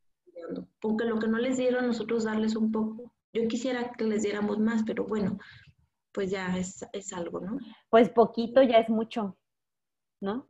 porque 0.81 1.05
lo 1.05 1.19
que 1.19 1.29
no 1.29 1.39
les 1.39 1.57
dieron, 1.57 1.87
nosotros 1.87 2.25
darles 2.25 2.57
un 2.57 2.73
poco. 2.73 3.13
Yo 3.33 3.47
quisiera 3.49 3.93
que 3.93 4.05
les 4.05 4.23
diéramos 4.23 4.59
más, 4.59 4.83
pero 4.85 5.05
bueno, 5.05 5.39
pues 6.13 6.31
ya 6.31 6.57
es, 6.57 6.85
algo, 7.13 7.41
¿no? 7.41 7.59
Pues 7.91 8.09
poquito 8.11 8.63
ya 8.63 8.79
es 8.79 8.89
mucho, 8.89 9.37
¿no? 10.21 10.47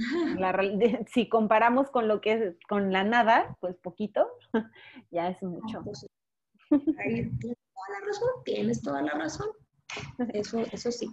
si 1.12 1.28
comparamos 1.28 1.90
con 1.90 2.08
lo 2.08 2.20
que 2.20 2.32
es 2.32 2.56
con 2.68 2.92
la 2.92 3.04
nada, 3.04 3.56
pues 3.60 3.76
poquito, 3.76 4.26
ya 5.10 5.28
es 5.28 5.42
mucho. 5.42 5.82
Pues, 5.82 6.06
tienes 6.68 7.58
toda 7.74 8.00
la 8.00 8.06
razón, 8.06 8.30
tienes 8.44 8.82
toda 8.82 9.02
la 9.02 9.12
razón. 9.12 9.48
Eso, 10.32 10.60
eso 10.72 10.90
sí. 10.90 11.12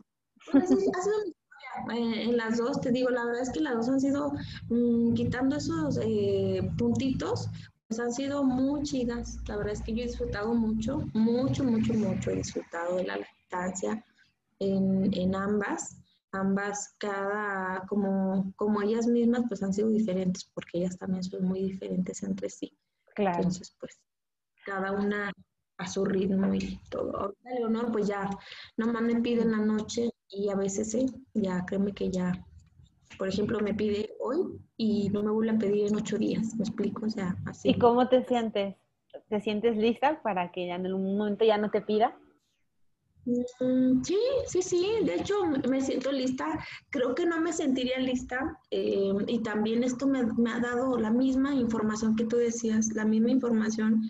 Eh, 1.91 2.23
en 2.23 2.37
las 2.37 2.57
dos, 2.57 2.79
te 2.81 2.91
digo, 2.91 3.09
la 3.09 3.25
verdad 3.25 3.41
es 3.41 3.51
que 3.51 3.59
las 3.59 3.75
dos 3.75 3.89
han 3.89 3.99
sido, 3.99 4.33
mm, 4.69 5.13
quitando 5.13 5.55
esos 5.57 5.99
eh, 6.01 6.61
puntitos, 6.77 7.49
pues 7.87 7.99
han 7.99 8.13
sido 8.13 8.43
muy 8.43 8.83
chidas. 8.83 9.37
La 9.47 9.57
verdad 9.57 9.73
es 9.73 9.81
que 9.81 9.93
yo 9.93 10.03
he 10.03 10.07
disfrutado 10.07 10.53
mucho, 10.53 11.03
mucho, 11.13 11.63
mucho, 11.63 11.93
mucho. 11.93 12.31
He 12.31 12.35
disfrutado 12.37 12.97
de 12.97 13.05
la 13.05 13.17
lactancia 13.17 14.03
en, 14.59 15.35
ambas. 15.35 15.97
Ambas, 16.31 16.95
cada, 16.97 17.85
como, 17.87 18.51
como 18.55 18.81
ellas 18.81 19.05
mismas, 19.05 19.43
pues 19.47 19.61
han 19.61 19.71
sido 19.71 19.89
diferentes, 19.89 20.49
porque 20.55 20.79
ellas 20.79 20.97
también 20.97 21.23
son 21.23 21.45
muy 21.45 21.61
diferentes 21.61 22.23
entre 22.23 22.49
sí. 22.49 22.75
Claro. 23.15 23.37
Entonces, 23.37 23.75
pues, 23.79 23.99
cada 24.65 24.93
una 24.93 25.31
a 25.77 25.87
su 25.87 26.05
ritmo 26.05 26.53
y 26.53 26.79
todo. 26.89 27.15
Ahorita 27.15 27.49
Leonor, 27.51 27.91
pues 27.91 28.07
ya, 28.07 28.29
nomás 28.77 29.03
me 29.03 29.21
pide 29.21 29.43
en 29.43 29.51
la 29.51 29.57
noche 29.57 30.09
y 30.35 30.49
a 30.49 30.55
veces 30.55 30.91
sí, 30.91 31.05
ya 31.33 31.65
créeme 31.65 31.93
que 31.93 32.09
ya, 32.09 32.31
por 33.17 33.27
ejemplo, 33.27 33.59
me 33.59 33.73
pide 33.73 34.15
hoy 34.19 34.59
y 34.77 35.09
no 35.09 35.23
me 35.23 35.31
vuelve 35.31 35.51
a 35.51 35.59
pedir 35.59 35.87
en 35.87 35.95
ocho 35.95 36.17
días, 36.17 36.55
me 36.55 36.63
explico, 36.63 37.05
o 37.05 37.09
sea, 37.09 37.35
así. 37.45 37.69
¿Y 37.69 37.77
cómo 37.77 38.07
te 38.07 38.23
sientes? 38.25 38.75
¿Te 39.29 39.41
sientes 39.41 39.77
lista 39.77 40.21
para 40.23 40.51
que 40.51 40.67
ya 40.67 40.75
en 40.75 40.87
algún 40.87 41.17
momento 41.17 41.45
ya 41.45 41.57
no 41.57 41.69
te 41.69 41.81
pida? 41.81 42.17
Mm, 43.25 44.03
sí, 44.03 44.17
sí, 44.47 44.61
sí, 44.61 44.85
de 45.03 45.15
hecho 45.15 45.35
me 45.69 45.79
siento 45.81 46.11
lista, 46.11 46.45
creo 46.89 47.15
que 47.15 47.25
no 47.25 47.39
me 47.39 47.53
sentiría 47.53 47.97
lista 47.99 48.59
eh, 48.69 49.13
y 49.27 49.39
también 49.39 49.83
esto 49.83 50.07
me, 50.07 50.25
me, 50.37 50.51
ha 50.51 50.59
dado 50.59 50.97
la 50.97 51.09
misma 51.09 51.55
información 51.55 52.17
que 52.17 52.25
tú 52.25 52.35
decías, 52.35 52.89
la 52.93 53.05
misma 53.05 53.31
información 53.31 54.01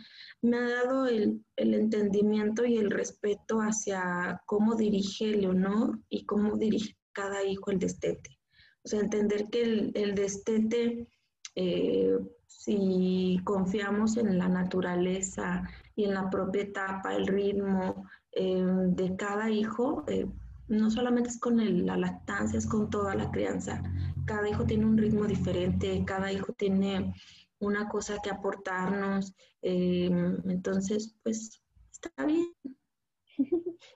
me 0.43 0.57
ha 0.57 0.69
dado 0.69 1.07
el, 1.07 1.41
entendimiento 1.55 2.65
y 2.65 2.77
el 2.77 2.91
respeto 2.91 3.59
hacia 3.59 4.41
cómo 4.45 4.75
dirige 4.75 5.27
Leonor 5.27 5.99
y 6.09 6.25
cómo 6.25 6.57
dirige 6.57 6.97
cada 7.13 7.43
hijo 7.43 7.71
el 7.71 7.79
destete. 7.79 8.37
O 8.83 8.89
sea, 8.89 8.99
entender 8.99 9.45
que 9.49 9.91
el, 9.93 10.15
destete, 10.15 11.07
eh, 11.55 12.17
si 12.45 13.39
confiamos 13.45 14.17
en 14.17 14.37
la 14.37 14.49
naturaleza 14.49 15.63
y 15.95 16.05
en 16.05 16.13
la 16.13 16.29
propia 16.29 16.63
etapa, 16.63 17.15
el 17.15 17.27
ritmo 17.27 18.07
eh, 18.31 18.63
de 18.87 19.15
cada 19.15 19.49
hijo, 19.49 20.03
eh, 20.07 20.27
no 20.67 20.89
solamente 20.89 21.29
es 21.29 21.39
con 21.39 21.85
la 21.85 21.97
lactancia, 21.97 22.57
es 22.57 22.65
con 22.67 22.89
toda 22.89 23.15
la 23.15 23.29
crianza 23.31 23.83
cada 24.25 24.49
hijo 24.49 24.65
tiene 24.65 24.85
un 24.85 24.97
ritmo 24.97 25.25
diferente, 25.25 26.03
cada 26.05 26.31
hijo 26.31 26.53
tiene 26.53 27.13
una 27.59 27.87
cosa 27.87 28.17
que 28.21 28.29
aportarnos, 28.29 29.33
em, 29.61 30.37
entonces, 30.49 31.15
pues, 31.23 31.61
está 31.91 32.25
bien. 32.25 32.47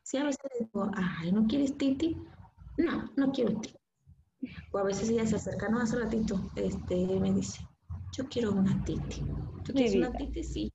Si 0.04 0.18
a 0.18 0.24
veces 0.24 0.40
digo, 0.60 0.90
ay, 0.96 1.32
¿no 1.32 1.46
quieres 1.48 1.78
titi? 1.78 2.18
No, 2.78 3.10
no 3.18 3.32
quiero 3.32 3.60
titi. 3.60 3.78
O 4.72 4.78
a 4.78 4.84
veces 4.84 5.10
ella 5.10 5.26
se 5.26 5.36
acerca, 5.36 5.68
no, 5.70 5.80
hace 5.80 5.98
ratito, 5.98 6.50
este, 6.56 6.96
me 7.20 7.34
dice, 7.34 7.68
yo 8.14 8.28
quiero 8.30 8.54
una 8.54 8.84
titi. 8.86 9.22
¿Tú 9.66 9.74
quieres 9.74 9.96
una 9.96 10.12
titi? 10.14 10.44
Sí. 10.44 10.74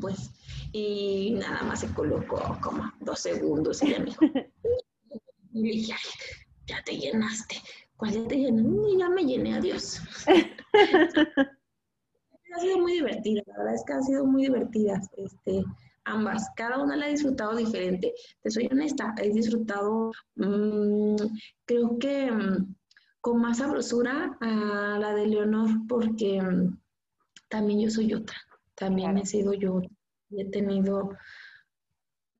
Pues, 0.00 0.30
y 0.72 1.34
nada 1.38 1.62
más 1.62 1.80
se 1.80 1.92
colocó 1.94 2.58
como 2.60 2.92
dos 3.00 3.20
segundos 3.20 3.82
y 3.82 3.88
ella 3.88 3.98
me 4.00 4.04
dijo, 4.06 4.24
y 5.52 5.62
dije, 5.62 5.94
ya 6.66 6.82
te 6.84 6.96
llenaste. 6.96 7.56
¿Cuál 7.96 8.12
ya 8.12 8.28
te 8.28 8.36
llené? 8.36 8.98
ya 8.98 9.08
me 9.08 9.24
llené, 9.24 9.54
adiós. 9.54 10.00
ha 12.54 12.60
sido 12.60 12.78
muy 12.78 12.92
divertida, 12.94 13.42
la 13.46 13.58
verdad 13.58 13.74
es 13.74 13.84
que 13.84 13.92
han 13.92 14.02
sido 14.02 14.24
muy 14.24 14.42
divertidas. 14.44 15.08
Este, 15.16 15.64
ambas, 16.04 16.48
cada 16.56 16.78
una 16.78 16.96
la 16.96 17.06
ha 17.06 17.08
disfrutado 17.08 17.56
diferente. 17.56 18.14
Te 18.42 18.50
soy 18.50 18.68
honesta, 18.70 19.14
he 19.18 19.30
disfrutado, 19.30 20.12
mm, 20.36 21.16
creo 21.64 21.98
que 21.98 22.30
mm, 22.30 22.74
con 23.20 23.40
más 23.40 23.58
sabrosura 23.58 24.36
a 24.40 24.98
la 24.98 25.14
de 25.14 25.26
Leonor, 25.26 25.68
porque 25.88 26.40
mm, 26.40 26.78
también 27.48 27.80
yo 27.80 27.90
soy 27.90 28.14
otra, 28.14 28.36
también 28.78 29.18
he 29.18 29.26
sido 29.26 29.52
yo, 29.54 29.80
y 30.30 30.40
he 30.40 30.50
tenido 30.50 31.16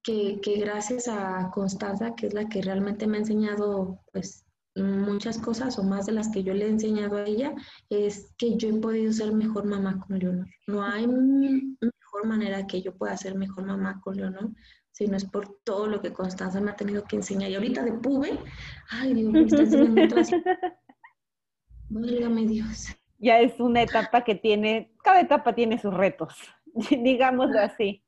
que, 0.02 0.40
que, 0.40 0.58
gracias 0.58 1.08
a 1.08 1.50
Constanza, 1.52 2.14
que 2.14 2.28
es 2.28 2.34
la 2.34 2.48
que 2.48 2.62
realmente 2.62 3.06
me 3.06 3.16
ha 3.16 3.20
enseñado, 3.20 4.00
pues, 4.12 4.44
muchas 4.76 5.38
cosas 5.38 5.78
o 5.78 5.82
más 5.82 6.06
de 6.06 6.12
las 6.12 6.28
que 6.28 6.42
yo 6.42 6.54
le 6.54 6.66
he 6.66 6.68
enseñado 6.68 7.16
a 7.16 7.24
ella, 7.24 7.54
es 7.90 8.32
que 8.38 8.56
yo 8.56 8.68
he 8.68 8.80
podido 8.80 9.12
ser 9.12 9.32
mejor 9.32 9.64
mamá 9.64 9.98
con 10.06 10.18
Leonor. 10.18 10.46
No 10.66 10.82
hay 10.82 11.06
mejor 11.06 12.26
manera 12.26 12.66
que 12.66 12.82
yo 12.82 12.96
pueda 12.96 13.16
ser 13.16 13.34
mejor 13.34 13.66
mamá 13.66 14.00
con 14.00 14.16
Leonor 14.16 14.50
si 14.92 15.06
no 15.06 15.16
es 15.16 15.24
por 15.24 15.60
todo 15.62 15.86
lo 15.86 16.02
que 16.02 16.12
Constanza 16.12 16.60
me 16.60 16.72
ha 16.72 16.76
tenido 16.76 17.04
que 17.04 17.16
enseñar. 17.16 17.50
Y 17.50 17.54
ahorita 17.54 17.84
de 17.84 17.92
pube, 17.92 18.38
ay 18.90 19.14
Dios, 19.14 19.32
me 19.32 19.42
está 19.44 19.62
enseñando 19.62 20.04
otras. 20.04 20.30
Válgame 21.88 22.46
Dios. 22.46 22.97
Ya 23.18 23.40
es 23.40 23.58
una 23.58 23.82
etapa 23.82 24.22
que 24.22 24.34
tiene, 24.34 24.92
cada 25.02 25.20
etapa 25.20 25.54
tiene 25.54 25.78
sus 25.78 25.92
retos, 25.92 26.34
digámoslo 26.90 27.58
así. 27.58 28.04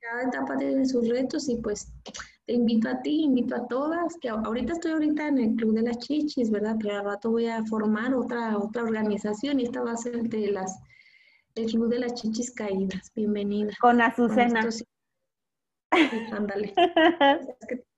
Cada 0.00 0.22
etapa 0.28 0.56
tiene 0.56 0.84
sus 0.84 1.08
retos 1.08 1.48
y 1.48 1.56
pues 1.56 1.92
te 2.46 2.52
invito 2.52 2.88
a 2.88 3.00
ti, 3.00 3.22
invito 3.22 3.54
a 3.54 3.66
todas, 3.68 4.16
que 4.20 4.28
ahorita 4.28 4.74
estoy 4.74 4.92
ahorita 4.92 5.28
en 5.28 5.38
el 5.38 5.54
Club 5.54 5.74
de 5.74 5.82
las 5.82 5.98
Chichis, 5.98 6.50
¿verdad? 6.50 6.76
Pero 6.80 6.98
al 6.98 7.04
rato 7.04 7.30
voy 7.30 7.46
a 7.46 7.64
formar 7.64 8.14
otra, 8.14 8.58
otra 8.58 8.82
organización 8.82 9.60
y 9.60 9.64
esta 9.64 9.82
va 9.82 9.92
a 9.92 9.96
ser 9.96 10.24
de 10.24 10.50
las, 10.50 10.78
el 11.54 11.66
Club 11.66 11.88
de 11.88 12.00
las 12.00 12.14
Chichis 12.14 12.52
Caídas. 12.52 13.12
Bienvenida. 13.14 13.72
Con 13.80 14.00
Azucena. 14.00 14.68
ándale. 16.32 16.74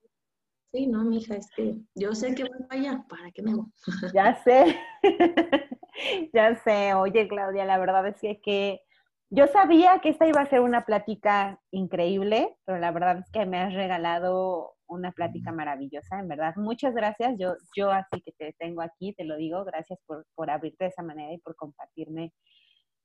sí, 0.77 0.86
no, 0.86 1.05
mija, 1.05 1.36
es 1.36 1.48
yo 1.94 2.15
sé 2.15 2.35
que 2.35 2.44
voy 2.44 2.62
para 2.69 2.81
allá, 2.81 3.05
¿para 3.09 3.31
qué 3.31 3.43
me 3.43 3.55
voy? 3.55 3.66
ya 4.15 4.35
sé. 4.43 4.78
ya 6.35 6.55
sé. 6.57 6.94
Oye, 6.94 7.27
Claudia, 7.28 7.65
la 7.65 7.78
verdad 7.78 8.07
es 8.07 8.16
que, 8.20 8.40
que 8.43 8.81
yo 9.31 9.47
sabía 9.47 10.01
que 10.01 10.11
esta 10.11 10.27
iba 10.27 10.40
a 10.40 10.51
ser 10.51 10.61
una 10.61 10.85
plática 10.85 11.59
increíble, 11.70 12.57
pero 12.65 12.78
la 12.78 12.90
verdad 12.93 13.19
es 13.19 13.31
que 13.31 13.47
me 13.47 13.59
has 13.59 13.73
regalado 13.73 14.74
una 14.86 15.12
plática 15.12 15.51
maravillosa, 15.51 16.20
en 16.20 16.28
verdad. 16.28 16.55
Muchas 16.57 16.94
gracias. 16.94 17.35
Yo, 17.39 17.55
yo 17.74 17.90
así 17.90 18.20
que 18.20 18.32
te 18.32 18.55
tengo 18.59 18.82
aquí, 18.82 19.15
te 19.15 19.24
lo 19.24 19.36
digo, 19.36 19.65
gracias 19.65 19.98
por, 20.07 20.27
por 20.35 20.51
abrirte 20.51 20.85
de 20.85 20.90
esa 20.90 21.03
manera 21.03 21.32
y 21.32 21.39
por 21.39 21.57
compartirme 21.57 22.32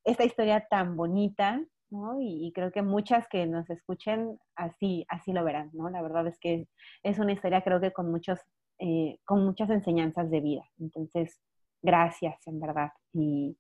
esta 0.04 0.26
historia 0.26 0.68
tan 0.70 0.98
bonita, 0.98 1.62
¿no? 1.92 2.18
Y, 2.20 2.52
creo 2.54 2.72
que 2.72 2.82
muchas 2.82 3.28
que 3.28 3.46
nos 3.46 3.70
escuchen 3.70 4.40
así, 4.56 5.06
así 5.10 5.34
lo 5.34 5.44
verán, 5.44 5.70
¿no? 5.74 5.90
La 5.90 6.02
verdad 6.02 6.28
es 6.28 6.40
que 6.40 6.68
es 7.04 7.20
una 7.20 7.34
historia 7.34 7.62
creo 7.62 7.80
que 7.80 7.92
con 7.92 8.10
muchos, 8.10 8.40
eh, 8.80 9.20
con 9.26 9.46
muchas 9.46 9.70
enseñanzas 9.70 10.32
de 10.32 10.40
vida. 10.42 10.64
Entonces, 10.80 11.40
gracias, 11.82 12.36
en 12.48 12.60
verdad. 12.60 12.92
Y, 13.14 13.58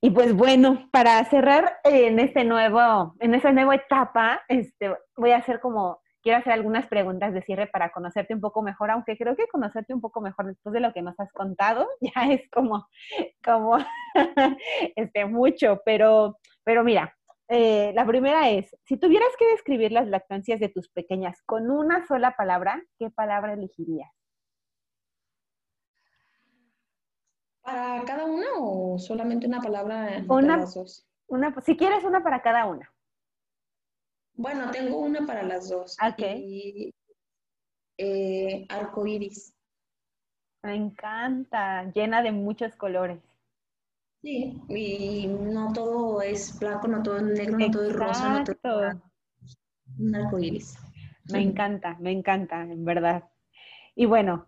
y 0.00 0.10
pues 0.10 0.34
bueno, 0.34 0.88
para 0.92 1.24
cerrar 1.26 1.78
en 1.84 2.18
este 2.18 2.44
nuevo, 2.44 3.14
en 3.20 3.34
esta 3.34 3.52
nueva 3.52 3.74
etapa, 3.74 4.42
este, 4.48 4.94
voy 5.16 5.32
a 5.32 5.38
hacer 5.38 5.60
como, 5.60 6.00
quiero 6.22 6.38
hacer 6.38 6.52
algunas 6.52 6.86
preguntas 6.86 7.32
de 7.34 7.42
cierre 7.42 7.66
para 7.66 7.90
conocerte 7.90 8.34
un 8.34 8.40
poco 8.40 8.62
mejor, 8.62 8.90
aunque 8.90 9.16
creo 9.16 9.36
que 9.36 9.48
conocerte 9.48 9.94
un 9.94 10.00
poco 10.00 10.20
mejor 10.20 10.46
después 10.46 10.72
de 10.72 10.80
lo 10.80 10.92
que 10.92 11.02
nos 11.02 11.18
has 11.18 11.32
contado, 11.32 11.88
ya 12.00 12.32
es 12.32 12.48
como, 12.50 12.86
como, 13.44 13.78
este, 14.96 15.24
mucho, 15.24 15.80
pero, 15.84 16.38
pero 16.64 16.84
mira, 16.84 17.14
eh, 17.52 17.92
la 17.94 18.06
primera 18.06 18.48
es, 18.48 18.76
si 18.84 18.96
tuvieras 18.96 19.30
que 19.36 19.44
describir 19.48 19.90
las 19.90 20.06
lactancias 20.06 20.60
de 20.60 20.68
tus 20.68 20.88
pequeñas 20.88 21.42
con 21.44 21.68
una 21.68 22.06
sola 22.06 22.36
palabra, 22.36 22.80
¿qué 22.96 23.10
palabra 23.10 23.54
elegirías? 23.54 24.08
¿Para 27.60 28.04
cada 28.04 28.24
una 28.24 28.46
o 28.56 29.00
solamente 29.00 29.48
una 29.48 29.60
palabra 29.60 30.24
una, 30.28 30.58
las 30.58 30.74
dos? 30.74 31.08
Una, 31.26 31.52
si 31.60 31.76
quieres, 31.76 32.04
una 32.04 32.22
para 32.22 32.40
cada 32.40 32.66
una. 32.66 32.88
Bueno, 34.34 34.70
tengo 34.70 34.98
una 34.98 35.26
para 35.26 35.42
las 35.42 35.68
dos. 35.68 35.96
Ok. 36.00 36.22
Eh, 37.98 38.66
arco 38.68 39.06
iris. 39.06 39.52
Me 40.62 40.76
encanta, 40.76 41.90
llena 41.92 42.22
de 42.22 42.30
muchos 42.30 42.76
colores. 42.76 43.20
Sí, 44.22 44.60
y 44.68 45.26
no 45.26 45.72
todo 45.72 46.20
es 46.20 46.58
blanco, 46.58 46.88
no 46.88 47.02
todo 47.02 47.16
es 47.16 47.22
negro, 47.22 47.58
no 47.58 47.70
todo 47.70 47.84
es 47.84 47.92
rosa, 47.94 48.28
no 48.40 48.44
todo 48.44 48.86
es 48.86 48.96
un 49.98 50.14
arco 50.14 50.38
iris. 50.38 50.76
Me 51.32 51.40
encanta, 51.40 51.96
me 52.00 52.12
encanta, 52.12 52.62
en 52.62 52.84
verdad. 52.84 53.24
Y 53.94 54.06
bueno, 54.06 54.46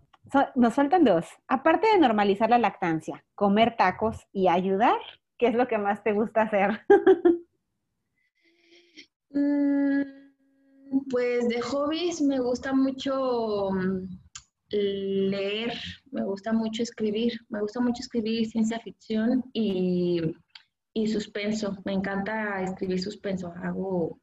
nos 0.55 0.75
faltan 0.75 1.05
dos. 1.05 1.27
Aparte 1.49 1.87
de 1.89 1.99
normalizar 1.99 2.51
la 2.51 2.59
lactancia, 2.59 3.25
comer 3.35 3.77
tacos 3.77 4.27
y 4.33 4.49
ayudar, 4.49 4.99
¿qué 5.39 5.47
es 5.49 5.55
lo 5.55 5.67
que 5.69 5.79
más 5.79 6.03
te 6.03 6.13
gusta 6.13 6.43
hacer? 6.43 6.81
Mm, 9.35 10.03
pues 11.09 11.49
de 11.49 11.63
hobbies 11.63 12.21
me 12.21 12.39
gusta 12.39 12.75
mucho 12.75 13.71
mm, 13.73 14.22
leer, 14.73 15.73
me 16.11 16.25
gusta 16.25 16.53
mucho 16.53 16.83
escribir, 16.83 17.33
me 17.49 17.61
gusta 17.61 17.81
mucho 17.81 18.01
escribir 18.01 18.47
ciencia 18.47 18.81
ficción 18.81 19.45
y, 19.53 20.21
y 20.95 21.07
suspenso. 21.09 21.77
Me 21.85 21.93
encanta 21.93 22.63
escribir 22.63 23.01
suspenso. 23.01 23.53
Hago 23.63 24.21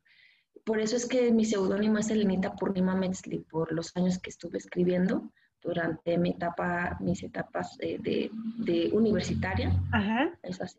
por 0.70 0.80
eso 0.80 0.96
es 0.96 1.08
que 1.08 1.32
mi 1.32 1.46
seudónimo 1.46 1.98
es 1.98 2.12
Elenita 2.12 2.56
Purnima 2.56 2.94
Metzli, 2.94 3.40
por 3.40 3.72
los 3.72 3.96
años 3.98 4.20
que 4.20 4.30
estuve 4.30 4.60
escribiendo 4.60 5.32
durante 5.64 6.16
mi 6.20 6.30
etapa, 6.30 6.96
mis 7.00 7.24
etapas 7.24 7.76
de, 7.78 8.30
de, 8.58 8.90
universitaria. 8.94 9.72
Ajá. 9.92 10.30
Eso 10.44 10.66
así. 10.66 10.78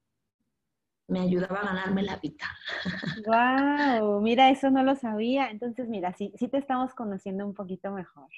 Me 1.09 1.19
ayudaba 1.19 1.59
a 1.59 1.65
ganarme 1.65 2.05
la 2.05 2.19
vida. 2.19 2.47
¡Wow! 3.27 4.21
Mira, 4.21 4.49
eso 4.51 4.71
no 4.71 4.85
lo 4.85 4.95
sabía. 4.95 5.51
Entonces, 5.51 5.89
mira, 5.89 6.13
sí, 6.13 6.33
sí 6.37 6.47
te 6.47 6.59
estamos 6.59 6.95
conociendo 6.95 7.45
un 7.45 7.55
poquito 7.55 7.91
mejor. 7.91 8.29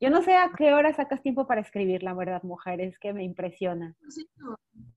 Yo 0.00 0.10
no 0.10 0.22
sé 0.22 0.34
a 0.36 0.50
qué 0.56 0.72
hora 0.72 0.92
sacas 0.92 1.22
tiempo 1.22 1.46
para 1.46 1.60
escribir, 1.60 2.02
la 2.02 2.14
verdad, 2.14 2.42
mujer, 2.42 2.80
es 2.80 2.98
que 2.98 3.12
me 3.12 3.24
impresiona. 3.24 3.94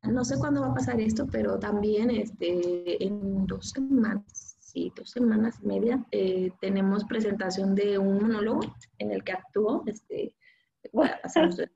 No 0.04 0.24
sé, 0.24 0.38
cuándo 0.38 0.62
va 0.62 0.68
a 0.68 0.74
pasar 0.74 1.00
esto, 1.00 1.28
pero 1.32 1.60
también 1.60 2.10
este, 2.10 3.04
en 3.04 3.46
dos 3.46 3.70
semanas, 3.70 4.58
sí, 4.60 4.92
dos 4.96 5.12
semanas 5.12 5.60
y 5.62 5.68
media, 5.68 6.06
eh, 6.12 6.52
tenemos 6.62 7.06
presentación 7.06 7.76
de 7.76 7.98
un 7.98 8.22
monólogo 8.22 8.62
en 9.00 9.12
el 9.12 9.24
que 9.24 9.34
actúo 9.34 9.84
este, 9.88 10.36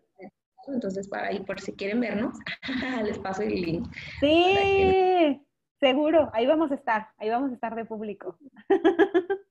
entonces, 0.68 1.08
para 1.08 1.28
ahí, 1.28 1.40
por 1.40 1.60
si 1.60 1.74
quieren 1.74 2.00
vernos, 2.02 2.38
les 3.06 3.18
paso 3.20 3.42
el 3.42 3.62
link. 3.62 3.88
Sí, 4.20 5.42
seguro, 5.80 6.30
ahí 6.34 6.46
vamos 6.46 6.72
a 6.72 6.76
estar, 6.76 7.10
ahí 7.18 7.30
vamos 7.30 7.52
a 7.52 7.54
estar 7.54 7.76
de 7.76 7.86
público. 7.86 8.38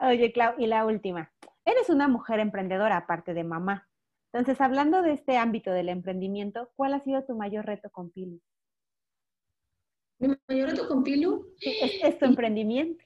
Oye, 0.00 0.32
Clau, 0.32 0.54
y 0.58 0.66
la 0.66 0.86
última. 0.86 1.32
Eres 1.66 1.90
una 1.90 2.06
mujer 2.06 2.38
emprendedora 2.38 2.96
aparte 2.96 3.34
de 3.34 3.42
mamá. 3.42 3.88
Entonces, 4.32 4.60
hablando 4.60 5.02
de 5.02 5.12
este 5.12 5.36
ámbito 5.36 5.72
del 5.72 5.88
emprendimiento, 5.88 6.70
¿cuál 6.76 6.94
ha 6.94 7.00
sido 7.00 7.24
tu 7.24 7.36
mayor 7.36 7.66
reto 7.66 7.90
con 7.90 8.10
Pilu? 8.10 8.40
Mi 10.20 10.28
mayor 10.48 10.70
reto 10.70 10.88
con 10.88 11.02
Pilu 11.02 11.52
es 11.60 12.18
tu 12.18 12.24
emprendimiento. 12.24 13.04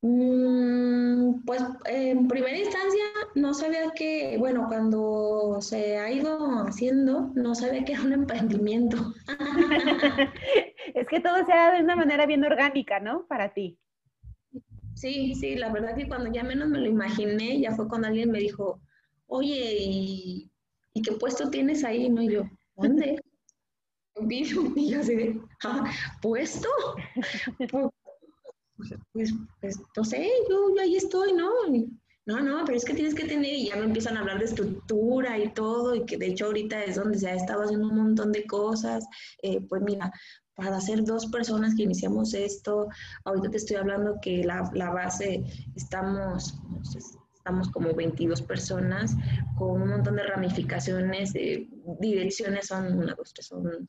Mm, 0.00 1.44
pues 1.44 1.62
en 1.84 2.26
primera 2.26 2.58
instancia 2.58 3.04
no 3.36 3.54
sabía 3.54 3.90
que, 3.90 4.36
bueno, 4.38 4.64
cuando 4.66 5.58
se 5.60 5.98
ha 5.98 6.10
ido 6.10 6.64
haciendo, 6.66 7.30
no 7.34 7.54
sabía 7.54 7.84
que 7.84 7.92
era 7.92 8.02
un 8.02 8.12
emprendimiento. 8.12 8.96
es 10.94 11.06
que 11.06 11.20
todo 11.20 11.44
se 11.46 11.52
ha 11.52 11.72
de 11.72 11.84
una 11.84 11.94
manera 11.94 12.26
bien 12.26 12.44
orgánica, 12.44 12.98
¿no? 12.98 13.26
Para 13.26 13.52
ti. 13.52 13.78
Sí, 14.94 15.34
sí, 15.34 15.56
la 15.56 15.72
verdad 15.72 15.96
que 15.96 16.08
cuando 16.08 16.30
ya 16.32 16.42
menos 16.42 16.68
me 16.68 16.78
lo 16.78 16.86
imaginé, 16.86 17.60
ya 17.60 17.74
fue 17.74 17.88
cuando 17.88 18.08
alguien 18.08 18.30
me 18.30 18.40
dijo, 18.40 18.80
oye, 19.26 19.76
¿y, 19.80 20.50
qué 21.02 21.12
puesto 21.12 21.50
tienes 21.50 21.84
ahí? 21.84 22.08
¿No? 22.08 22.22
Y 22.22 22.30
yo, 22.30 22.44
¿dónde? 22.76 23.20
Y 24.30 24.90
yo 24.90 25.00
así 25.00 25.16
de, 25.16 25.40
¿ah, 25.64 25.90
¿puesto? 26.20 26.68
Pues, 28.76 28.98
pues, 29.12 29.34
pues, 29.60 29.78
no 29.96 30.04
sé, 30.04 30.28
yo, 30.48 30.74
ahí 30.80 30.96
estoy, 30.96 31.32
¿no? 31.34 31.50
no, 32.26 32.40
no, 32.40 32.64
pero 32.64 32.76
es 32.76 32.84
que 32.84 32.94
tienes 32.94 33.14
que 33.14 33.26
tener, 33.26 33.52
y 33.52 33.68
ya 33.68 33.76
me 33.76 33.84
empiezan 33.84 34.16
a 34.16 34.20
hablar 34.20 34.38
de 34.38 34.46
estructura 34.46 35.38
y 35.38 35.52
todo, 35.52 35.94
y 35.94 36.04
que 36.04 36.16
de 36.16 36.26
hecho 36.26 36.46
ahorita 36.46 36.82
es 36.82 36.96
donde 36.96 37.18
se 37.18 37.28
ha 37.28 37.34
estado 37.34 37.62
haciendo 37.62 37.88
un 37.88 37.96
montón 37.96 38.32
de 38.32 38.44
cosas. 38.44 39.04
Eh, 39.42 39.60
pues 39.68 39.82
mira, 39.82 40.12
para 40.54 40.80
ser 40.80 41.04
dos 41.04 41.26
personas 41.26 41.74
que 41.74 41.84
iniciamos 41.84 42.34
esto, 42.34 42.88
ahorita 43.24 43.50
te 43.50 43.56
estoy 43.56 43.76
hablando 43.76 44.18
que 44.20 44.44
la, 44.44 44.70
la 44.74 44.90
base 44.90 45.44
estamos, 45.74 46.58
estamos 47.34 47.70
como 47.70 47.94
22 47.94 48.42
personas 48.42 49.16
con 49.56 49.82
un 49.82 49.88
montón 49.88 50.16
de 50.16 50.24
ramificaciones, 50.24 51.32
de 51.32 51.68
direcciones 52.00 52.66
son 52.68 52.98
una, 52.98 53.14
dos, 53.14 53.32
tres, 53.32 53.46
son 53.46 53.88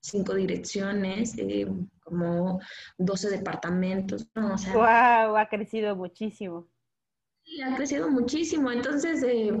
cinco 0.00 0.34
direcciones, 0.34 1.34
eh, 1.38 1.66
como 2.00 2.60
12 2.98 3.30
departamentos. 3.30 4.26
¿no? 4.34 4.54
O 4.54 4.58
sea, 4.58 4.72
¡Wow! 4.74 5.36
Ha 5.36 5.48
crecido 5.48 5.94
muchísimo. 5.96 6.66
Sí, 7.44 7.62
ha 7.62 7.74
crecido 7.76 8.10
muchísimo. 8.10 8.70
Entonces, 8.70 9.22
eh, 9.22 9.52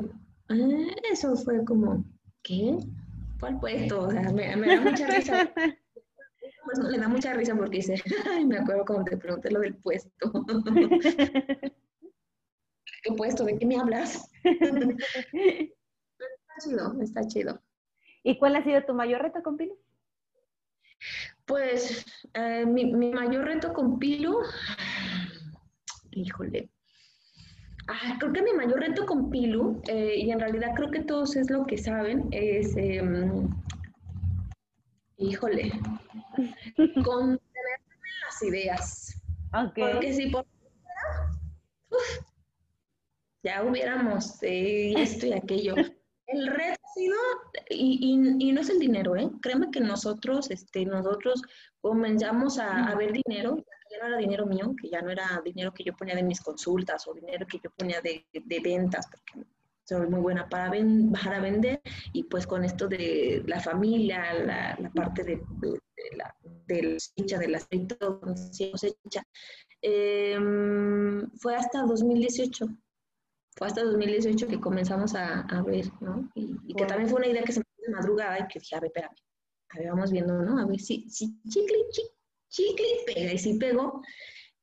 eh, 0.50 0.96
eso 1.10 1.36
fue 1.36 1.64
como, 1.64 2.04
¿qué? 2.42 2.78
¿Cuál 3.38 3.60
puesto? 3.60 4.02
O 4.02 4.10
sea, 4.10 4.32
me, 4.32 4.56
da 4.56 4.80
mucha 4.80 5.06
risa. 5.06 5.52
Pues, 6.68 6.80
le 6.80 6.98
da 6.98 7.08
mucha 7.08 7.32
risa 7.32 7.56
porque 7.56 7.78
dice, 7.78 7.94
ay, 8.30 8.44
me 8.44 8.58
acuerdo 8.58 8.84
cuando 8.84 9.04
te 9.04 9.16
pregunté 9.16 9.50
lo 9.50 9.60
del 9.60 9.74
puesto. 9.76 10.30
¿Qué 13.02 13.12
puesto? 13.16 13.44
¿De 13.44 13.56
qué 13.56 13.64
me 13.64 13.78
hablas? 13.78 14.30
está 14.42 14.68
chido, 16.62 17.00
está 17.00 17.26
chido. 17.26 17.62
¿Y 18.22 18.38
cuál 18.38 18.56
ha 18.56 18.64
sido 18.64 18.84
tu 18.84 18.92
mayor 18.92 19.22
reto 19.22 19.42
con 19.42 19.56
Pilu? 19.56 19.78
Pues 21.46 22.04
eh, 22.34 22.66
mi, 22.66 22.92
mayor 22.92 23.46
reto 23.46 23.72
con 23.72 23.98
Pilu, 23.98 24.40
híjole, 26.10 26.68
ah, 27.86 28.16
creo 28.18 28.32
que 28.34 28.42
mi 28.42 28.52
mayor 28.52 28.80
reto 28.80 29.06
con 29.06 29.30
Pilu, 29.30 29.80
eh, 29.88 30.16
y 30.18 30.30
en 30.30 30.40
realidad 30.40 30.74
creo 30.76 30.90
que 30.90 31.00
todos 31.00 31.34
es 31.36 31.48
lo 31.50 31.64
que 31.64 31.78
saben, 31.78 32.28
es, 32.32 32.76
em, 32.76 33.48
híjole, 35.18 35.72
contener 37.04 37.80
las 38.24 38.42
ideas. 38.42 39.22
Porque 39.74 40.12
si 40.12 40.30
por 40.30 40.46
ya 43.42 43.62
hubiéramos 43.62 44.42
eh, 44.42 44.94
esto 44.96 45.26
y 45.26 45.32
aquello. 45.32 45.74
El 46.26 46.46
reto 46.46 46.80
ha 46.82 46.92
sido, 46.92 47.16
y, 47.70 48.36
y, 48.38 48.52
no 48.52 48.60
es 48.60 48.68
el 48.68 48.78
dinero, 48.78 49.16
¿eh? 49.16 49.30
Créeme 49.40 49.70
que 49.70 49.80
nosotros, 49.80 50.50
este, 50.50 50.84
nosotros 50.84 51.40
comenzamos 51.80 52.58
a, 52.58 52.94
ver 52.96 53.12
dinero, 53.12 53.56
que 53.56 53.96
ya 53.96 54.02
no 54.02 54.08
era 54.08 54.18
dinero 54.18 54.44
mío, 54.44 54.74
que 54.78 54.90
ya 54.90 55.00
no 55.00 55.10
era 55.10 55.40
dinero 55.42 55.72
que 55.72 55.84
yo 55.84 55.96
ponía 55.96 56.14
de 56.14 56.22
mis 56.22 56.40
consultas 56.42 57.06
o 57.06 57.14
dinero 57.14 57.46
que 57.46 57.60
yo 57.64 57.70
ponía 57.70 58.02
de, 58.02 58.26
de 58.32 58.60
ventas, 58.60 59.06
porque 59.06 59.48
soy 59.88 60.06
muy 60.08 60.20
buena 60.20 60.48
para, 60.48 60.70
para 61.22 61.40
vender, 61.40 61.80
y 62.12 62.24
pues 62.24 62.46
con 62.46 62.64
esto 62.64 62.88
de 62.88 63.42
la 63.46 63.60
familia, 63.60 64.34
la, 64.34 64.76
la 64.78 64.90
parte 64.90 65.24
de, 65.24 65.40
de, 65.60 66.16
la, 66.16 66.34
de 66.66 66.94
cosecha, 66.94 67.38
de 67.38 67.48
la 67.48 67.60
cosecha, 67.60 69.22
eh, 69.80 70.38
fue 71.40 71.54
hasta 71.54 71.82
2018 71.82 72.66
fue 73.58 73.66
hasta 73.66 73.82
2018 73.82 74.46
que 74.46 74.60
comenzamos 74.60 75.16
a, 75.16 75.40
a 75.40 75.62
ver, 75.62 75.86
¿no? 76.00 76.30
Y, 76.36 76.74
que 76.74 76.86
también 76.86 77.10
fue 77.10 77.18
una 77.18 77.26
idea 77.26 77.42
que 77.42 77.52
se 77.52 77.58
me 77.58 77.64
dio 77.76 77.86
de 77.88 77.98
madrugada 77.98 78.38
y 78.38 78.46
que 78.46 78.60
dije, 78.60 78.76
a 78.76 78.80
ver, 78.80 78.92
espérame, 78.94 79.16
a 79.70 79.78
ver, 79.78 79.88
vamos 79.88 80.12
viendo, 80.12 80.34
¿no? 80.42 80.60
A 80.60 80.66
ver 80.66 80.78
si, 80.78 81.10
si 81.10 81.36
chicle, 81.48 81.76
chicle, 81.90 82.14
chicle, 82.48 82.86
pega, 83.04 83.32
y 83.32 83.38
si 83.38 83.58
pego. 83.58 84.00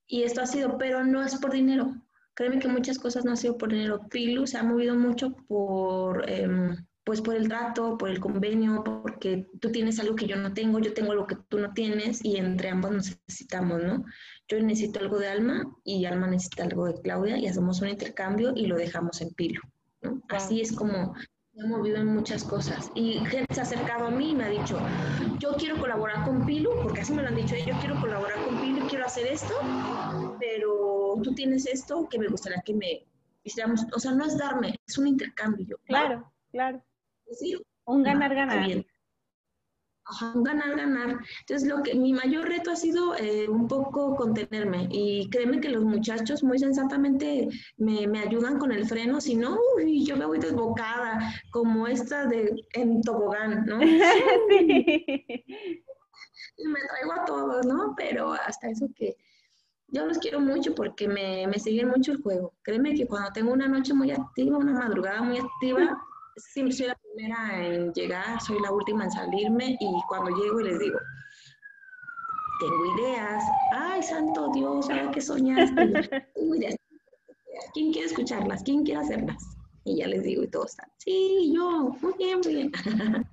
Y 0.08 0.24
esto 0.24 0.42
ha 0.42 0.46
sido, 0.46 0.78
pero 0.78 1.04
no 1.04 1.22
es 1.22 1.36
por 1.36 1.52
dinero. 1.52 1.94
Créeme 2.36 2.60
que 2.60 2.68
muchas 2.68 3.00
cosas 3.00 3.26
no 3.26 3.32
han 3.32 3.38
sido 3.38 3.58
por 3.58 3.70
dinero. 3.70 4.08
Pilu 4.10 4.46
se 4.46 4.58
ha 4.58 4.64
movido 4.64 4.96
mucho 4.96 5.32
por, 5.48 6.30
em, 6.30 6.76
pues 7.04 7.22
por 7.22 7.36
el 7.36 7.48
trato, 7.48 7.98
por 7.98 8.10
el 8.10 8.20
convenio, 8.20 8.84
porque 8.84 9.48
tú 9.60 9.72
tienes 9.72 10.00
algo 10.00 10.16
que 10.16 10.28
yo 10.28 10.36
no 10.36 10.54
tengo, 10.54 10.80
yo 10.80 10.94
tengo 10.94 11.12
algo 11.12 11.28
que 11.28 11.38
tú 11.50 11.60
no 11.60 11.74
tienes 11.74 12.24
y 12.24 12.38
entre 12.38 12.70
ambos 12.70 12.92
nos 12.92 13.18
necesitamos, 13.28 13.84
¿no? 13.84 14.06
yo 14.48 14.62
necesito 14.62 15.00
algo 15.00 15.18
de 15.18 15.28
Alma 15.28 15.76
y 15.84 16.06
Alma 16.06 16.28
necesita 16.28 16.64
algo 16.64 16.86
de 16.86 17.02
Claudia 17.02 17.38
y 17.38 17.48
hacemos 17.48 17.82
un 17.82 17.90
intercambio 17.90 18.54
y 18.56 18.68
lo 18.68 18.76
dejamos 18.76 19.22
en 19.22 19.30
pilo. 19.34 19.62
¿no? 20.02 20.22
Así 20.30 20.62
es 20.62 20.72
como 20.72 21.16
me 21.56 21.64
he 21.64 21.68
movido 21.68 21.98
en 21.98 22.08
muchas 22.08 22.44
cosas. 22.44 22.92
Y 22.96 23.20
gente 23.26 23.54
se 23.54 23.62
ha 23.62 23.64
acercado 23.64 24.08
a 24.08 24.12
mí 24.12 24.32
y 24.32 24.36
me 24.36 24.46
ha 24.46 24.50
dicho, 24.50 24.78
yo 25.40 25.54
quiero 25.54 25.80
colaborar 25.80 26.26
con 26.26 26.46
Pilu, 26.46 26.72
porque 26.84 27.02
así 27.02 27.14
me 27.14 27.22
lo 27.22 27.30
han 27.30 27.36
dicho, 27.36 27.56
yo 27.56 27.74
quiero 27.80 28.00
colaborar 28.00 28.44
con 28.46 28.60
Pilu, 28.60 28.88
quiero 28.88 29.06
hacer 29.06 29.28
esto, 29.28 29.54
pero 30.40 31.16
tú 31.24 31.34
tienes 31.34 31.66
esto 31.66 32.08
que 32.10 32.20
me 32.20 32.28
gustaría 32.28 32.62
que 32.62 32.74
me 32.74 33.06
hiciéramos. 33.44 33.86
O 33.96 34.00
sea, 34.00 34.12
no 34.12 34.26
es 34.26 34.38
darme, 34.38 34.76
es 34.86 34.98
un 34.98 35.08
intercambio. 35.08 35.80
Claro, 35.86 36.32
claro. 36.52 36.84
un 37.86 38.04
ganar-ganar. 38.04 38.86
Ganar, 40.36 40.78
ganar. 40.78 41.20
Entonces, 41.40 41.68
lo 41.68 41.82
que 41.82 41.96
mi 41.96 42.14
mayor 42.14 42.48
reto 42.48 42.70
ha 42.72 42.76
sido 42.76 43.16
eh, 43.16 43.50
un 43.50 43.68
poco 43.68 44.16
contenerme 44.16 44.88
y 44.92 45.28
créeme 45.32 45.60
que 45.60 45.70
los 45.70 45.84
muchachos 45.84 46.44
muy 46.44 46.60
sensatamente 46.60 47.50
me, 47.78 48.06
me 48.06 48.20
ayudan 48.20 48.60
con 48.60 48.72
el 48.72 48.86
freno, 48.86 49.20
si 49.20 49.36
no, 49.36 49.58
uy, 49.76 50.06
yo 50.06 50.16
me 50.16 50.26
voy 50.26 50.38
desbocada, 50.38 51.34
como 51.52 51.88
esta 51.88 52.28
de 52.28 52.54
en 52.74 53.02
tobogán, 53.02 53.66
¿no? 53.66 53.80
sí. 54.50 55.46
Y 56.58 56.68
me 56.68 56.80
traigo 56.88 57.14
a 57.14 57.26
todos, 57.26 57.66
¿no? 57.66 57.96
Pero 57.98 58.32
hasta 58.32 58.70
eso 58.70 58.88
que 58.96 59.18
yo 59.88 60.06
los 60.06 60.20
quiero 60.20 60.40
mucho 60.40 60.76
porque 60.76 61.08
me, 61.08 61.48
me 61.48 61.60
siguen 61.60 61.90
mucho 61.90 62.12
el 62.12 62.22
juego. 62.22 62.54
Créeme 62.62 62.94
que 62.94 63.08
cuando 63.08 63.32
tengo 63.32 63.52
una 63.54 63.68
noche 63.68 63.94
muy 63.94 64.12
activa, 64.12 64.58
una 64.58 64.74
madrugada 64.74 65.22
muy 65.22 65.38
activa, 65.38 66.00
siempre 66.38 66.76
soy 66.76 66.88
la 66.88 66.98
primera 67.16 67.66
en 67.66 67.94
llegar, 67.94 68.42
soy 68.42 68.60
la 68.60 68.72
última 68.72 69.06
en 69.06 69.12
salirme 69.12 69.78
y 69.80 70.02
cuando 70.08 70.32
llego 70.36 70.60
y 70.60 70.64
les 70.66 70.80
digo, 70.80 71.00
tengo 72.60 72.98
ideas, 72.98 73.44
ay, 73.72 74.04
santo 74.04 74.52
Dios, 74.54 74.90
ahora 74.90 75.12
que 75.12 75.22
soñaste, 75.22 75.76
tengo 76.36 76.56
ideas. 76.56 76.76
¿Quién 77.74 77.92
quiere 77.94 78.08
escucharlas? 78.08 78.64
¿Quién 78.64 78.84
quiere 78.84 79.02
hacerlas? 79.02 79.58
Y 79.86 79.98
ya 79.98 80.08
les 80.08 80.24
digo 80.24 80.44
y 80.44 80.48
todos 80.48 80.72
están, 80.72 80.90
sí, 80.98 81.54
yo, 81.56 81.96
muy 82.02 82.14
bien, 82.18 82.40
muy 82.44 82.54
bien. 82.56 82.72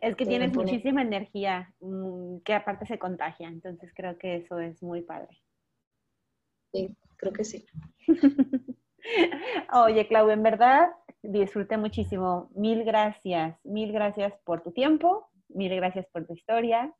Es 0.00 0.14
que 0.14 0.26
tienes 0.26 0.54
muchísima 0.54 1.02
energía 1.02 1.74
mm, 1.80 2.38
que 2.44 2.54
aparte 2.54 2.86
se 2.86 3.00
contagia, 3.00 3.48
entonces 3.48 3.90
creo 3.92 4.16
que 4.16 4.36
eso 4.36 4.60
es 4.60 4.80
muy 4.80 5.02
padre. 5.02 5.42
Sí, 6.72 6.96
creo 7.16 7.32
que 7.32 7.42
sí. 7.42 7.66
Oye, 9.72 10.06
Clau, 10.06 10.30
en 10.30 10.44
verdad 10.44 10.88
disfruté 11.24 11.76
muchísimo. 11.76 12.50
Mil 12.54 12.84
gracias, 12.84 13.58
mil 13.64 13.92
gracias 13.92 14.32
por 14.44 14.62
tu 14.62 14.72
tiempo, 14.72 15.28
mil 15.48 15.74
gracias 15.74 16.06
por 16.12 16.26
tu 16.26 16.34
historia. 16.34 16.94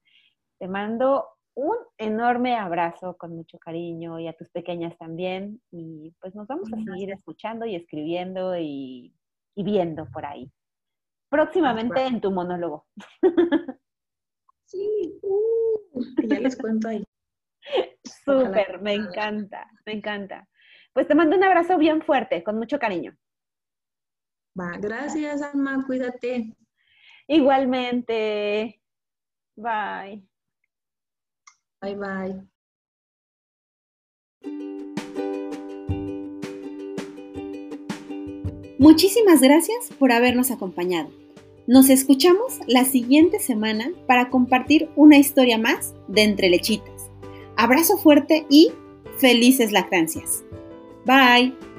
Te 0.59 0.69
mando 0.69 1.27
un 1.55 1.77
enorme 1.99 2.57
abrazo 2.57 3.17
con 3.17 3.37
mucho 3.37 3.59
cariño 3.59 4.19
y 4.19 4.27
a 4.27 4.33
tus 4.33 4.51
pequeñas 4.51 4.97
también. 4.99 5.61
Y 5.71 6.13
pues 6.21 6.35
nos 6.35 6.47
vamos 6.49 6.73
a 6.73 6.77
seguir 6.83 7.11
escuchando 7.11 7.67
y 7.67 7.77
escribiendo 7.77 8.57
y, 8.59 9.15
viendo 9.55 10.07
por 10.11 10.27
ahí. 10.27 10.51
Próximamente 11.29 12.05
en 12.05 12.21
tu 12.21 12.31
monólogo. 12.31 12.87
Sí, 14.67 15.21
uh, 15.23 16.03
ya 16.27 16.41
les 16.41 16.57
cuento 16.57 16.89
ahí. 16.89 17.05
Súper, 18.25 18.81
me 18.81 18.95
encanta, 18.95 19.71
me 19.85 19.93
encanta. 19.93 20.49
Pues 20.93 21.07
te 21.07 21.15
mando 21.15 21.37
un 21.37 21.45
abrazo 21.45 21.77
bien 21.77 22.03
fuerte, 22.03 22.43
con 22.43 22.57
mucho 22.57 22.79
cariño. 22.79 23.15
Va, 24.59 24.77
gracias, 24.79 25.43
Alma, 25.43 25.85
cuídate. 25.87 26.55
Igualmente. 27.27 28.81
Bye. 29.57 30.23
Bye, 31.81 31.97
bye. 31.97 32.55
Muchísimas 38.79 39.41
gracias 39.41 39.91
por 39.99 40.13
habernos 40.13 40.51
acompañado. 40.51 41.11
Nos 41.67 41.89
escuchamos 41.89 42.61
la 42.67 42.85
siguiente 42.85 43.39
semana 43.39 43.91
para 44.07 44.29
compartir 44.29 44.91
una 44.97 45.17
historia 45.17 45.57
más 45.57 45.95
de 46.09 46.23
Entre 46.23 46.51
Lechitas. 46.51 47.11
Abrazo 47.57 47.97
fuerte 47.97 48.47
y 48.51 48.73
felices 49.19 49.73
lactancias. 49.73 50.45
Bye. 51.07 51.74